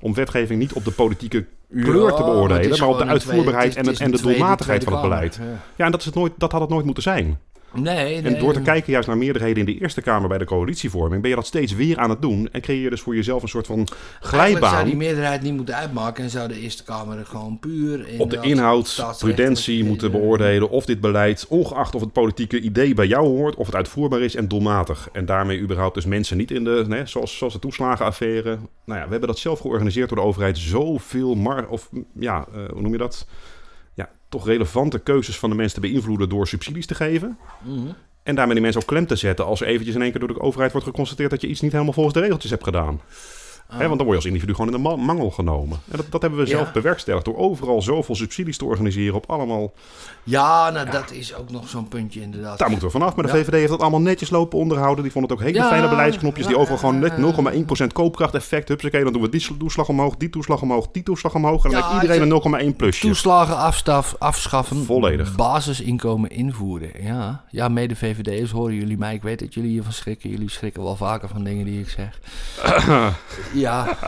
Om 0.00 0.14
wetgeving 0.14 0.58
niet 0.60 0.72
op 0.72 0.84
de 0.84 0.90
politieke 0.90 1.46
kleur 1.74 2.12
te 2.12 2.22
beoordelen, 2.22 2.78
maar 2.78 2.88
op 2.88 2.98
de 2.98 3.04
uitvoerbaarheid 3.04 3.76
en, 3.76 3.96
en 3.96 4.10
de 4.10 4.22
doelmatigheid 4.22 4.84
van 4.84 4.92
het 4.92 5.02
beleid. 5.02 5.40
Ja, 5.76 5.84
en 5.84 5.90
dat, 5.90 6.00
is 6.00 6.06
het 6.06 6.14
nooit, 6.14 6.32
dat 6.36 6.52
had 6.52 6.60
het 6.60 6.70
nooit 6.70 6.84
moeten 6.84 7.02
zijn. 7.02 7.38
Nee, 7.74 8.22
nee, 8.22 8.34
en 8.34 8.38
door 8.38 8.52
te 8.52 8.60
kijken 8.60 8.92
juist 8.92 9.08
naar 9.08 9.16
meerderheden 9.16 9.66
in 9.66 9.74
de 9.74 9.80
Eerste 9.80 10.00
Kamer 10.00 10.28
bij 10.28 10.38
de 10.38 10.44
coalitievorming, 10.44 11.20
ben 11.20 11.30
je 11.30 11.36
dat 11.36 11.46
steeds 11.46 11.74
weer 11.74 11.98
aan 11.98 12.10
het 12.10 12.22
doen. 12.22 12.48
En 12.52 12.60
creëer 12.60 12.82
je 12.82 12.90
dus 12.90 13.00
voor 13.00 13.14
jezelf 13.14 13.42
een 13.42 13.48
soort 13.48 13.66
van 13.66 13.88
glijbaan. 14.20 14.40
Eigenlijk 14.40 14.72
zou 14.72 14.84
die 14.84 14.96
meerderheid 14.96 15.42
niet 15.42 15.54
moeten 15.54 15.74
uitmaken 15.76 16.24
en 16.24 16.30
zou 16.30 16.48
de 16.48 16.60
Eerste 16.60 16.84
Kamer 16.84 17.26
gewoon 17.26 17.58
puur... 17.58 18.06
Op 18.18 18.30
de 18.30 18.40
inhoud, 18.40 19.16
prudentie 19.18 19.84
moeten 19.84 20.10
beoordelen 20.10 20.70
of 20.70 20.84
dit 20.84 21.00
beleid, 21.00 21.46
ongeacht 21.48 21.94
of 21.94 22.00
het 22.00 22.12
politieke 22.12 22.60
idee 22.60 22.94
bij 22.94 23.06
jou 23.06 23.26
hoort, 23.26 23.54
of 23.54 23.66
het 23.66 23.74
uitvoerbaar 23.74 24.20
is 24.20 24.34
en 24.34 24.48
doelmatig. 24.48 25.08
En 25.12 25.26
daarmee 25.26 25.60
überhaupt 25.60 25.94
dus 25.94 26.04
mensen 26.04 26.36
niet 26.36 26.50
in 26.50 26.64
de, 26.64 26.84
nee, 26.88 27.06
zoals, 27.06 27.36
zoals 27.36 27.52
de 27.52 27.58
toeslagenaffaire. 27.58 28.58
Nou 28.84 28.98
ja, 28.98 29.04
we 29.04 29.10
hebben 29.10 29.28
dat 29.28 29.38
zelf 29.38 29.60
georganiseerd 29.60 30.08
door 30.08 30.18
de 30.18 30.24
overheid. 30.24 30.58
Zoveel, 30.58 31.34
mar 31.34 31.68
of 31.68 31.88
ja, 32.14 32.46
uh, 32.54 32.68
hoe 32.72 32.82
noem 32.82 32.92
je 32.92 32.98
dat? 32.98 33.26
Toch 34.32 34.46
relevante 34.46 34.98
keuzes 34.98 35.38
van 35.38 35.50
de 35.50 35.56
mensen 35.56 35.80
te 35.80 35.88
beïnvloeden 35.88 36.28
door 36.28 36.46
subsidies 36.46 36.86
te 36.86 36.94
geven. 36.94 37.38
Mhm. 37.62 37.86
En 38.22 38.34
daarmee 38.34 38.54
die 38.54 38.62
mensen 38.62 38.80
ook 38.80 38.88
klem 38.88 39.06
te 39.06 39.16
zetten 39.16 39.44
als 39.44 39.60
er 39.60 39.66
eventjes 39.66 39.94
in 39.94 40.02
één 40.02 40.10
keer 40.10 40.20
door 40.20 40.34
de 40.34 40.40
overheid 40.40 40.72
wordt 40.72 40.86
geconstateerd 40.86 41.30
dat 41.30 41.40
je 41.40 41.46
iets 41.46 41.60
niet 41.60 41.72
helemaal 41.72 41.92
volgens 41.92 42.14
de 42.14 42.20
regeltjes 42.20 42.50
hebt 42.50 42.64
gedaan. 42.64 43.00
Ah. 43.72 43.78
Want 43.78 43.96
dan 43.98 44.06
word 44.06 44.08
je 44.10 44.14
als 44.16 44.24
individu 44.24 44.54
gewoon 44.54 44.66
in 44.74 44.82
de 44.82 44.88
ma- 44.88 44.96
mangel 44.96 45.30
genomen. 45.30 45.78
En 45.90 45.96
dat, 45.96 46.06
dat 46.10 46.20
hebben 46.22 46.40
we 46.40 46.46
zelf 46.46 46.66
Ja. 46.66 46.72
bewerkstelligd 46.72 47.24
door 47.24 47.36
overal 47.36 47.82
zoveel 47.82 48.14
subsidies 48.14 48.56
te 48.58 48.64
organiseren 48.64 49.14
op 49.14 49.30
allemaal... 49.30 49.72
Ja, 50.24 50.70
nou, 50.70 50.90
dat 50.90 51.10
is 51.12 51.34
ook 51.34 51.50
nog 51.50 51.68
zo'n 51.68 51.88
puntje 51.88 52.20
inderdaad. 52.20 52.58
Daar 52.58 52.68
moeten 52.70 52.86
we 52.86 52.92
vanaf. 52.92 53.14
Maar 53.16 53.26
de 53.26 53.32
Ja. 53.32 53.38
VVD 53.44 53.52
heeft 53.52 53.68
dat 53.68 53.80
allemaal 53.80 54.00
netjes 54.00 54.30
lopen 54.30 54.58
onderhouden. 54.58 55.02
Die 55.02 55.12
vonden 55.12 55.30
het 55.30 55.40
ook 55.40 55.46
hele 55.46 55.64
fijne 55.64 55.88
beleidsknopjes. 55.88 56.46
Die 56.46 56.56
overal 56.58 56.78
gewoon 56.78 56.98
net 56.98 57.12
ja. 57.16 57.52
0,1% 57.82 57.86
koopkracht-effect. 57.92 58.68
Hupsakee, 58.68 59.04
dan 59.04 59.12
doen 59.12 59.22
we 59.22 59.28
die 59.28 59.56
toeslag 59.58 59.88
omhoog, 59.88 60.16
die 60.16 60.30
toeslag 60.30 60.62
omhoog, 60.62 60.88
die 60.92 61.02
toeslag 61.02 61.34
omhoog. 61.34 61.64
En 61.64 61.70
dan 61.70 61.82
heeft 61.82 62.02
iedereen 62.02 62.30
een 62.62 62.70
0,1 62.72 62.76
plusje. 62.76 63.06
Toeslagen 63.06 63.56
afstaf, 63.56 64.14
afschaffen. 64.18 64.84
Volledig. 64.84 65.34
Basisinkomen 65.36 66.30
invoeren. 66.30 66.90
Ja, 67.02 67.44
ja 67.50 67.68
mede 67.68 67.96
VVD'ers 67.96 68.50
horen 68.50 68.74
jullie 68.74 68.98
mij. 68.98 69.14
Ik 69.14 69.22
weet 69.22 69.38
dat 69.38 69.54
jullie 69.54 69.70
hiervan 69.70 69.92
schrikken. 69.92 70.30
Jullie 70.30 70.50
schrikken 70.50 70.82
wel 70.82 70.96
vaker 70.96 71.28
van 71.28 71.44
dingen 71.44 71.64
die 71.64 71.80
ik 71.80 71.88
zeg. 71.88 72.18
ja, 73.62 73.98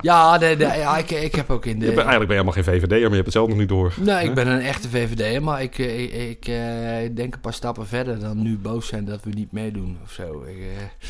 ja, 0.00 0.38
nee, 0.38 0.56
nee, 0.56 0.78
ja 0.78 0.98
ik, 0.98 1.10
ik 1.10 1.34
heb 1.34 1.50
ook 1.50 1.64
in 1.66 1.78
de... 1.78 1.84
Je 1.86 1.92
bent, 1.92 2.06
eigenlijk 2.06 2.28
ben 2.28 2.36
je 2.36 2.42
helemaal 2.42 2.62
geen 2.64 2.74
VVD'er, 2.74 3.00
maar 3.00 3.08
je 3.08 3.14
hebt 3.14 3.24
het 3.24 3.32
zelf 3.34 3.48
nog 3.48 3.58
niet 3.58 3.68
door. 3.68 3.92
Nee, 4.00 4.24
ik 4.28 4.34
ben 4.34 4.46
een 4.46 4.60
echte 4.60 4.88
VVD'er, 4.88 5.42
maar 5.42 5.62
ik, 5.62 5.78
eh, 5.78 6.02
ik, 6.02 6.12
ik 6.12 6.48
eh, 6.48 7.14
denk 7.16 7.34
een 7.34 7.40
paar 7.40 7.52
stappen 7.52 7.86
verder 7.86 8.18
dan 8.20 8.42
nu 8.42 8.58
boos 8.58 8.86
zijn 8.86 9.04
dat 9.04 9.20
we 9.24 9.30
niet 9.30 9.52
meedoen 9.52 9.98
of 10.04 10.12
zo. 10.12 10.42
Ik, 10.46 10.56
eh, 10.56 11.08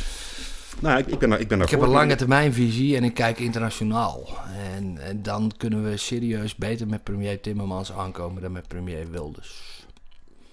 Nou, 0.81 0.99
ik, 0.99 1.07
ik 1.07 1.19
ben, 1.19 1.31
daar- 1.31 1.41
ik 1.41 1.49
ben 1.49 1.61
ik 1.61 1.71
heb 1.71 1.81
een 1.81 1.89
lange 1.89 2.15
termijnvisie 2.17 2.97
en 2.97 3.05
ik 3.05 3.15
kijk 3.15 3.39
internationaal. 3.39 4.29
En, 4.77 4.99
en 4.99 5.23
dan 5.23 5.53
kunnen 5.57 5.85
we 5.91 5.97
serieus 5.97 6.55
beter 6.57 6.87
met 6.87 7.03
premier 7.05 7.41
Timmermans 7.41 7.93
aankomen 7.93 8.43
dan 8.43 8.53
met 8.53 8.69
premier 8.69 9.11
Wilders. 9.11 9.85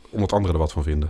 Omdat 0.10 0.32
anderen 0.34 0.54
er 0.56 0.62
wat 0.62 0.72
van 0.72 0.84
vinden. 0.84 1.10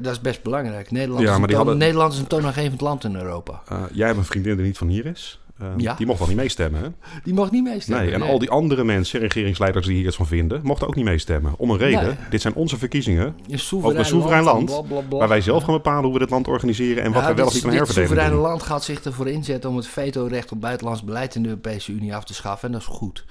Dat 0.00 0.12
is 0.12 0.20
best 0.20 0.42
belangrijk. 0.42 0.90
Nederland, 0.90 1.20
Ja, 1.22 1.26
is, 1.28 1.32
een 1.34 1.38
maar 1.38 1.48
die 1.48 1.56
toon- 1.56 1.66
hadden- 1.66 1.84
Nederland 1.86 2.12
is 2.12 2.18
een 2.18 2.26
toonaangevend 2.26 2.80
land 2.80 3.04
in 3.04 3.16
Europa. 3.16 3.62
Jij 3.92 4.06
hebt 4.06 4.18
een 4.18 4.24
vriendin 4.24 4.56
die 4.56 4.64
niet 4.64 4.78
van 4.78 4.88
hier 4.88 5.06
is. 5.06 5.40
Eh, 5.58 5.66
Ja. 5.76 5.94
Die 5.94 6.06
mocht 6.06 6.18
wel 6.18 6.28
niet 6.28 6.36
meestemmen, 6.36 6.82
hè? 6.82 6.88
Die 7.24 7.34
mag 7.34 7.50
niet 7.50 7.62
meestemmen. 7.64 8.04
Nee, 8.04 8.14
en 8.14 8.22
al 8.22 8.38
die 8.38 8.50
andere 8.50 8.84
mensen, 8.84 9.20
regeringsleiders 9.20 9.86
die 9.86 9.96
hier 9.96 10.06
iets 10.06 10.16
van 10.16 10.26
vinden, 10.26 10.60
mochten 10.62 10.86
ook 10.88 10.94
niet 10.94 11.04
meestemmen. 11.04 11.54
Om 11.56 11.70
een 11.70 11.78
reden. 11.78 12.04
Nee. 12.04 12.14
Dit 12.30 12.40
zijn 12.40 12.54
onze 12.54 12.78
verkiezingen, 12.78 13.36
soeverein, 13.48 13.94
ook 13.98 14.04
een 14.04 14.08
soeverein 14.10 14.44
land, 14.44 14.64
bla, 14.64 14.80
bla, 14.80 15.00
bla. 15.08 15.18
waar 15.18 15.28
wij 15.28 15.40
zelf 15.40 15.62
gaan 15.64 15.74
bepalen 15.74 16.04
hoe 16.04 16.12
we 16.12 16.18
dit 16.18 16.30
land 16.30 16.48
organiseren 16.48 17.02
en 17.02 17.12
wat 17.12 17.26
we 17.26 17.34
wel 17.34 17.46
of 17.46 17.54
niet 17.54 17.64
aan 17.64 17.70
dit 17.70 17.78
herverdeling 17.78 18.08
soevereine 18.08 18.34
doen. 18.42 18.50
land 18.50 18.62
gaat 18.62 18.84
zich 18.84 19.00
ervoor 19.04 19.28
inzetten 19.28 19.70
om 19.70 19.76
het 19.76 19.86
vetorecht 19.86 20.52
op 20.52 20.60
buitenlands 20.60 21.02
beleid 21.04 21.34
in 21.34 21.42
de 21.42 21.48
Europese 21.48 21.92
Unie 21.92 22.14
af 22.14 22.24
te 22.24 22.34
schaffen. 22.34 22.66
En 22.68 22.72
dat 22.72 22.80
is 22.82 22.86
goed. 22.96 23.24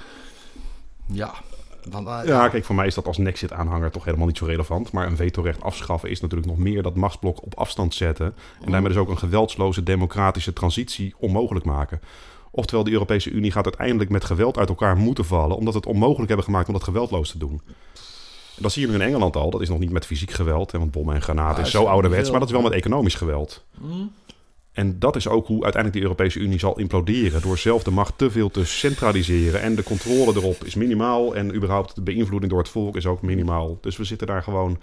Ja. 1.07 1.33
Want, 1.89 2.07
eh, 2.07 2.19
Ja, 2.25 2.49
kijk, 2.49 2.65
voor 2.65 2.75
mij 2.75 2.87
is 2.87 2.95
dat 2.95 3.07
als 3.07 3.17
Nexit-aanhanger 3.17 3.91
toch 3.91 4.05
helemaal 4.05 4.27
niet 4.27 4.37
zo 4.37 4.45
relevant. 4.45 4.91
Maar 4.91 5.07
een 5.07 5.15
vetorecht 5.15 5.61
afschaffen 5.61 6.09
is 6.09 6.21
natuurlijk 6.21 6.49
nog 6.49 6.57
meer 6.57 6.83
dat 6.83 6.95
machtsblok 6.95 7.43
op 7.43 7.53
afstand 7.57 7.93
zetten. 7.93 8.33
En 8.65 8.71
daarmee 8.71 8.89
dus 8.89 8.99
ook 8.99 9.09
een 9.09 9.17
geweldsloze 9.17 9.83
democratische 9.83 10.53
transitie 10.53 11.13
onmogelijk 11.17 11.65
maken. 11.65 12.01
Oftewel, 12.51 12.83
de 12.83 12.91
Europese 12.91 13.29
Unie 13.29 13.51
gaat 13.51 13.65
uiteindelijk 13.65 14.09
met 14.09 14.25
geweld 14.25 14.57
uit 14.57 14.69
elkaar 14.69 14.97
moeten 14.97 15.25
vallen, 15.25 15.57
omdat 15.57 15.73
we 15.73 15.79
het 15.79 15.89
onmogelijk 15.89 16.27
hebben 16.27 16.45
gemaakt 16.45 16.67
om 16.67 16.73
dat 16.73 16.83
geweldloos 16.83 17.31
te 17.31 17.37
doen. 17.37 17.61
En 18.55 18.61
dat 18.61 18.71
zie 18.71 18.81
je 18.81 18.87
nu 18.87 18.93
in 18.93 19.01
Engeland 19.01 19.35
al. 19.35 19.49
Dat 19.49 19.61
is 19.61 19.69
nog 19.69 19.79
niet 19.79 19.91
met 19.91 20.05
fysiek 20.05 20.31
geweld, 20.31 20.71
hè, 20.71 20.79
want 20.79 20.91
bommen 20.91 21.15
en 21.15 21.21
granaten 21.21 21.63
is 21.63 21.71
zo 21.71 21.85
ouderwets, 21.85 22.29
maar 22.29 22.39
dat 22.39 22.47
is 22.47 22.53
wel 22.53 22.63
met 22.63 22.71
economisch 22.71 23.15
geweld. 23.15 23.63
Hm? 23.79 23.85
En 24.75 24.99
dat 24.99 25.15
is 25.15 25.27
ook 25.27 25.47
hoe 25.47 25.63
uiteindelijk 25.63 25.93
de 26.01 26.07
Europese 26.09 26.39
Unie 26.39 26.59
zal 26.59 26.79
imploderen. 26.79 27.41
Door 27.41 27.57
zelf 27.57 27.83
de 27.83 27.91
macht 27.91 28.13
te 28.17 28.31
veel 28.31 28.49
te 28.51 28.65
centraliseren. 28.65 29.61
En 29.61 29.75
de 29.75 29.83
controle 29.83 30.33
erop 30.35 30.63
is 30.63 30.75
minimaal. 30.75 31.35
En 31.35 31.55
überhaupt 31.55 31.95
de 31.95 32.01
beïnvloeding 32.01 32.51
door 32.51 32.61
het 32.61 32.69
volk 32.71 32.95
is 32.95 33.05
ook 33.05 33.21
minimaal. 33.21 33.77
Dus 33.81 33.97
we 33.97 34.03
zitten 34.03 34.27
daar 34.27 34.43
gewoon 34.43 34.77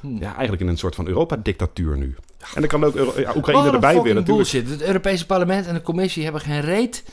Hm. 0.00 0.16
ja, 0.16 0.30
eigenlijk 0.32 0.60
in 0.62 0.68
een 0.68 0.76
soort 0.78 0.94
van 0.94 1.06
Europa-dictatuur 1.08 1.96
nu. 1.96 2.14
En 2.54 2.60
dan 2.60 2.66
kan 2.66 2.84
ook 2.84 2.94
Euro- 2.94 3.20
ja, 3.20 3.32
Oekraïne 3.36 3.70
erbij 3.70 4.02
willen 4.02 4.24
bullshit. 4.24 4.68
Het 4.70 4.82
Europese 4.82 5.26
parlement 5.26 5.66
en 5.66 5.74
de 5.74 5.82
commissie 5.82 6.22
hebben 6.22 6.40
geen 6.40 6.60
reet 6.60 7.04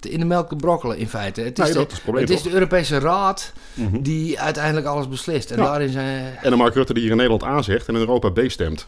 in 0.00 0.18
de 0.18 0.24
melk 0.24 0.48
te 0.48 0.56
brokkelen 0.56 0.98
in 0.98 1.08
feite. 1.08 1.40
Het 1.40 1.58
is, 1.58 1.64
Nee, 1.64 1.72
de, 1.74 1.80
is 1.86 1.92
het 1.92 2.02
probleem, 2.02 2.24
het 2.24 2.32
is 2.32 2.42
de 2.42 2.50
Europese 2.50 2.98
raad 2.98 3.52
Mhm. 3.74 4.02
die 4.02 4.40
uiteindelijk 4.40 4.86
alles 4.86 5.08
beslist. 5.08 5.50
En 5.50 5.58
Ja. 5.58 5.64
daarin 5.64 5.88
zijn... 5.88 6.36
En 6.42 6.52
een 6.52 6.58
Mark 6.58 6.74
Rutte 6.74 6.92
die 6.92 7.02
hier 7.02 7.10
in 7.10 7.16
Nederland 7.16 7.44
A 7.44 7.62
zegt 7.62 7.88
en 7.88 7.94
in 7.94 8.00
Europa 8.00 8.30
B 8.30 8.40
stemt. 8.46 8.86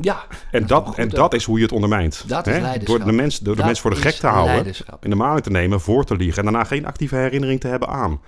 Ja, 0.00 0.24
En 0.50 0.66
dat, 0.66 0.94
en 0.96 1.08
dat 1.08 1.34
is 1.34 1.44
hoe 1.44 1.56
je 1.56 1.62
het 1.64 1.72
ondermijnt. 1.72 2.24
Dat 2.26 2.46
is 2.46 2.54
Hè? 2.54 2.60
leiderschap. 2.60 2.96
Door 2.98 3.06
de 3.06 3.12
mens, 3.12 3.38
door 3.38 3.52
de 3.52 3.58
Dat 3.58 3.66
mens 3.66 3.80
voor 3.80 3.90
de 3.90 3.96
gek 3.96 4.14
te 4.14 4.26
houden. 4.26 4.74
In 5.00 5.10
de 5.10 5.16
maling 5.16 5.42
te 5.42 5.50
nemen, 5.50 5.80
voor 5.80 6.04
te 6.04 6.16
liegen. 6.16 6.38
En 6.38 6.52
daarna 6.52 6.64
geen 6.68 6.86
actieve 6.86 7.16
herinnering 7.16 7.60
te 7.60 7.68
hebben 7.68 7.88
aan. 7.88 8.20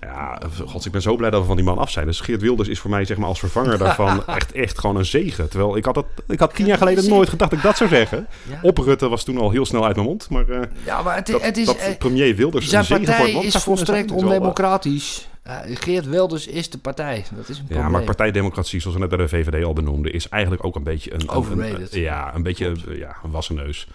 Ja, 0.00 0.38
gods, 0.66 0.86
ik 0.86 0.92
ben 0.92 1.02
zo 1.02 1.16
blij 1.16 1.30
dat 1.30 1.40
we 1.40 1.46
van 1.46 1.56
die 1.56 1.64
man 1.64 1.78
af 1.78 1.90
zijn. 1.90 2.06
Dus 2.06 2.20
Geert 2.20 2.40
Wilders 2.40 2.68
is 2.68 2.78
voor 2.78 2.90
mij 2.90 3.04
zeg 3.04 3.16
maar, 3.16 3.28
als 3.28 3.38
vervanger 3.38 3.78
daarvan 3.84 4.26
echt, 4.26 4.52
echt 4.52 4.78
gewoon 4.78 4.96
een 4.96 5.04
zegen. 5.04 5.48
Terwijl 5.48 5.76
ik 5.76 5.84
had, 5.84 5.94
dat, 5.94 6.06
ik 6.28 6.40
had 6.40 6.54
tien 6.54 6.66
jaar 6.66 6.78
geleden 6.78 7.08
nooit 7.08 7.28
gedacht 7.28 7.50
dat 7.50 7.58
ik 7.58 7.64
dat 7.64 7.76
zou 7.76 7.90
zeggen. 7.90 8.26
Ja. 8.48 8.58
Op 8.62 8.78
Rutte 8.78 9.08
was 9.08 9.24
toen 9.24 9.38
al 9.38 9.50
heel 9.50 9.66
snel 9.66 9.84
uit 9.84 9.96
mijn 9.96 10.08
mond. 10.08 10.30
Maar 10.30 10.48
eh, 10.48 10.60
ja 10.84 11.02
maar 11.02 11.16
het, 11.16 11.26
dat, 11.26 11.42
het 11.42 11.56
is... 11.56 11.66
dat 11.66 11.76
eh, 11.76 11.96
premier 11.98 12.36
Wilders 12.36 12.68
zijn 12.68 12.80
een 12.80 12.86
zegen 12.86 13.14
voor 13.14 13.24
het 13.24 13.32
land 13.34 13.46
is 13.46 13.56
volstrekt 13.56 14.10
wel, 14.10 14.18
eh, 14.18 14.24
ondemocratisch. 14.24 15.28
Geert 15.74 16.06
Wilders 16.06 16.46
is 16.46 16.70
de 16.70 16.78
partij. 16.78 17.24
Dat 17.34 17.48
is 17.48 17.58
een 17.58 17.64
probleem. 17.64 17.84
Ja, 17.84 17.88
maar 17.88 18.02
partijdemocratie, 18.02 18.80
zoals 18.80 18.96
we 18.96 19.02
net 19.02 19.16
bij 19.16 19.18
de 19.26 19.28
VVD 19.28 19.64
al 19.64 19.72
benoemden, 19.72 20.12
is 20.12 20.28
eigenlijk 20.28 20.64
ook 20.64 20.76
een 20.76 20.82
beetje 20.82 21.14
een... 21.14 21.28
Overrated. 21.28 21.94
Een, 21.94 22.00
ja, 22.00 22.34
een 22.34 22.42
beetje 22.42 22.66
eh, 22.88 22.98
ja, 22.98 23.16
een 23.24 23.30
wassen 23.30 23.54
neus. 23.54 23.88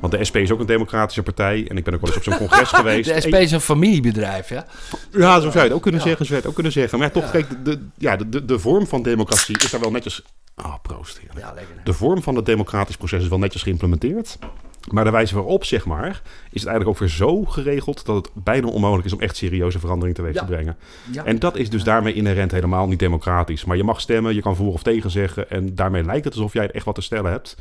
Want 0.00 0.12
de 0.12 0.24
SP 0.28 0.36
is 0.36 0.50
ook 0.50 0.60
een 0.60 0.66
democratische 0.66 1.22
partij. 1.22 1.66
En 1.68 1.76
ik 1.76 1.84
ben 1.84 1.94
ook 1.94 2.00
wel 2.00 2.08
eens 2.08 2.18
op 2.18 2.22
zo'n 2.32 2.36
congres 2.48 2.68
geweest. 2.78 3.14
De 3.14 3.20
SP 3.24 3.34
is 3.34 3.52
een 3.52 3.60
familiebedrijf, 3.60 4.48
ja. 4.48 4.66
Ja, 5.12 5.34
zo 5.34 5.40
zou 5.40 5.52
je 5.52 5.60
het 5.60 5.72
ook 5.72 5.82
kunnen 5.82 6.00
Ja. 6.00 6.06
zeggen. 6.06 6.26
Zou 6.26 6.36
je 6.38 6.40
het 6.40 6.46
ook 6.46 6.54
kunnen 6.54 6.72
zeggen. 6.72 6.98
Maar 6.98 7.06
ja, 7.06 7.12
toch, 7.14 7.24
Ja. 7.24 7.30
kijk, 7.30 7.48
de, 7.50 7.62
de, 7.62 7.86
ja, 7.98 8.16
de, 8.16 8.44
de, 8.44 8.58
vorm 8.58 8.86
van 8.86 9.02
democratie 9.02 9.58
is 9.58 9.70
daar 9.70 9.80
wel 9.80 9.90
netjes... 9.90 10.22
Ah, 10.54 10.74
proost. 10.82 11.18
heerlijk. 11.18 11.38
Ja, 11.46 11.52
lekker. 11.54 11.74
De 11.84 11.92
vorm 11.92 12.22
van 12.22 12.34
het 12.36 12.46
democratisch 12.46 12.96
proces 12.96 13.22
is 13.22 13.28
wel 13.28 13.38
netjes 13.38 13.62
geïmplementeerd. 13.62 14.38
Maar 14.90 15.04
de 15.04 15.10
wijze 15.10 15.34
waarop, 15.34 15.64
zeg 15.64 15.84
maar, 15.84 16.22
is 16.50 16.60
het 16.60 16.68
eigenlijk 16.70 16.88
ook 16.88 16.98
weer 16.98 17.08
zo 17.08 17.44
geregeld... 17.44 18.06
dat 18.06 18.16
het 18.16 18.30
bijna 18.44 18.66
onmogelijk 18.68 19.06
is 19.06 19.12
om 19.12 19.20
echt 19.20 19.36
serieuze 19.36 19.78
verandering 19.78 20.16
teweeg 20.16 20.34
Ja. 20.34 20.40
te 20.40 20.46
brengen. 20.46 20.76
Ja. 21.10 21.24
En 21.24 21.38
dat 21.38 21.56
is 21.56 21.70
dus 21.70 21.84
daarmee 21.84 22.12
inherent 22.12 22.50
helemaal 22.50 22.86
niet 22.88 22.98
democratisch. 22.98 23.64
Maar 23.64 23.76
je 23.76 23.84
mag 23.84 24.00
stemmen, 24.00 24.34
je 24.34 24.42
kan 24.42 24.56
voor 24.56 24.72
of 24.72 24.82
tegen 24.82 25.10
zeggen... 25.10 25.50
en 25.50 25.74
daarmee 25.74 26.04
lijkt 26.04 26.24
het 26.24 26.34
alsof 26.34 26.52
jij 26.52 26.70
echt 26.70 26.84
wat 26.84 26.94
te 26.94 27.00
stellen 27.02 27.30
hebt. 27.30 27.56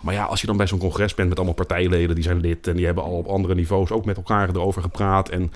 Maar 0.00 0.14
ja, 0.14 0.24
als 0.24 0.40
je 0.40 0.46
dan 0.46 0.56
bij 0.56 0.66
zo'n 0.66 0.78
congres 0.78 1.14
bent 1.14 1.28
met 1.28 1.36
allemaal 1.36 1.56
partijleden... 1.56 2.14
die 2.14 2.24
zijn 2.24 2.40
lid 2.40 2.66
en 2.66 2.76
die 2.76 2.86
hebben 2.86 3.04
al 3.04 3.12
op 3.16 3.26
andere 3.26 3.54
niveaus 3.54 3.90
ook 3.90 4.04
met 4.04 4.16
elkaar 4.16 4.48
erover 4.48 4.82
gepraat... 4.82 5.28
en 5.28 5.52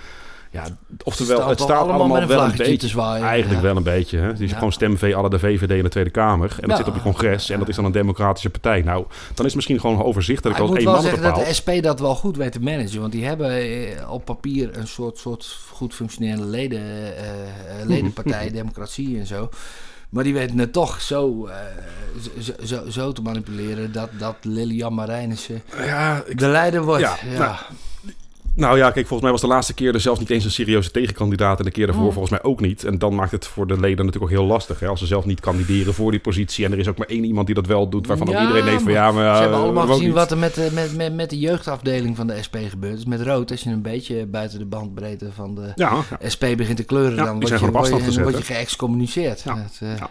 ja, 0.54 0.64
oftewel, 1.04 1.36
Staat 1.36 1.48
het 1.50 1.60
staat 1.60 1.70
allemaal 1.76 1.94
allemaal, 1.94 2.20
met 2.20 2.22
een 2.30 2.36
wel 2.36 2.44
een 2.44 2.56
beetje... 2.56 2.76
te 2.76 2.88
zwaaien. 2.88 3.26
Eigenlijk 3.26 3.60
Ja. 3.62 3.66
wel 3.66 3.76
een 3.76 3.82
beetje. 3.82 4.18
Hè? 4.18 4.26
Het 4.26 4.40
is 4.40 4.50
Ja. 4.50 4.56
gewoon 4.56 4.72
stemvee 4.72 5.16
alle 5.16 5.30
de 5.30 5.38
VVD 5.38 5.70
in 5.70 5.82
de 5.82 5.88
Tweede 5.88 6.10
Kamer. 6.10 6.50
En 6.50 6.68
dat 6.68 6.70
Ja. 6.70 6.76
zit 6.76 6.86
op 6.88 6.94
je 6.94 7.00
congres. 7.02 7.50
En 7.50 7.58
dat 7.58 7.68
is 7.68 7.76
dan 7.76 7.84
een 7.84 7.92
democratische 7.92 8.50
partij. 8.50 8.82
Nou, 8.82 9.04
dan 9.08 9.10
is 9.36 9.42
het 9.44 9.54
misschien 9.54 9.80
gewoon 9.80 10.02
overzichtelijk 10.02 10.56
ik 10.56 10.62
als 10.62 10.70
moet 10.70 10.78
één 10.78 10.86
wel 10.88 10.96
man 10.96 11.04
het 11.04 11.14
zeggen 11.14 11.34
dat 11.34 11.46
de 11.46 11.54
SP 11.58 11.70
dat 11.82 12.00
wel 12.00 12.14
goed 12.14 12.36
weet 12.36 12.52
te 12.52 12.60
managen. 12.60 13.00
Want 13.00 13.12
die 13.12 13.24
hebben 13.24 13.50
eh, 13.50 14.10
op 14.10 14.24
papier 14.24 14.76
een 14.78 14.86
soort, 14.86 15.18
soort 15.18 15.58
goed 15.72 15.94
functionerende 15.94 16.46
leden, 16.46 16.80
eh, 16.80 17.08
eh, 17.80 17.86
ledenpartij, 17.86 18.50
democratie 18.60 19.18
en 19.18 19.26
zo. 19.26 19.48
Maar 20.08 20.24
die 20.24 20.34
weten 20.34 20.58
het 20.58 20.72
toch 20.72 21.00
zo, 21.00 21.46
eh, 21.46 21.56
zo, 22.38 22.52
zo, 22.64 22.90
zo 22.90 23.12
te 23.12 23.22
manipuleren 23.22 23.92
dat, 23.92 24.08
dat 24.18 24.36
Lilian 24.42 24.94
Marijnissen 24.94 25.62
Ja, 25.76 26.22
ik 26.26 26.38
de 26.38 26.46
leider 26.48 26.82
wordt. 26.82 27.02
Ja, 27.02 27.16
Ja, 27.32 27.38
nou, 27.38 27.54
Nou 28.56 28.76
ja, 28.78 28.84
kijk, 28.90 29.06
volgens 29.06 29.20
mij 29.22 29.30
was 29.30 29.40
de 29.40 29.46
laatste 29.46 29.74
keer 29.74 29.94
er 29.94 30.00
zelfs 30.00 30.20
niet 30.20 30.30
eens 30.30 30.44
een 30.44 30.50
serieuze 30.50 30.90
tegenkandidaat. 30.90 31.58
En 31.58 31.64
de 31.64 31.70
keer 31.70 31.86
daarvoor 31.86 32.04
Mm. 32.04 32.12
volgens 32.12 32.30
mij 32.30 32.42
ook 32.42 32.60
niet. 32.60 32.84
En 32.84 32.98
dan 32.98 33.14
maakt 33.14 33.30
het 33.30 33.46
voor 33.46 33.66
de 33.66 33.80
leden 33.80 34.04
natuurlijk 34.04 34.32
ook 34.32 34.38
heel 34.38 34.48
lastig. 34.48 34.80
Hè? 34.80 34.86
Als 34.86 34.98
ze 35.00 35.06
zelf 35.06 35.24
niet 35.24 35.40
kandideren 35.40 35.94
voor 35.94 36.10
die 36.10 36.20
positie. 36.20 36.64
En 36.64 36.72
er 36.72 36.78
is 36.78 36.88
ook 36.88 36.98
maar 36.98 37.06
één 37.06 37.24
iemand 37.24 37.46
die 37.46 37.54
dat 37.54 37.66
wel 37.66 37.88
doet. 37.88 38.06
Waarvan 38.06 38.28
ook 38.28 38.40
iedereen 38.40 38.64
denkt 38.64 38.82
van 38.82 38.92
ja, 38.92 39.12
maar... 39.12 39.22
Ze 39.22 39.30
ja, 39.34 39.40
hebben 39.40 39.58
allemaal 39.58 39.86
gezien 39.86 40.04
niet. 40.04 40.14
wat 40.14 40.30
er 40.30 40.38
met 40.38 40.54
de, 40.54 40.70
met, 40.72 40.96
met, 40.96 41.14
met 41.14 41.30
de 41.30 41.38
jeugdafdeling 41.38 42.16
van 42.16 42.26
de 42.26 42.42
SP 42.46 42.56
gebeurt. 42.68 42.94
Dus 42.94 43.04
met 43.04 43.20
rood, 43.20 43.50
als 43.50 43.62
je 43.62 43.70
een 43.70 43.82
beetje 43.82 44.26
buiten 44.26 44.58
de 44.58 44.66
bandbreedte 44.66 45.32
van 45.34 45.54
de 45.54 45.72
Ja, 45.74 45.92
ja. 46.20 46.28
SP 46.34 46.44
begint 46.56 46.76
te 46.76 46.84
kleuren, 46.84 47.16
dan 47.16 47.40
word 47.40 47.48
je, 47.60 47.70
word, 47.70 47.88
je, 47.88 48.00
gezet, 48.00 48.22
word 48.22 48.36
je 48.36 48.54
geëxcommuniceerd. 48.54 49.42
Ja. 49.44 49.66
Eh, 49.80 49.96
Ja. 49.96 50.10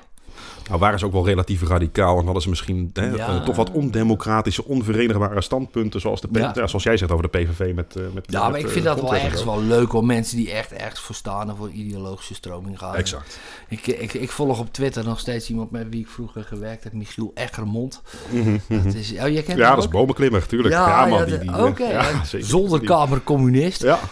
Nou 0.68 0.80
waren 0.80 1.00
ze 1.00 1.06
ook 1.06 1.12
wel 1.12 1.26
relatief 1.26 1.68
radicaal. 1.68 2.18
En 2.20 2.24
hadden 2.26 2.42
ze 2.44 2.50
misschien 2.50 2.90
hè, 2.94 3.06
Ja. 3.10 3.28
eh, 3.28 3.44
toch 3.44 3.56
wat 3.56 3.72
ondemocratische, 3.72 4.66
onverenigbare 4.66 5.42
standpunten. 5.42 6.02
Zoals, 6.02 6.22
de 6.22 6.28
P- 6.28 6.36
Ja. 6.38 6.52
ja, 6.56 6.68
zoals 6.68 6.84
jij 6.84 6.98
zegt 6.98 7.12
over 7.12 7.30
de 7.32 7.38
PVV 7.40 7.72
met... 7.76 7.96
eh, 7.96 8.04
met 8.14 8.26
Ja, 8.32 8.42
met, 8.42 8.50
maar 8.52 8.60
ik 8.60 8.66
eh, 8.66 8.72
vind 8.72 8.86
dat 8.86 9.02
wel 9.02 9.16
ergens 9.16 9.44
wel 9.44 9.62
leuk 9.62 9.94
om 9.94 10.06
mensen 10.06 10.38
die 10.38 10.52
echt 10.52 10.72
ergens 10.74 11.00
voor 11.00 11.16
staan 11.16 11.50
en 11.50 11.56
voor 11.56 11.70
ideologische 11.70 12.34
stroming 12.34 12.80
gaan. 12.80 12.96
Exact. 12.96 13.40
Ik, 13.68 13.88
ik, 13.88 14.14
ik 14.14 14.32
volg 14.32 14.60
op 14.60 14.74
Twitter 14.74 15.04
nog 15.04 15.20
steeds 15.20 15.50
iemand 15.50 15.72
met 15.72 15.86
wie 15.90 16.00
ik 16.00 16.08
vroeger 16.08 16.44
gewerkt 16.44 16.84
heb, 16.84 16.94
Michiel 16.94 17.32
Eggermond. 17.34 18.02
Mhm. 18.30 18.58
Dat 18.68 18.94
is, 18.94 19.12
oh, 19.12 19.28
jij 19.30 19.42
kent 19.44 19.58
Ja, 19.58 19.76
dat 19.76 19.84
is 19.84 19.90
bomenklimmer, 19.90 20.46
tuurlijk. 20.48 20.74
Ja, 20.74 21.06
man. 21.06 21.26
die, 21.26 21.38
eh, 21.52 21.64
oké, 21.66 22.02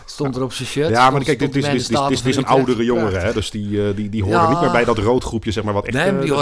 stond 0.05 0.35
er 0.35 0.43
op 0.43 0.53
zijn 0.53 0.67
shirt. 0.67 0.89
Ja, 0.89 1.09
maar 1.09 1.23
kijk, 1.23 1.39
dit, 1.39 1.55
is, 1.55 1.63
dit, 1.65 1.73
is- 1.73 1.87
dit 1.87 1.99
is 2.11 2.17
Staten 2.17 2.37
een 2.37 2.45
oudere 2.45 2.83
jongere, 2.83 3.17
hè? 3.17 3.33
Dus 3.33 3.51
die, 3.51 3.87
eh, 3.87 3.95
die, 3.95 4.09
die 4.09 4.23
horen 4.23 4.49
niet 4.49 4.61
meer 4.61 4.71
bij 4.71 4.83
dat 4.85 4.97
roodgroepje, 4.97 5.51
zeg 5.51 5.63
maar, 5.63 5.73
wat 5.73 5.85
echt... 5.85 5.93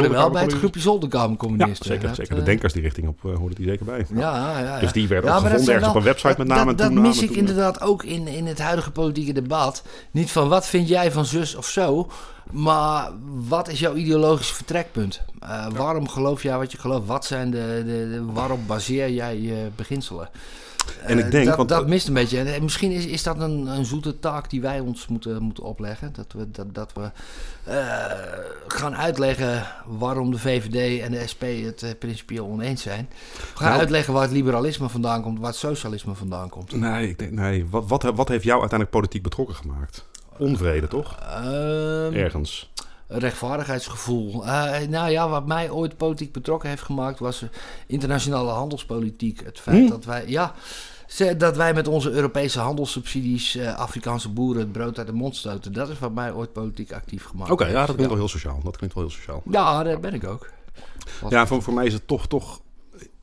Nee, 0.01 0.09
eh, 0.09 0.11
maar 0.11 0.11
die 0.11 0.11
de 0.11 0.17
hoorde 0.19 0.23
wel 0.23 0.29
bij 0.31 0.41
het 0.43 0.53
groepje 0.53 0.79
Zolderkamercommunisten. 0.79 1.85
Ja, 1.85 1.91
zeker. 1.91 2.07
Dat, 2.07 2.15
zeker. 2.15 2.31
eh, 2.33 2.39
De 2.39 2.45
denkers 2.45 2.73
die 2.73 2.81
richting 2.81 3.07
op 3.07 3.19
uh, 3.25 3.35
hoorden 3.37 3.57
die 3.57 3.67
zeker 3.67 3.85
bij. 3.85 4.05
Ja, 4.13 4.51
ja, 4.51 4.59
ja. 4.59 4.79
Dus 4.79 4.91
die 4.91 5.07
werden 5.07 5.31
gevonden 5.31 5.73
ergens 5.73 5.89
op 5.89 5.95
een 5.95 6.03
website 6.03 6.35
met 6.37 6.47
naam 6.47 6.69
en 6.69 6.75
dat, 6.75 6.93
dat 6.93 7.01
mis 7.01 7.21
ik 7.21 7.27
toen- 7.27 7.37
inderdaad 7.37 7.81
ook 7.81 8.03
in, 8.03 8.27
in 8.27 8.47
het 8.47 8.59
huidige 8.59 8.91
politieke 8.91 9.33
debat. 9.33 9.83
Niet 10.11 10.31
van 10.31 10.47
wat 10.49 10.65
vind 10.67 10.87
jij 10.87 11.11
van 11.11 11.25
zus 11.25 11.55
of 11.55 11.67
zo, 11.67 12.09
maar 12.51 13.09
wat 13.47 13.67
is 13.67 13.79
jouw 13.79 13.93
ideologische 13.95 14.53
vertrekpunt? 14.55 15.21
Eh, 15.39 15.65
Waarom 15.75 16.07
geloof 16.09 16.43
jij 16.43 16.57
wat 16.57 16.71
je 16.71 16.77
gelooft? 16.77 17.07
Wat 17.07 17.25
zijn 17.25 17.51
de, 17.51 17.83
de, 17.85 18.09
de- 18.09 18.31
waarop 18.33 18.59
baseer 18.67 19.09
jij 19.09 19.39
je 19.39 19.67
beginselen? 19.75 20.29
En 21.03 21.17
ik 21.17 21.25
Eh, 21.25 21.31
denk, 21.31 21.45
dat, 21.45 21.55
want- 21.57 21.69
dat 21.69 21.87
mist 21.87 22.07
een 22.07 22.13
beetje. 22.13 22.39
En 22.39 22.63
misschien 22.63 22.91
is, 22.91 23.05
is 23.05 23.23
dat 23.23 23.39
een, 23.39 23.67
een 23.67 23.85
zoete 23.85 24.19
taak 24.19 24.49
die 24.49 24.61
wij 24.61 24.79
ons 24.79 25.07
moeten, 25.07 25.41
moeten 25.43 25.63
opleggen. 25.63 26.13
Dat 26.13 26.33
we, 26.37 26.51
dat, 26.51 26.75
dat 26.75 26.93
we 26.93 27.11
eh, 27.63 28.05
gaan 28.67 28.95
uitleggen 28.95 29.63
waarom 29.85 30.31
de 30.31 30.37
VVD 30.39 31.01
en 31.01 31.11
de 31.11 31.27
SP 31.31 31.43
het 31.65 31.83
eh, 31.83 31.89
principieel 31.99 32.45
oneens 32.47 32.81
zijn. 32.81 33.09
We 33.09 33.45
gaan 33.55 33.67
Nou- 33.67 33.79
uitleggen 33.79 34.13
waar 34.13 34.21
het 34.23 34.31
liberalisme 34.31 34.89
vandaan 34.89 35.21
komt, 35.21 35.39
waar 35.39 35.49
het 35.49 35.57
socialisme 35.59 36.13
vandaan 36.15 36.49
komt. 36.49 36.71
Nee, 36.75 37.09
ik 37.09 37.19
denk, 37.19 37.31
nee. 37.31 37.65
Wat, 37.69 37.83
wat, 37.87 38.03
wat 38.03 38.27
heeft 38.27 38.43
jou 38.43 38.59
uiteindelijk 38.59 38.99
politiek 38.99 39.23
betrokken 39.23 39.55
gemaakt? 39.55 40.05
Onvrede, 40.37 40.87
toch? 40.87 41.17
Ehm, 41.21 42.13
Ergens. 42.13 42.69
Rechtvaardigheidsgevoel. 43.09 44.45
Eh, 44.47 44.87
nou 44.87 45.09
ja, 45.09 45.29
wat 45.29 45.45
mij 45.45 45.69
ooit 45.69 45.97
politiek 45.97 46.31
betrokken 46.31 46.69
heeft 46.69 46.81
gemaakt 46.81 47.19
was 47.19 47.41
eh, 47.41 47.49
internationale 47.87 48.51
handelspolitiek. 48.51 49.41
Het 49.45 49.59
feit 49.59 49.83
Hm? 49.83 49.89
dat 49.89 50.05
wij, 50.05 50.23
ja, 50.27 50.53
dat 51.37 51.55
wij 51.55 51.73
met 51.73 51.87
onze 51.87 52.11
Europese 52.11 52.59
handelssubsidies 52.59 53.55
eh, 53.55 53.75
Afrikaanse 53.75 54.29
boeren 54.29 54.61
het 54.61 54.71
brood 54.71 54.97
uit 54.97 55.07
de 55.07 55.13
mond 55.13 55.35
stoten. 55.35 55.73
Dat 55.73 55.89
is 55.89 55.99
wat 55.99 56.13
mij 56.13 56.33
ooit 56.33 56.53
politiek 56.53 56.91
actief 56.93 57.25
gemaakt 57.25 57.51
Oké, 57.51 57.65
ja, 57.65 57.73
dat 57.85 57.85
klinkt 57.85 58.07
wel 58.07 58.17
heel 58.17 58.27
sociaal. 58.27 58.59
Dat 58.63 58.77
klinkt 58.77 58.95
wel 58.95 59.03
heel 59.03 59.13
sociaal. 59.13 59.41
Ja, 59.51 59.83
dat 59.83 60.01
ben 60.01 60.13
ik 60.13 60.23
ook. 60.27 60.49
Was- 61.21 61.31
Ja, 61.31 61.47
voor, 61.47 61.61
voor 61.61 61.73
mij 61.73 61.85
is 61.85 61.93
het 61.93 62.07
toch, 62.07 62.27
toch... 62.27 62.59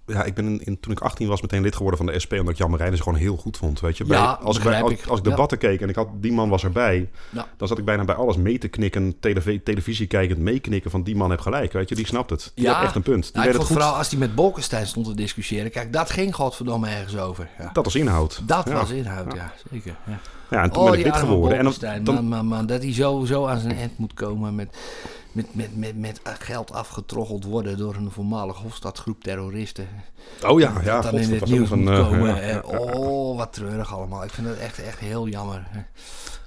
Ja, 0.07 0.25
ik 0.25 0.35
ben 0.35 0.47
in, 0.47 0.61
in- 0.65 0.81
toen 0.81 0.93
ik 0.93 1.01
18 1.01 1.29
was 1.29 1.41
meteen 1.43 1.63
lid 1.63 1.77
geworden 1.77 1.99
van 2.05 2.07
de 2.13 2.19
SP... 2.25 2.33
omdat 2.33 2.49
ik 2.49 2.57
Jan 2.59 2.71
Marijnissen 2.71 3.05
gewoon 3.05 3.21
heel 3.21 3.37
goed 3.37 3.57
vond, 3.57 3.81
weet 3.81 3.97
je. 3.97 4.05
Bij- 4.05 4.17
Ja, 4.19 4.33
als, 4.43 4.57
ik 4.57 4.63
bij, 4.63 4.83
als, 4.83 4.93
ik. 4.93 5.07
als 5.07 5.19
ik 5.19 5.25
Ja. 5.25 5.31
debatten 5.31 5.59
keek 5.59 5.81
en 5.81 5.89
ik 5.89 5.95
had, 5.95 6.09
die 6.15 6.33
man 6.33 6.49
was 6.49 6.65
erbij... 6.65 7.11
Ja. 7.31 7.47
dan 7.57 7.69
zat 7.69 7.79
ik 7.79 7.85
bijna 7.85 8.05
bij 8.05 8.15
alles 8.15 8.37
mee 8.37 8.59
te 8.59 8.69
knikken... 8.69 9.19
televisie, 9.21 9.63
televisie 9.63 10.07
kijkend 10.07 10.39
meeknikken 10.39 10.91
van 10.91 11.03
die 11.03 11.17
man 11.17 11.31
heeft 11.31 11.43
gelijk, 11.43 11.73
weet 11.73 11.89
je. 11.89 11.95
Die 11.95 12.07
snapt 12.07 12.31
het. 12.31 12.53
Die 12.55 12.69
had 12.69 12.83
echt 12.83 12.95
een 12.95 13.03
punt. 13.03 13.23
Die 13.23 13.33
Nou, 13.33 13.47
ik 13.47 13.55
vond 13.55 13.69
het 13.69 13.77
vooral 13.79 13.97
als 13.97 14.11
hij 14.11 14.19
met 14.19 14.35
Bolkestein 14.35 14.87
stond 14.87 15.07
te 15.07 15.15
discussiëren. 15.15 15.71
Kijk, 15.71 15.93
dat 15.93 16.11
ging 16.11 16.35
godverdomme 16.35 16.89
ergens 16.89 17.17
over. 17.17 17.49
Ja. 17.59 17.71
Dat 17.73 17.85
was 17.85 17.95
inhoud. 17.95 18.41
Dat 18.45 18.69
was 18.69 18.91
inhoud, 18.91 19.35
ja, 19.35 19.53
zeker. 19.71 19.97
Ja. 20.07 20.19
Ja, 20.51 20.63
en 20.63 20.71
toen 20.71 20.83
oh, 20.83 20.91
ben 20.91 20.99
ik 20.99 21.13
arme 21.13 21.27
geworden. 21.27 21.59
En 21.81 22.05
dan, 22.05 22.15
man, 22.15 22.27
man, 22.27 22.47
man, 22.47 22.67
dat 22.67 22.83
hij 22.83 22.93
zo, 22.93 23.25
zo 23.25 23.47
aan 23.47 23.59
zijn 23.59 23.77
end 23.77 23.99
moet 23.99 24.15
komen 24.15 24.55
met, 24.55 24.77
met, 25.33 25.55
met, 25.55 25.77
met, 25.77 25.99
met 25.99 26.21
geld 26.39 26.73
afgetroggeld 26.73 27.45
worden 27.45 27.79
door 27.79 27.95
een 27.95 28.11
voormalig 28.11 28.57
Hofstadgroep 28.57 29.23
terroristen. 29.23 29.89
oh 30.47 30.61
ja, 30.61 30.73
ja. 30.85 31.01
dat 31.01 31.11
dan 31.11 31.21
in 31.21 31.33
het 31.33 31.47
nieuws 31.47 31.69
moet 31.69 31.87
een, 31.87 31.95
eh, 31.95 32.09
komen. 32.09 32.27
ja, 32.27 32.41
En, 32.41 32.49
ja, 32.49 32.63
ja. 32.73 32.79
oh, 32.79 33.37
wat 33.37 33.53
treurig 33.53 33.95
allemaal. 33.95 34.25
Ik 34.25 34.31
vind 34.31 34.47
dat 34.47 34.57
echt, 34.57 34.79
echt 34.79 34.99
heel 34.99 35.29
jammer. 35.29 35.67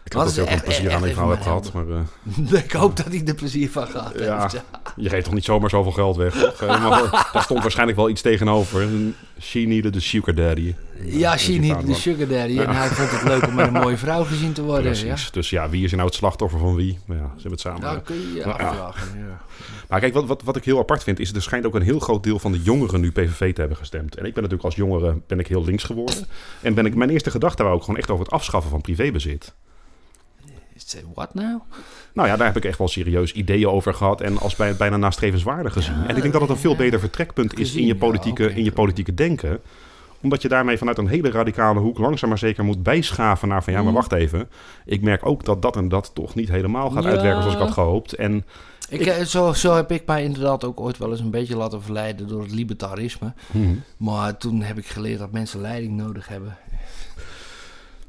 Ik 0.09 0.15
Wat 0.15 0.23
had 0.23 0.31
is 0.31 0.39
ook 0.39 0.47
een 0.47 0.53
echt- 0.53 0.63
plezier 0.63 0.91
aan 0.93 1.01
die 1.01 1.09
even 1.11 1.13
vrouw 1.13 1.27
mijn 1.27 1.41
gehad. 1.41 1.71
Maar 1.73 1.85
eh, 1.89 2.59
ik 2.63 2.71
hoop 2.71 2.97
dat 2.97 3.05
hij 3.05 3.21
er 3.25 3.33
plezier 3.35 3.69
van 3.71 3.87
gaat. 3.87 4.13
Ja. 4.19 4.49
je 4.95 5.09
geeft 5.09 5.23
toch 5.25 5.33
niet 5.33 5.43
zomaar 5.43 5.69
zoveel 5.69 5.91
geld 5.91 6.15
weg? 6.15 6.33
toch? 6.33 6.61
Eh, 6.69 6.89
maar 6.89 7.29
daar 7.33 7.43
stond 7.43 7.61
waarschijnlijk 7.61 7.97
wel 7.97 8.09
iets 8.09 8.21
tegenover. 8.21 8.87
She 9.41 9.59
needed 9.59 9.95
a 9.95 9.99
sugar 9.99 10.35
daddy. 10.35 10.75
Ja, 11.03 11.31
Dat 11.31 11.39
she 11.39 11.59
de 11.59 11.67
wel. 11.85 11.95
sugar 11.95 12.27
daddy. 12.27 12.59
En 12.59 12.75
hij 12.75 12.87
vond 12.87 13.11
het 13.11 13.23
leuk 13.23 13.47
om 13.47 13.53
met 13.55 13.67
een 13.67 13.73
mooie 13.73 13.97
vrouw 13.97 14.23
gezien 14.23 14.53
te 14.53 14.61
worden. 14.63 15.05
Ja. 15.05 15.15
Dus 15.31 15.49
ja, 15.49 15.69
wie 15.69 15.83
is 15.83 15.91
nou 15.91 16.05
het 16.05 16.13
slachtoffer 16.15 16.59
van 16.59 16.75
wie? 16.75 16.99
Maar 17.05 17.17
ja, 17.17 17.23
ze 17.23 17.31
hebben 17.31 17.51
het 17.51 17.59
samen. 17.61 17.81
dat 17.81 18.03
kun 18.03 18.15
je 18.15 18.33
je 18.33 18.39
Ja. 18.39 18.45
afvragen. 18.45 19.17
Ja. 19.19 19.41
Maar 19.89 19.99
kijk, 19.99 20.13
wat, 20.13 20.25
wat, 20.25 20.43
wat 20.43 20.55
ik 20.55 20.63
heel 20.65 20.79
apart 20.79 21.03
vind, 21.03 21.19
is 21.19 21.33
er 21.33 21.41
schijnt 21.41 21.65
ook 21.65 21.75
een 21.75 21.81
heel 21.81 21.99
groot 21.99 22.23
deel 22.23 22.39
van 22.39 22.51
de 22.51 22.61
jongeren 22.61 23.01
nu 23.01 23.11
PVV 23.11 23.53
te 23.53 23.59
hebben 23.59 23.77
gestemd. 23.77 24.15
En 24.15 24.25
ik 24.25 24.33
ben 24.33 24.43
natuurlijk 24.43 24.63
als 24.63 24.75
jongere 24.75 25.17
ben 25.27 25.39
ik 25.39 25.47
heel 25.47 25.63
links 25.65 25.83
geworden. 25.83 26.25
En 26.61 26.73
ben 26.73 26.85
ik, 26.85 26.95
mijn 26.95 27.09
eerste 27.09 27.31
gedachte 27.31 27.63
wou 27.63 27.75
ook 27.75 27.83
gewoon 27.83 27.99
echt 27.99 28.09
over 28.09 28.23
het 28.25 28.33
afschaffen 28.33 28.71
van 28.71 28.81
privébezit. 28.81 29.53
Say 30.89 31.03
what 31.13 31.33
nou? 31.33 31.59
Nou 32.13 32.27
ja, 32.27 32.35
daar 32.35 32.47
heb 32.47 32.57
ik 32.57 32.65
echt 32.65 32.77
wel 32.77 32.87
serieus 32.87 33.31
ideeën 33.33 33.67
over 33.67 33.93
gehad 33.93 34.21
en 34.21 34.37
als 34.37 34.55
bij, 34.55 34.75
bijna 34.75 34.97
nastrevenswaardig 34.97 35.73
gezien. 35.73 35.95
en 36.07 36.15
ik 36.15 36.21
denk 36.21 36.33
dat 36.33 36.41
het 36.41 36.51
een 36.51 36.57
veel 36.57 36.75
beter 36.75 36.99
vertrekpunt 36.99 37.59
is 37.59 37.75
in 37.75 37.85
je 37.85 37.95
politieke, 37.95 38.53
in 38.53 38.63
je 38.63 38.71
politieke 38.71 39.13
denken. 39.13 39.59
Omdat 40.21 40.41
je 40.41 40.47
daarmee 40.47 40.77
vanuit 40.77 40.97
een 40.97 41.07
hele 41.07 41.31
radicale 41.31 41.79
hoek 41.79 41.97
langzaam 41.97 42.29
maar 42.29 42.37
zeker 42.37 42.63
moet 42.63 42.83
bijschaven 42.83 43.47
naar 43.47 43.63
van 43.63 43.73
ja, 43.73 43.79
maar 43.81 43.89
Mm. 43.89 43.95
wacht 43.95 44.11
even. 44.11 44.49
Ik 44.85 45.01
merk 45.01 45.25
ook 45.25 45.45
dat 45.45 45.61
dat 45.61 45.75
en 45.75 45.89
dat 45.89 46.11
toch 46.13 46.35
niet 46.35 46.49
helemaal 46.49 46.89
gaat 46.89 47.03
Ja. 47.03 47.09
uitwerken 47.09 47.41
zoals 47.41 47.55
ik 47.57 47.61
had 47.63 47.71
gehoopt. 47.71 48.13
En 48.13 48.45
Ik, 48.89 49.01
eh, 49.05 49.23
zo, 49.25 49.53
zo 49.53 49.75
heb 49.75 49.91
ik 49.91 50.05
mij 50.05 50.23
inderdaad 50.23 50.63
ook 50.63 50.79
ooit 50.79 50.97
wel 50.97 51.11
eens 51.11 51.19
een 51.19 51.29
beetje 51.31 51.55
laten 51.57 51.81
verleiden 51.81 52.27
door 52.27 52.41
het 52.41 52.51
libertarisme. 52.51 53.33
Maar 53.97 54.37
toen 54.37 54.61
heb 54.61 54.77
ik 54.77 54.85
geleerd 54.87 55.19
dat 55.19 55.31
mensen 55.31 55.61
leiding 55.61 55.97
nodig 55.97 56.27
hebben. 56.27 56.57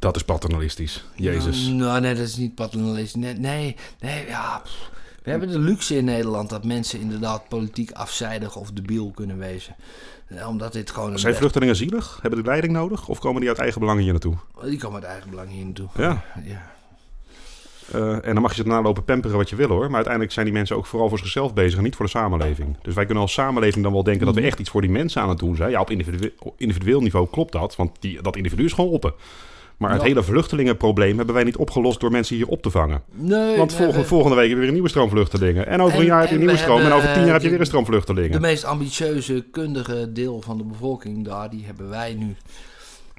Dat 0.00 0.16
is 0.16 0.22
paternalistisch. 0.24 1.04
Jezus. 1.14 1.66
Nou, 1.66 1.76
nou, 1.76 2.00
nee, 2.00 2.14
dat 2.14 2.26
is 2.26 2.36
niet 2.36 2.54
paternalistisch. 2.54 3.14
Nee, 3.22 3.34
nee, 3.34 3.76
nee 4.00 4.26
ja. 4.26 4.62
We 5.22 5.30
hebben 5.30 5.50
de 5.50 5.58
luxe 5.58 5.96
in 5.96 6.04
Nederland 6.04 6.50
dat 6.50 6.64
mensen 6.64 7.00
inderdaad 7.00 7.48
politiek 7.48 7.90
afzijdig 7.92 8.56
of 8.56 8.70
debiel 8.70 9.10
kunnen 9.14 9.38
wezen. 9.38 9.76
Eh, 10.26 10.48
Omdat 10.48 10.72
dit 10.72 10.90
gewoon... 10.90 11.18
Zijn 11.18 11.34
vluchtelingen 11.34 11.76
zielig? 11.76 12.18
Hebben 12.22 12.40
die 12.40 12.48
leiding 12.48 12.72
nodig? 12.72 13.08
Of 13.08 13.18
komen 13.18 13.40
die 13.40 13.48
uit 13.48 13.58
eigen 13.58 13.80
belang 13.80 14.00
hier 14.00 14.10
naartoe? 14.10 14.34
Die 14.64 14.78
komen 14.78 14.94
uit 15.02 15.10
eigen 15.10 15.30
belang 15.30 15.50
hier 15.50 15.64
naartoe. 15.64 15.88
Ja. 15.96 16.24
ja. 16.44 16.70
Eh, 17.92 18.26
en 18.26 18.32
dan 18.32 18.42
mag 18.42 18.50
je 18.50 18.56
ze 18.56 18.62
daarna 18.68 18.82
lopen 18.82 19.04
pamperen 19.04 19.36
wat 19.36 19.48
je 19.50 19.56
wil 19.56 19.68
hoor. 19.68 19.86
Maar 19.86 19.94
uiteindelijk 19.94 20.32
zijn 20.32 20.44
die 20.46 20.54
mensen 20.54 20.76
ook 20.76 20.86
vooral 20.86 21.08
voor 21.08 21.18
zichzelf 21.18 21.54
bezig 21.54 21.78
en 21.78 21.84
niet 21.84 21.96
voor 21.96 22.04
de 22.04 22.10
samenleving. 22.10 22.76
Dus 22.82 22.94
wij 22.94 23.04
kunnen 23.04 23.22
als 23.22 23.32
samenleving 23.32 23.84
dan 23.84 23.92
wel 23.92 24.04
denken 24.04 24.26
dat 24.26 24.34
we 24.34 24.40
echt 24.40 24.58
iets 24.58 24.70
voor 24.70 24.80
die 24.80 24.90
mensen 24.90 25.22
aan 25.22 25.28
het 25.28 25.38
doen 25.38 25.56
zijn. 25.56 25.70
Ja, 25.70 25.80
op 25.80 25.90
individue- 25.90 26.32
individueel 26.56 27.00
niveau 27.00 27.28
klopt 27.30 27.52
dat. 27.52 27.76
Want 27.76 27.96
die, 28.00 28.22
dat 28.22 28.36
individu 28.36 28.64
is 28.64 28.72
gewoon 28.72 28.92
open. 28.92 29.12
Maar 29.80 29.92
het 29.92 30.02
hele 30.02 30.22
vluchtelingenprobleem 30.22 31.16
hebben 31.16 31.34
wij 31.34 31.44
niet 31.44 31.56
opgelost 31.56 32.00
door 32.00 32.10
mensen 32.10 32.36
hier 32.36 32.46
op 32.46 32.62
te 32.62 32.70
vangen. 32.70 33.02
Nee, 33.12 33.56
Want 33.56 33.70
nee, 33.70 33.78
volgende, 33.78 34.00
we- 34.00 34.06
volgende 34.08 34.36
week 34.36 34.44
heb 34.44 34.52
je 34.52 34.58
weer 34.58 34.66
een 34.66 34.72
nieuwe 34.72 34.88
stroom 34.88 35.08
vluchtelingen. 35.08 35.66
En 35.66 35.80
over 35.80 35.94
En- 35.94 36.00
een 36.00 36.06
jaar 36.06 36.20
heb 36.20 36.28
je 36.28 36.34
en 36.34 36.40
een 36.40 36.46
nieuwe 36.46 36.56
we 36.56 36.62
stroom. 36.62 36.76
En 36.80 36.82
hebben, 36.84 37.02
over 37.02 37.12
tien 37.14 37.22
jaar 37.24 37.32
heb 37.32 37.40
je 37.40 37.46
eh, 37.46 37.50
weer 37.52 37.60
een 37.60 37.66
stroom 37.66 37.84
vluchtelingen. 37.84 38.30
de 38.30 38.40
meest 38.40 38.64
ambitieuze, 38.64 39.44
kundige 39.50 40.12
deel 40.12 40.40
van 40.40 40.58
de 40.58 40.64
bevolking 40.64 41.24
daar, 41.24 41.50
die 41.50 41.64
hebben 41.64 41.88
wij 41.88 42.14
nu. 42.14 42.36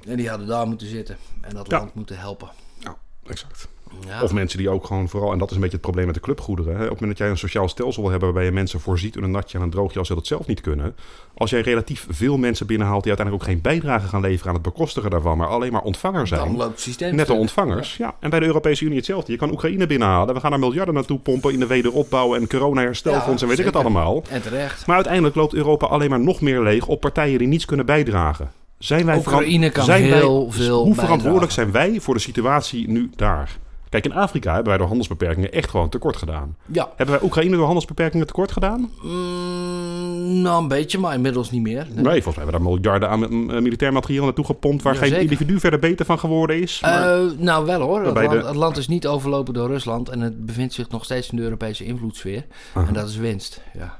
En 0.08 0.16
die 0.16 0.28
hadden 0.28 0.46
daar 0.46 0.66
moeten 0.66 0.86
zitten 0.88 1.16
en 1.40 1.54
dat 1.54 1.70
Ja. 1.70 1.78
land 1.78 1.94
moeten 1.94 2.18
helpen. 2.18 2.50
Ja, 2.78 2.96
exact. 3.26 3.68
Ja. 4.06 4.22
Of 4.22 4.32
mensen 4.32 4.58
die 4.58 4.70
ook 4.70 4.86
gewoon 4.86 5.08
vooral, 5.08 5.32
en 5.32 5.38
dat 5.38 5.48
is 5.48 5.54
een 5.54 5.60
beetje 5.60 5.76
het 5.76 5.84
probleem 5.84 6.06
met 6.06 6.14
de 6.14 6.20
clubgoederen. 6.20 6.76
Hè? 6.76 6.82
Op 6.82 6.90
het 6.90 7.00
moment 7.00 7.08
dat 7.08 7.18
jij 7.18 7.28
een 7.28 7.38
sociaal 7.38 7.68
stelsel 7.68 8.02
wil 8.02 8.10
hebben 8.10 8.28
waarbij 8.28 8.48
je 8.48 8.54
mensen 8.54 8.80
voorziet 8.80 9.16
in 9.16 9.22
een 9.22 9.30
natje 9.30 9.58
en 9.58 9.64
een 9.64 9.70
droogje 9.70 9.98
als 9.98 10.08
ze 10.08 10.14
dat 10.14 10.26
zelf 10.26 10.46
niet 10.46 10.60
kunnen. 10.60 10.96
Als 11.34 11.50
jij 11.50 11.60
relatief 11.60 12.06
veel 12.10 12.36
mensen 12.38 12.66
binnenhaalt 12.66 13.02
die 13.02 13.12
uiteindelijk 13.16 13.48
ook 13.48 13.54
geen 13.54 13.62
bijdrage 13.62 14.06
gaan 14.08 14.20
leveren 14.20 14.48
aan 14.48 14.54
het 14.54 14.62
bekostigen 14.62 15.10
daarvan, 15.10 15.36
maar 15.36 15.48
alleen 15.48 15.72
maar 15.72 15.82
ontvanger 15.82 16.18
dan 16.18 16.26
zijn. 16.26 16.56
loopt 16.56 16.70
het 16.70 16.80
systeem 16.80 17.18
stuk. 17.18 17.36
ontvangers. 17.36 17.96
Ja. 17.96 18.14
En 18.20 18.30
bij 18.30 18.40
de 18.40 18.46
Europese 18.46 18.84
Unie 18.84 18.96
hetzelfde. 18.96 19.32
Je 19.32 19.38
kan 19.38 19.50
Oekraïne 19.50 19.86
binnenhalen. 19.86 20.34
We 20.34 20.40
gaan 20.40 20.52
er 20.52 20.58
miljarden 20.58 20.94
naartoe 20.94 21.18
pompen 21.18 21.52
in 21.52 21.60
de 21.60 21.66
wederopbouw 21.66 22.34
en 22.34 22.48
corona-herstelfonds 22.48 23.42
en 23.42 23.48
weet 23.48 23.58
ik 23.58 23.64
het 23.64 23.76
allemaal. 23.76 24.22
En 24.28 24.42
terecht. 24.42 24.86
Maar 24.86 24.96
uiteindelijk 24.96 25.34
loopt 25.34 25.54
Europa 25.54 25.86
alleen 25.86 26.10
maar 26.10 26.20
nog 26.20 26.40
meer 26.40 26.62
leeg 26.62 26.86
op 26.86 27.00
partijen 27.00 27.38
die 27.38 27.48
niets 27.48 27.64
kunnen 27.64 27.86
bijdragen. 27.86 28.50
Zijn 28.78 29.06
wij 29.06 29.16
Oekraïne 29.16 29.70
kan 29.70 29.84
zijn 29.84 30.02
heel 30.02 30.42
wij, 30.42 30.52
veel 30.52 30.84
Hoe 30.84 30.94
verantwoordelijk 30.94 31.54
bijdragen. 31.54 31.72
zijn 31.72 31.90
wij 31.90 32.00
voor 32.00 32.14
de 32.14 32.20
situatie 32.20 32.88
nu 32.88 33.10
daar? 33.16 33.58
Kijk, 33.92 34.04
in 34.04 34.12
Afrika 34.12 34.48
hebben 34.48 34.68
wij 34.68 34.76
door 34.78 34.86
handelsbeperkingen 34.86 35.52
echt 35.52 35.70
gewoon 35.70 35.88
tekort 35.88 36.16
gedaan. 36.16 36.56
Ja. 36.66 36.88
Hebben 36.96 37.14
wij 37.14 37.24
Oekraïne 37.24 37.56
door 37.56 37.64
handelsbeperkingen 37.64 38.26
tekort 38.26 38.52
gedaan? 38.52 38.90
Mm, 39.02 40.40
nou, 40.42 40.62
een 40.62 40.68
beetje, 40.68 40.98
maar 40.98 41.14
inmiddels 41.14 41.50
niet 41.50 41.62
meer. 41.62 41.86
Nee, 41.94 42.22
volgens 42.22 42.24
mij 42.24 42.44
hebben 42.44 42.44
we 42.44 42.50
daar 42.52 42.62
miljarden 42.62 43.08
aan 43.08 43.22
eh, 43.50 43.60
militair 43.60 43.92
materiaal 43.92 44.24
naartoe 44.24 44.44
gepompt... 44.44 44.82
waar 44.82 44.94
geen 44.94 45.20
individu 45.20 45.58
verder 45.60 45.78
beter 45.78 46.06
van 46.06 46.18
geworden 46.18 46.60
is. 46.60 46.80
Maar- 46.80 47.18
Eh, 47.22 47.30
nou, 47.38 47.66
wel 47.66 47.80
hoor. 47.80 48.04
Het 48.04 48.14
land, 48.14 48.30
de- 48.30 48.46
het 48.46 48.56
land 48.56 48.76
is 48.76 48.88
niet 48.88 49.06
overlopen 49.06 49.54
door 49.54 49.68
Rusland 49.68 50.08
en 50.08 50.20
het 50.20 50.46
bevindt 50.46 50.74
zich 50.74 50.88
nog 50.88 51.04
steeds 51.04 51.30
in 51.30 51.36
de 51.36 51.42
Europese 51.42 51.84
invloedssfeer. 51.84 52.44
En 52.74 52.92
dat 52.94 53.08
is 53.08 53.16
winst. 53.16 53.60
Ja. 53.78 53.98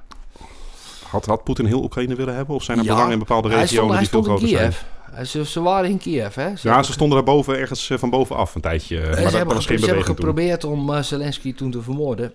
had, 1.09 1.27
had 1.27 1.45
Poetin 1.45 1.65
heel 1.67 1.83
Oekraïne 1.83 2.15
willen 2.15 2.35
hebben? 2.35 2.55
Of 2.55 2.63
zijn 2.63 2.79
er 2.79 2.85
Ja, 2.85 2.91
belangen 2.91 3.13
in 3.13 3.19
bepaalde 3.19 3.49
regionen 3.49 3.91
hij 3.91 3.99
die 3.99 4.09
veel 4.09 4.23
groter 4.23 4.49
zijn? 4.49 4.61
Kiev. 4.61 4.77
Hij- 4.81 5.02
Ze, 5.27 5.45
ze 5.45 5.61
waren 5.61 5.91
in 5.91 5.99
Kiev, 5.99 6.35
hè? 6.35 6.57
Ze 6.57 6.69
Ja, 6.69 6.83
ze 6.83 6.93
stonden 6.93 7.17
daar 7.17 7.35
boven 7.35 7.59
ergens 7.59 7.91
eh, 7.91 7.99
van 7.99 8.11
bovenaf 8.11 8.55
een 8.55 8.61
tijdje. 8.61 8.97
eh, 9.01 9.07
Maar 9.07 9.17
ze 9.17 9.23
dat 9.23 9.33
hebben, 9.33 9.55
was 9.55 9.67
gepro- 9.67 9.69
geen 9.69 9.79
ze 9.79 9.87
hebben 9.87 10.05
toen. 10.05 10.15
geprobeerd 10.17 10.65
om 10.65 10.95
eh, 10.95 11.03
Zelensky 11.03 11.55
toen 11.55 11.71
te 11.71 11.83
vermoorden. 11.83 12.33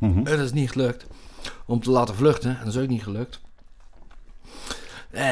En 0.00 0.24
dat 0.24 0.38
is 0.38 0.52
niet 0.52 0.70
gelukt. 0.70 1.06
Om 1.66 1.80
te 1.80 1.90
laten 1.90 2.14
vluchten. 2.14 2.50
En 2.50 2.64
dat 2.64 2.74
is 2.74 2.80
ook 2.82 2.88
niet 2.88 3.02
gelukt. 3.02 3.40
Eh, 5.12 5.24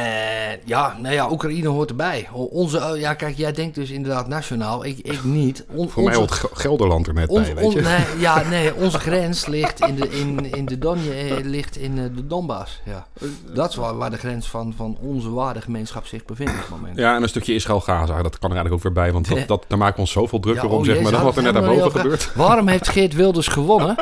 ja, 0.65 0.97
nou 1.03 1.15
ja, 1.15 1.31
Oekraïne 1.31 1.69
hoort 1.69 1.91
erbij. 1.91 2.29
Onze, 2.33 2.79
oh, 2.79 2.99
ja, 2.99 3.15
kijk, 3.15 3.37
jij 3.37 3.53
denkt 3.53 3.75
dus 3.75 3.91
inderdaad 3.91 4.29
nationaal. 4.29 4.85
Ik, 4.85 4.99
ik 4.99 5.25
niet. 5.25 5.65
On- 5.75 5.91
Voor 5.91 6.03
mij 6.03 6.15
hoort 6.15 6.31
Ge- 6.33 6.49
Gelderland 6.53 7.07
er 7.07 7.15
net 7.15 7.29
bij, 7.29 7.55
weet 7.55 7.65
on- 7.65 7.71
je. 7.75 7.81
nee, 7.81 8.05
ja, 8.19 8.43
nee, 8.49 8.75
onze 8.75 8.99
grens 8.99 9.47
ligt 9.47 9.81
in 9.87 9.95
de, 9.97 10.09
in, 10.09 10.53
in 10.55 10.65
de, 10.67 10.79
Donje, 10.79 11.13
eh, 11.13 11.37
ligt 11.45 11.77
in 11.77 11.99
eh, 11.99 12.05
de 12.15 12.27
Donbass. 12.27 12.81
Ja. 12.85 13.07
Dat 13.55 13.69
is 13.71 13.75
waar, 13.77 13.97
waar 13.97 14.11
de 14.11 14.17
grens 14.17 14.49
van, 14.49 14.75
van 14.77 14.97
onze 15.01 15.31
waardegemeenschap 15.31 16.07
zich 16.07 16.25
bevindt 16.25 16.53
op 16.53 16.59
het 16.59 16.69
moment. 16.71 16.99
Ja, 16.99 17.15
en 17.17 17.23
een 17.23 17.29
stukje 17.29 17.55
Israël-Gaza, 17.55 18.23
dat 18.23 18.39
kan 18.39 18.51
er 18.51 18.57
eigenlijk 18.57 18.75
ook 18.75 18.83
weer 18.83 19.03
bij. 19.05 19.13
Want 19.13 19.29
dat, 19.29 19.49
dat, 19.59 19.65
daar 19.69 19.79
maken 19.79 19.95
we 19.95 20.01
ons 20.01 20.11
zoveel 20.11 20.41
drukker 20.41 20.65
Ja, 20.65 20.71
om, 20.71 20.79
oh 20.79 20.85
zeg 20.85 21.01
maar, 21.01 21.13
dan 21.13 21.23
wat 21.23 21.37
er 21.37 21.43
net 21.43 21.53
daarboven 21.53 21.77
helemaal 21.83 22.01
gebeurt. 22.03 22.35
Waarom 22.35 22.69
heeft 22.69 22.89
Geert 22.89 23.15
Wilders 23.15 23.47
gewonnen? 23.49 23.97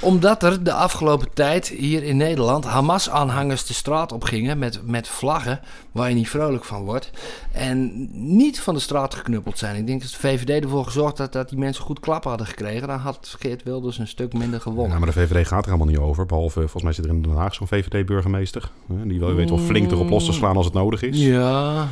Omdat 0.00 0.42
er 0.42 0.62
de 0.64 0.72
afgelopen 0.72 1.28
tijd 1.34 1.68
hier 1.68 2.02
in 2.02 2.16
Nederland 2.16 2.64
Hamas-aanhangers 2.64 3.66
de 3.66 3.74
straat 3.74 4.12
op 4.12 4.24
gingen 4.24 4.58
met, 4.58 4.80
met 4.86 5.08
vlaggen 5.24 5.60
waar 5.92 6.08
je 6.08 6.14
niet 6.14 6.28
vrolijk 6.28 6.64
van 6.64 6.84
wordt. 6.84 7.10
En 7.52 8.08
niet 8.36 8.60
van 8.60 8.74
de 8.74 8.80
straat 8.80 9.14
geknuppeld 9.14 9.58
zijn. 9.58 9.76
Ik 9.76 9.86
denk 9.86 10.00
dat 10.00 10.10
de 10.10 10.16
VVD 10.16 10.62
ervoor 10.62 10.84
gezorgd 10.84 11.18
had 11.18 11.32
dat 11.32 11.48
die 11.48 11.58
mensen 11.58 11.84
goed 11.84 12.00
klappen 12.00 12.28
hadden 12.28 12.46
gekregen. 12.46 12.88
Dan 12.88 12.98
had 12.98 13.36
Geert 13.38 13.62
Wilders 13.62 13.98
een 13.98 14.08
stuk 14.08 14.32
minder 14.32 14.60
gewonnen. 14.60 14.92
Ja, 14.92 14.98
maar 14.98 15.14
de 15.14 15.20
VVD 15.20 15.46
gaat 15.46 15.64
er 15.64 15.72
helemaal 15.72 15.92
niet 15.92 15.98
over. 15.98 16.26
Behalve, 16.26 16.60
volgens 16.60 16.82
mij 16.82 16.92
zit 16.92 17.04
er 17.04 17.10
in 17.10 17.22
Den 17.22 17.36
Haag 17.36 17.54
zo'n 17.54 17.66
VVD-burgemeester. 17.66 18.70
Die 18.86 19.20
wel 19.20 19.34
weet 19.34 19.48
wel 19.48 19.58
flink 19.58 19.90
erop 19.90 20.08
los 20.08 20.24
te 20.24 20.32
slaan 20.32 20.56
als 20.56 20.64
het 20.64 20.74
nodig 20.74 21.02
is. 21.02 21.18
Ja, 21.18 21.88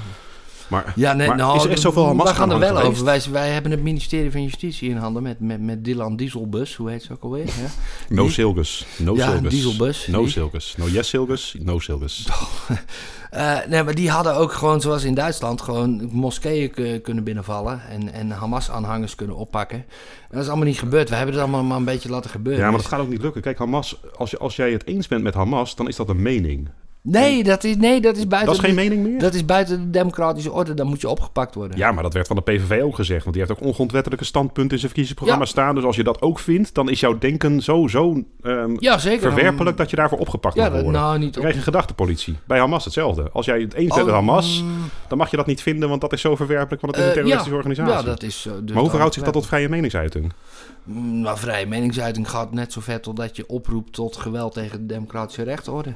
Maar, 0.68 0.92
ja 0.96 1.12
nee, 1.12 1.26
maar 1.28 1.36
nou, 1.36 1.56
is 1.56 1.64
er 1.64 1.70
echt 1.70 1.80
zoveel 1.80 2.06
Hamas 2.06 2.24
wij 2.24 2.34
gaan 2.34 2.50
er 2.50 2.58
wel 2.58 2.78
over. 2.80 3.04
Wij, 3.04 3.22
wij 3.30 3.48
hebben 3.48 3.70
het 3.70 3.82
ministerie 3.82 4.30
van 4.30 4.42
Justitie 4.42 4.90
in 4.90 4.96
handen 4.96 5.22
met, 5.22 5.40
met, 5.40 5.60
met 5.60 5.84
Dylan 5.84 6.16
Dieselbus. 6.16 6.74
Hoe 6.76 6.90
heet 6.90 7.02
ze 7.02 7.12
ook 7.12 7.22
alweer? 7.22 7.44
Ja. 7.46 7.52
No 8.16 8.28
Silgus. 8.28 8.86
No 8.96 9.14
Ja, 9.14 9.30
Silgus. 9.30 9.50
dieselbus. 9.50 10.06
No 10.06 10.20
Die- 10.22 10.30
Silgus. 10.30 10.74
No 10.76 10.88
Yes 10.88 11.08
Silgus. 11.08 11.56
No 11.58 11.78
Silgus. 11.78 12.26
Eh, 13.32 13.56
nee, 13.68 13.82
maar 13.82 13.94
die 13.94 14.10
hadden 14.10 14.34
ook 14.36 14.52
gewoon, 14.52 14.80
zoals 14.80 15.04
in 15.04 15.14
Duitsland, 15.14 15.60
gewoon 15.60 16.08
moskeeën 16.10 17.00
kunnen 17.02 17.24
binnenvallen 17.24 17.80
en, 17.88 18.12
en 18.12 18.30
Hamas-aanhangers 18.30 19.14
kunnen 19.14 19.36
oppakken. 19.36 19.76
En 19.78 19.84
dat 20.30 20.42
is 20.42 20.48
allemaal 20.48 20.66
niet 20.66 20.78
gebeurd. 20.78 21.08
We 21.08 21.14
hebben 21.14 21.34
het 21.34 21.42
allemaal 21.44 21.62
maar 21.62 21.76
een 21.76 21.84
beetje 21.84 22.08
laten 22.08 22.30
gebeuren. 22.30 22.62
Ja, 22.64 22.68
maar 22.70 22.78
dat 22.80 22.88
gaat 22.88 23.00
ook 23.00 23.08
niet 23.08 23.22
lukken. 23.22 23.42
Kijk, 23.42 23.58
Hamas, 23.58 24.00
als, 24.16 24.30
je, 24.30 24.38
als 24.38 24.56
jij 24.56 24.72
het 24.72 24.86
eens 24.86 25.08
bent 25.08 25.22
met 25.22 25.34
Hamas, 25.34 25.74
dan 25.76 25.88
is 25.88 25.96
dat 25.96 26.08
een 26.08 26.22
mening. 26.22 26.68
Nee, 27.02 27.44
dat 27.44 27.64
is, 27.64 27.76
nee, 27.76 28.00
dat 28.00 28.16
is 28.16 28.26
buiten. 28.26 28.52
Dat 28.54 28.62
is 28.64 28.68
geen 28.70 28.76
de, 28.76 28.88
mening 28.88 29.06
meer? 29.10 29.18
dat 29.20 29.34
is 29.34 29.44
buiten 29.44 29.80
de 29.82 29.90
democratische 29.90 30.52
orde. 30.52 30.74
Dan 30.74 30.86
moet 30.86 31.00
je 31.00 31.08
opgepakt 31.08 31.54
worden. 31.54 31.76
Ja, 31.76 31.92
maar 31.92 32.02
dat 32.02 32.12
werd 32.12 32.26
van 32.26 32.36
de 32.36 32.42
PVV 32.42 32.82
ook 32.82 32.94
gezegd. 32.94 33.24
Want 33.24 33.36
die 33.36 33.44
heeft 33.46 33.58
ook 33.60 33.66
ongrondwettelijke 33.66 34.24
standpunten 34.24 34.62
in 34.72 34.78
zijn 34.78 34.80
verkiezingsprogramma 34.90 35.44
Ja. 35.44 35.50
staan. 35.50 35.74
Dus 35.74 35.84
als 35.84 35.96
je 35.96 36.02
dat 36.04 36.20
ook 36.22 36.38
vindt, 36.38 36.74
dan 36.74 36.88
is 36.90 37.00
jouw 37.00 37.18
denken 37.18 37.60
zo, 37.60 37.86
zo 37.88 38.22
ehm, 38.42 38.76
Ja, 38.78 38.98
zeker. 38.98 39.20
verwerpelijk 39.32 39.76
dat 39.76 39.90
je 39.90 39.96
daarvoor 39.96 40.18
opgepakt 40.18 40.54
Ja, 40.54 40.62
mag 40.62 40.72
dat, 40.72 40.82
worden. 40.82 41.00
nou 41.00 41.18
niet 41.18 41.32
Dan 41.32 41.32
krijg 41.40 41.52
je 41.52 41.58
een 41.58 41.64
gedachtepolitie. 41.64 42.36
Bij 42.46 42.58
Hamas 42.58 42.84
hetzelfde. 42.84 43.30
Als 43.32 43.46
jij 43.46 43.60
het 43.60 43.74
eens 43.74 43.94
bent 43.94 44.06
met 44.06 44.14
Oh, 44.14 44.20
Hamas, 44.20 44.64
dan 45.08 45.18
mag 45.18 45.30
je 45.30 45.36
dat 45.36 45.46
niet 45.46 45.62
vinden, 45.62 45.88
want 45.88 46.00
dat 46.00 46.12
is 46.12 46.20
zo 46.20 46.36
verwerpelijk, 46.36 46.82
want 46.82 46.96
het 46.96 47.04
is 47.04 47.10
eh, 47.10 47.16
een 47.16 47.22
terroristische 47.22 47.50
ja, 47.50 47.56
organisatie. 47.56 48.04
Ja, 48.06 48.10
dat 48.10 48.22
is 48.22 48.40
zo. 48.42 48.60
Dus 48.64 48.70
maar 48.72 48.80
hoe 48.80 48.90
verhoudt 48.90 49.14
zich 49.14 49.22
dat 49.24 49.32
tot 49.32 49.46
vrije 49.46 49.68
meningsuiting? 49.68 50.32
Mm, 50.84 51.20
Nou, 51.20 51.38
vrije 51.38 51.66
meningsuiting 51.66 52.30
gaat 52.30 52.52
net 52.52 52.72
zo 52.72 52.80
ver 52.80 53.00
totdat 53.00 53.36
je 53.36 53.48
oproept 53.48 53.92
tot 53.92 54.16
geweld 54.16 54.54
tegen 54.54 54.78
de 54.78 54.86
democratische 54.94 55.42
rechtsorde. 55.42 55.94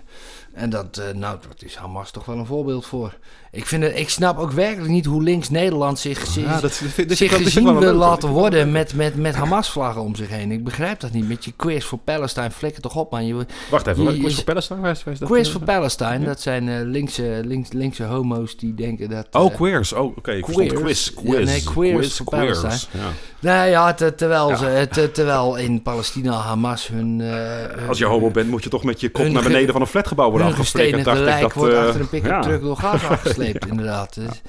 En 0.57 0.71
dat, 0.71 0.97
eh, 0.97 1.15
nou, 1.15 1.39
is 1.63 1.77
Hamas 1.77 2.11
toch 2.11 2.25
wel 2.25 2.39
een 2.39 2.47
voorbeeld 2.47 2.87
voor. 2.87 3.19
Ik, 3.57 3.67
vind 3.67 3.83
het, 3.83 3.99
ik 3.99 4.09
snap 4.11 4.39
ook 4.39 4.53
werkelijk 4.53 4.91
niet 4.91 5.05
hoe 5.07 5.23
links 5.23 5.51
Nederland 5.51 5.99
zich, 5.99 6.27
zich, 6.27 6.45
Ja, 6.45 6.61
dat 6.61 6.83
zich 7.09 7.37
gezien 7.37 7.79
wil 7.79 7.95
laten 7.95 8.29
worden 8.29 8.73
met, 8.73 8.95
met, 8.95 9.17
met 9.17 9.35
Hamas-vlaggen 9.35 10.03
om 10.03 10.15
zich 10.17 10.29
heen. 10.29 10.53
Ik 10.53 10.65
begrijp 10.65 11.01
dat 11.01 11.13
niet. 11.13 11.29
Met 11.29 11.45
je 11.45 11.53
Quiz 11.57 11.85
for 11.85 11.99
Palestine, 11.99 12.51
flikker 12.51 12.83
toch 12.83 12.97
op 12.97 13.11
man. 13.11 13.27
Je, 13.27 13.47
Wacht 13.71 13.87
even, 13.87 14.05
je- 14.21 14.27
is 14.27 14.35
voor 14.35 14.45
Palestine? 14.45 14.81
Waar 14.81 14.91
is, 14.91 15.05
waar 15.05 15.15
is 15.15 15.21
dat? 15.21 15.29
Quiz 15.29 15.51
for 15.51 15.61
Palestine, 15.63 16.25
dat 16.25 16.41
zijn 16.41 16.69
eh, 16.69 16.75
linkse, 16.83 17.41
links, 17.45 17.73
linkse 17.73 18.05
homo's 18.05 18.57
die 18.57 18.75
denken 18.75 19.09
dat... 19.11 19.27
Oh, 19.33 19.51
eh, 19.51 19.55
queers. 19.57 19.93
Oh, 19.93 20.05
oké. 20.17 20.41
Queers. 20.41 20.73
quiz. 20.73 21.11
Ja, 21.15 21.21
Quiz. 21.23 21.47
nee, 21.47 21.63
queers 21.63 21.97
Quiz, 21.99 22.17
voor 22.17 22.27
queers. 22.27 22.61
Palestine. 22.61 23.03
Ja. 23.03 23.09
Nou 23.39 23.69
ja, 23.69 23.95
te- 23.95 24.15
terwijl, 24.15 24.57
ze, 24.57 24.89
te- 24.91 25.11
terwijl 25.13 25.57
in 25.57 25.83
Palestina 25.83 26.33
Hamas 26.33 26.89
hun... 26.89 27.21
eh, 27.21 27.29
hun- 27.79 27.89
Als 27.89 27.99
je 27.99 28.05
homo 28.05 28.31
bent, 28.31 28.49
moet 28.51 28.65
je 28.65 28.71
toch 28.71 28.85
met 28.85 29.01
je 29.01 29.09
kop 29.11 29.23
Hun 29.23 29.33
naar 29.33 29.43
beneden 29.43 29.73
van 29.73 29.81
een 29.81 29.87
flatgebouw 29.87 30.31
worden 30.31 30.47
Hun 30.47 30.57
afgeflikkerd. 30.57 31.07
ik 31.07 31.13
lijk 31.15 31.41
dat, 31.41 31.53
wordt 31.53 31.75
achter 31.75 32.01
een 32.01 32.09
pick-up 32.09 32.43
truck 32.43 32.61
door 32.63 32.77
Gaza 32.77 33.17
gesleept, 33.25 33.46
inderdaad. 33.55 34.15
Dus 34.15 34.43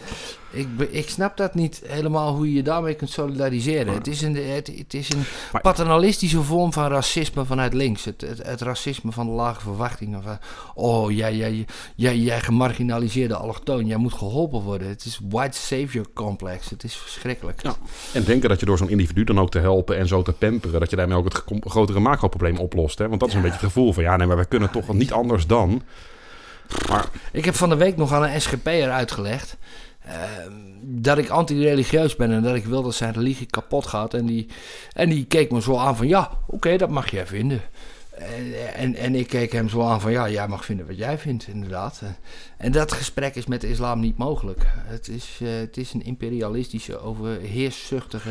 ik, 0.51 0.67
ik 0.89 1.09
snap 1.09 1.37
dat 1.37 1.55
niet 1.55 1.81
helemaal 1.87 2.35
hoe 2.35 2.47
je 2.47 2.53
je 2.53 2.63
daarmee 2.63 2.93
kunt 2.93 3.09
solidariseren. 3.09 3.93
Het 3.93 4.07
is 4.07 4.21
een, 4.21 4.35
het, 4.35 4.71
het 4.77 4.93
is 4.93 5.09
een 5.13 5.23
Maar- 5.51 5.61
paternalistische 5.61 6.41
vorm 6.41 6.73
van 6.73 6.87
racisme 6.87 7.45
vanuit 7.45 7.73
links. 7.73 8.05
Het, 8.05 8.21
het, 8.21 8.43
het 8.43 8.61
racisme 8.61 9.11
van 9.11 9.25
de 9.25 9.31
lage 9.31 9.61
verwachtingen. 9.61 10.23
Van, 10.23 10.37
oh, 10.75 11.11
jij, 11.11 11.35
jij, 11.35 11.65
jij, 11.95 12.17
jij 12.17 12.39
gemarginaliseerde 12.41 13.35
allochtoon, 13.35 13.85
jij 13.85 13.97
moet 13.97 14.13
geholpen 14.13 14.61
worden. 14.61 14.87
Het 14.87 15.05
is 15.05 15.19
white 15.29 15.57
savior 15.57 16.05
complex. 16.13 16.69
Het 16.69 16.83
is 16.83 16.95
verschrikkelijk. 16.95 17.63
Ja. 17.63 17.75
En 18.13 18.23
denken 18.23 18.49
dat 18.49 18.59
je 18.59 18.65
door 18.65 18.77
zo'n 18.77 18.89
individu 18.89 19.23
dan 19.23 19.39
ook 19.39 19.51
te 19.51 19.59
helpen 19.59 19.97
en 19.97 20.07
zo 20.07 20.21
te 20.21 20.33
pamperen, 20.33 20.79
dat 20.79 20.89
je 20.89 20.95
daarmee 20.95 21.17
ook 21.17 21.25
het 21.33 21.43
grotere 21.59 21.99
macro-probleem 21.99 22.57
oplost. 22.57 22.97
Hè? 22.97 23.07
Want 23.07 23.19
dat 23.19 23.29
is 23.29 23.35
een 23.35 23.41
beetje 23.41 23.57
het 23.57 23.65
gevoel 23.65 23.93
van, 23.93 24.03
ja, 24.03 24.15
nee, 24.15 24.27
maar 24.27 24.37
we 24.37 24.45
kunnen 24.45 24.71
toch 24.71 24.93
niet 24.93 25.11
anders 25.11 25.47
dan. 25.47 25.81
Maar 26.89 27.05
Ik 27.31 27.45
heb 27.45 27.55
van 27.55 27.69
de 27.69 27.75
week 27.75 27.97
nog 27.97 28.13
aan 28.13 28.23
een 28.23 28.41
SGP'er 28.41 28.91
uitgelegd. 28.91 29.57
ehm, 30.05 30.51
dat 30.81 31.17
ik 31.17 31.29
anti-religieus 31.29 32.15
ben 32.15 32.31
en 32.31 32.43
dat 32.43 32.55
ik 32.55 32.65
wil 32.65 32.83
dat 32.83 32.95
zijn 32.95 33.13
religie 33.13 33.45
kapot 33.45 33.87
gaat. 33.87 34.13
En 34.13 34.25
die, 34.25 34.47
en 34.93 35.09
die 35.09 35.25
keek 35.25 35.51
me 35.51 35.61
zo 35.61 35.77
aan 35.77 35.95
van 35.97 36.07
ja, 36.07 36.31
oké, 36.47 36.77
dat 36.77 36.89
mag 36.89 37.11
jij 37.11 37.27
vinden. 37.27 37.61
En, 38.17 38.75
en, 38.75 38.95
en 38.95 39.15
ik 39.15 39.27
keek 39.27 39.51
hem 39.51 39.69
zo 39.69 39.81
aan 39.81 40.01
van 40.01 40.11
ja, 40.11 40.29
jij 40.29 40.47
mag 40.47 40.65
vinden 40.65 40.87
wat 40.87 40.97
jij 40.97 41.17
vindt, 41.17 41.47
inderdaad. 41.47 42.01
En 42.57 42.71
dat 42.71 42.91
gesprek 42.91 43.35
is 43.35 43.45
met 43.45 43.61
de 43.61 43.69
islam 43.69 43.99
niet 43.99 44.17
mogelijk. 44.17 44.67
Het 44.75 45.07
is, 45.07 45.39
eh, 45.41 45.49
het 45.49 45.77
is 45.77 45.93
een 45.93 46.03
imperialistische, 46.03 46.99
overheerszuchtige, 46.99 48.29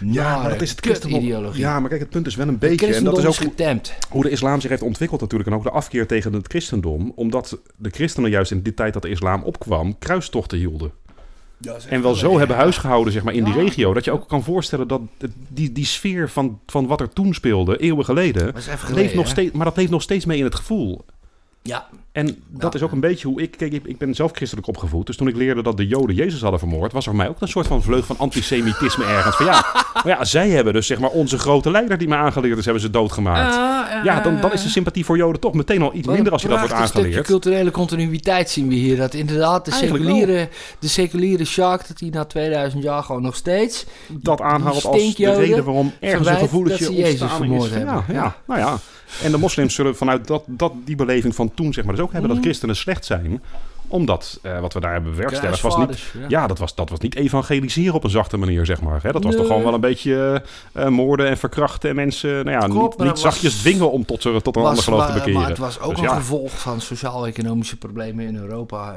ja, 0.00 0.38
maar 0.40 0.50
dat 0.50 0.62
is 0.62 0.70
het 0.70 0.80
christendom. 0.80 1.20
ideologie. 1.20 1.60
Ja, 1.60 1.80
maar 1.80 1.88
kijk, 1.88 2.00
het 2.00 2.10
punt 2.10 2.26
is 2.26 2.34
wel 2.34 2.48
een 2.48 2.58
beetje. 2.58 2.94
En 2.94 3.04
dat 3.04 3.18
is 3.18 3.24
ook 3.24 3.30
is 3.30 3.38
getemd. 3.38 3.94
hoe 4.10 4.22
de 4.22 4.30
islam 4.30 4.60
zich 4.60 4.70
heeft 4.70 4.82
ontwikkeld 4.82 5.20
natuurlijk. 5.20 5.50
En 5.50 5.56
ook 5.56 5.62
de 5.62 5.70
afkeer 5.70 6.06
tegen 6.06 6.32
het 6.32 6.46
christendom. 6.46 7.12
Omdat 7.14 7.58
de 7.76 7.90
christenen 7.90 8.30
juist 8.30 8.50
in 8.50 8.62
die 8.62 8.74
tijd 8.74 8.92
dat 8.92 9.02
de 9.02 9.08
islam 9.08 9.42
opkwam, 9.42 9.98
kruistochten 9.98 10.58
hielden. 10.58 10.92
En 11.88 12.02
wel 12.02 12.14
zo 12.14 12.38
hebben 12.38 12.56
huisgehouden 12.56 13.12
zeg 13.12 13.22
maar, 13.22 13.34
in 13.34 13.44
die 13.44 13.54
Ja. 13.54 13.60
regio. 13.60 13.94
Dat 13.94 14.04
je 14.04 14.10
ook 14.12 14.28
kan 14.28 14.42
voorstellen 14.42 14.88
dat 14.88 15.00
die, 15.48 15.72
die 15.72 15.84
sfeer 15.84 16.30
van, 16.30 16.60
van 16.66 16.86
wat 16.86 17.00
er 17.00 17.12
toen 17.12 17.34
speelde, 17.34 17.76
eeuwen 17.78 18.04
geleden, 18.04 18.54
leeft 18.92 19.14
nog 19.14 19.28
steeds, 19.28 19.52
maar 19.52 19.64
dat 19.64 19.76
leeft 19.76 19.90
nog 19.90 20.02
steeds 20.02 20.24
mee 20.24 20.38
in 20.38 20.44
het 20.44 20.54
gevoel. 20.54 21.04
Ja, 21.62 21.88
En 22.16 22.42
dat 22.48 22.74
is 22.74 22.82
ook 22.82 22.92
een 22.92 23.00
beetje 23.00 23.28
hoe 23.28 23.42
ik... 23.42 23.56
Kijk, 23.56 23.72
ik, 23.72 23.84
ik 23.84 23.98
ben 23.98 24.14
zelf 24.14 24.30
christelijk 24.32 24.66
opgevoed. 24.66 25.06
Dus 25.06 25.16
toen 25.16 25.28
ik 25.28 25.36
leerde 25.36 25.62
dat 25.62 25.76
de 25.76 25.86
Joden 25.86 26.14
Jezus 26.14 26.40
hadden 26.40 26.58
vermoord... 26.58 26.92
was 26.92 27.04
er 27.04 27.10
voor 27.10 27.20
mij 27.20 27.28
ook 27.28 27.40
een 27.40 27.48
soort 27.48 27.66
van 27.66 27.82
vleug 27.82 28.06
van 28.06 28.18
antisemitisme 28.18 29.04
ergens. 29.16 29.36
Van 29.36 29.46
ja, 29.46 29.66
maar 29.92 30.06
ja, 30.06 30.24
zij 30.24 30.48
hebben 30.48 30.72
dus 30.72 30.86
zeg 30.86 30.98
maar 30.98 31.10
onze 31.10 31.38
grote 31.38 31.70
leider 31.70 31.98
die 31.98 32.08
me 32.08 32.14
aangeleerd 32.14 32.58
is... 32.58 32.64
hebben 32.64 32.82
ze 32.82 32.90
doodgemaakt. 32.90 33.54
ja, 34.04 34.20
dan, 34.20 34.40
dan 34.40 34.52
is 34.52 34.62
de 34.62 34.68
sympathie 34.68 35.04
voor 35.04 35.16
Joden 35.16 35.40
toch 35.40 35.54
meteen 35.54 35.82
al 35.82 35.94
iets 35.94 36.06
minder 36.06 36.32
als 36.32 36.42
je 36.42 36.48
dat 36.48 36.58
wordt 36.58 36.74
aangeleerd. 36.74 37.26
culturele 37.26 37.70
continuïteit 37.70 38.50
zien 38.50 38.68
we 38.68 38.74
hier. 38.74 38.96
Dat 38.96 39.14
inderdaad 39.14 39.64
de 39.64 39.70
Eigenlijk 39.70 40.04
seculiere, 40.04 40.48
de 40.78 40.88
seculiere 40.88 41.44
Shark, 41.44 41.88
dat 41.88 42.00
hij 42.00 42.08
na 42.08 42.24
2000 42.24 42.82
jaar 42.82 43.02
gewoon 43.02 43.22
nog 43.22 43.36
steeds... 43.36 43.86
Dat 44.08 44.40
aanhaalt 44.40 44.84
als 44.84 45.14
de 45.14 45.34
reden 45.34 45.64
waarom 45.64 45.92
ergens 46.00 46.28
een 46.28 46.36
gevoeletje 46.36 46.84
ze 46.84 46.94
Jezus 46.94 47.20
is. 47.22 47.32
vermoord 47.32 47.70
Ja, 47.70 47.76
hebben. 47.76 48.04
ja, 48.08 48.12
Ja. 48.12 48.36
nou 48.46 48.60
ja. 48.60 48.78
En 49.22 49.30
de 49.30 49.38
moslims 49.38 49.74
zullen 49.74 49.96
vanuit 49.96 50.26
dat, 50.26 50.44
dat, 50.46 50.72
die 50.84 50.96
beleving 50.96 51.34
van 51.34 51.54
toen 51.54 51.72
zeg 51.72 51.84
maar 51.84 51.94
dus 51.94 52.04
ook 52.06 52.12
hebben... 52.12 52.30
Mhm. 52.30 52.38
dat 52.38 52.48
christenen 52.48 52.76
slecht 52.76 53.04
zijn. 53.04 53.42
Omdat 53.88 54.38
eh, 54.42 54.60
wat 54.60 54.72
we 54.72 54.80
daar 54.80 54.92
hebben 54.92 55.10
bewerkstelligd 55.10 55.60
was 55.60 55.76
niet... 55.76 56.14
Ja, 56.28 56.46
dat 56.46 56.58
was, 56.58 56.74
dat 56.74 56.90
was 56.90 56.98
niet 56.98 57.14
evangeliseren 57.14 57.94
op 57.94 58.04
een 58.04 58.10
zachte 58.10 58.36
manier, 58.36 58.66
zeg 58.66 58.80
maar. 58.80 59.02
Hè? 59.02 59.12
Dat 59.12 59.24
was 59.24 59.36
toch 59.36 59.46
gewoon 59.46 59.62
wel 59.62 59.74
een 59.74 59.80
beetje 59.80 60.42
eh, 60.72 60.82
eh, 60.84 60.88
moorden 60.90 61.26
en 61.28 61.38
verkrachten 61.38 61.90
en 61.90 61.96
mensen 61.96 62.30
nou 62.30 62.50
ja, 62.50 62.58
Klopt, 62.58 62.74
niet, 62.74 62.82
niet 62.82 62.98
dat 62.98 63.08
was- 63.08 63.20
zachtjes 63.20 63.56
dwingen 63.60 63.90
om 63.90 64.04
tot, 64.04 64.20
tot 64.20 64.56
een 64.56 64.62
ander 64.64 64.82
geloof 64.82 65.06
te 65.06 65.12
bekeren. 65.12 65.32
maar 65.40 65.48
het 65.48 65.58
was 65.58 65.80
ook 65.80 65.90
Dus 65.90 65.98
een 65.98 66.04
ja. 66.04 66.14
gevolg 66.16 66.60
van 66.60 66.80
sociaal-economische 66.80 67.76
problemen 67.76 68.26
in 68.26 68.36
Europa. 68.36 68.94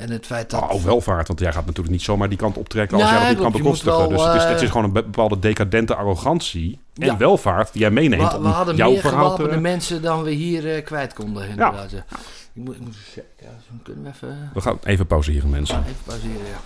En, 0.00 0.10
het 0.10 0.26
feit 0.26 0.50
dat... 0.50 0.60
Oh, 0.70 0.82
welvaart, 0.84 1.28
want 1.28 1.40
jij 1.40 1.52
gaat 1.52 1.66
natuurlijk 1.66 1.90
niet 1.94 2.02
zomaar 2.02 2.28
die 2.28 2.38
kant 2.38 2.56
optrekken 2.56 2.96
als 3.00 3.06
Ja, 3.06 3.10
jij 3.16 3.20
dat 3.20 3.28
niet 3.30 3.38
kan 3.42 3.52
bekostigen. 3.52 3.98
wel, 3.98 4.08
dus 4.08 4.24
het 4.24 4.34
is, 4.34 4.42
eh, 4.42 4.48
het 4.50 4.62
is 4.62 4.68
gewoon 4.68 4.84
een 4.84 4.92
be- 4.92 5.02
bepaalde 5.02 5.38
decadente 5.38 5.94
arrogantie 5.94 6.78
en 6.94 7.06
Ja. 7.06 7.16
welvaart 7.16 7.72
die 7.72 7.80
jij 7.80 7.90
meeneemt 7.90 8.32
we, 8.32 8.40
we 8.40 8.48
hadden 8.48 8.76
jouw 8.76 8.90
meer 8.90 9.00
gewapende 9.00 9.50
te... 9.50 9.60
mensen 9.60 10.02
dan 10.02 10.22
we 10.22 10.30
hier 10.30 10.74
eh, 10.74 10.84
kwijt 10.84 11.12
konden, 11.14 11.48
inderdaad. 11.48 11.90
ja. 11.90 12.04
Ik 12.52 12.62
moet, 12.64 12.74
ik 12.74 12.80
moet. 12.80 12.96
Ja, 13.14 13.22
zo 13.68 13.74
kunnen 13.82 14.02
we 14.04 14.08
even, 14.10 14.50
We 14.54 14.60
gaan 14.60 14.78
even 14.84 15.06
pauzeren, 15.06 15.50
mensen. 15.50 15.78
even 15.82 15.94
pauzeren. 16.04 16.36
Ja. 16.46 16.58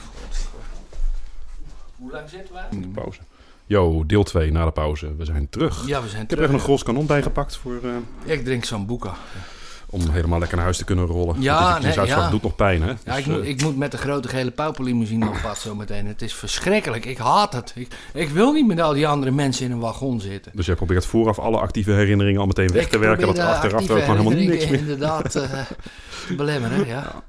Hoe 1.97 2.11
lang 2.13 2.29
zitten 2.29 2.55
wij? 2.55 2.65
Pauze. 2.95 3.21
Yo, 3.67 4.07
deel 4.07 4.23
2 4.23 4.53
na 4.53 4.65
de 4.65 4.71
pauze. 4.71 5.17
We 5.17 5.25
zijn 5.25 5.49
terug. 5.51 5.87
Ja, 5.87 6.03
we 6.03 6.09
zijn 6.09 6.23
Ik 6.23 6.31
heb 6.31 6.39
er 6.39 6.45
even 6.45 6.57
een 6.57 6.65
gros 6.65 6.83
kanon 6.83 7.07
bij 7.07 7.23
gepakt 7.23 7.57
voor... 7.57 7.79
eh, 7.83 8.33
Ik 8.33 8.45
drink 8.45 8.65
zo'n 8.65 8.87
boeka. 8.87 9.15
Om 9.95 10.11
helemaal 10.11 10.39
lekker 10.39 10.57
naar 10.57 10.65
huis 10.65 10.79
te 10.79 10.85
kunnen 10.85 11.07
rollen. 11.07 11.41
Ja, 11.43 11.79
die 11.79 11.97
nee, 11.97 12.07
ja. 12.07 12.31
doet 12.31 12.43
nog 12.43 12.57
pijn, 12.57 12.83
hè? 12.83 12.89
Ja, 12.89 12.97
Dus, 13.05 13.17
ik, 13.19 13.27
moet, 13.27 13.41
eh, 13.41 13.49
ik 13.49 13.63
moet 13.63 13.77
met 13.77 13.91
de 13.91 13.97
grote 13.99 14.29
gele 14.29 14.51
pauperlimousine 14.51 15.29
op 15.29 15.39
pad 15.43 15.59
zometeen. 15.59 16.07
Het 16.07 16.23
is 16.23 16.35
verschrikkelijk. 16.35 17.05
Ik 17.05 17.19
haat 17.19 17.53
het. 17.53 17.73
Ik, 17.75 17.89
ik 18.13 18.29
wil 18.29 18.53
niet 18.53 18.67
met 18.67 18.81
al 18.81 18.93
die 18.93 19.09
andere 19.09 19.31
mensen 19.33 19.65
in 19.65 19.73
een 19.73 19.79
wagon 19.79 20.21
zitten. 20.21 20.53
dus 20.55 20.67
jij 20.67 20.75
probeert 20.75 21.07
vooraf 21.07 21.39
alle 21.39 21.59
actieve 21.59 21.91
herinneringen 21.91 22.41
al 22.41 22.47
meteen 22.47 22.73
weg 22.73 22.83
Ik 22.85 22.91
te 22.91 22.99
werken. 22.99 23.27
Dat 23.27 23.39
er 23.39 23.45
achteraf 23.45 23.89
er 23.89 23.97
ook 23.97 24.03
helemaal 24.03 24.33
niks 24.33 24.69
meer... 24.69 24.79
inderdaad 24.79 25.31
te 25.31 25.47
belemmeren, 26.37 26.87
ja. 26.87 27.23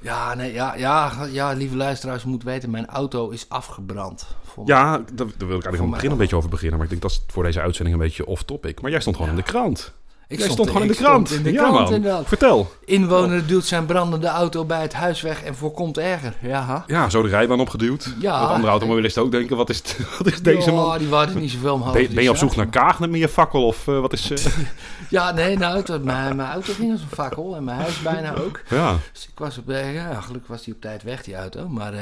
Ja, 0.00 0.34
nee, 0.34 0.52
ja, 0.52 0.74
ja, 0.76 1.12
ja, 1.32 1.52
lieve 1.52 1.76
luisteraars, 1.76 2.22
je 2.22 2.28
moet 2.28 2.42
weten, 2.42 2.70
mijn 2.70 2.86
auto 2.86 3.28
is 3.30 3.46
afgebrand. 3.48 4.26
Ja, 4.64 4.90
daar, 4.96 5.04
daar 5.14 5.48
wil 5.48 5.56
ik 5.56 5.64
eigenlijk 5.64 5.78
aan 5.78 5.82
het 5.84 5.90
begin 5.94 6.10
een 6.10 6.16
beetje 6.16 6.36
over 6.36 6.50
beginnen. 6.50 6.74
Maar 6.78 6.84
ik 6.86 6.90
denk 6.90 7.02
dat 7.02 7.10
is 7.10 7.24
voor 7.26 7.42
deze 7.42 7.60
uitzending 7.60 7.96
een 7.96 8.02
beetje 8.02 8.26
off-topic. 8.26 8.80
Maar 8.80 8.90
jij 8.90 9.00
stond 9.00 9.16
gewoon 9.16 9.30
Ja. 9.30 9.38
in 9.38 9.44
de 9.44 9.50
krant. 9.50 9.94
Ik 10.28 10.38
jij 10.38 10.48
stond 10.50 10.68
gewoon 10.68 10.82
in 10.82 10.88
de 10.88 10.94
krant. 10.94 11.30
in 11.30 11.42
de 11.42 11.52
ja, 11.52 11.58
krant, 11.62 11.74
man. 11.84 11.94
inderdaad. 11.94 12.26
Vertel. 12.28 12.72
Inwoner 12.84 13.46
duwt 13.46 13.64
zijn 13.64 13.86
brandende 13.86 14.26
auto 14.26 14.64
bij 14.64 14.82
het 14.82 14.92
huis 14.92 15.20
weg 15.20 15.42
en 15.42 15.54
voorkomt 15.54 15.98
erger. 15.98 16.34
Ja, 16.42 16.84
Ja, 16.86 17.10
zo 17.10 17.22
de 17.22 17.28
rijbaan 17.28 17.60
opgeduwd. 17.60 18.14
Ja. 18.20 18.40
Dat 18.40 18.50
andere 18.50 18.70
automobilisten 18.70 19.22
ook 19.22 19.30
denken, 19.30 19.56
wat 19.56 19.70
is, 19.70 19.76
het- 19.78 19.98
wat 20.18 20.26
is 20.26 20.42
deze 20.42 20.70
Ja, 20.70 20.76
man? 20.76 20.98
die 20.98 21.08
waren 21.08 21.38
niet 21.38 21.50
zoveel 21.50 21.74
omhoog. 21.74 21.92
Ben, 21.92 22.00
je- 22.00 22.06
die 22.06 22.14
ben 22.16 22.24
je 22.24 22.30
op 22.30 22.36
zoek 22.36 22.48
zaak. 22.52 22.58
naar 22.58 22.82
kaag 22.84 22.98
met 23.00 23.14
je 23.14 23.28
fakkel 23.28 23.66
of 23.66 23.88
eh, 23.88 24.00
wat 24.00 24.12
is... 24.12 24.30
eh, 24.30 24.52
Ja, 25.10 25.30
nee, 25.32 25.58
nou, 25.58 25.76
het 25.76 26.04
mijn, 26.04 26.36
mijn 26.36 26.48
auto 26.50 26.72
ging 26.72 26.92
als 26.92 27.00
een 27.00 27.08
fakkel 27.08 27.56
en 27.56 27.64
mijn 27.64 27.78
huis 27.78 28.02
bijna 28.02 28.34
ook. 28.36 28.60
ja, 28.68 28.96
Dus 29.12 29.24
ik 29.28 29.38
was 29.38 29.58
op, 29.58 29.64
ja, 29.68 30.20
gelukkig 30.20 30.50
was 30.50 30.64
hij 30.64 30.74
op 30.74 30.80
tijd 30.80 31.02
weg, 31.02 31.22
die 31.22 31.36
auto. 31.36 31.68
Maar 31.68 31.92
eh, 31.94 32.00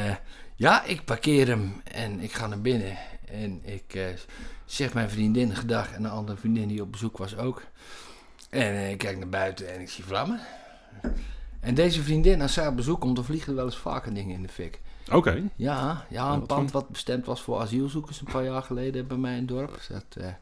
ja, 0.57 0.85
ik 0.85 1.05
parkeer 1.05 1.47
hem 1.47 1.81
en 1.93 2.20
ik 2.20 2.33
ga 2.33 2.47
naar 2.47 2.61
binnen. 2.61 2.97
En 3.43 3.61
ik 3.64 3.99
zeg 4.64 4.93
mijn 4.95 5.11
vriendin 5.11 5.55
gedag 5.57 5.93
en 5.93 6.05
een 6.05 6.11
andere 6.11 6.39
vriendin 6.39 6.68
die 6.68 6.83
op 6.83 6.93
bezoek 6.93 7.18
was 7.18 7.37
ook. 7.37 7.62
En 8.55 8.75
eh, 8.75 8.91
ik 8.91 8.99
kijk 8.99 9.19
naar 9.19 9.29
buiten 9.29 9.73
en 9.75 9.81
ik 9.81 9.91
zie 9.91 10.05
vlammen. 10.05 10.41
En 11.61 11.75
deze 11.75 12.03
vriendin, 12.03 12.43
als 12.43 12.53
zij 12.53 12.67
op 12.67 12.77
bezoek 12.77 13.01
komt, 13.01 13.17
dan 13.17 13.25
vliegen 13.25 13.49
er 13.49 13.55
wel 13.55 13.65
eens 13.65 13.77
vaker 13.77 14.15
dingen 14.15 14.35
in 14.35 14.43
de 14.43 14.49
fik. 14.49 14.81
oké. 15.13 15.43
Ja, 15.57 16.07
ja 16.09 16.33
een 16.33 16.39
wat 16.39 16.47
pand 16.47 16.73
wat 16.73 16.89
bestemd 16.89 17.27
was 17.27 17.43
voor 17.43 17.61
asielzoekers 17.61 18.21
een 18.21 18.33
paar 18.33 18.45
jaar 18.45 18.63
geleden 18.63 19.07
bij 19.07 19.17
mij 19.17 19.33
in 19.33 19.39
het 19.39 19.49
dorp. 19.49 19.75
Dus 19.75 19.87
Dat, 19.87 20.25
eh, 20.25 20.33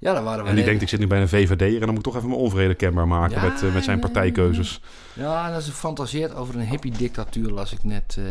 ja, 0.00 0.12
daar 0.12 0.22
waren 0.24 0.42
we 0.44 0.48
En 0.50 0.56
die 0.56 0.64
denkt, 0.64 0.82
ik 0.82 0.88
zit 0.88 1.00
nu 1.00 1.06
bij 1.06 1.20
een 1.20 1.28
VVD 1.28 1.60
en 1.74 1.80
dan 1.80 1.88
moet 1.88 1.98
ik 1.98 2.02
toch 2.04 2.16
even 2.16 2.28
mijn 2.28 2.40
onvrede 2.40 2.74
kenbaar 2.74 3.08
maken 3.08 3.36
Ja, 3.40 3.48
met, 3.48 3.62
eh, 3.62 3.74
met 3.74 3.84
zijn 3.84 3.98
partijkeuzes. 4.00 4.80
Ja, 5.12 5.52
dat 5.52 5.62
ze 5.62 5.72
fantaseert 5.72 6.34
over 6.34 6.54
een 6.54 6.66
hippie-dictatuur, 6.66 7.50
las 7.50 7.72
ik 7.72 7.84
net. 7.84 8.16
eh, 8.18 8.24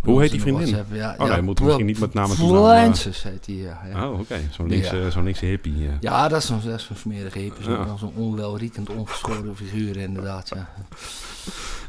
Hoe 0.00 0.20
heet 0.20 0.30
die 0.30 0.40
in 0.46 0.54
de 0.56 0.64
vriendin? 0.66 0.84
Ja, 0.98 1.14
Oh 1.18 1.26
ja, 1.26 1.32
nee, 1.32 1.42
moeten 1.42 1.64
we 1.64 1.70
misschien 1.70 1.86
niet 1.86 1.98
met 2.00 2.36
toenaam, 2.36 2.68
Francis 2.68 3.22
heet 3.22 3.44
die, 3.44 3.62
ja. 3.62 3.80
Ja, 3.92 4.08
Oh, 4.10 4.18
oké. 4.20 4.36
Zo'n 4.50 4.68
linkse, 4.68 4.96
Ja. 4.96 5.10
zo'n 5.10 5.24
linkse 5.24 5.44
hippie. 5.46 5.78
ja. 5.78 5.90
ja 6.00 6.28
dat 6.28 6.40
is 6.40 6.46
zo'n 6.46 6.60
is 6.76 6.88
smerige 6.94 7.38
hippie. 7.38 7.64
Zo'n 7.98 8.12
onwelriekend, 8.16 8.88
ongeschoren 8.90 9.56
figuur 9.56 9.96
inderdaad, 9.96 10.48
ja. 10.54 10.68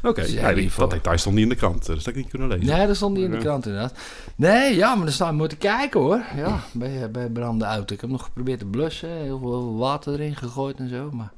Oké, 0.02 0.20
Dus 0.20 0.32
ja, 0.32 0.52
die- 0.52 0.70
dat 0.76 0.90
detail 0.90 1.18
stond 1.18 1.34
niet 1.34 1.44
in 1.44 1.48
de 1.50 1.54
krant, 1.56 1.86
dus 1.86 1.96
dat 1.96 2.04
heb 2.04 2.14
ik 2.14 2.20
niet 2.20 2.30
kunnen 2.30 2.48
lezen. 2.48 2.76
Nee, 2.76 2.86
dat 2.86 2.96
stond 2.96 3.14
niet 3.16 3.24
in 3.24 3.30
de 3.30 3.36
krant 3.38 3.66
inderdaad. 3.66 3.98
Nee, 4.36 4.74
ja, 4.76 4.94
maar 4.94 5.04
dan 5.04 5.14
staan 5.14 5.28
we 5.30 5.36
moeten 5.36 5.58
kijken 5.58 6.00
hoor. 6.00 6.20
Ja, 6.36 6.60
bij, 6.72 7.10
bij 7.10 7.28
brandende 7.28 7.64
auto. 7.64 7.94
Ik 7.94 8.00
heb 8.00 8.10
nog 8.10 8.22
geprobeerd 8.22 8.58
te 8.58 8.64
blussen, 8.66 9.05
heel 9.08 9.38
veel 9.38 9.76
water 9.76 10.12
erin 10.12 10.36
gegooid 10.36 10.78
en 10.78 10.88
zo, 10.88 11.10
maar... 11.12 11.32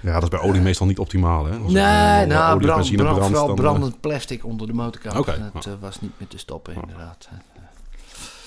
Ja, 0.00 0.12
dat 0.12 0.22
is 0.22 0.28
bij 0.28 0.40
olie 0.40 0.60
meestal 0.60 0.86
niet 0.86 0.98
optimaal, 0.98 1.44
hè? 1.44 1.56
Als 1.56 1.72
Nee, 1.72 1.82
eh, 1.82 2.28
nou, 2.28 2.54
olie 2.54 2.66
brand, 2.66 2.78
benzine 2.78 3.02
brand, 3.02 3.16
brandt, 3.16 3.36
vooral 3.36 3.48
eh, 3.56 3.62
brandend 3.62 4.00
plastic 4.00 4.44
onder 4.44 4.66
de 4.66 4.72
motorkap. 4.72 5.16
Oké, 5.16 5.50
Dat 5.52 5.64
ja. 5.64 5.70
eh, 5.70 5.76
was 5.80 6.00
niet 6.00 6.12
meer 6.18 6.28
te 6.28 6.38
stoppen 6.38 6.74
inderdaad. 6.74 7.28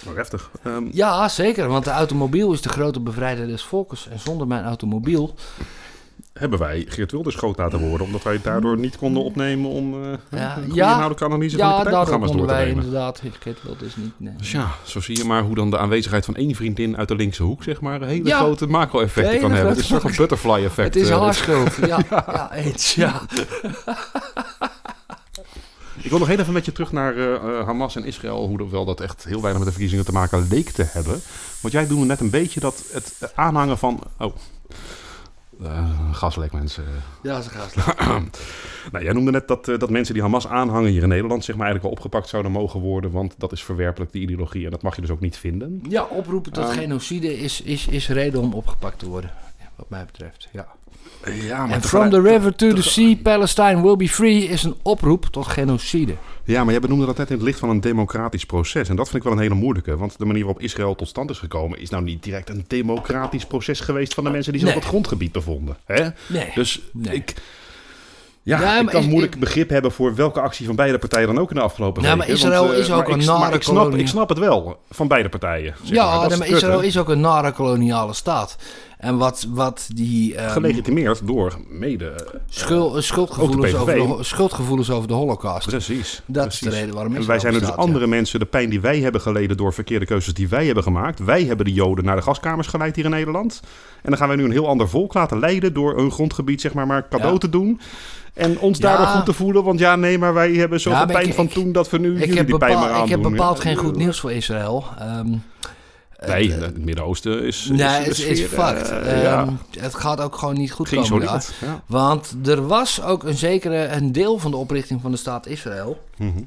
oh, 0.07 0.15
heftig. 0.15 0.51
Ehm, 0.63 0.83
Ja, 0.91 1.27
zeker, 1.29 1.67
want 1.67 1.83
de 1.83 1.89
automobiel 1.89 2.53
is 2.53 2.61
de 2.61 2.69
grote 2.69 2.99
bevrijder 2.99 3.47
des 3.47 3.63
volkes. 3.63 4.07
En 4.07 4.19
zonder 4.19 4.47
mijn 4.47 4.63
automobiel... 4.63 5.35
hebben 6.33 6.59
wij 6.59 6.85
Geert 6.89 7.11
Wilders 7.11 7.35
groot 7.35 7.57
laten 7.57 7.79
worden, 7.79 8.07
omdat 8.07 8.23
wij 8.23 8.39
daardoor 8.41 8.77
niet 8.77 8.97
konden 8.97 9.23
opnemen 9.23 9.69
om 9.69 9.93
eh 10.03 10.09
Ja, 10.29 10.57
een 10.57 10.73
ja. 10.73 10.85
inhoudelijke 10.85 11.25
analyse 11.25 11.57
van 11.57 11.67
de 11.67 11.73
Ja, 11.73 11.75
partijprogramma's 11.81 12.31
door 12.31 12.39
te 12.47 12.53
wij 12.53 12.65
nemen. 12.65 12.83
inderdaad... 12.83 13.21
Geert 13.39 13.63
wil 13.63 13.75
dus 13.77 13.95
niet... 13.95 14.13
Nee. 14.17 14.35
Dus 14.37 14.51
ja, 14.51 14.71
zo 14.83 14.99
zie 15.01 15.17
je 15.17 15.23
maar 15.23 15.43
hoe 15.43 15.55
dan 15.55 15.69
de 15.69 15.77
aanwezigheid 15.77 16.25
van 16.25 16.35
één 16.35 16.55
vriendin 16.55 16.97
uit 16.97 17.07
de 17.07 17.15
linkse 17.15 17.43
hoek, 17.43 17.63
zeg 17.63 17.81
maar, 17.81 18.01
hele 18.01 18.27
Ja. 18.27 18.37
grote 18.37 18.67
macro-effecten 18.67 19.39
kan 19.39 19.51
hebben. 19.51 19.69
Het 19.69 19.77
is 19.77 19.83
een 19.83 19.89
soort 19.99 20.01
van 20.01 20.15
butterfly-effect. 20.15 20.93
Het 20.93 21.03
is 21.03 21.09
eh, 21.09 21.21
haar 21.21 21.33
schuld. 21.33 21.75
Ja, 21.85 21.99
ja, 22.09 22.53
eens. 22.53 22.95
Ja. 22.95 23.21
Ik 26.01 26.09
wil 26.09 26.19
nog 26.19 26.27
heel 26.27 26.39
even 26.39 26.53
met 26.53 26.65
je 26.65 26.71
terug 26.71 26.91
naar 26.91 27.17
eh, 27.17 27.65
Hamas 27.65 27.95
en 27.95 28.03
Israël, 28.05 28.47
hoewel 28.47 28.85
dat 28.85 29.01
echt 29.01 29.23
heel 29.23 29.41
weinig 29.41 29.53
met 29.57 29.63
de 29.63 29.71
verkiezingen 29.71 30.05
te 30.05 30.11
maken 30.11 30.47
leek 30.49 30.69
te 30.69 30.85
hebben. 30.87 31.21
Want 31.61 31.73
jij 31.73 31.87
doet 31.87 32.05
net 32.05 32.19
een 32.19 32.29
beetje 32.29 32.59
dat 32.59 32.83
het 32.91 33.31
aanhangen 33.35 33.77
van... 33.77 34.03
Oh, 34.17 34.35
Eh 35.63 36.13
gaslek 36.13 36.51
mensen. 36.51 36.83
Ja, 37.23 37.41
ze. 37.41 37.49
Nou, 38.91 39.03
jij 39.03 39.13
noemde 39.13 39.31
net 39.31 39.47
dat, 39.47 39.67
eh, 39.67 39.77
dat 39.77 39.89
mensen 39.89 40.13
die 40.13 40.23
Hamas 40.23 40.47
aanhangen 40.47 40.91
hier 40.91 41.03
in 41.03 41.09
Nederland 41.09 41.43
zeg 41.43 41.55
maar 41.55 41.65
eigenlijk 41.65 41.83
wel 41.95 42.03
opgepakt 42.05 42.29
zouden 42.29 42.51
mogen 42.51 42.79
worden, 42.79 43.11
want 43.11 43.33
dat 43.37 43.51
is 43.51 43.63
verwerpelijk, 43.63 44.11
die 44.11 44.21
ideologie, 44.21 44.65
en 44.65 44.71
dat 44.71 44.81
mag 44.81 44.95
je 44.95 45.01
dus 45.01 45.09
ook 45.09 45.19
niet 45.19 45.37
vinden. 45.37 45.81
Ja, 45.89 46.03
oproepen 46.03 46.51
tot 46.51 46.63
Ehm. 46.63 46.77
genocide 46.77 47.37
is, 47.39 47.61
is, 47.61 47.87
is 47.87 48.09
reden 48.09 48.41
om 48.41 48.53
opgepakt 48.53 48.99
te 48.99 49.07
worden. 49.07 49.31
Wat 49.75 49.89
mij 49.89 50.05
betreft, 50.05 50.49
ja. 50.51 50.67
Ja, 51.25 51.67
En 51.69 51.81
from 51.81 52.09
the 52.09 52.21
river 52.21 52.55
to 52.55 52.73
the 52.73 52.81
sea, 52.83 53.15
Palestine 53.23 53.81
will 53.81 53.95
be 53.95 54.09
free 54.09 54.43
is 54.43 54.63
een 54.63 54.75
oproep 54.81 55.25
tot 55.25 55.47
genocide. 55.47 56.15
Ja, 56.43 56.63
maar 56.63 56.71
jij 56.71 56.81
benoemde 56.81 57.05
dat 57.05 57.17
net 57.17 57.29
in 57.29 57.35
het 57.35 57.45
licht 57.45 57.59
van 57.59 57.69
een 57.69 57.81
democratisch 57.81 58.45
proces. 58.45 58.89
En 58.89 58.95
dat 58.95 59.05
vind 59.09 59.17
ik 59.17 59.23
wel 59.23 59.33
een 59.37 59.43
hele 59.43 59.53
moeilijke. 59.55 59.97
Want 59.97 60.17
de 60.17 60.25
manier 60.25 60.43
waarop 60.43 60.61
Israël 60.61 60.95
tot 60.95 61.07
stand 61.07 61.29
is 61.29 61.37
gekomen... 61.37 61.79
is 61.79 61.89
nou 61.89 62.03
niet 62.03 62.23
direct 62.23 62.49
een 62.49 62.65
democratisch 62.67 63.45
proces 63.45 63.79
geweest... 63.79 64.13
van 64.13 64.23
de 64.23 64.29
mensen 64.29 64.51
die 64.51 64.61
zich 64.61 64.69
Nee. 64.69 64.77
op 64.77 64.83
het 64.83 64.91
grondgebied 64.93 65.31
bevonden. 65.31 65.77
Hè? 65.85 66.07
Nee. 66.27 66.51
Dus 66.55 66.81
Nee. 66.93 67.15
ik... 67.15 67.33
Ja, 68.43 68.61
Ja, 68.61 68.77
ik 68.77 68.83
maar 68.83 68.93
kan 68.93 69.01
is- 69.01 69.07
moeilijk 69.07 69.33
ik- 69.33 69.39
begrip 69.39 69.69
hebben 69.69 69.91
voor 69.91 70.15
welke 70.15 70.41
actie 70.41 70.65
van 70.65 70.75
beide 70.75 70.97
partijen 70.99 71.27
dan 71.27 71.39
ook 71.39 71.49
in 71.49 71.55
de 71.55 71.61
afgelopen 71.61 72.01
Ja, 72.03 72.07
weken. 72.09 72.27
maar 72.27 72.35
Israël 72.35 72.61
Want, 72.63 72.73
eh, 72.73 72.79
is 72.79 72.91
ook 72.91 72.97
maar 72.97 73.07
een 73.13 73.19
ik, 73.19 73.25
maar 73.27 73.39
nare 73.39 73.55
ik 73.55 73.63
snap, 73.63 73.93
ik 73.95 74.07
snap 74.07 74.29
het 74.29 74.37
wel, 74.37 74.79
van 74.91 75.07
beide 75.07 75.29
partijen. 75.29 75.73
zeg 75.83 75.95
maar. 75.95 76.05
ja, 76.05 76.19
maar 76.19 76.29
het 76.29 76.45
Israël 76.49 76.79
is 76.81 76.97
ook 76.97 77.09
een 77.09 77.19
nare 77.19 77.51
koloniale 77.51 78.13
staat. 78.13 78.55
En 78.99 79.17
wat, 79.17 79.47
wat 79.49 79.87
die 79.93 80.35
ehm, 80.35 80.49
Gelegitimeerd 80.49 81.27
door 81.27 81.57
mede... 81.67 82.05
eh, 82.05 82.39
schul- 82.49 83.01
schuldgevoelens, 83.01 83.73
over 83.75 83.93
de, 84.17 84.23
schuldgevoelens 84.23 84.89
over 84.91 85.07
de 85.07 85.13
holocaust. 85.13 85.67
Precies. 85.67 86.21
Dat 86.25 86.43
precies. 86.47 86.67
is 86.67 86.73
de 86.73 86.79
reden 86.79 86.93
waarom 86.95 87.15
En 87.15 87.27
wij 87.27 87.39
zijn 87.39 87.53
er 87.53 87.59
dus 87.59 87.69
ja. 87.69 87.75
andere 87.75 88.07
mensen, 88.07 88.39
de 88.39 88.45
pijn 88.45 88.69
die 88.69 88.81
wij 88.81 88.99
hebben 88.99 89.21
geleden 89.21 89.57
door 89.57 89.73
verkeerde 89.73 90.05
keuzes 90.05 90.33
die 90.33 90.47
wij 90.47 90.65
hebben 90.65 90.83
gemaakt. 90.83 91.19
Wij 91.19 91.43
hebben 91.43 91.65
de 91.65 91.73
Joden 91.73 92.05
naar 92.05 92.15
de 92.15 92.21
gaskamers 92.21 92.67
geleid 92.67 92.95
hier 92.95 93.05
in 93.05 93.11
Nederland. 93.11 93.59
En 94.01 94.09
dan 94.09 94.17
gaan 94.17 94.27
wij 94.27 94.37
nu 94.37 94.43
een 94.43 94.51
heel 94.51 94.67
ander 94.67 94.89
volk 94.89 95.13
laten 95.13 95.39
leiden 95.39 95.73
door 95.73 95.97
hun 95.97 96.11
grondgebied 96.11 96.61
zeg 96.61 96.73
maar, 96.73 96.87
maar 96.87 97.07
cadeau 97.07 97.33
Ja. 97.33 97.37
te 97.39 97.49
doen. 97.49 97.79
En 98.33 98.59
ons 98.59 98.77
Ja. 98.77 98.83
daardoor 98.87 99.07
goed 99.07 99.25
te 99.25 99.33
voelen, 99.33 99.63
want 99.63 99.79
ja, 99.79 99.95
nee, 99.95 100.17
maar 100.17 100.33
wij 100.33 100.51
hebben 100.51 100.79
zoveel 100.79 100.99
Ja, 100.99 101.05
pijn 101.05 101.27
ik- 101.27 101.33
van 101.33 101.45
ik- 101.45 101.51
toen 101.51 101.71
dat 101.71 101.89
we 101.89 101.97
nu 101.97 102.13
Ik 102.13 102.19
jullie 102.19 102.37
heb, 102.37 102.47
die 102.47 102.57
pijn 102.57 102.77
maar 102.79 102.89
aandoen. 102.89 103.03
ik 103.03 103.09
heb 103.09 103.21
bepaald 103.21 103.57
Ja. 103.57 103.63
geen 103.63 103.75
goed 103.75 103.95
nieuws 103.95 104.19
voor 104.19 104.31
Israël. 104.31 104.83
Ehm, 104.99 105.27
Nee, 106.27 106.51
het, 106.51 106.59
eh, 106.59 106.65
het 106.65 106.77
Midden-Oosten 106.85 107.43
is, 107.43 107.63
is, 107.63 107.69
nee, 107.69 107.79
het 107.87 108.07
is 108.07 108.17
sfeer, 108.17 108.47
fucked. 108.47 108.89
eh, 108.89 109.23
ja, 109.23 109.41
Ehm, 109.41 109.53
Het 109.79 109.95
gaat 109.95 110.19
ook 110.21 110.35
gewoon 110.35 110.57
niet 110.57 110.71
goed 110.71 110.87
geen 110.87 111.01
komen 111.03 111.27
solide. 111.27 111.31
daar. 111.59 111.69
Ja. 111.69 111.83
Want 111.85 112.35
er 112.47 112.67
was 112.67 113.01
ook 113.01 113.23
een 113.23 113.37
zekere, 113.37 113.85
een 113.87 114.11
deel 114.11 114.37
van 114.39 114.51
de 114.51 114.57
oprichting 114.57 115.01
van 115.01 115.11
de 115.11 115.17
staat 115.17 115.45
Israël 115.47 116.03
Mhm. 116.17 116.39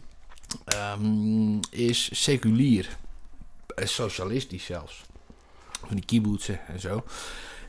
ehm, 0.65 1.59
is 1.71 2.09
seculier. 2.23 2.89
Eh, 3.75 3.87
Socialistisch 3.87 4.65
zelfs. 4.65 5.03
Van 5.87 5.97
die 5.97 6.05
kibbutzen 6.05 6.61
en 6.69 6.81
zo. 6.81 7.05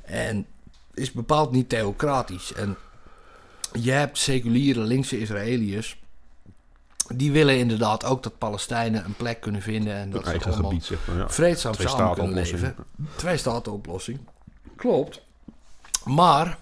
En 0.04 0.45
is 0.93 1.12
bepaald 1.12 1.51
niet 1.51 1.70
theocratisch. 1.70 2.54
En 2.54 2.78
je 3.82 3.91
hebt 3.91 4.18
seculiere 4.18 4.80
linkse 4.80 5.20
Israëliërs. 5.20 5.97
Die 7.16 7.32
willen 7.32 7.58
inderdaad 7.58 8.06
ook 8.06 8.24
dat 8.24 8.38
Palestijnen 8.38 9.06
een 9.06 9.16
plek 9.16 9.41
kunnen 9.41 9.62
vinden. 9.62 9.93
En 9.95 10.10
dat 10.10 10.24
eigen 10.26 10.51
allemaal 10.51 10.70
gebied, 10.70 10.86
zeg 10.86 10.97
maar. 11.08 11.18
Ja. 11.18 11.30
vreedzaam 11.30 11.74
Twee 11.74 11.88
samen 11.88 12.14
kunnen 12.16 12.45
statenoplossing. 12.45 12.62
leven. 12.97 13.16
Twee 13.16 13.38
staten 13.38 13.72
oplossing. 13.74 14.20
Klopt. 14.76 15.22
Maar 16.06 16.58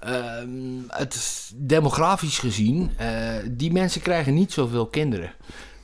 ehm, 0.00 0.48
het 0.88 1.14
is 1.14 1.52
demografisch 1.54 2.38
gezien, 2.38 2.90
eh, 2.96 3.08
die 3.50 3.72
mensen 3.72 4.00
krijgen 4.00 4.34
niet 4.34 4.52
zoveel 4.52 4.86
kinderen. 4.86 5.32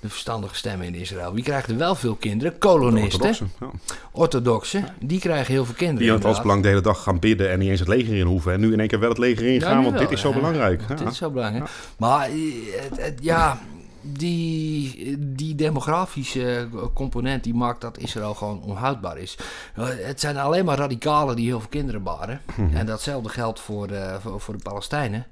De 0.01 0.09
verstandige 0.09 0.55
stemmen 0.55 0.87
in 0.87 0.95
Israël. 0.95 1.33
Wie 1.33 1.45
krijgt 1.45 1.69
er 1.69 1.77
wel 1.77 1.95
veel 1.95 2.15
kinderen? 2.15 2.53
De 2.53 2.59
Kolonisten, 2.59 3.21
orthodoxen, 3.29 3.51
ja. 3.61 3.71
orthodoxen, 4.13 4.89
die 5.01 5.21
krijgen 5.21 5.53
heel 5.53 5.65
veel 5.65 5.75
kinderen. 5.75 6.03
Die 6.03 6.11
aan 6.11 6.17
het 6.19 6.27
wasbelang 6.27 6.63
de 6.63 6.69
hele 6.69 6.81
dag 6.81 7.03
gaan 7.03 7.19
bidden 7.19 7.51
en 7.51 7.59
niet 7.59 7.69
eens 7.71 7.79
het 7.81 7.89
leger 7.89 8.15
in 8.17 8.27
hoeven. 8.27 8.53
En 8.53 8.61
nu 8.61 8.73
in 8.73 8.79
één 8.81 8.89
keer 8.89 8.99
wel 9.01 9.09
het 9.09 9.19
leger 9.19 9.47
in 9.47 9.53
Ja, 9.53 9.61
gaan, 9.61 9.83
want 9.83 9.91
wel, 9.95 10.01
dit 10.03 10.11
is 10.11 10.21
zo 10.21 10.29
ja. 10.29 10.35
belangrijk. 10.35 10.81
Ja. 10.89 10.95
Dit 10.95 11.09
is 11.11 11.17
zo 11.17 11.31
belangrijk. 11.31 11.71
Maar 11.99 12.29
eh, 12.29 12.33
het, 12.81 13.03
het- 13.03 13.19
ja, 13.23 13.59
die, 14.01 15.17
die 15.19 15.55
demografische 15.55 16.69
component 16.95 17.45
die 17.45 17.55
maakt 17.55 17.81
dat 17.81 17.99
Israël 17.99 18.35
gewoon 18.35 18.63
onhoudbaar 18.63 19.19
is. 19.19 19.39
Eh, 19.75 19.87
Het 19.87 20.21
zijn 20.21 20.37
alleen 20.37 20.65
maar 20.65 20.79
radicalen 20.79 21.37
die 21.37 21.47
heel 21.47 21.61
veel 21.61 21.69
kinderen 21.69 22.03
baren. 22.03 22.41
Mhm. 22.57 22.77
En 22.77 22.87
datzelfde 22.87 23.29
geldt 23.29 23.61
voor 23.61 23.87
de, 23.87 24.17
voor, 24.21 24.41
voor 24.41 24.57
de 24.57 24.63
Palestijnen. 24.63 25.27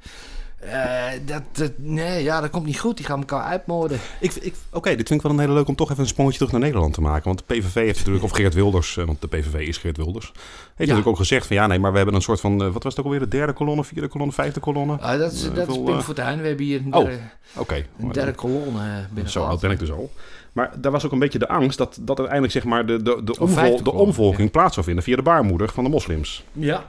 Eh, 0.61 1.05
dat, 1.27 1.43
dat, 1.53 1.73
nee, 1.77 2.23
ja, 2.23 2.41
dat 2.41 2.51
komt 2.51 2.67
niet 2.67 2.79
goed. 2.79 2.97
Die 2.97 3.07
gaan 3.07 3.19
elkaar 3.19 3.43
uitmoorden. 3.43 3.99
Ik, 4.21 4.35
ik, 4.35 4.55
Oké, 4.73 4.89
dit 4.97 5.09
vind 5.09 5.11
ik 5.11 5.23
wel 5.23 5.33
een 5.33 5.39
hele 5.39 5.53
leuk 5.53 5.69
om 5.69 5.75
toch 5.77 5.91
even 5.91 6.03
een 6.03 6.09
sprongetje 6.09 6.39
terug 6.39 6.53
naar 6.53 6.61
Nederland 6.63 6.95
te 6.95 7.01
maken. 7.01 7.25
Want 7.25 7.39
de 7.47 7.55
PVV 7.55 7.75
heeft 7.75 7.99
natuurlijk, 7.99 8.25
of 8.25 8.31
Geert 8.31 8.55
Wilders, 8.55 8.97
eh, 8.97 9.05
want 9.05 9.21
de 9.21 9.27
PVV 9.29 9.55
is 9.69 9.77
Geert 9.79 9.97
Wilders, 9.97 10.27
heeft 10.35 10.79
natuurlijk 10.79 11.07
ook 11.07 11.17
gezegd 11.17 11.47
van 11.47 11.57
ja, 11.57 11.67
nee, 11.67 11.79
maar 11.79 11.91
we 11.91 11.97
hebben 11.97 12.15
een 12.15 12.21
soort 12.23 12.41
van, 12.41 12.63
eh, 12.63 12.73
wat 12.73 12.83
was 12.83 12.93
het 12.97 12.99
ook 12.99 13.05
alweer, 13.05 13.21
de 13.21 13.37
derde 13.37 13.53
kolonne, 13.53 13.85
vierde 13.85 14.09
kolonne, 14.09 14.33
vijfde 14.33 14.61
kolonne? 14.61 14.97
Ah, 15.01 15.19
dat 15.19 15.33
is, 15.33 15.49
Eh, 15.49 15.55
dat 15.55 15.69
is 15.69 15.75
veel, 15.75 15.83
Pim 15.83 16.01
Fortuyn. 16.01 16.41
We 16.41 16.47
hebben 16.47 16.65
hier 16.67 16.81
een 16.85 16.95
Oh, 16.95 17.05
derde, 17.05 17.19
Oké. 17.57 17.85
een 18.01 18.13
derde 18.13 18.33
kolonne 18.33 19.07
binnen 19.11 19.33
Zo 19.33 19.43
oud 19.45 19.61
ben 19.61 19.71
ik 19.71 19.79
dus 19.79 19.93
al. 19.93 20.11
Maar 20.53 20.71
daar 20.81 20.93
was 20.93 21.05
ook 21.07 21.13
een 21.13 21.19
beetje 21.19 21.39
de 21.39 21.49
angst 21.49 21.79
dat, 21.79 21.99
dat 22.01 22.17
uiteindelijk 22.19 22.53
zeg 22.53 22.65
maar, 22.65 22.87
de, 22.87 23.03
de, 23.03 23.21
de, 23.25 23.39
omvol- 23.39 23.83
de 23.83 23.93
omvolking 23.93 24.51
plaats 24.51 24.75
zou 24.75 24.87
vinden 24.87 25.05
via 25.05 25.17
de 25.17 25.23
baarmoeder 25.23 25.69
van 25.73 25.85
de 25.85 25.91
moslims. 25.91 26.45
Ja. 26.53 26.85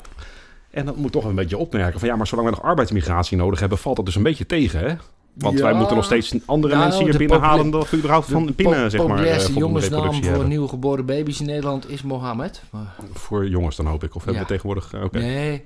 En 0.77 0.85
dat 0.85 0.95
moet 0.97 1.11
toch 1.11 1.23
een 1.25 1.35
beetje 1.35 1.57
opmerken 1.57 1.99
van 1.99 2.09
ja, 2.09 2.15
maar 2.15 2.27
zolang 2.27 2.49
we 2.49 2.55
nog 2.55 2.63
arbeidsmigratie 2.63 3.37
nodig 3.37 3.59
hebben, 3.59 3.77
valt 3.77 3.95
dat 3.95 4.05
dus 4.05 4.15
een 4.15 4.23
beetje 4.23 4.45
tegen, 4.45 4.79
hè? 4.79 4.95
Want 5.33 5.57
Ja. 5.57 5.63
wij 5.63 5.73
moeten 5.73 5.95
nog 5.95 6.05
steeds 6.05 6.35
andere 6.45 6.73
Nou, 6.73 6.85
mensen 6.85 7.03
hier 7.03 7.11
de 7.11 7.17
binnenhalen 7.17 7.71
dan 7.71 7.85
we 7.89 7.97
überhaupt 7.97 8.27
van 8.31 8.45
de 8.45 8.51
binnen, 8.51 8.91
zeg 8.91 9.07
maar, 9.07 9.23
eh, 9.23 9.39
voldoende 9.39 9.59
jongensnaam 9.59 10.13
voor 10.13 10.23
hebben. 10.23 10.47
nieuw 10.47 10.67
geboren 10.67 11.05
baby's 11.05 11.39
in 11.39 11.45
Nederland 11.45 11.89
is 11.89 12.01
Mohammed. 12.01 12.61
Maar, 12.69 12.95
Voor 13.13 13.47
jongens 13.47 13.75
dan 13.75 13.85
hoop 13.85 14.03
ik. 14.03 14.15
Of 14.15 14.23
hebben 14.23 14.41
we 14.41 14.47
tegenwoordig... 14.47 14.93
eh, 14.93 15.03
Oké. 15.03 15.19
Nee, 15.19 15.63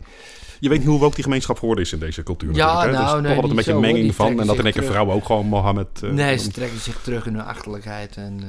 Je 0.60 0.70
weet 0.70 0.78
niet 0.80 0.88
hoe 0.88 1.00
woke 1.00 1.16
die 1.16 1.24
gemeenschap 1.24 1.60
geworden 1.60 1.84
is 1.84 1.94
in 1.94 2.00
deze 2.00 2.24
cultuur 2.24 2.54
Ja, 2.56 2.82
hè? 2.82 2.92
nou, 2.92 3.04
dus 3.04 3.12
toch 3.12 3.22
nee, 3.22 3.32
altijd 3.34 3.50
een 3.50 3.56
beetje 3.56 3.72
een 3.74 3.80
menging 3.80 4.16
van. 4.16 4.40
En 4.40 4.48
dat 4.48 4.58
in 4.58 4.64
één 4.64 4.74
keer 4.74 4.84
vrouwen 4.84 5.16
ook 5.16 5.26
gewoon 5.26 5.46
Mohammed... 5.46 5.88
eh, 6.04 6.10
nee, 6.10 6.38
ze 6.38 6.52
trekken 6.52 6.80
zich 6.80 7.00
terug 7.02 7.26
in 7.26 7.34
hun 7.34 7.46
achterlijkheid. 7.46 8.16
En, 8.16 8.40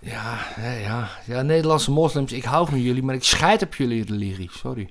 ja, 0.00 0.38
ja, 0.82 1.08
ja, 1.26 1.42
Nederlandse 1.42 1.90
moslims, 1.90 2.32
ik 2.32 2.44
hou 2.44 2.68
van 2.68 2.80
jullie, 2.80 3.02
maar 3.02 3.14
ik 3.14 3.24
scheid 3.24 3.62
op 3.62 3.74
jullie 3.74 4.04
religie. 4.04 4.50
Sorry. 4.52 4.88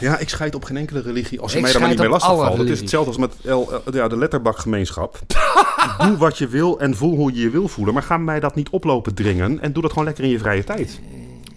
Ja, 0.00 0.18
ik 0.18 0.28
scheid 0.28 0.54
op 0.54 0.64
geen 0.64 0.76
enkele 0.76 1.00
religie 1.00 1.40
als 1.40 1.50
je 1.52 1.56
Ik 1.56 1.62
mij 1.62 1.72
daar 1.72 1.80
maar 1.80 1.90
niet 1.90 1.98
mee 1.98 2.08
lastig 2.08 2.30
valt. 2.36 2.58
Het 2.58 2.68
is 2.68 2.80
hetzelfde 2.80 3.08
als 3.10 3.18
met 3.18 3.34
L- 3.42 3.72
eh, 3.86 3.92
ja, 3.94 4.08
de 4.08 4.16
letterbakgemeenschap. 4.18 5.18
doe 6.04 6.16
wat 6.16 6.38
je 6.38 6.48
wil 6.48 6.80
en 6.80 6.96
voel 6.96 7.16
hoe 7.16 7.32
je 7.34 7.40
je 7.40 7.50
wil 7.50 7.68
voelen. 7.68 7.94
Maar 7.94 8.02
ga 8.02 8.16
mij 8.16 8.40
dat 8.40 8.54
niet 8.54 8.68
oplopen 8.68 9.14
dringen. 9.14 9.60
En 9.60 9.72
doe 9.72 9.82
dat 9.82 9.90
gewoon 9.90 10.06
lekker 10.06 10.24
in 10.24 10.30
je 10.30 10.38
vrije 10.38 10.64
tijd. 10.64 11.00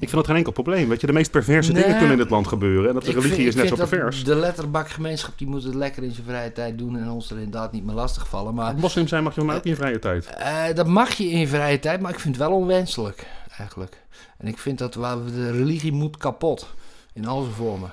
Ik 0.04 0.10
vind 0.10 0.22
dat 0.22 0.26
geen 0.26 0.36
enkel 0.36 0.52
probleem. 0.52 0.90
Weet 0.90 1.02
je, 1.02 1.08
de 1.08 1.14
meest 1.14 1.32
perverse 1.32 1.72
Nee. 1.72 1.82
dingen 1.82 1.98
kunnen 1.98 2.16
in 2.16 2.22
dit 2.22 2.30
land 2.32 2.48
gebeuren. 2.48 2.88
En 2.88 2.94
dat 2.94 3.04
de 3.04 3.12
religie 3.12 3.36
vind- 3.36 3.48
is 3.48 3.56
net 3.56 3.68
zo 3.68 3.76
pervers. 3.76 4.24
De 4.24 4.36
letterbakgemeenschap 4.36 5.38
die 5.38 5.48
moet 5.48 5.64
het 5.64 5.76
lekker 5.76 6.04
in 6.04 6.12
zijn 6.12 6.26
vrije 6.28 6.52
tijd 6.52 6.78
doen 6.78 6.98
en 6.98 7.10
ons 7.10 7.30
er 7.32 7.38
inderdaad 7.38 7.72
niet 7.72 7.86
meer 7.86 7.96
lastigvallen. 7.96 8.54
Maar 8.54 8.76
Moslim 8.76 9.08
zijn 9.08 9.24
mag 9.24 9.36
je 9.36 9.42
dan 9.46 9.56
ook 9.56 9.64
in 9.64 9.70
je 9.70 9.76
vrije 9.76 10.00
tijd. 10.00 10.26
eh, 10.26 10.64
dat 10.76 10.88
mag 10.88 11.14
je 11.14 11.30
in 11.30 11.40
je 11.40 11.48
vrije 11.48 11.80
tijd, 11.80 12.02
maar 12.02 12.12
ik 12.12 12.20
vind 12.20 12.36
het 12.38 12.48
wel 12.48 12.58
onwenselijk 12.58 13.26
eigenlijk. 13.58 14.02
En 14.38 14.48
ik 14.48 14.58
vind 14.58 14.78
dat 14.78 14.96
waar 14.96 15.26
we- 15.26 15.32
de 15.32 15.52
religie 15.52 15.92
moet 15.92 16.18
kapot. 16.18 16.68
In 17.14 17.26
al 17.28 17.42
zijn 17.42 17.54
vormen. 17.54 17.92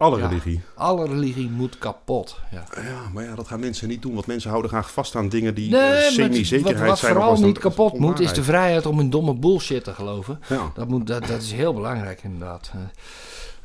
Alle 0.00 0.18
Ja. 0.18 0.26
religie. 0.28 0.60
Alle 0.74 1.06
religie 1.06 1.50
moet 1.50 1.78
kapot. 1.78 2.38
Ja. 2.50 2.64
Ja, 2.74 3.00
maar 3.12 3.24
ja, 3.24 3.34
dat 3.34 3.46
gaan 3.46 3.60
mensen 3.60 3.88
niet 3.88 4.02
doen. 4.02 4.14
Want 4.14 4.26
mensen 4.26 4.50
houden 4.50 4.70
graag 4.70 4.92
vast 4.92 5.16
aan 5.16 5.28
dingen 5.28 5.54
die 5.54 5.70
Nee, 5.70 5.80
eh, 5.80 5.88
maar 5.88 6.02
semi-zekerheid 6.10 6.78
wat, 6.78 6.88
wat 6.88 6.98
zijn. 6.98 7.12
vooral 7.14 7.40
niet 7.40 7.58
kapot 7.58 7.98
moet, 7.98 8.20
is 8.20 8.32
de 8.32 8.42
vrijheid 8.42 8.86
om 8.86 9.00
in 9.00 9.10
domme 9.10 9.34
bullshit 9.34 9.84
te 9.84 9.92
geloven. 9.94 10.40
Ja. 10.48 10.70
Dat, 10.74 10.88
moet, 10.88 11.06
dat, 11.06 11.26
dat 11.26 11.42
is 11.42 11.52
heel 11.52 11.74
belangrijk 11.74 12.22
inderdaad. 12.22 12.70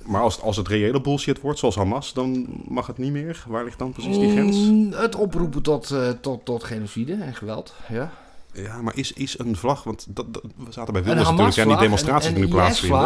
Maar 0.06 0.22
als, 0.22 0.42
als 0.42 0.58
het 0.58 0.68
reële 0.68 1.02
bullshit 1.02 1.42
wordt, 1.42 1.60
zoals 1.60 1.76
Hamas, 1.76 2.14
dan 2.14 2.46
mag 2.68 2.88
het 2.88 2.98
niet 2.98 3.12
meer. 3.12 3.44
Waar 3.48 3.64
ligt 3.64 3.80
dan 3.80 3.92
precies 3.92 4.18
die 4.18 4.32
grens? 4.32 4.56
Mm, 4.58 4.92
het 4.92 5.16
oproepen 5.16 5.62
tot, 5.62 5.92
eh, 5.92 6.10
tot, 6.22 6.46
tot 6.46 6.64
genocide 6.64 7.14
en 7.14 7.36
geweld. 7.36 7.74
Ja. 7.90 8.12
Ja, 8.56 8.82
maar 8.82 8.95
is, 8.97 9.12
is 9.14 9.39
een 9.39 9.56
vlag, 9.56 9.84
want 9.84 10.06
dat, 10.10 10.34
dat- 10.34 10.43
we 10.56 10.72
zaten 10.72 10.93
bij 10.93 11.03
Wilders 11.03 11.28
natuurlijk, 11.30 11.56
ja, 11.56 11.64
die 11.64 11.78
demonstraties 11.82 12.28
een- 12.30 12.36
die 12.36 12.43
nu 12.43 12.49
plaatsvinden. 12.49 12.99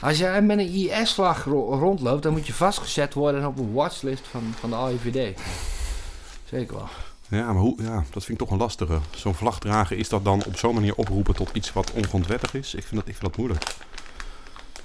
Als 0.00 0.18
jij 0.18 0.42
met 0.42 0.58
een 0.58 0.68
IS-vlag 0.74 1.44
ro- 1.44 1.78
rondloopt, 1.78 2.22
dan 2.22 2.32
moet 2.32 2.46
je 2.46 2.52
vastgezet 2.54 3.14
worden 3.14 3.46
op 3.46 3.58
een 3.58 3.72
watchlist 3.72 4.26
van, 4.30 4.42
van 4.60 4.70
de 4.70 4.76
AIVD. 4.76 5.38
Zeker 6.44 6.74
wel. 6.76 6.88
Ja, 7.28 7.52
maar 7.52 7.62
hoe, 7.62 7.82
ja, 7.82 7.94
dat 7.94 8.24
vind 8.24 8.28
ik 8.28 8.38
toch 8.38 8.50
een 8.50 8.58
lastige. 8.62 8.98
Zo'n 9.10 9.34
vlag 9.34 9.58
dragen, 9.58 9.96
is 9.96 10.08
dat 10.08 10.24
dan 10.24 10.42
op 10.46 10.56
zo'n 10.56 10.74
manier 10.74 10.94
oproepen 10.94 11.34
tot 11.34 11.50
iets 11.52 11.72
wat 11.72 11.92
ongrondwettig 11.92 12.54
is? 12.54 12.74
Ik 12.74 12.82
vind 12.82 12.94
dat, 13.00 13.08
ik 13.08 13.16
vind 13.16 13.24
dat 13.24 13.36
moeilijk. 13.36 13.64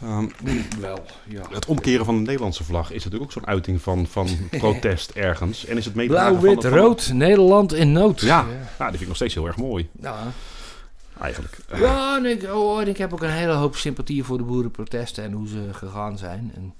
Ehm, 0.01 0.27
Wel, 0.79 1.05
ja. 1.27 1.41
het 1.51 1.65
omkeren 1.65 2.05
van 2.05 2.15
de 2.15 2.21
Nederlandse 2.21 2.63
vlag 2.63 2.91
is 2.91 3.03
natuurlijk 3.03 3.23
ook 3.23 3.31
zo'n 3.31 3.47
uiting 3.47 3.81
van, 3.81 4.07
van 4.07 4.27
protest 4.57 5.11
ergens. 5.11 5.65
En 5.65 5.77
is 5.77 5.85
het 5.85 5.95
meedragen 5.95 6.39
Blauw, 6.39 6.53
van 6.53 6.61
wit, 6.61 6.71
van- 6.71 6.79
rood, 6.79 7.11
Nederland 7.13 7.73
in 7.73 7.91
nood. 7.91 8.21
Ja, 8.21 8.41
nou, 8.43 8.51
die 8.77 8.85
vind 8.89 9.01
ik 9.01 9.07
nog 9.07 9.15
steeds 9.15 9.33
heel 9.33 9.45
erg 9.47 9.57
mooi, 9.57 9.89
Ja. 10.01 10.17
eigenlijk. 11.21 11.57
Ja, 11.75 12.17
en 12.17 12.25
ik, 12.25 12.43
oh, 12.53 12.81
en 12.81 12.87
ik 12.87 12.97
heb 12.97 13.13
ook 13.13 13.21
een 13.21 13.29
hele 13.29 13.53
hoop 13.53 13.75
sympathie 13.75 14.23
voor 14.23 14.37
de 14.37 14.43
boerenprotesten 14.43 15.23
en 15.23 15.31
hoe 15.31 15.47
ze 15.47 15.67
gegaan 15.71 16.17
zijn. 16.17 16.51
En 16.55 16.73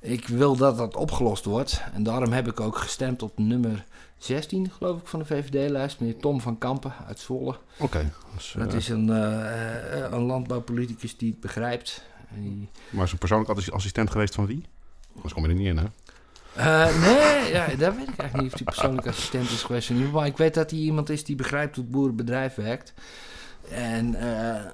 ik 0.00 0.28
wil 0.28 0.56
dat 0.56 0.76
dat 0.76 0.96
opgelost 0.96 1.44
wordt. 1.44 1.82
En 1.94 2.02
daarom 2.02 2.32
heb 2.32 2.48
ik 2.48 2.60
ook 2.60 2.76
gestemd 2.78 3.22
op 3.22 3.38
nummer 3.38 3.84
16, 4.18 4.70
geloof 4.78 5.00
ik, 5.00 5.06
van 5.06 5.18
de 5.18 5.24
VVD-lijst. 5.26 6.00
Meneer 6.00 6.16
Tom 6.20 6.40
van 6.40 6.58
Kampen 6.58 6.92
uit 7.06 7.18
Zwolle. 7.18 7.54
Oké, 7.78 8.10
dus, 8.34 8.54
Dat 8.58 8.72
eh, 8.72 8.78
is 8.78 8.88
een, 8.88 9.10
eh, 9.10 10.04
eh, 10.04 10.12
een 10.12 10.22
landbouwpoliticus 10.22 11.16
die 11.16 11.30
het 11.30 11.40
begrijpt. 11.40 12.02
Die- 12.34 12.68
maar 12.90 13.04
is 13.04 13.12
een 13.12 13.18
persoonlijk 13.18 13.50
assi- 13.50 13.70
assistent 13.70 14.10
geweest 14.10 14.34
van 14.34 14.46
wie? 14.46 14.64
Anders 15.14 15.32
kom 15.34 15.42
je 15.42 15.48
er 15.48 15.54
niet 15.54 15.66
in, 15.66 15.76
hè? 15.76 15.84
Eh, 16.54 17.00
nee, 17.00 17.52
ja, 17.52 17.66
daar 17.76 17.96
weet 17.96 18.08
ik 18.08 18.18
eigenlijk 18.18 18.42
niet 18.42 18.46
of 18.52 18.56
die 18.58 18.64
persoonlijk 18.64 19.06
assistent 19.06 19.50
is 19.50 19.62
geweest. 19.62 19.90
Maar 19.90 20.26
ik 20.26 20.36
weet 20.36 20.54
dat 20.54 20.70
hij 20.70 20.80
iemand 20.80 21.10
is 21.10 21.24
die 21.24 21.36
begrijpt 21.36 21.74
hoe 21.76 21.84
het 21.84 21.92
boerenbedrijf 21.92 22.54
werkt. 22.54 22.94
En 23.70 24.14
eh, 24.14 24.64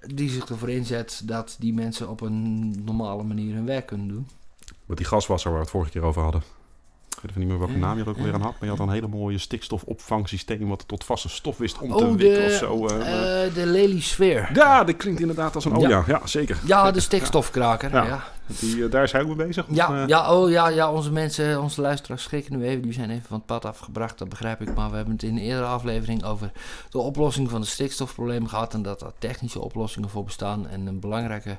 die 0.00 0.30
zich 0.30 0.48
ervoor 0.48 0.70
inzet 0.70 1.22
dat 1.24 1.56
die 1.58 1.74
mensen 1.74 2.08
op 2.08 2.20
een 2.20 2.70
normale 2.84 3.22
manier 3.22 3.54
hun 3.54 3.66
werk 3.66 3.86
kunnen 3.86 4.08
doen. 4.08 4.28
Met 4.86 4.96
die 4.96 5.06
gaswasser 5.06 5.50
waar 5.50 5.58
we 5.58 5.64
het 5.64 5.74
vorige 5.74 5.90
keer 5.90 6.02
over 6.02 6.22
hadden. 6.22 6.42
Ik 7.22 7.26
weet 7.26 7.36
even 7.36 7.40
niet 7.40 7.58
meer 7.58 7.66
welke 7.66 7.76
naam 7.86 7.96
je 7.96 8.02
er 8.02 8.08
ook 8.08 8.16
weer 8.16 8.34
aan 8.34 8.40
had. 8.40 8.54
Maar 8.58 8.68
je 8.68 8.76
had 8.76 8.86
een 8.86 8.92
hele 8.92 9.08
mooie 9.08 9.38
stikstofopvangsysteem... 9.38 10.68
wat 10.68 10.84
tot 10.88 11.04
vaste 11.04 11.28
stof 11.28 11.56
wist 11.58 11.78
om 11.78 11.88
te 11.96 12.04
Oh, 12.04 12.14
wikken 12.16 12.44
of 12.44 12.50
de, 12.50 12.56
zo. 12.56 12.86
eh. 12.86 13.44
eh, 13.46 13.54
de 13.54 13.66
leliesfeer. 13.66 14.50
ja, 14.54 14.84
dat 14.84 14.96
klinkt 14.96 15.20
inderdaad 15.20 15.54
als 15.54 15.64
een... 15.64 15.76
Oh 15.76 15.80
ja, 15.82 15.88
Ja. 15.88 16.04
ja, 16.06 16.20
zeker. 16.26 16.58
Ja, 16.64 16.90
de 16.90 17.00
stikstofkraker. 17.00 17.90
Ja. 17.92 18.24
Die, 18.60 18.84
eh, 18.84 18.90
daar 18.90 19.08
hij 19.12 19.20
ook 19.22 19.26
mee 19.36 19.46
bezig? 19.46 19.66
of, 19.68 19.76
Ja, 19.76 20.04
ja, 20.06 20.34
oh, 20.34 20.50
ja, 20.50 20.68
ja, 20.68 20.92
onze 20.92 21.12
mensen, 21.12 21.60
onze 21.62 21.80
luisteraars 21.80 22.22
schrikken 22.22 22.58
nu 22.58 22.64
even. 22.66 22.82
Die 22.82 22.92
zijn 22.92 23.10
even 23.10 23.24
van 23.26 23.36
het 23.36 23.46
pad 23.46 23.64
afgebracht, 23.64 24.18
dat 24.18 24.28
begrijp 24.28 24.60
ik. 24.60 24.74
Maar 24.74 24.90
we 24.90 24.96
hebben 24.96 25.14
het 25.14 25.22
in 25.22 25.36
een 25.36 25.42
eerdere 25.42 25.66
aflevering 25.66 26.24
over 26.24 26.50
de 26.90 26.98
oplossing 26.98 27.50
van 27.50 27.60
het 27.60 27.68
stikstofprobleem 27.70 28.46
gehad. 28.46 28.74
En 28.74 28.82
dat 28.82 29.02
er 29.02 29.12
technische 29.18 29.60
oplossingen 29.60 30.08
voor 30.08 30.24
bestaan. 30.24 30.68
En 30.68 30.86
een 30.86 31.00
belangrijke 31.00 31.58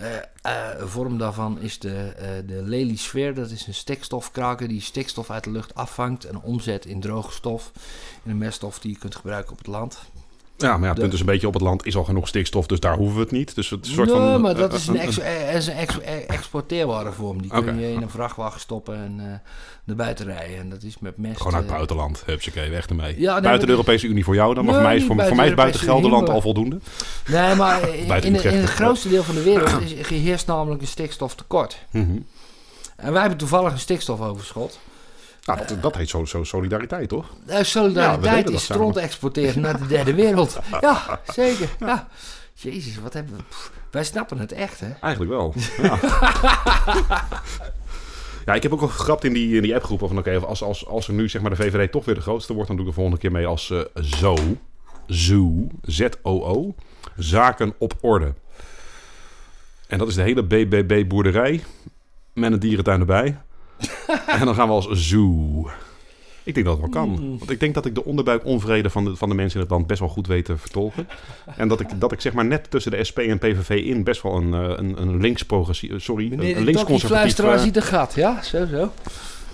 eh, 0.00 0.16
eh, 0.42 0.86
vorm 0.86 1.18
daarvan 1.18 1.60
is 1.60 1.78
de, 1.78 2.12
eh 2.16 2.28
de 2.46 2.62
leliesfeer. 2.62 3.34
Dat 3.34 3.50
is 3.50 3.66
een 3.66 3.74
stikstofkraker 3.74 4.68
die 4.68 4.80
stikstof 4.80 5.30
uit 5.30 5.44
de 5.44 5.50
lucht 5.50 5.74
afvangt 5.74 6.24
en 6.24 6.40
omzet 6.40 6.86
in 6.86 7.00
droge 7.00 7.32
stof. 7.32 7.72
In 8.24 8.30
een 8.30 8.38
meststof 8.38 8.78
die 8.78 8.92
je 8.92 8.98
kunt 8.98 9.16
gebruiken 9.16 9.52
op 9.52 9.58
het 9.58 9.66
land. 9.66 9.98
Ja, 10.62 10.76
maar 10.76 10.82
ja, 10.82 10.88
het 10.88 11.00
punt 11.00 11.12
is 11.12 11.20
een 11.20 11.26
beetje 11.26 11.46
op 11.46 11.54
het 11.54 11.62
land 11.62 11.86
is 11.86 11.96
al 11.96 12.04
genoeg 12.04 12.28
stikstof, 12.28 12.66
dus 12.66 12.80
daar 12.80 12.96
hoeven 12.96 13.16
we 13.16 13.22
het 13.22 13.30
niet. 13.30 13.54
Dus 13.54 13.70
het 13.70 13.84
is 13.84 13.88
een 13.88 13.94
soort 13.94 14.08
nee, 14.08 14.16
van... 14.16 14.40
maar 14.40 14.54
dat 14.54 14.70
eh, 14.70 14.78
is 14.78 14.86
een, 14.86 14.98
ex, 14.98 15.18
eh, 15.18 15.54
is 15.54 15.66
een 15.66 15.74
ex, 15.74 16.00
eh, 16.00 16.30
exporteerbare 16.30 17.12
vorm. 17.12 17.42
Die 17.42 17.50
kun 17.50 17.80
je 17.80 17.92
in 17.92 18.02
een 18.02 18.10
vrachtwagen 18.10 18.60
stoppen 18.60 18.96
en 18.96 19.20
eh 19.20 19.50
naar 19.90 19.96
buiten 19.96 20.26
rijden. 20.26 20.58
En 20.58 20.70
dat 20.70 20.82
is 20.82 20.98
met 20.98 21.16
mest... 21.16 21.36
Gewoon 21.36 21.52
uit 21.52 21.62
het 21.62 21.70
eh, 21.70 21.76
buitenland. 21.76 22.22
Hupsakee, 22.26 22.70
weg 22.70 22.86
ermee. 22.86 23.20
Ja, 23.20 23.32
nee, 23.32 23.42
buiten 23.42 23.66
de 23.66 23.72
Europese 23.72 24.06
Unie 24.06 24.24
voor 24.24 24.34
jou 24.34 24.54
dan. 24.54 24.64
Maar 24.64 24.74
Nee, 24.74 24.82
voor 24.82 25.16
mij 25.16 25.24
is, 25.24 25.28
voor, 25.28 25.36
mij 25.36 25.48
is 25.48 25.54
buiten 25.54 25.80
Gelderland 25.80 26.22
Unie, 26.22 26.34
al 26.34 26.40
voldoende. 26.40 26.78
Nee, 27.26 27.54
maar 27.54 27.88
in, 28.24 28.34
het 28.34 28.70
grootste 28.70 29.08
deel 29.08 29.22
van 29.22 29.34
de 29.34 29.42
wereld 29.42 29.80
is, 29.80 30.08
heerst 30.08 30.46
namelijk 30.46 30.80
een 30.80 30.86
stikstoftekort. 30.86 31.78
Mhm. 31.90 32.18
En 32.96 33.12
wij 33.12 33.20
hebben 33.20 33.38
toevallig 33.38 33.72
een 33.72 33.78
stikstofoverschot. 33.78 34.78
Nou, 35.44 35.58
dat, 35.66 35.82
dat 35.82 35.96
heet 35.96 36.08
zo, 36.08 36.24
zo 36.24 36.44
solidariteit, 36.44 37.08
toch? 37.08 37.26
Eh, 37.46 37.56
Ja, 37.56 37.62
solidariteit 37.64 38.50
is 38.50 38.62
stront 38.62 38.96
exporteren 38.96 39.62
naar 39.62 39.78
de 39.78 39.86
derde 39.86 40.14
wereld. 40.14 40.58
Ja, 40.80 41.20
zeker. 41.32 41.68
Ja. 41.78 42.08
Jezus, 42.54 43.00
wat 43.00 43.12
hebben 43.12 43.36
we... 43.36 43.42
pff, 43.48 43.72
wij 43.90 44.04
snappen 44.04 44.38
het 44.38 44.52
echt, 44.52 44.80
hè? 44.80 44.90
Eigenlijk 45.00 45.32
wel. 45.32 45.54
Ja. 45.82 45.98
ik 48.54 48.62
heb 48.62 48.72
ook 48.72 48.80
al 48.80 48.88
gegrapt 48.88 49.24
in 49.24 49.32
die, 49.32 49.56
in 49.56 49.62
die 49.62 49.74
appgroep 49.74 49.98
van 49.98 50.18
oké, 50.18 50.38
als, 50.38 50.62
als, 50.62 50.86
als 50.86 51.08
er 51.08 51.14
nu 51.14 51.28
zeg 51.28 51.42
maar 51.42 51.50
de 51.50 51.56
VVD 51.56 51.92
toch 51.92 52.04
weer 52.04 52.14
de 52.14 52.20
grootste 52.20 52.52
wordt, 52.52 52.68
dan 52.68 52.76
doe 52.76 52.84
ik 52.86 52.90
de 52.90 52.96
volgende 52.98 53.20
keer 53.20 53.32
mee 53.32 53.46
als 53.46 53.70
eh 53.70 54.02
zo, 54.02 54.36
zo, 55.08 55.66
Z-O-O, 55.82 56.74
zaken 57.16 57.74
op 57.78 57.94
orde. 58.00 58.34
En 59.86 59.98
dat 59.98 60.08
is 60.08 60.14
de 60.14 60.22
hele 60.22 60.42
BBB 60.42 61.08
boerderij 61.08 61.64
met 62.32 62.52
een 62.52 62.58
dierentuin 62.58 63.00
erbij. 63.00 63.38
en 64.38 64.44
dan 64.44 64.54
gaan 64.54 64.68
we 64.68 64.74
als 64.74 64.88
zoo. 64.90 65.70
Ik 66.42 66.54
denk 66.54 66.66
dat 66.66 66.78
het 66.78 66.92
wel 66.92 67.04
kan. 67.04 67.08
Mm. 67.08 67.38
Want 67.38 67.50
ik 67.50 67.60
denk 67.60 67.74
dat 67.74 67.86
ik 67.86 67.94
de 67.94 68.04
onderbuik 68.04 68.44
onvrede 68.44 68.90
van 68.90 69.04
de, 69.04 69.16
van 69.16 69.28
de 69.28 69.34
mensen 69.34 69.54
in 69.54 69.60
het 69.60 69.70
land 69.70 69.86
best 69.86 70.00
wel 70.00 70.08
goed 70.08 70.26
weet 70.26 70.44
te 70.44 70.56
vertolken. 70.56 71.08
En 71.56 71.68
dat 71.68 71.80
ik, 71.80 71.88
dat 71.98 72.12
ik 72.12 72.20
zeg 72.20 72.32
maar 72.32 72.44
net 72.44 72.70
tussen 72.70 72.90
de 72.90 73.04
SP 73.08 73.18
en 73.18 73.38
PVV 73.38 73.70
in 73.70 74.04
best 74.04 74.22
wel 74.22 74.36
een, 74.36 74.54
eh, 74.54 74.72
een, 74.76 75.02
een 75.02 75.20
links 75.20 75.42
progressief, 75.42 76.02
sorry, 76.02 76.24
een, 76.24 76.30
Meneer 76.30 76.48
een 76.48 76.58
de 76.58 76.64
links 76.64 76.80
Tokkie 76.80 76.98
conservatief... 76.98 77.34
fluisteraar 77.34 77.54
eh, 77.54 77.62
ziet 77.62 77.74
de 77.74 77.82
gat, 77.82 78.14
ja? 78.14 78.42
Zo, 78.42 78.66
zo. 78.66 78.92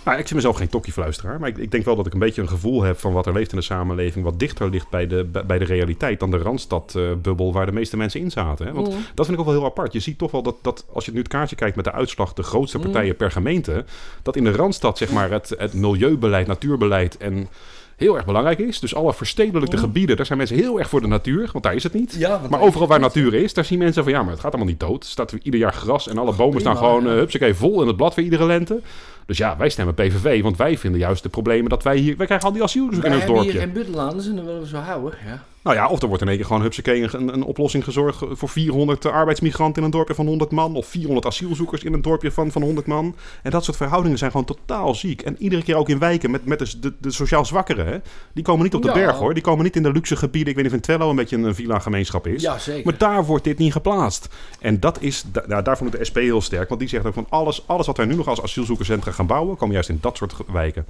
Nou, 0.07 0.19
ik 0.19 0.25
vind 0.25 0.35
mezelf 0.35 0.57
geen 0.57 0.69
tokkiefluisteraar, 0.69 1.41
maar 1.41 1.49
ik, 1.49 1.57
ik 1.59 1.71
denk 1.71 1.85
wel 1.85 1.97
dat 1.97 2.07
ik 2.07 2.13
een 2.13 2.19
beetje 2.19 2.43
een 2.43 2.49
gevoel 2.49 2.83
heb 2.83 2.99
van 2.99 3.13
wat 3.13 3.27
er 3.27 3.33
leeft 3.33 3.51
in 3.53 3.59
de 3.59 3.65
samenleving, 3.65 4.25
wat 4.25 4.39
dichter 4.39 4.71
ligt 4.71 4.91
bij 4.91 5.07
de, 5.07 5.25
bij- 5.47 5.59
de 5.59 5.65
realiteit 5.65 6.21
dan 6.21 6.31
de 6.31 6.37
Randstad-bubbel 6.39 7.53
waar 7.53 7.67
de 7.67 7.73
meeste 7.73 7.97
mensen 7.97 8.21
in 8.21 8.31
zaten. 8.31 8.67
Hè? 8.67 8.73
Want 8.73 8.89
Mm. 8.89 8.95
dat 9.15 9.27
vind 9.27 9.39
ik 9.39 9.45
ook 9.45 9.51
wel 9.51 9.61
heel 9.61 9.71
apart. 9.71 9.93
Je 9.93 10.01
ziet 10.01 10.19
toch 10.19 10.31
wel 10.31 10.43
dat, 10.43 10.57
dat 10.63 10.85
als 10.93 11.05
je 11.05 11.13
nu 11.13 11.19
het 11.19 11.29
kaartje 11.29 11.57
kijkt 11.57 11.77
met 11.77 11.85
de 11.85 11.93
uitslag, 11.93 12.33
de 12.33 12.43
grootste 12.43 12.79
partijen 12.79 13.17
per 13.17 13.31
gemeente, 13.31 13.85
dat 14.23 14.37
in 14.37 14.45
de 14.45 14.53
Randstad 14.53 14.99
zeg 14.99 15.11
maar 15.11 15.31
het, 15.31 15.55
het 15.59 15.73
milieubeleid, 15.75 16.47
natuurbeleid 16.47 17.17
en 17.17 17.49
heel 17.97 18.17
erg 18.17 18.25
belangrijk 18.25 18.59
is. 18.59 18.81
Dus 18.81 18.95
alle 18.95 19.15
verstedelijkte 19.15 19.77
gebieden, 19.77 20.17
daar 20.17 20.27
zijn 20.27 20.39
mensen 20.39 20.57
heel 20.57 20.79
erg 20.79 20.89
voor 20.89 21.01
de 21.01 21.07
natuur, 21.07 21.49
want 21.53 21.65
daar 21.65 21.75
is 21.75 21.83
het 21.83 21.93
niet. 21.93 22.15
Ja, 22.19 22.41
Maar 22.51 22.61
overal 22.61 22.87
waar 22.89 23.01
natuur 23.01 23.35
is, 23.35 23.55
daar 23.55 23.65
zien 23.65 23.79
mensen 23.79 24.03
van 24.03 24.13
ja, 24.13 24.23
maar 24.23 24.31
het 24.31 24.41
gaat 24.41 24.51
allemaal 24.53 24.71
niet 24.71 24.81
dood. 24.81 25.03
Er 25.05 25.09
staat 25.11 25.33
ieder 25.43 25.61
jaar 25.61 25.73
gras 25.73 26.09
en 26.09 26.19
alle 26.19 26.33
bomen 26.35 26.61
staan 26.61 26.77
gewoon 26.77 27.07
uh, 27.07 27.13
hupsakee, 27.13 27.55
vol 27.55 27.81
in 27.81 27.87
het 27.87 27.97
blad 27.97 28.15
weer 28.15 28.25
iedere 28.25 28.47
lente. 28.47 28.81
Dus 29.27 29.39
ja, 29.39 29.57
wij 29.57 29.69
stemmen 29.69 29.95
PVV, 29.95 30.43
want 30.43 30.57
wij 30.57 30.79
vinden 30.79 31.01
juist 31.01 31.23
de 31.23 31.29
problemen 31.29 31.71
dat 31.71 31.83
wij 31.83 31.97
hier... 31.97 32.17
Wij 32.17 32.27
krijgen 32.27 32.47
al 32.47 32.53
die 32.53 32.63
asielzoekers 32.63 33.01
Wij 33.03 33.11
in 33.11 33.17
ons 33.17 33.25
hebben 33.25 33.43
hier 33.43 33.53
dorpje. 33.53 33.67
geen 33.67 33.75
buitenlanders 33.83 34.27
en 34.29 34.37
dan 34.37 34.45
willen 34.45 34.61
we 34.61 34.67
zo 34.69 34.77
houden. 34.77 35.19
Ja. 35.27 35.43
Nou 35.63 35.79
ja, 35.79 35.89
of 35.89 36.03
er 36.03 36.09
wordt 36.09 36.23
in 36.23 36.29
één 36.29 36.37
keer 36.37 36.47
gewoon 36.47 36.63
hupsakee 36.63 37.03
een, 37.15 37.33
een 37.33 37.43
oplossing 37.43 37.85
gezorgd 37.85 38.23
voor 38.31 38.49
400 38.49 39.07
arbeidsmigranten 39.07 39.77
in 39.79 39.85
een 39.85 39.91
dorpje 39.91 40.15
van 40.15 40.27
100 40.27 40.51
man. 40.51 40.75
Of 40.75 40.87
400 40.87 41.27
asielzoekers 41.27 41.83
in 41.83 41.93
een 41.93 42.03
dorpje 42.03 42.31
van, 42.33 42.51
van 42.51 42.63
100 42.63 42.87
man. 42.87 43.17
En 43.43 43.51
dat 43.51 43.65
soort 43.65 43.77
verhoudingen 43.77 44.19
zijn 44.19 44.31
gewoon 44.31 44.47
totaal 44.47 44.95
ziek. 44.95 45.23
En 45.23 45.37
iedere 45.39 45.63
keer 45.63 45.75
ook 45.77 45.89
in 45.89 45.99
wijken 45.99 46.31
met, 46.31 46.45
met 46.45 46.59
de, 46.59 46.79
de, 46.81 46.93
de 46.99 47.11
sociaal 47.11 47.45
zwakkeren. 47.45 47.87
Hè? 47.87 47.99
Die 48.33 48.45
komen 48.45 48.63
niet 48.65 48.75
op 48.75 48.83
de 48.83 48.89
Ja. 48.89 48.95
berg 48.95 49.17
hoor. 49.17 49.35
Die 49.35 49.43
komen 49.43 49.65
niet 49.65 49.77
in 49.77 49.83
de 49.83 49.93
luxe 49.93 50.17
gebieden. 50.17 50.49
Ik 50.49 50.55
weet 50.55 50.65
niet 50.65 50.73
of 50.73 50.79
in 50.79 50.85
Twello 50.85 51.11
een 51.11 51.17
beetje 51.17 51.37
een 51.37 51.55
villa-gemeenschap 51.55 52.27
is. 52.27 52.43
ja, 52.43 52.59
zeker. 52.59 52.85
Maar 52.85 52.99
daar 52.99 53.25
wordt 53.25 53.45
dit 53.45 53.59
niet 53.59 53.73
geplaatst. 53.73 54.29
En 54.61 54.81
dat 54.81 55.01
is, 55.03 55.25
da- 55.33 55.45
nou, 55.47 55.63
daarvoor 55.63 55.87
moet 55.87 55.99
de 55.99 56.05
SP 56.09 56.17
heel 56.17 56.41
sterk. 56.41 56.69
Want 56.69 56.81
die 56.81 56.89
zegt 56.89 57.05
ook 57.07 57.15
van 57.15 57.27
alles, 57.29 57.63
alles 57.67 57.87
wat 57.87 57.97
wij 57.97 58.07
nu 58.07 58.15
nog 58.15 58.29
als 58.29 58.43
asielzoekerscentra 58.43 59.13
gaan 59.17 59.27
bouwen, 59.27 59.57
komen 59.57 59.75
juist 59.75 59.89
in 59.89 59.99
dat 60.01 60.17
soort 60.17 60.35
wijken. 60.47 60.87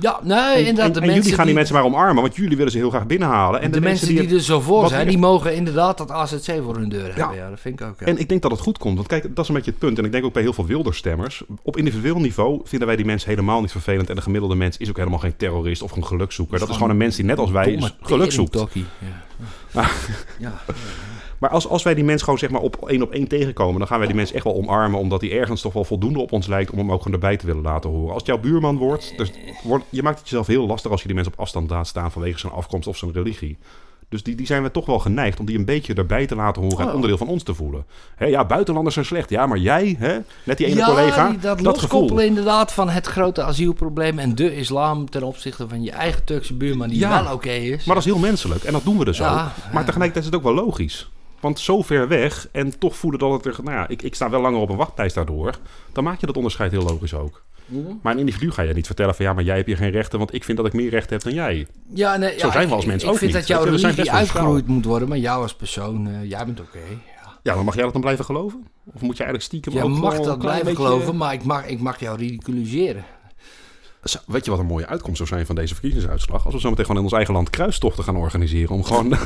Ja, 0.00 0.20
nee, 0.22 0.38
En, 0.38 0.58
inderdaad. 0.58 0.86
en- 0.86 0.92
de 0.92 1.00
en 1.00 1.06
mensen 1.06 1.14
jullie 1.22 1.34
gaan 1.34 1.46
die 1.46 1.54
mensen 1.54 1.74
maar 1.74 1.84
omarmen, 1.84 2.22
want 2.22 2.36
jullie 2.36 2.56
willen 2.56 2.72
ze 2.72 2.78
heel 2.78 2.90
graag 2.90 3.06
binnenhalen. 3.06 3.60
En 3.60 3.70
de, 3.70 3.80
mensen 3.80 4.08
die, 4.08 4.34
er 4.34 4.40
zo 4.40 4.60
voor 4.60 4.88
zijn, 4.88 5.08
die 5.08 5.18
mogen 5.18 5.54
inderdaad 5.54 5.98
dat 5.98 6.10
AZC 6.10 6.60
voor 6.62 6.76
hun 6.76 6.88
deur 6.88 7.14
hebben. 7.14 7.36
Ja, 7.36 7.50
dat 7.50 7.60
vind 7.60 7.80
ik 7.80 7.86
ook. 7.86 8.00
Ja. 8.00 8.06
En 8.06 8.18
ik 8.18 8.28
denk 8.28 8.42
dat 8.42 8.50
het 8.50 8.60
goed 8.60 8.78
komt. 8.78 8.96
Want 8.96 9.08
kijk, 9.08 9.22
dat 9.34 9.38
is 9.44 9.48
een 9.48 9.54
beetje 9.54 9.70
het 9.70 9.78
punt. 9.80 9.98
En 9.98 10.04
ik 10.04 10.12
denk 10.12 10.24
ook 10.24 10.32
bij 10.32 10.42
heel 10.42 10.52
veel 10.52 10.66
wilderstemmers. 10.66 11.42
Op 11.62 11.76
individueel 11.76 12.18
niveau 12.20 12.60
vinden 12.64 12.86
wij 12.88 12.96
die 12.96 13.06
mensen 13.06 13.30
helemaal 13.30 13.60
niet 13.60 13.70
vervelend. 13.70 14.08
En 14.10 14.16
de 14.16 14.22
gemiddelde 14.22 14.54
mens 14.54 14.76
is 14.76 14.88
ook 14.88 14.96
helemaal 14.96 15.18
geen 15.18 15.36
terrorist 15.36 15.82
of 15.82 15.96
een 15.96 16.06
gelukzoeker. 16.06 16.58
Dat 16.58 16.68
is 16.68 16.74
gewoon 16.74 16.90
een 16.90 16.96
mens 16.96 17.16
die 17.16 17.24
net 17.24 17.38
als 17.38 17.50
wij 17.50 17.64
Domme 17.70 17.90
geluk 18.00 18.32
zoekt. 18.32 18.52
teringtokkie, 18.52 18.84
Ja. 19.72 19.88
ja. 20.38 20.52
Maar 21.38 21.50
als, 21.50 21.68
als 21.68 21.82
wij 21.82 21.94
die 21.94 22.04
mens 22.04 22.22
gewoon 22.22 22.38
zeg 22.38 22.50
maar 22.50 22.60
op 22.60 22.88
één 22.88 23.02
op 23.02 23.10
één 23.12 23.28
tegenkomen, 23.28 23.78
dan 23.78 23.86
gaan 23.88 23.98
wij 23.98 24.06
die 24.06 24.16
mens 24.16 24.32
echt 24.32 24.44
wel 24.44 24.54
omarmen. 24.54 25.00
Omdat 25.00 25.20
hij 25.20 25.32
ergens 25.32 25.60
toch 25.60 25.72
wel 25.72 25.84
voldoende 25.84 26.18
op 26.20 26.32
ons 26.32 26.46
lijkt 26.46 26.70
om 26.70 26.78
hem 26.78 26.92
ook 26.92 27.02
gewoon 27.02 27.12
erbij 27.12 27.36
te 27.36 27.46
willen 27.46 27.62
laten 27.62 27.90
horen. 27.90 28.08
Als 28.12 28.16
het 28.16 28.26
jouw 28.26 28.38
buurman 28.38 28.76
wordt, 28.76 29.12
dus 29.16 29.32
wordt 29.62 29.84
je 29.90 30.02
maakt 30.02 30.18
het 30.18 30.28
jezelf 30.28 30.46
heel 30.46 30.66
lastig 30.66 30.90
als 30.90 31.00
je 31.00 31.06
die 31.06 31.14
mensen 31.14 31.32
op 31.32 31.40
afstand 31.40 31.70
laat 31.70 31.86
staan 31.86 32.12
vanwege 32.12 32.38
zijn 32.38 32.52
afkomst 32.52 32.88
of 32.88 32.96
zijn 32.96 33.12
religie. 33.12 33.58
Dus 34.08 34.22
die, 34.22 34.34
die 34.34 34.46
zijn 34.46 34.62
we 34.62 34.70
toch 34.70 34.86
wel 34.86 34.98
geneigd 34.98 35.40
om 35.40 35.46
die 35.46 35.58
een 35.58 35.64
beetje 35.64 35.94
erbij 35.94 36.26
te 36.26 36.34
laten 36.34 36.62
horen 36.62 36.78
en 36.80 36.86
Oh. 36.86 36.94
onderdeel 36.94 37.18
van 37.18 37.28
ons 37.28 37.42
te 37.42 37.54
voelen. 37.54 37.86
Hè, 38.16 38.26
ja, 38.26 38.44
buitenlanders 38.44 38.94
zijn 38.94 39.06
slecht. 39.06 39.30
Ja, 39.30 39.46
maar 39.46 39.58
jij, 39.58 39.96
hè, 39.98 40.18
net 40.44 40.56
die 40.58 40.66
ene 40.66 40.76
ja, 40.76 40.86
collega, 40.86 41.28
die- 41.28 41.38
dat, 41.38 41.58
dat 41.58 41.78
gevoel. 41.78 42.18
inderdaad 42.20 42.72
van 42.72 42.88
het 42.88 43.06
grote 43.06 43.42
asielprobleem 43.42 44.18
en 44.18 44.34
de 44.34 44.56
islam 44.56 45.10
ten 45.10 45.22
opzichte 45.22 45.68
van 45.68 45.82
je 45.82 45.90
eigen 45.90 46.24
Turkse 46.24 46.54
buurman 46.54 46.88
die 46.88 46.98
Ja, 46.98 47.24
wel 47.24 47.32
oké 47.34 47.50
is. 47.50 47.84
Maar 47.84 47.94
dat 47.94 48.04
is 48.06 48.12
heel 48.12 48.20
menselijk 48.20 48.64
en 48.64 48.72
dat 48.72 48.84
doen 48.84 48.98
we 48.98 49.04
dus 49.04 49.18
Ja, 49.18 49.32
ook. 49.32 49.72
Maar 49.72 49.84
tegelijkertijd 49.84 50.16
is 50.16 50.24
het 50.24 50.34
ook 50.34 50.54
wel 50.54 50.64
logisch. 50.64 51.10
Want 51.40 51.58
zo 51.60 51.82
ver 51.82 52.08
weg 52.08 52.48
en 52.52 52.78
toch 52.78 52.96
voelen 52.96 53.20
dat 53.20 53.32
het 53.32 53.46
er... 53.46 53.62
Nou 53.64 53.76
ja, 53.76 53.88
ik, 53.88 54.02
ik 54.02 54.14
sta 54.14 54.30
wel 54.30 54.40
langer 54.40 54.60
op 54.60 54.68
een 54.70 54.76
wachtlijst 54.76 55.14
daardoor. 55.14 55.58
Dan 55.92 56.04
maak 56.04 56.20
je 56.20 56.26
dat 56.26 56.36
onderscheid 56.36 56.70
heel 56.70 56.82
logisch 56.82 57.14
ook. 57.14 57.42
Mhm. 57.66 57.80
Maar 58.02 58.12
een 58.12 58.18
individu 58.18 58.50
ga 58.50 58.62
je 58.62 58.72
niet 58.74 58.86
vertellen 58.86 59.14
van... 59.14 59.24
ja, 59.24 59.32
maar 59.32 59.44
jij 59.44 59.54
hebt 59.54 59.66
hier 59.66 59.76
geen 59.76 59.90
rechten, 59.90 60.18
want 60.18 60.34
ik 60.34 60.44
vind 60.44 60.56
dat 60.56 60.66
ik 60.66 60.72
meer 60.72 60.90
rechten 60.90 61.12
heb 61.12 61.22
dan 61.22 61.34
jij. 61.34 61.66
Ja, 61.94 62.16
nee, 62.16 62.38
Zo 62.38 62.46
ja, 62.46 62.52
zijn 62.52 62.68
we 62.68 62.74
als 62.74 62.82
ik- 62.82 62.88
mensen 62.90 63.08
ik 63.08 63.14
ook 63.14 63.20
vind 63.20 63.30
niet. 63.32 63.40
dat 63.40 63.48
jouw 63.48 63.64
religie 63.64 64.10
uitgegroeid 64.12 64.66
moet 64.66 64.84
worden, 64.84 65.08
maar 65.08 65.18
jou 65.18 65.42
als 65.42 65.54
persoon, 65.54 66.06
eh, 66.08 66.30
jij 66.30 66.44
bent 66.44 66.60
oké. 66.60 66.78
ja. 66.78 67.38
Ja, 67.42 67.54
maar 67.54 67.64
mag 67.64 67.74
jij 67.74 67.82
dat 67.84 67.92
dan 67.92 68.00
blijven 68.02 68.24
geloven? 68.24 68.66
Of 68.94 69.00
moet 69.00 69.16
je 69.16 69.22
eigenlijk 69.24 69.42
stiekem 69.42 69.72
Je 69.72 69.82
ook 69.82 69.98
mag 70.00 70.20
dat 70.20 70.38
blijven 70.38 70.64
beetje- 70.64 70.82
geloven, 70.84 71.16
maar 71.16 71.32
ik 71.32 71.44
mag, 71.44 71.66
ik 71.66 71.80
mag 71.80 72.00
jou 72.00 72.18
ridiculiseren. 72.18 73.04
Weet 74.26 74.44
je 74.44 74.50
wat 74.50 74.60
een 74.60 74.66
mooie 74.66 74.86
uitkomst 74.86 75.16
zou 75.16 75.28
zijn 75.28 75.46
van 75.46 75.54
deze 75.54 75.74
verkiezingsuitslag? 75.74 76.44
Als 76.44 76.54
we 76.54 76.60
zo 76.60 76.68
meteen 76.68 76.84
gewoon 76.84 77.00
in 77.00 77.06
ons 77.06 77.16
eigen 77.16 77.34
land 77.34 77.50
kruistochten 77.50 78.04
gaan 78.04 78.16
organiseren. 78.16 78.74
Om 78.74 78.84
gewoon 78.84 79.08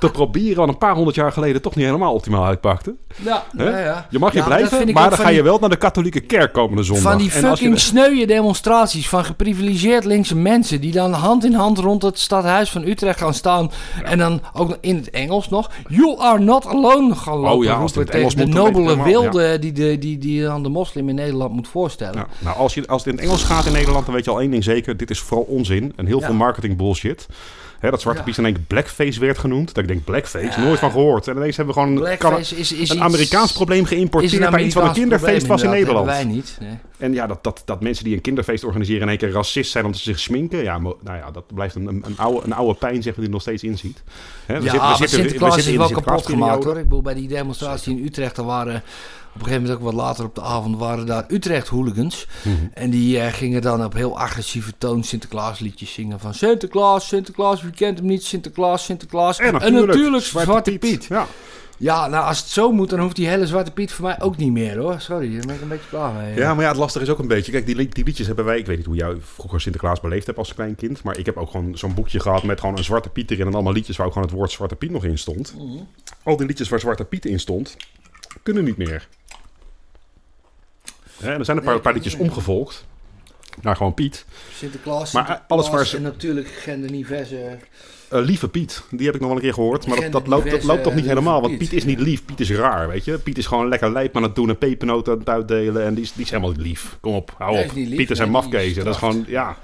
te 0.00 0.10
proberen 0.12 0.56
wat 0.56 0.68
een 0.68 0.78
paar 0.78 0.94
honderd 0.94 1.16
jaar 1.16 1.32
geleden 1.32 1.62
toch 1.62 1.74
niet 1.74 1.84
helemaal 1.84 2.14
optimaal 2.14 2.44
uitpakte. 2.44 2.94
Ja, 3.22 3.44
ja, 3.56 3.78
ja. 3.78 4.06
Je 4.10 4.18
mag 4.18 4.32
hier 4.32 4.44
blijven, 4.44 4.92
maar 4.92 5.10
dan 5.10 5.18
ga 5.18 5.28
je 5.28 5.42
wel 5.42 5.58
naar 5.58 5.68
de 5.68 5.76
katholieke 5.76 6.20
kerk 6.20 6.52
komende 6.52 6.82
zondag. 6.82 7.04
Van 7.04 7.18
die 7.18 7.30
als 7.32 7.40
je- 7.40 7.46
fucking 7.46 7.78
sneuwe 7.78 8.26
demonstraties 8.26 9.08
van 9.08 9.24
geprivilegeerd 9.24 10.04
linkse 10.04 10.36
mensen 10.36 10.80
die 10.80 10.92
dan 10.92 11.12
hand 11.12 11.44
in 11.44 11.54
hand 11.54 11.78
rond 11.78 12.02
het 12.02 12.18
stadhuis 12.18 12.70
van 12.70 12.84
Utrecht 12.84 13.18
gaan 13.18 13.34
staan 13.34 13.70
en 14.04 14.18
dan 14.18 14.40
ook 14.52 14.78
in 14.80 14.96
het 14.96 15.10
Engels 15.10 15.48
nog 15.48 15.70
You 15.88 16.20
are 16.20 16.38
not 16.38 16.66
alone 16.66 17.14
gaan 17.14 17.36
lopen 17.36 17.56
Oh 17.58 17.64
ja, 17.64 17.74
als 17.74 17.94
het 17.94 18.00
in 18.00 18.02
roepen 18.02 18.06
het 18.06 18.14
Engels 18.14 18.34
tegen 18.34 18.50
de 18.50 18.56
dan 18.56 18.84
nobele 18.84 19.02
wilde 19.02 19.58
die, 19.58 19.72
de, 19.72 19.98
die, 19.98 20.18
die 20.18 20.48
aan 20.48 20.62
de 20.62 20.68
moslim 20.68 21.08
in 21.08 21.14
Nederland 21.14 21.52
moet 21.52 21.68
voorstellen. 21.68 22.14
Ja, 22.16 22.26
nou, 22.38 22.56
als, 22.56 22.74
je, 22.74 22.86
als 22.86 23.04
het 23.04 23.14
in 23.14 23.15
het 23.16 23.24
Engels 23.24 23.44
gaat 23.44 23.66
in 23.66 23.72
Nederland, 23.72 24.04
dan 24.06 24.14
weet 24.14 24.24
je 24.24 24.30
al 24.30 24.40
één 24.40 24.50
ding 24.50 24.64
zeker. 24.64 24.96
Dit 24.96 25.10
is 25.10 25.18
vooral 25.20 25.46
onzin 25.46 25.92
en 25.96 26.06
heel 26.06 26.20
Ja. 26.20 26.26
veel 26.26 26.34
marketing 26.34 26.76
bullshit. 26.76 27.26
Hè, 27.80 27.90
dat 27.90 28.00
Zwarte 28.00 28.20
Ja. 28.20 28.26
Piet 28.26 28.38
in 28.38 28.44
één 28.44 28.54
keer 28.54 28.62
blackface 28.62 29.20
werd 29.20 29.38
genoemd. 29.38 29.66
Dat 29.74 29.82
ik 29.82 29.88
denk, 29.88 30.04
blackface, 30.04 30.60
nooit 30.60 30.78
van 30.78 30.90
gehoord. 30.90 31.28
En 31.28 31.36
ineens 31.36 31.56
hebben 31.56 31.74
we 31.74 31.80
gewoon 31.80 31.96
een, 32.32 32.38
is, 32.40 32.52
is 32.52 32.70
een 32.70 32.80
iets- 32.80 32.98
Amerikaans 32.98 33.52
probleem 33.52 33.84
geïmporteerd 33.84 34.50
naar 34.50 34.62
iets 34.62 34.74
wat 34.74 34.84
een 34.86 34.92
kinderfeest 34.92 35.46
was 35.46 35.62
in 35.62 35.70
Nederland. 35.70 36.06
wij 36.06 36.24
niet. 36.24 36.56
Nee. 36.60 36.70
En 36.98 37.12
ja, 37.12 37.26
dat, 37.26 37.44
dat, 37.44 37.62
dat 37.64 37.80
mensen 37.80 38.04
die 38.04 38.14
een 38.14 38.20
kinderfeest 38.20 38.64
organiseren 38.64 39.02
in 39.02 39.08
één 39.08 39.18
keer 39.18 39.30
racist 39.30 39.70
zijn 39.70 39.84
omdat 39.84 40.00
ze 40.00 40.10
zich 40.10 40.18
sminken. 40.20 40.62
Ja, 40.62 40.78
mo- 40.78 40.98
nou 41.02 41.16
ja, 41.18 41.30
dat 41.30 41.54
blijft 41.54 41.74
een, 41.74 41.86
een, 41.86 42.02
een, 42.06 42.18
oude, 42.18 42.40
een 42.44 42.52
oude 42.52 42.74
pijn, 42.74 43.02
zeg 43.02 43.14
maar, 43.16 43.24
die 43.24 43.32
nog 43.32 43.40
steeds 43.42 43.62
inziet. 43.62 44.02
Hè, 44.46 44.54
we 44.58 44.64
Ja, 44.64 44.70
zitten- 44.70 44.72
we 44.80 44.86
maar 44.86 44.96
zitten- 44.96 45.16
we 45.16 45.22
Sinterklaas 45.22 45.54
zitten 45.54 45.72
is 45.72 45.78
wel 45.78 45.90
kapot 46.02 46.26
gemaakt 46.26 46.64
hoor. 46.64 46.76
Ik 46.76 46.82
bedoel, 46.82 47.02
bij 47.02 47.14
die 47.14 47.28
demonstratie 47.28 47.96
in 47.98 48.04
Utrecht, 48.04 48.36
er 48.36 48.44
waren 48.44 48.82
een 49.38 49.44
gegeven 49.44 49.62
moment 49.62 49.78
ook 49.78 49.84
wat 49.84 50.04
later 50.04 50.24
op 50.24 50.34
de 50.34 50.42
avond, 50.42 50.78
waren 50.78 51.06
daar 51.06 51.24
Utrecht 51.28 51.68
hooligans. 51.68 52.26
Mhm. 52.42 52.54
En 52.74 52.90
die 52.90 53.20
eh, 53.20 53.32
gingen 53.32 53.62
dan 53.62 53.84
op 53.84 53.92
heel 53.92 54.18
agressieve 54.18 54.72
toon 54.78 55.04
Sinterklaas 55.04 55.58
liedjes 55.58 55.92
zingen 55.92 56.20
van 56.20 56.34
Sinterklaas, 56.34 57.08
Sinterklaas, 57.08 57.62
wie 57.62 57.72
kent 57.72 57.98
hem 57.98 58.06
niet, 58.06 58.24
Sinterklaas, 58.24 58.84
Sinterklaas. 58.84 59.38
En 59.38 59.52
natuurlijk, 59.52 60.24
Zwarte, 60.24 60.78
Piet. 60.78 61.04
Ja. 61.04 61.26
Ja, 61.78 62.06
nou 62.06 62.24
als 62.24 62.38
het 62.38 62.48
zo 62.48 62.72
moet, 62.72 62.90
dan 62.90 63.00
hoeft 63.00 63.16
die 63.16 63.28
hele 63.28 63.46
Zwarte 63.46 63.70
Piet 63.70 63.92
voor 63.92 64.04
mij 64.04 64.20
ook 64.20 64.36
niet 64.36 64.52
meer 64.52 64.78
hoor. 64.78 65.00
Sorry, 65.00 65.32
daar 65.32 65.46
ben 65.46 65.54
ik 65.54 65.60
een 65.60 65.68
beetje 65.68 65.88
klaar 65.88 66.12
mee. 66.12 66.34
Ja, 66.34 66.54
maar 66.54 66.62
ja, 66.62 66.68
het 66.70 66.78
lastige 66.78 67.04
is 67.04 67.10
ook 67.10 67.18
een 67.18 67.26
beetje. 67.26 67.52
Kijk, 67.52 67.66
die, 67.66 67.88
die 67.88 68.04
liedjes 68.04 68.26
hebben 68.26 68.44
wij. 68.44 68.58
Ik 68.58 68.66
weet 68.66 68.76
niet 68.76 68.86
hoe 68.86 68.96
jij 68.96 69.16
vroeger 69.20 69.60
Sinterklaas 69.60 70.00
beleefd 70.00 70.26
hebt 70.26 70.38
als 70.38 70.54
klein 70.54 70.74
kind. 70.74 71.02
Maar 71.02 71.18
ik 71.18 71.26
heb 71.26 71.36
ook 71.36 71.50
gewoon 71.50 71.78
zo'n 71.78 71.94
boekje 71.94 72.20
gehad 72.20 72.42
met 72.42 72.60
gewoon 72.60 72.76
een 72.76 72.84
Zwarte 72.84 73.08
Piet 73.08 73.30
erin. 73.30 73.46
En 73.46 73.54
allemaal 73.54 73.72
liedjes 73.72 73.96
waar 73.96 74.06
ook 74.06 74.12
gewoon 74.12 74.28
het 74.28 74.36
woord 74.36 74.50
Zwarte 74.50 74.76
Piet 74.76 74.90
nog 74.90 75.04
in 75.04 75.18
stond. 75.18 75.54
Mhm. 75.56 75.82
Al 76.22 76.36
die 76.36 76.46
liedjes 76.46 76.68
waar 76.68 76.80
Zwarte 76.80 77.04
Piet 77.04 77.24
in 77.24 77.40
stond, 77.40 77.76
kunnen 78.42 78.64
niet 78.64 78.76
meer. 78.76 79.08
Hè, 81.22 81.32
er 81.38 81.44
zijn 81.44 81.56
een 81.56 81.62
paar, 81.62 81.72
Nee, 81.72 81.82
paar 81.82 81.92
kan 81.92 82.02
liedjes 82.02 82.12
niet. 82.20 82.28
omgevolgd. 82.28 82.86
Naar 83.62 83.76
gewoon 83.76 83.94
Piet. 83.94 84.24
Sinterklaas, 84.54 85.12
Maar, 85.12 85.22
eh, 85.22 85.28
Sinterklaas 85.28 85.58
alles 85.58 85.70
waar 85.70 85.86
ze- 85.86 85.96
en 85.96 86.02
natuurlijk 86.02 86.48
genderniverse... 86.48 87.58
Eh, 88.08 88.20
lieve 88.24 88.48
Piet, 88.48 88.82
die 88.90 89.06
heb 89.06 89.14
ik 89.14 89.20
nog 89.20 89.28
wel 89.28 89.38
een 89.38 89.44
keer 89.44 89.54
gehoord. 89.54 89.86
Maar 89.86 90.00
dat, 90.00 90.12
dat, 90.12 90.12
loopt, 90.12 90.26
dat 90.26 90.32
Genderdiverse 90.32 90.66
loopt 90.66 90.82
toch 90.82 90.94
niet 90.94 91.04
helemaal. 91.06 91.40
Want 91.40 91.58
Piet. 91.58 91.68
Piet 91.68 91.78
is 91.78 91.84
niet 91.84 92.00
lief. 92.00 92.24
Piet 92.24 92.40
is 92.40 92.50
raar, 92.50 92.88
weet 92.88 93.04
je. 93.04 93.18
Piet 93.18 93.38
is 93.38 93.46
gewoon 93.46 93.68
lekker 93.68 93.92
lijp 93.92 94.16
aan 94.16 94.22
het 94.22 94.34
doen 94.34 94.48
en 94.48 94.58
pepernoten 94.58 95.12
aan 95.12 95.18
het 95.18 95.28
uitdelen. 95.28 95.84
En 95.84 95.94
die 95.94 96.04
is, 96.04 96.12
die 96.12 96.24
is 96.24 96.30
helemaal 96.30 96.50
niet 96.52 96.60
lief. 96.60 96.96
Kom 97.00 97.14
op, 97.14 97.34
hou 97.38 97.58
op. 97.58 97.64
is 97.64 97.72
lief, 97.72 97.96
zijn 98.16 98.30
nee, 98.30 98.40
die 98.40 98.50
mafkezen. 98.50 98.84
Dat 98.84 98.92
is 98.94 98.98
gewoon, 98.98 99.24
ja... 99.28 99.56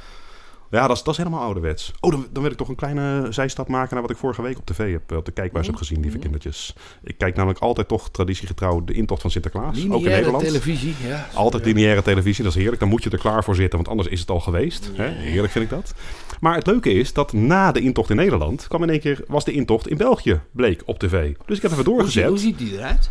Ja, 0.73 0.87
dat 0.87 0.97
is, 0.97 1.03
dat 1.03 1.13
is 1.13 1.19
helemaal 1.19 1.41
ouderwets. 1.41 1.93
Oh, 2.01 2.11
dan, 2.11 2.27
dan 2.33 2.43
wil 2.43 2.53
ik 2.53 2.57
toch 2.57 2.69
een 2.69 2.75
kleine 2.75 3.27
zijstap 3.31 3.69
maken 3.69 3.93
naar 3.93 4.03
wat 4.03 4.11
ik 4.11 4.17
vorige 4.17 4.43
week 4.43 4.59
op 4.59 4.67
tv 4.67 4.93
heb, 4.93 5.11
eh, 5.11 5.17
op 5.17 5.25
de 5.25 5.31
kijkbuis 5.31 5.67
heb 5.67 5.77
gezien, 5.77 6.01
lieve 6.01 6.19
kindertjes. 6.19 6.75
Ik 7.03 7.19
kijk 7.19 7.37
namelijk 7.37 7.61
altijd 7.61 7.89
toch 7.89 8.11
traditiegetrouw 8.11 8.85
de 8.85 8.93
intocht 8.93 9.21
van 9.21 9.31
Sinterklaas, 9.31 9.69
ook 9.69 9.75
in 9.75 9.83
Lineaire 9.83 10.11
Nederland. 10.11 10.45
televisie, 10.45 10.95
ja. 11.07 11.29
Altijd 11.35 11.65
lineaire 11.65 12.03
televisie, 12.03 12.45
dat 12.45 12.53
is 12.53 12.59
heerlijk. 12.59 12.81
Dan 12.81 12.89
moet 12.89 13.03
je 13.03 13.11
er 13.11 13.19
klaar 13.19 13.45
voor 13.45 13.55
zitten, 13.55 13.77
want 13.77 13.89
anders 13.91 14.09
is 14.09 14.21
het 14.21 14.31
al 14.31 14.41
geweest. 14.41 14.91
Hè? 14.95 15.09
Heerlijk 15.09 15.53
vind 15.53 15.65
ik 15.65 15.71
dat. 15.71 15.95
Maar 16.41 16.55
het 16.55 16.67
leuke 16.67 16.93
is 16.93 17.13
dat 17.13 17.33
na 17.33 17.73
de 17.73 17.81
intocht 17.81 18.11
in 18.11 18.17
Nederland 18.17 18.69
kwam 18.69 18.83
in 18.83 18.91
één 18.91 19.01
keer 19.01 19.25
was 19.27 19.45
de 19.45 19.53
intocht 19.53 19.89
in 19.89 19.97
België 19.97 20.41
bleek 20.53 20.83
op 20.85 20.99
tv. 20.99 21.35
Dus 21.47 21.57
ik 21.57 21.63
heb 21.63 21.73
even 21.73 21.85
doorgezet. 21.85 22.29
hoe 22.29 22.39
ziet 22.39 22.59
die 22.59 22.73
eruit? 22.73 23.11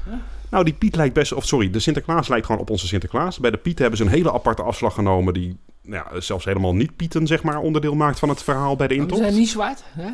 Nou, 0.52 0.64
die 0.64 0.74
Piet 0.74 0.96
lijkt 0.96 1.14
best, 1.14 1.34
of 1.34 1.46
sorry, 1.46 1.70
de 1.70 1.80
Sinterklaas 1.80 2.28
lijkt 2.28 2.46
gewoon 2.46 2.62
op 2.62 2.70
onze 2.70 2.88
Sinterklaas. 2.88 3.40
Bij 3.40 3.52
de 3.52 3.58
Piet 3.58 3.80
hebben 3.80 3.98
ze 3.98 4.04
een 4.04 4.10
hele 4.10 4.32
aparte 4.34 4.62
afslag 4.62 4.94
genomen 4.94 5.34
die 5.34 5.58
nou 5.84 6.06
ja, 6.14 6.20
zelfs 6.22 6.46
helemaal 6.46 6.76
niet 6.76 6.96
Pieten 6.96 7.28
zeg 7.28 7.44
maar 7.44 7.60
onderdeel 7.60 7.96
maakt 7.96 8.20
van 8.20 8.30
het 8.30 8.44
verhaal 8.44 8.76
bij 8.76 8.88
de 8.88 8.96
We 8.96 9.02
intocht. 9.02 9.22
zijn 9.22 9.34
niet 9.34 9.50
zwart. 9.50 9.84
Hè? 9.86 10.10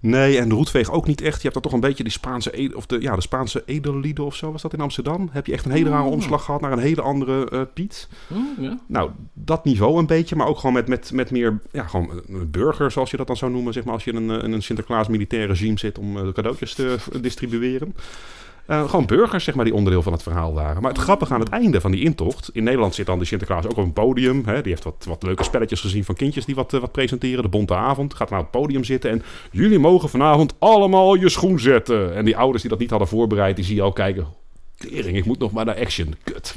Nee, 0.00 0.38
en 0.38 0.48
de 0.48 0.54
roetveeg 0.54 0.90
ook 0.90 1.06
niet 1.06 1.20
echt. 1.20 1.36
Je 1.36 1.42
hebt 1.42 1.54
er 1.56 1.62
toch 1.62 1.72
een 1.72 1.80
beetje 1.80 2.02
die 2.02 2.12
Spaanse, 2.12 2.70
of 2.74 2.86
de, 2.86 3.00
ja, 3.00 3.14
de 3.14 3.20
Spaanse 3.20 3.62
edellieden 3.66 4.24
of 4.24 4.34
zo 4.34 4.52
was 4.52 4.62
dat 4.62 4.72
in 4.72 4.80
Amsterdam. 4.80 5.28
Heb 5.32 5.46
je 5.46 5.52
echt 5.52 5.64
een 5.64 5.70
hele 5.70 5.90
rare 5.90 6.04
Oh. 6.04 6.10
omslag 6.12 6.44
gehad 6.44 6.60
naar 6.60 6.72
een 6.72 6.78
hele 6.78 7.02
andere 7.02 7.50
eh, 7.50 7.60
Piet. 7.74 8.08
Ja. 8.60 8.78
Nou, 8.86 9.10
dat 9.32 9.64
niveau 9.64 9.98
een 9.98 10.06
beetje, 10.06 10.36
maar 10.36 10.46
ook 10.46 10.58
gewoon 10.58 10.74
met, 10.74 10.88
met, 10.88 11.12
met 11.12 11.30
meer, 11.30 11.60
ja, 11.72 11.86
gewoon 11.86 12.22
een 12.28 12.50
burger, 12.50 12.90
zoals 12.90 13.10
je 13.10 13.16
dat 13.16 13.26
dan 13.26 13.36
zou 13.36 13.50
noemen, 13.52 13.72
zeg 13.72 13.84
maar, 13.84 13.92
als 13.94 14.04
je 14.04 14.12
in 14.12 14.16
een, 14.28 14.38
eh, 14.38 14.44
in 14.44 14.52
een 14.52 14.62
Sinterklaas 14.62 15.08
militair 15.08 15.46
regime 15.46 15.78
zit 15.78 15.98
om 15.98 16.16
eh, 16.16 16.32
cadeautjes 16.32 16.74
te 16.74 16.96
eh, 17.12 17.22
distribueren. 17.22 17.94
Eh, 18.66 18.88
gewoon 18.88 19.06
burgers, 19.06 19.44
zeg 19.44 19.54
maar, 19.54 19.64
die 19.64 19.74
onderdeel 19.74 20.02
van 20.02 20.12
het 20.12 20.22
verhaal 20.22 20.54
waren. 20.54 20.82
Maar 20.82 20.92
het 20.92 21.00
grappige 21.00 21.34
aan 21.34 21.40
het 21.40 21.48
einde 21.48 21.80
van 21.80 21.90
die 21.90 22.04
intocht... 22.04 22.50
In 22.52 22.64
Nederland 22.64 22.94
zit 22.94 23.06
dan 23.06 23.18
de 23.18 23.24
Sinterklaas 23.24 23.64
ook 23.64 23.76
op 23.76 23.84
een 23.84 23.92
podium. 23.92 24.42
Hè, 24.46 24.62
die 24.62 24.72
heeft 24.72 24.84
wat, 24.84 25.04
wat 25.08 25.22
leuke 25.22 25.44
spelletjes 25.44 25.80
gezien 25.80 26.04
van 26.04 26.14
kindjes 26.14 26.44
die 26.44 26.54
wat, 26.54 26.74
eh, 26.74 26.80
wat 26.80 26.92
presenteren. 26.92 27.42
De 27.42 27.48
Bonte 27.48 27.74
Avond 27.74 28.14
gaat 28.14 28.30
naar 28.30 28.40
het 28.40 28.50
podium 28.50 28.84
zitten. 28.84 29.10
En 29.10 29.22
jullie 29.50 29.78
mogen 29.78 30.08
vanavond 30.08 30.54
allemaal 30.58 31.14
je 31.14 31.28
schoen 31.28 31.58
zetten. 31.58 32.14
En 32.14 32.24
die 32.24 32.36
ouders 32.36 32.62
die 32.62 32.70
dat 32.70 32.80
niet 32.80 32.90
hadden 32.90 33.08
voorbereid, 33.08 33.56
die 33.56 33.64
zie 33.64 33.74
je 33.74 33.82
al 33.82 33.92
kijken... 33.92 34.26
Tering, 34.76 35.16
ik 35.16 35.24
moet 35.24 35.38
nog 35.38 35.52
maar 35.52 35.64
naar 35.64 35.78
action. 35.80 36.14
Kut. 36.24 36.54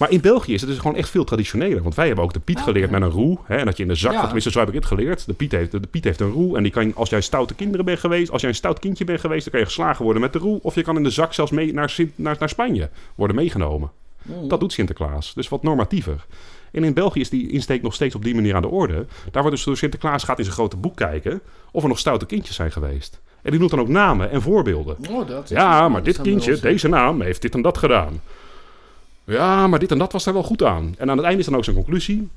Maar 0.00 0.10
in 0.10 0.20
België 0.20 0.54
is 0.54 0.60
het 0.60 0.70
dus 0.70 0.78
gewoon 0.78 0.96
echt 0.96 1.08
veel 1.08 1.24
traditioneler. 1.24 1.82
Want 1.82 1.94
wij 1.94 2.06
hebben 2.06 2.24
ook 2.24 2.32
de 2.32 2.40
Piet 2.40 2.60
geleerd 2.60 2.90
met 2.90 3.02
een 3.02 3.10
roe. 3.10 3.38
Hè, 3.44 3.56
en 3.56 3.64
dat 3.64 3.76
je 3.76 3.82
in 3.82 3.88
de 3.88 3.94
zak, 3.94 4.12
Ja. 4.12 4.22
tenminste 4.22 4.50
zo 4.50 4.58
heb 4.58 4.68
ik 4.68 4.74
het 4.74 4.84
geleerd. 4.86 5.26
De 5.26 5.32
Piet, 5.32 5.52
heeft, 5.52 5.70
de 5.70 5.80
Piet 5.90 6.04
heeft 6.04 6.20
een 6.20 6.30
roe. 6.30 6.56
En 6.56 6.62
die 6.62 6.72
kan, 6.72 6.94
als 6.94 7.10
jij 7.10 7.20
stoute 7.20 7.54
kinderen 7.54 7.84
bent 7.84 7.98
geweest, 7.98 8.30
als 8.30 8.40
jij 8.40 8.50
een 8.50 8.56
stout 8.56 8.78
kindje 8.78 9.04
bent 9.04 9.20
geweest, 9.20 9.42
dan 9.42 9.50
kan 9.52 9.60
je 9.60 9.66
geslagen 9.66 10.04
worden 10.04 10.22
met 10.22 10.32
de 10.32 10.38
roe. 10.38 10.58
Of 10.62 10.74
je 10.74 10.82
kan 10.82 10.96
in 10.96 11.02
de 11.02 11.10
zak 11.10 11.34
zelfs 11.34 11.50
mee 11.50 11.72
naar, 11.72 11.96
naar, 12.14 12.36
naar 12.38 12.48
Spanje 12.48 12.90
worden 13.14 13.36
meegenomen. 13.36 13.90
Dat 14.48 14.60
doet 14.60 14.72
Sinterklaas. 14.72 15.34
Dus 15.34 15.48
wat 15.48 15.62
normatiever. 15.62 16.26
En 16.72 16.84
in 16.84 16.94
België 16.94 17.20
is 17.20 17.30
die 17.30 17.50
insteek 17.50 17.82
nog 17.82 17.94
steeds 17.94 18.14
op 18.14 18.24
die 18.24 18.34
manier 18.34 18.54
aan 18.54 18.62
de 18.62 18.68
orde. 18.68 19.06
Daar 19.30 19.42
wordt 19.42 19.56
dus 19.56 19.64
door 19.64 19.76
Sinterklaas 19.76 20.24
gaat 20.24 20.38
in 20.38 20.44
zijn 20.44 20.56
grote 20.56 20.76
boek 20.76 20.96
kijken 20.96 21.40
of 21.72 21.82
er 21.82 21.88
nog 21.88 21.98
stoute 21.98 22.26
kindjes 22.26 22.56
zijn 22.56 22.72
geweest. 22.72 23.20
En 23.42 23.50
die 23.50 23.58
noemt 23.58 23.70
dan 23.70 23.80
ook 23.80 23.88
namen 23.88 24.30
en 24.30 24.42
voorbeelden. 24.42 24.96
Oh, 25.10 25.26
dat 25.28 25.48
Ja, 25.48 25.88
maar 25.88 26.02
dit 26.02 26.20
kindje, 26.20 26.60
deze 26.60 26.88
naam, 26.88 27.20
heeft 27.20 27.42
dit 27.42 27.54
en 27.54 27.62
dat 27.62 27.78
gedaan. 27.78 28.20
Ja, 29.30 29.66
maar 29.66 29.78
dit 29.78 29.90
en 29.90 29.98
dat 29.98 30.12
was 30.12 30.24
daar 30.24 30.34
wel 30.34 30.42
goed 30.42 30.62
aan. 30.62 30.94
En 30.98 31.10
aan 31.10 31.16
het 31.16 31.26
einde 31.26 31.40
is 31.40 31.46
dan 31.46 31.56
ook 31.56 31.64
zijn 31.64 31.76
conclusie. 31.76 32.28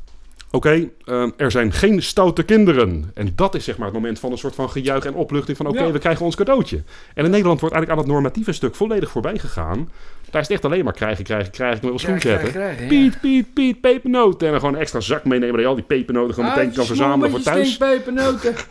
Oké, 0.52 0.89
eh, 1.06 1.28
er 1.38 1.52
zijn 1.52 1.72
geen 1.72 2.02
stoute 2.04 2.44
kinderen. 2.44 3.12
En 3.14 3.32
dat 3.36 3.56
is 3.56 3.64
zeg 3.64 3.78
maar 3.78 3.86
het 3.86 3.96
moment 3.96 4.20
van 4.20 4.32
een 4.32 4.38
soort 4.38 4.56
van 4.56 4.70
gejuich 4.70 5.06
en 5.06 5.14
opluchting 5.14 5.58
van... 5.58 5.68
oké, 5.68 5.84
Ja. 5.84 5.91
we 5.91 6.00
krijgen 6.00 6.26
ons 6.26 6.36
cadeautje. 6.36 6.84
En 7.14 7.26
in 7.26 7.32
Nederland 7.32 7.60
wordt 7.60 7.76
eigenlijk 7.76 7.89
aan 7.91 7.98
het 7.98 8.08
normatieve 8.16 8.52
stuk 8.52 8.76
volledig 8.76 9.10
voorbij 9.10 9.38
gegaan. 9.38 9.89
Daar 10.30 10.41
is 10.41 10.48
het 10.48 10.56
echt 10.58 10.66
alleen 10.66 10.84
maar 10.84 10.94
krijgen, 10.94 11.24
krijgen, 11.24 11.52
krijgen. 11.52 11.76
Ik 11.76 11.82
wil 11.82 11.89
wel 11.89 12.00
schoen 12.00 12.20
zetten. 12.20 12.62
ja. 12.62 12.88
Piet, 12.88 13.22
Piet, 13.22 13.54
Piet, 13.54 13.82
pepernoten. 13.82 14.46
En 14.46 14.52
dan 14.52 14.60
gewoon 14.60 14.76
een 14.76 14.82
extra 14.82 15.00
zak 15.00 15.24
meenemen... 15.26 15.52
dat 15.54 15.62
je 15.62 15.68
al 15.68 15.76
die 15.76 15.84
pepernoten 15.84 16.34
gewoon 16.34 16.50
meteen 16.50 16.74
kan 16.74 16.86
verzamelen 16.86 17.30
voor 17.30 17.41
thuis. 17.41 17.78
pepernoten. 17.78 18.56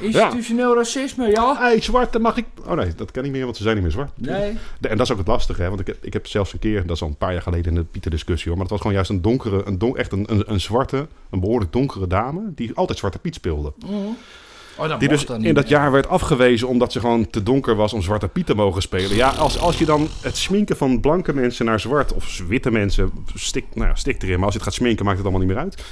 Institutioneel 0.00 0.74
racisme, 0.74 1.26
ja? 1.30 1.56
Hey, 1.58 1.80
zwarte, 1.80 2.18
mag 2.18 2.36
ik... 2.36 2.44
Oh 2.66 2.72
nee, 2.72 2.94
dat 2.94 3.10
kan 3.10 3.22
niet 3.22 3.32
meer, 3.32 3.44
want 3.44 3.56
ze 3.56 3.62
zijn 3.62 3.74
niet 3.74 3.82
meer 3.84 3.92
zwart. 3.92 4.10
Nee. 4.16 4.56
De- 4.80 4.88
En 4.88 4.96
dat 4.96 5.06
is 5.06 5.12
ook 5.12 5.18
het 5.18 5.26
lastige, 5.26 5.62
hè? 5.62 5.68
want 5.68 5.80
ik 5.80 5.86
heb, 5.86 5.96
ik 6.04 6.12
heb 6.12 6.26
zelfs 6.26 6.52
een 6.52 6.58
keer, 6.58 6.86
dat 6.86 6.96
is 6.96 7.02
al 7.02 7.08
een 7.08 7.16
paar 7.16 7.32
jaar 7.32 7.42
geleden 7.42 7.72
in 7.72 7.78
de 7.78 7.84
Pieter-discussie, 7.84 8.46
hoor, 8.48 8.52
maar 8.58 8.62
het 8.62 8.70
was 8.72 8.80
gewoon 8.80 8.94
juist 8.96 9.10
een 9.10 9.22
donkere, 9.22 9.62
een 9.66 9.78
don, 9.78 9.96
echt 9.96 10.12
een, 10.12 10.32
een, 10.32 10.52
een 10.52 10.60
zwarte, 10.60 11.06
een 11.30 11.40
behoorlijk 11.40 11.72
donkere 11.72 12.06
dame, 12.06 12.40
die 12.54 12.74
altijd 12.74 12.98
Zwarte 12.98 13.18
Piet 13.18 13.34
speelde. 13.34 13.72
Oh, 14.76 14.88
dat 14.88 15.00
Die 15.00 15.08
dus 15.08 15.26
niet 15.26 15.44
in 15.44 15.54
dat 15.54 15.68
jaar 15.68 15.92
werd 15.92 16.08
afgewezen 16.08 16.68
omdat 16.68 16.92
ze 16.92 17.00
gewoon 17.00 17.30
te 17.30 17.42
donker 17.42 17.74
was 17.76 17.92
om 17.92 18.02
Zwarte 18.02 18.28
Piet 18.28 18.46
te 18.46 18.54
mogen 18.54 18.82
spelen. 18.82 19.16
Ja, 19.16 19.28
als, 19.28 19.58
als 19.58 19.78
je 19.78 19.84
dan 19.84 20.08
het 20.20 20.36
sminken 20.36 20.76
van 20.76 21.00
blanke 21.00 21.34
mensen 21.34 21.64
naar 21.66 21.80
zwart, 21.80 22.12
of 22.12 22.42
witte 22.48 22.70
mensen, 22.70 23.10
stik, 23.34 23.64
nou 23.74 23.88
ja, 23.88 23.94
stik 23.94 24.22
erin, 24.22 24.34
maar 24.36 24.44
als 24.44 24.52
je 24.52 24.58
het 24.60 24.68
gaat 24.68 24.76
sminken 24.78 25.04
maakt 25.04 25.16
het 25.16 25.26
allemaal 25.26 25.46
niet 25.46 25.54
meer 25.56 25.62
uit. 25.64 25.82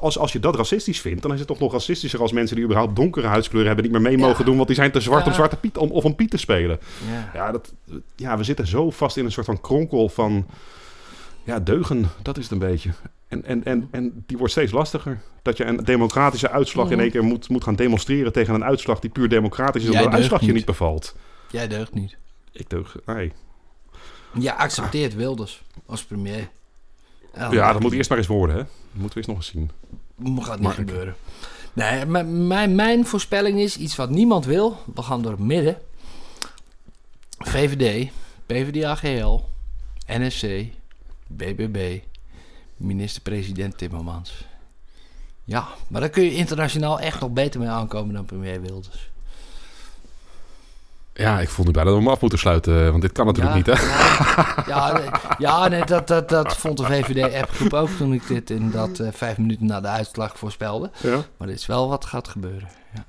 Als, 0.00 0.18
als 0.18 0.32
je 0.32 0.40
dat 0.40 0.56
racistisch 0.56 1.00
vindt, 1.00 1.22
dan 1.22 1.32
is 1.32 1.38
het 1.38 1.48
toch 1.48 1.58
nog 1.58 1.72
racistischer 1.72 2.20
als 2.20 2.32
mensen 2.32 2.56
die 2.56 2.64
überhaupt 2.64 2.96
donkere 2.96 3.26
huidskleur 3.26 3.66
hebben 3.66 3.84
niet 3.84 3.92
meer 3.92 4.02
mee 4.02 4.16
Ja. 4.18 4.26
mogen 4.26 4.44
doen, 4.44 4.54
want 4.56 4.66
die 4.66 4.76
zijn 4.76 4.90
te 4.90 5.00
zwart 5.00 5.22
Ja. 5.24 5.28
om 5.30 5.34
Zwarte 5.34 5.56
Piet 5.56 5.76
om, 5.76 5.90
of 5.90 6.04
om 6.04 6.14
Piet 6.14 6.30
te 6.30 6.36
spelen. 6.36 6.78
Ja. 7.10 7.30
Ja, 7.34 7.52
dat, 7.52 7.72
ja, 8.16 8.36
we 8.38 8.44
zitten 8.44 8.66
zo 8.66 8.90
vast 8.90 9.16
in 9.16 9.24
een 9.24 9.32
soort 9.32 9.46
van 9.46 9.60
kronkel 9.60 10.08
van 10.08 10.46
ja, 11.44 11.58
deugen. 11.60 12.06
Dat 12.22 12.36
is 12.36 12.42
het 12.42 12.52
een 12.52 12.58
beetje. 12.58 12.90
En, 13.28 13.44
en, 13.44 13.64
en, 13.64 13.88
en 13.90 14.24
die 14.26 14.36
wordt 14.38 14.52
steeds 14.52 14.72
lastiger. 14.72 15.20
Dat 15.42 15.56
je 15.56 15.64
een 15.64 15.76
democratische 15.76 16.50
uitslag 16.50 16.90
in 16.90 17.00
één 17.00 17.10
keer 17.10 17.24
moet, 17.24 17.48
moet 17.48 17.64
gaan 17.64 17.76
demonstreren 17.76 18.32
tegen 18.32 18.54
een 18.54 18.64
uitslag 18.64 19.00
die 19.00 19.10
puur 19.10 19.28
democratisch 19.28 19.82
is, 19.82 19.88
omdat 19.88 20.02
deugt 20.02 20.16
uitslag 20.16 20.40
je 20.40 20.52
niet. 20.52 20.64
bevalt. 20.64 21.16
Jij 21.50 21.68
deugt 21.68 21.94
niet. 21.94 22.16
Ik 22.52 22.70
deug. 22.70 22.96
Nee. 23.06 23.32
Je 24.38 24.54
accepteert 24.54 25.14
Wilders 25.14 25.62
als 25.86 26.04
premier. 26.04 26.48
Oh, 27.34 27.52
Ja, 27.52 27.72
dat 27.72 27.82
moet 27.82 27.92
eerst 27.92 28.08
maar 28.08 28.18
eens 28.18 28.26
worden, 28.26 28.56
hè? 28.56 28.62
Dat 28.62 28.70
moeten 28.92 29.10
we 29.10 29.16
eens 29.16 29.26
nog 29.26 29.36
eens 29.36 29.46
zien. 29.46 29.70
Gaat 30.44 30.60
niet 30.60 30.70
gebeuren. 30.70 31.14
Nee, 31.72 32.06
mijn, 32.06 32.74
mijn 32.74 33.06
voorspelling 33.06 33.58
is 33.58 33.76
iets 33.76 33.96
wat 33.96 34.10
niemand 34.10 34.44
wil. 34.44 34.76
We 34.94 35.02
gaan 35.02 35.22
door 35.22 35.30
het 35.32 35.40
midden. 35.40 35.78
VVD, 37.38 38.10
PvdA-GL, 38.46 39.40
NSC, 40.06 40.64
BBB, 41.26 41.98
minister-president 42.78 43.78
Timmermans. 43.78 44.44
Ja, 45.44 45.68
maar 45.88 46.00
daar 46.00 46.10
kun 46.10 46.22
je 46.22 46.34
internationaal 46.34 47.00
echt 47.00 47.20
nog 47.20 47.30
beter 47.30 47.60
mee 47.60 47.68
aankomen 47.68 48.14
dan 48.14 48.24
premier 48.24 48.60
Wilders. 48.60 49.10
Ja, 51.18 51.40
ik 51.40 51.48
voel 51.48 51.64
nu 51.64 51.70
bijna 51.70 51.88
dat 51.90 51.98
we 51.98 52.04
hem 52.04 52.12
af 52.12 52.20
moeten 52.20 52.38
sluiten, 52.38 52.90
want 52.90 53.02
dit 53.02 53.12
kan 53.12 53.26
natuurlijk 53.26 53.66
ja, 53.66 53.72
niet, 53.72 53.78
hè? 53.78 53.86
Ja, 54.72 54.88
ja, 54.88 54.92
nee, 54.92 55.08
ja 55.38 55.68
nee, 55.68 55.84
dat, 55.84 56.08
dat, 56.08 56.28
dat 56.28 56.56
vond 56.56 56.76
de 56.76 56.84
VVD-appgroep 56.84 57.72
ook 57.72 57.88
toen 57.88 58.12
ik 58.12 58.26
dit 58.26 58.50
in 58.50 58.70
dat 58.70 58.98
eh, 58.98 59.08
vijf 59.12 59.38
minuten 59.38 59.66
na 59.66 59.80
de 59.80 59.88
uitslag 59.88 60.38
voorspelde. 60.38 60.90
Ja. 61.02 61.24
Maar 61.36 61.46
dit 61.48 61.58
is 61.58 61.66
wel 61.66 61.88
wat 61.88 62.04
gaat 62.04 62.28
gebeuren. 62.28 62.68
Ja. 62.94 63.04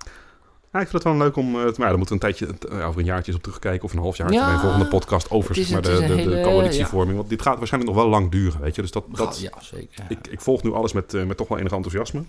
Ja, 0.74 0.80
ik 0.80 0.88
vind 0.88 1.04
het 1.04 1.12
wel 1.14 1.22
leuk 1.22 1.36
om... 1.36 1.48
eh, 1.48 1.62
maar 1.62 1.64
ja, 1.64 1.72
daar 1.88 1.98
moeten 1.98 2.20
we 2.20 2.26
een 2.26 2.34
tijdje, 2.34 2.48
eh, 2.70 2.88
over 2.88 3.00
een 3.00 3.06
jaartje 3.06 3.34
op 3.36 3.42
terugkijken... 3.42 3.84
of 3.84 3.94
een 3.94 4.00
half 4.00 4.18
jaar 4.18 4.32
Ja, 4.32 4.46
bij 4.46 4.54
een 4.54 4.60
volgende 4.60 4.88
podcast 4.88 5.32
over 5.32 5.58
is- 5.58 5.70
maar, 5.70 5.82
de, 5.82 5.90
de, 5.92 6.06
de 6.08 6.14
hele- 6.14 6.42
coalitievorming. 6.42 7.18
Want 7.18 7.30
dit 7.30 7.42
gaat 7.42 7.58
waarschijnlijk 7.58 7.94
nog 7.94 8.02
wel 8.04 8.12
lang 8.12 8.32
duren, 8.32 8.62
weet 8.62 8.76
je. 8.76 8.82
Dus 8.82 8.92
dat, 8.92 9.04
dat, 9.12 9.40
ja, 9.40 9.52
zeker. 9.62 10.06
ik, 10.10 10.28
ik 10.28 10.42
volg 10.42 10.64
nu 10.64 10.72
alles 10.74 10.94
met, 10.94 11.14
eh, 11.14 11.24
met 11.26 11.38
toch 11.38 11.48
wel 11.48 11.58
enig 11.58 11.72
enthousiasme. 11.72 12.24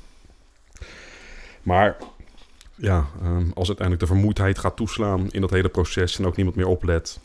Maar 1.62 1.96
ja, 2.74 3.06
ehm, 3.22 3.50
als 3.54 3.66
uiteindelijk 3.68 4.00
de 4.00 4.06
vermoeidheid 4.06 4.58
gaat 4.58 4.76
toeslaan 4.76 5.30
in 5.30 5.40
dat 5.40 5.50
hele 5.50 5.68
proces... 5.68 6.18
en 6.18 6.26
ook 6.26 6.36
niemand 6.36 6.56
meer 6.56 6.66
oplet... 6.66 7.20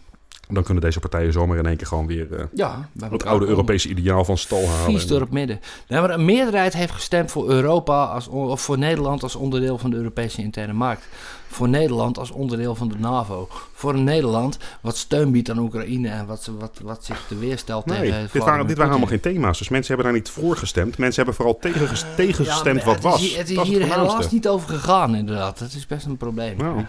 dan 0.49 0.63
kunnen 0.63 0.83
deze 0.83 0.99
partijen 0.99 1.31
zomaar 1.33 1.57
in 1.57 1.65
één 1.65 1.77
keer 1.77 1.87
gewoon 1.87 2.07
weer... 2.07 2.33
eh, 2.39 2.45
Ja, 2.53 2.89
het 2.99 3.25
oude. 3.25 3.45
Europese 3.45 3.89
ideaal 3.89 4.25
van 4.25 4.37
stal 4.37 4.67
halen. 4.67 4.83
Vies 4.93 5.07
door 5.07 5.19
het 5.21 5.31
midden. 5.31 5.59
Nee, 5.87 5.99
maar 6.01 6.09
een 6.09 6.25
meerderheid 6.25 6.73
heeft 6.73 6.91
gestemd 6.93 7.31
voor 7.31 7.49
Europa 7.49 8.03
als, 8.05 8.27
of 8.27 8.61
voor 8.61 8.77
Nederland 8.77 9.23
als 9.23 9.35
onderdeel 9.35 9.77
van 9.77 9.89
de 9.89 9.95
Europese 9.95 10.41
interne 10.41 10.73
markt. 10.73 11.05
Voor 11.47 11.69
Nederland 11.69 12.17
als 12.17 12.31
onderdeel 12.31 12.75
van 12.75 12.87
de 12.87 12.95
NAVO. 12.97 13.47
Voor 13.73 13.93
een 13.93 14.03
Nederland 14.03 14.57
wat 14.81 14.97
steun 14.97 15.31
biedt 15.31 15.49
aan 15.49 15.57
Oekraïne 15.57 16.09
en 16.09 16.25
wat, 16.25 16.49
wat, 16.59 16.79
wat 16.83 17.05
zich 17.05 17.25
te 17.27 17.37
weerstelt 17.37 17.85
Nee, 17.85 17.99
tegen 18.11 18.29
dit 18.31 18.43
waren, 18.43 18.67
dit 18.67 18.77
waren 18.77 18.91
allemaal 18.91 19.07
Poetin. 19.09 19.23
geen 19.31 19.33
thema's. 19.33 19.57
Dus 19.57 19.69
mensen 19.69 19.93
hebben 19.93 20.11
daar 20.11 20.21
niet 20.21 20.29
voor 20.31 20.57
gestemd. 20.57 20.97
Mensen 20.97 21.15
hebben 21.15 21.35
vooral 21.35 21.57
tegen, 21.59 22.15
tegengestemd 22.15 22.79
Ja, 22.79 22.85
maar 22.85 22.93
wat 22.93 23.03
was. 23.03 23.21
Het 23.21 23.49
is, 23.49 23.57
het 23.57 23.67
hier 23.67 23.81
helaas 23.81 24.31
niet 24.31 24.47
over 24.47 24.69
gegaan, 24.69 25.15
inderdaad. 25.15 25.59
Dat 25.59 25.73
is 25.73 25.85
best 25.87 26.05
een 26.05 26.17
probleem. 26.17 26.57
Nou. 26.57 26.85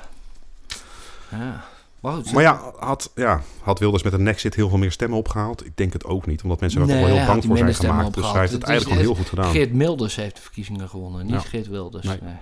Ja. 1.30 1.64
Maar, 2.00 2.12
goed, 2.12 2.32
Maar 2.32 2.42
ja 2.42 2.72
had, 2.78 3.10
ja, 3.14 3.42
had 3.60 3.78
Wilders 3.78 4.02
met 4.02 4.12
een 4.12 4.22
Nexit 4.22 4.54
heel 4.54 4.68
veel 4.68 4.78
meer 4.78 4.92
stemmen 4.92 5.18
opgehaald? 5.18 5.66
Ik 5.66 5.76
denk 5.76 5.92
het 5.92 6.04
ook 6.04 6.26
niet, 6.26 6.42
omdat 6.42 6.60
mensen 6.60 6.80
er 6.80 6.86
Nee, 6.86 7.04
wel 7.04 7.16
heel 7.16 7.26
bang 7.26 7.44
voor 7.44 7.56
zijn 7.56 7.74
gemaakt. 7.74 8.14
Dus 8.14 8.32
hij 8.32 8.40
heeft 8.40 8.52
het 8.52 8.62
eigenlijk 8.62 8.74
Het 8.74 8.82
gewoon 8.82 8.98
heel 8.98 9.14
goed 9.14 9.28
gedaan. 9.28 9.50
Geert 9.50 9.72
Milders 9.72 10.16
heeft 10.16 10.36
de 10.36 10.42
verkiezingen 10.42 10.88
gewonnen, 10.88 11.26
niet 11.26 11.34
Ja. 11.34 11.40
Geert 11.40 11.68
Wilders. 11.68 12.06
Nee. 12.06 12.18
Nee. 12.22 12.34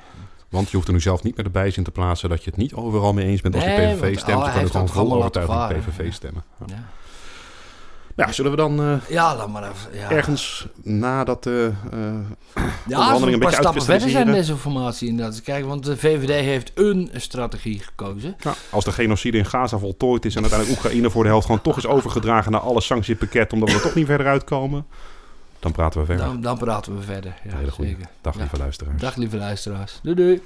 Want 0.48 0.70
je 0.70 0.76
hoeft 0.76 0.88
er 0.88 0.94
nu 0.94 1.00
zelf 1.00 1.22
niet 1.22 1.36
meer 1.36 1.44
de 1.44 1.50
bijzin 1.50 1.84
te 1.84 1.90
plaatsen 1.90 2.28
dat 2.28 2.44
je 2.44 2.50
het 2.50 2.58
niet 2.58 2.74
overal 2.74 3.12
mee 3.12 3.26
eens 3.26 3.40
bent 3.40 3.54
als 3.54 3.64
want, 3.64 3.76
PVV 3.76 4.14
oh, 4.14 4.22
stemt. 4.22 4.26
hij 4.26 4.46
Je 4.46 4.50
kan 4.50 4.58
heeft 4.58 4.70
gewoon 4.70 4.88
vol 4.88 5.14
overtuiging 5.14 5.58
varen. 5.58 5.80
PVV 5.80 6.12
stemmen. 6.12 6.44
Ja. 6.66 6.88
Ja. 8.16 8.26
Ja, 8.26 8.32
zullen 8.32 8.50
we 8.50 8.56
dan 8.56 8.80
eh, 8.80 8.94
ja, 9.08 9.36
laat 9.36 9.48
maar 9.48 9.62
even. 9.62 9.98
Ja. 9.98 10.10
ergens 10.10 10.66
nadat 10.82 11.42
de 11.42 11.72
eh, 11.92 11.98
Ja, 11.98 12.64
onderhandelingen 12.86 13.32
een 13.32 13.38
paar 13.40 13.52
stappen 13.52 13.82
verder 13.82 14.10
zijn 14.10 14.26
uitkristalliseren? 14.26 14.34
desinformatie 14.34 15.08
inderdaad. 15.08 15.42
Kijk, 15.42 15.64
want 15.64 15.84
de 15.84 15.96
VVD 15.96 16.28
heeft 16.44 16.72
een 16.74 17.10
strategie 17.14 17.78
gekozen. 17.80 18.36
Ja, 18.38 18.54
als 18.70 18.84
de 18.84 18.92
genocide 18.92 19.38
in 19.38 19.44
Gaza 19.46 19.78
voltooid 19.78 20.24
is 20.24 20.34
en 20.34 20.40
uiteindelijk 20.42 20.80
Oekraïne 20.80 21.10
voor 21.10 21.22
de 21.22 21.28
helft 21.28 21.46
gewoon 21.46 21.60
toch 21.62 21.76
is 21.76 21.86
overgedragen 21.86 22.52
naar 22.52 22.60
alle 22.60 22.80
sanctiepakket, 22.80 23.52
omdat 23.52 23.68
we 23.68 23.74
er 23.74 23.82
toch 23.82 23.94
niet 23.94 24.06
verder 24.06 24.26
uitkomen, 24.26 24.86
dan 25.60 25.72
praten 25.72 26.00
we 26.00 26.06
verder. 26.06 26.26
Dan, 26.26 26.40
dan 26.40 26.58
praten 26.58 26.96
we 26.96 27.02
verder. 27.02 27.34
Ja, 27.44 27.56
Hele. 27.56 27.96
Dag 28.20 28.34
Ja. 28.34 28.40
lieve 28.40 28.56
luisteraars. 28.58 29.00
Dag 29.00 29.16
lieve 29.16 29.36
luisteraars. 29.36 29.98
Doei 30.02 30.16
doei. 30.16 30.42